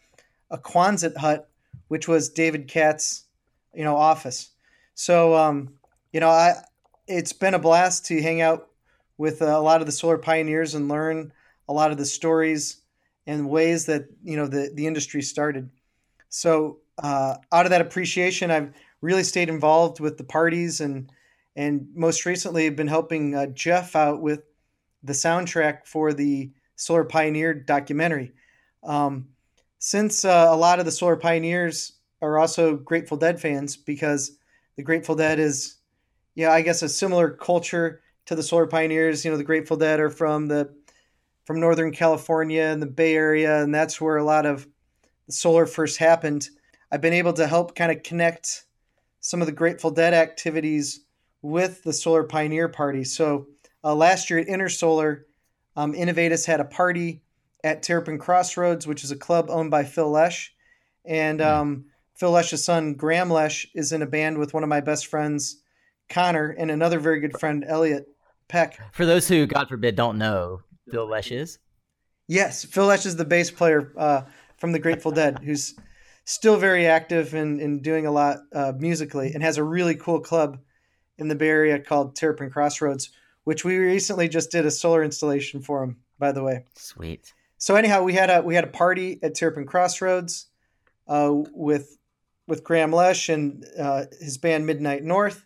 a 0.51 0.59
Quonset 0.59 1.17
hut, 1.17 1.49
which 1.89 2.09
was 2.09 2.29
David 2.29 2.69
Katz, 2.69 3.25
you 3.75 3.85
know, 3.85 3.97
office. 3.97 4.51
So, 4.95 5.35
um, 5.35 5.75
you 6.13 6.21
know, 6.21 6.29
I 6.29 6.55
it's 7.07 7.33
been 7.33 7.55
a 7.55 7.59
blast 7.59 8.07
to 8.07 8.23
hang 8.23 8.41
out 8.41 8.69
with 9.19 9.43
a 9.43 9.61
lot 9.61 9.81
of 9.81 9.87
the 9.87 9.93
solar 9.93 10.19
pioneers 10.19 10.75
and 10.75 10.89
learn 10.89 11.33
a 11.69 11.73
lot 11.73 11.91
of 11.91 11.99
the 11.99 12.07
stories 12.07 12.79
and 13.27 13.49
ways 13.49 13.87
that 13.87 14.07
you 14.23 14.37
know 14.37 14.47
the 14.47 14.71
the 14.75 14.87
industry 14.87 15.23
started. 15.23 15.71
So, 16.29 16.79
uh, 16.99 17.37
out 17.53 17.67
of 17.67 17.71
that 17.71 17.81
appreciation, 17.81 18.51
I've 18.51 18.73
really 19.01 19.23
stayed 19.23 19.49
involved 19.49 20.01
with 20.01 20.17
the 20.17 20.25
parties 20.25 20.81
and 20.81 21.11
and 21.57 21.87
most 21.95 22.27
recently 22.27 22.65
have 22.65 22.77
been 22.77 22.89
helping 22.89 23.35
uh, 23.35 23.47
Jeff 23.47 23.95
out 23.95 24.21
with 24.21 24.43
the 25.03 25.13
soundtrack 25.13 25.87
for 25.87 26.13
the 26.13 26.51
Solar 26.77 27.05
Pioneer 27.05 27.55
documentary. 27.55 28.33
Um, 28.83 29.29
since 29.79 30.25
uh, 30.25 30.49
a 30.51 30.57
lot 30.57 30.79
of 30.79 30.85
the 30.85 30.91
Solar 30.91 31.17
Pioneers 31.17 31.93
are 32.23 32.39
also 32.39 32.77
Grateful 32.77 33.17
Dead 33.17 33.41
fans, 33.41 33.77
because 33.77 34.39
the 34.77 34.83
Grateful 34.83 35.15
Dead 35.15 35.39
is, 35.39 35.77
yeah, 36.35 36.51
I 36.51 36.63
guess 36.63 36.83
a 36.83 36.89
similar 36.89 37.31
culture 37.31 38.01
to 38.27 38.35
the 38.35 38.43
Solar 38.43 38.67
Pioneers. 38.67 39.25
You 39.25 39.31
know, 39.31 39.37
the 39.37 39.45
Grateful 39.45 39.77
Dead 39.77 40.01
are 40.01 40.11
from 40.11 40.49
the 40.49 40.75
from 41.45 41.61
Northern 41.61 41.93
California 41.93 42.63
and 42.63 42.81
the 42.81 42.87
Bay 42.87 43.15
Area, 43.15 43.63
and 43.63 43.75
that's 43.75 44.01
where 44.01 44.17
a 44.17 44.25
lot 44.25 44.47
of 44.47 44.67
the 45.27 45.33
solar 45.33 45.67
first 45.67 45.99
happened. 45.99 46.49
I've 46.91 47.03
been 47.03 47.13
able 47.13 47.35
to 47.35 47.47
help 47.47 47.75
kind 47.75 47.93
of 47.93 48.03
connect 48.03 48.65
some 49.21 49.43
of 49.43 49.47
the 49.47 49.53
Grateful 49.53 49.91
Dead 49.91 50.15
activities 50.15 51.04
with 51.45 51.83
the 51.83 51.93
Solar 51.93 52.25
Pioneer 52.25 52.69
Party. 52.69 53.05
So 53.05 53.49
uh, 53.85 53.95
last 53.95 54.31
year 54.31 54.39
at 54.39 54.47
Intersolar, 54.47 55.25
um, 55.77 55.93
Inovateus 55.93 56.47
had 56.47 56.59
a 56.59 56.65
party 56.65 57.23
at 57.63 57.83
Terrapin 57.83 58.19
Crossroads, 58.19 58.87
which 58.87 59.05
is 59.05 59.11
a 59.11 59.17
club 59.17 59.51
owned 59.51 59.71
by 59.71 59.85
Phil 59.85 60.11
Lesh. 60.11 60.55
And 61.05 61.41
hmm. 61.41 61.47
um, 61.47 61.85
Phil 62.17 62.31
Lesh's 62.31 62.65
son, 62.65 62.95
Graham 62.95 63.29
Lesh, 63.29 63.67
is 63.75 63.93
in 63.93 64.01
a 64.01 64.07
band 64.07 64.39
with 64.39 64.55
one 64.55 64.63
of 64.63 64.71
my 64.71 64.81
best 64.81 65.07
friends, 65.07 65.61
Connor, 66.09 66.49
and 66.49 66.71
another 66.71 66.99
very 66.99 67.21
good 67.21 67.39
friend, 67.39 67.63
Elliot 67.69 68.07
Peck. 68.49 68.79
For 68.95 69.05
those 69.05 69.29
who, 69.29 69.47
God 69.47 69.69
forbid, 69.69 69.97
don't 69.97 70.17
know, 70.17 70.63
Phil 70.91 71.07
Lesh 71.07 71.31
is? 71.31 71.59
Yes, 72.27 72.65
Phil 72.65 72.87
Lesh 72.87 73.05
is 73.05 73.17
the 73.17 73.25
bass 73.27 73.51
player 73.51 73.93
uh, 73.99 74.23
from 74.57 74.73
the 74.73 74.79
Grateful 74.79 75.13
Dead, 75.13 75.41
who's 75.45 75.75
still 76.25 76.57
very 76.57 76.87
active 76.87 77.35
and, 77.35 77.61
and 77.61 77.83
doing 77.83 78.07
a 78.07 78.11
lot 78.11 78.39
uh, 78.55 78.73
musically 78.79 79.35
and 79.35 79.43
has 79.43 79.59
a 79.59 79.63
really 79.63 79.95
cool 79.95 80.21
club 80.21 80.59
in 81.19 81.29
the 81.29 81.35
Bay 81.35 81.49
Area 81.49 81.79
called 81.79 82.17
Terrapin 82.17 82.51
Crossroads, 82.51 83.11
which 83.45 83.65
we 83.65 83.77
recently 83.77 84.29
just 84.29 84.51
did 84.51 84.67
a 84.67 84.71
solar 84.71 85.03
installation 85.03 85.61
for 85.61 85.81
them, 85.81 85.97
By 86.19 86.33
the 86.33 86.43
way, 86.43 86.65
sweet. 86.75 87.33
So 87.59 87.77
anyhow, 87.77 88.03
we 88.03 88.15
had 88.15 88.31
a 88.31 88.43
we 88.43 88.55
had 88.55 88.65
a 88.65 88.69
party 88.69 89.19
at 89.23 89.35
Terrapin 89.35 89.67
Crossroads 89.67 90.47
uh, 91.09 91.31
with 91.53 91.97
with 92.47 92.65
Graham 92.65 92.93
Lesh 92.93 93.29
and 93.29 93.65
uh, 93.79 94.05
his 94.21 94.39
band 94.39 94.67
Midnight 94.67 95.03
North, 95.03 95.45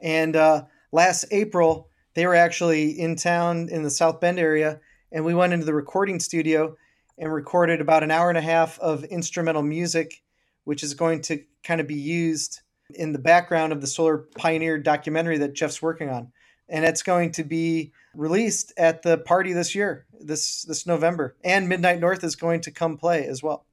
and 0.00 0.36
uh, 0.36 0.64
last 0.92 1.24
April 1.30 1.88
they 2.14 2.26
were 2.26 2.34
actually 2.34 2.98
in 2.98 3.14
town 3.14 3.68
in 3.70 3.82
the 3.82 3.90
South 3.90 4.20
Bend 4.20 4.38
area, 4.38 4.80
and 5.12 5.24
we 5.24 5.34
went 5.34 5.52
into 5.52 5.66
the 5.66 5.74
recording 5.74 6.18
studio 6.18 6.76
and 7.18 7.32
recorded 7.32 7.80
about 7.80 8.02
an 8.02 8.10
hour 8.10 8.28
and 8.28 8.38
a 8.38 8.42
half 8.42 8.78
of 8.80 9.04
instrumental 9.04 9.62
music, 9.62 10.22
which 10.64 10.82
is 10.82 10.94
going 10.94 11.20
to 11.22 11.42
kind 11.62 11.80
of 11.80 11.86
be 11.86 11.94
used 11.94 12.60
in 12.94 13.12
the 13.12 13.18
background 13.18 13.72
of 13.72 13.80
the 13.80 13.86
Solar 13.86 14.18
Pioneer 14.18 14.78
documentary 14.78 15.38
that 15.38 15.54
Jeff's 15.54 15.82
working 15.82 16.08
on. 16.08 16.32
And 16.68 16.84
it's 16.84 17.02
going 17.02 17.32
to 17.32 17.44
be 17.44 17.92
released 18.14 18.72
at 18.76 19.02
the 19.02 19.18
party 19.18 19.52
this 19.52 19.74
year, 19.74 20.06
this 20.20 20.62
this 20.62 20.86
November. 20.86 21.36
And 21.44 21.68
Midnight 21.68 22.00
North 22.00 22.24
is 22.24 22.34
going 22.34 22.60
to 22.62 22.70
come 22.70 22.96
play 22.96 23.26
as 23.26 23.42
well. 23.42 23.66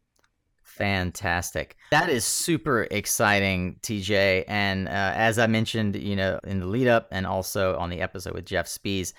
Fantastic. 0.64 1.78
That 1.92 2.10
is 2.10 2.26
super 2.26 2.88
exciting, 2.90 3.76
TJ. 3.84 4.46
And 4.48 4.88
uh, 4.88 4.92
as 5.16 5.38
I 5.38 5.46
mentioned, 5.46 5.96
you 5.96 6.16
know, 6.16 6.40
in 6.46 6.60
the 6.60 6.66
lead 6.66 6.88
up 6.88 7.08
and 7.12 7.28
also 7.28 7.78
on 7.78 7.92
the 7.92 8.02
episode 8.02 8.34
with 8.34 8.46
Jeff 8.46 8.68
Spies, 8.68 9.14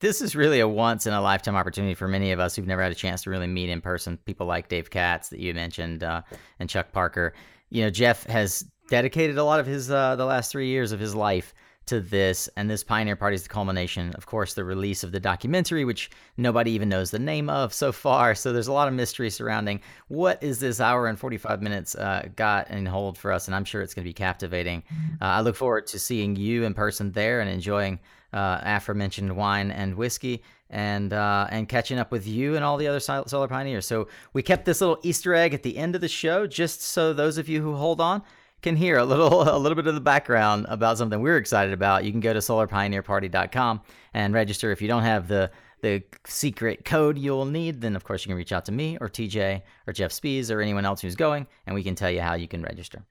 this 0.00 0.20
is 0.20 0.34
really 0.34 0.60
a 0.60 0.68
once 0.68 1.06
in 1.06 1.14
a 1.14 1.20
lifetime 1.20 1.54
opportunity 1.54 1.94
for 1.94 2.08
many 2.08 2.32
of 2.32 2.40
us 2.40 2.56
who've 2.56 2.66
never 2.66 2.82
had 2.82 2.92
a 2.92 2.96
chance 2.96 3.22
to 3.22 3.30
really 3.30 3.46
meet 3.46 3.70
in 3.70 3.80
person. 3.80 4.18
People 4.24 4.46
like 4.46 4.68
Dave 4.68 4.90
Katz 4.90 5.28
that 5.28 5.38
you 5.38 5.54
mentioned 5.54 6.02
uh, 6.02 6.22
and 6.58 6.68
Chuck 6.68 6.90
Parker. 6.92 7.34
You 7.70 7.84
know, 7.84 7.90
Jeff 7.90 8.24
has 8.24 8.64
dedicated 8.88 9.38
a 9.38 9.44
lot 9.44 9.60
of 9.60 9.66
his 9.66 9.90
uh, 9.90 10.16
the 10.16 10.24
last 10.24 10.50
three 10.50 10.68
years 10.68 10.92
of 10.92 11.00
his 11.00 11.14
life 11.14 11.54
to 11.86 12.00
this, 12.00 12.48
and 12.56 12.68
this 12.68 12.82
Pioneer 12.82 13.14
Party 13.14 13.36
is 13.36 13.44
the 13.44 13.48
culmination. 13.48 14.12
Of 14.14 14.26
course, 14.26 14.54
the 14.54 14.64
release 14.64 15.04
of 15.04 15.12
the 15.12 15.20
documentary, 15.20 15.84
which 15.84 16.10
nobody 16.36 16.72
even 16.72 16.88
knows 16.88 17.12
the 17.12 17.20
name 17.20 17.48
of 17.48 17.72
so 17.72 17.92
far. 17.92 18.34
So 18.34 18.52
there's 18.52 18.66
a 18.66 18.72
lot 18.72 18.88
of 18.88 18.94
mystery 18.94 19.30
surrounding 19.30 19.80
what 20.08 20.42
is 20.42 20.58
this 20.58 20.80
hour 20.80 21.06
and 21.06 21.18
45 21.18 21.62
minutes 21.62 21.94
uh, 21.94 22.28
got 22.34 22.66
and 22.70 22.88
hold 22.88 23.16
for 23.16 23.32
us, 23.32 23.46
and 23.46 23.54
I'm 23.54 23.64
sure 23.64 23.82
it's 23.82 23.94
going 23.94 24.04
to 24.04 24.08
be 24.08 24.14
captivating. 24.14 24.82
Uh, 25.22 25.26
I 25.26 25.40
look 25.42 25.54
forward 25.54 25.86
to 25.88 25.98
seeing 25.98 26.34
you 26.34 26.64
in 26.64 26.74
person 26.74 27.12
there 27.12 27.40
and 27.40 27.48
enjoying 27.48 28.00
uh, 28.32 28.60
aforementioned 28.62 29.36
wine 29.36 29.70
and 29.70 29.94
whiskey. 29.94 30.42
And 30.68 31.12
uh, 31.12 31.46
and 31.52 31.68
catching 31.68 32.00
up 32.00 32.10
with 32.10 32.26
you 32.26 32.56
and 32.56 32.64
all 32.64 32.76
the 32.76 32.88
other 32.88 32.98
solar 32.98 33.46
pioneers. 33.46 33.86
So 33.86 34.08
we 34.32 34.42
kept 34.42 34.64
this 34.64 34.80
little 34.80 34.98
Easter 35.04 35.32
egg 35.32 35.54
at 35.54 35.62
the 35.62 35.78
end 35.78 35.94
of 35.94 36.00
the 36.00 36.08
show, 36.08 36.48
just 36.48 36.82
so 36.82 37.12
those 37.12 37.38
of 37.38 37.48
you 37.48 37.62
who 37.62 37.76
hold 37.76 38.00
on 38.00 38.24
can 38.62 38.76
hear 38.76 38.98
a 38.98 39.04
little 39.04 39.42
a 39.56 39.58
little 39.58 39.76
bit 39.76 39.86
of 39.86 39.94
the 39.94 40.00
background 40.00 40.66
about 40.68 40.98
something 40.98 41.20
we're 41.20 41.36
excited 41.36 41.72
about, 41.72 42.04
you 42.04 42.10
can 42.10 42.20
go 42.20 42.32
to 42.32 42.40
solarpioneerparty.com 42.40 43.80
and 44.14 44.34
register. 44.34 44.72
If 44.72 44.82
you 44.82 44.88
don't 44.88 45.02
have 45.02 45.28
the 45.28 45.50
the 45.82 46.02
secret 46.26 46.84
code 46.84 47.18
you'll 47.18 47.44
need, 47.44 47.80
then 47.80 47.96
of 47.96 48.04
course 48.04 48.24
you 48.24 48.30
can 48.30 48.36
reach 48.36 48.52
out 48.52 48.64
to 48.64 48.72
me 48.72 48.96
or 49.00 49.08
TJ 49.08 49.62
or 49.86 49.92
Jeff 49.92 50.10
Spies 50.10 50.50
or 50.50 50.60
anyone 50.60 50.84
else 50.84 51.00
who's 51.00 51.16
going, 51.16 51.46
and 51.66 51.74
we 51.74 51.82
can 51.82 51.94
tell 51.94 52.10
you 52.10 52.20
how 52.20 52.34
you 52.34 52.48
can 52.48 52.62
register. 52.62 53.04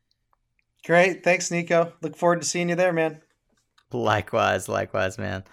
Great. 0.86 1.24
Thanks, 1.24 1.50
Nico. 1.50 1.94
Look 2.02 2.16
forward 2.16 2.42
to 2.42 2.48
seeing 2.48 2.70
you 2.70 2.76
there, 2.76 2.94
man. 2.94 3.22
Likewise, 3.92 4.68
likewise, 4.68 5.18
man. 5.18 5.44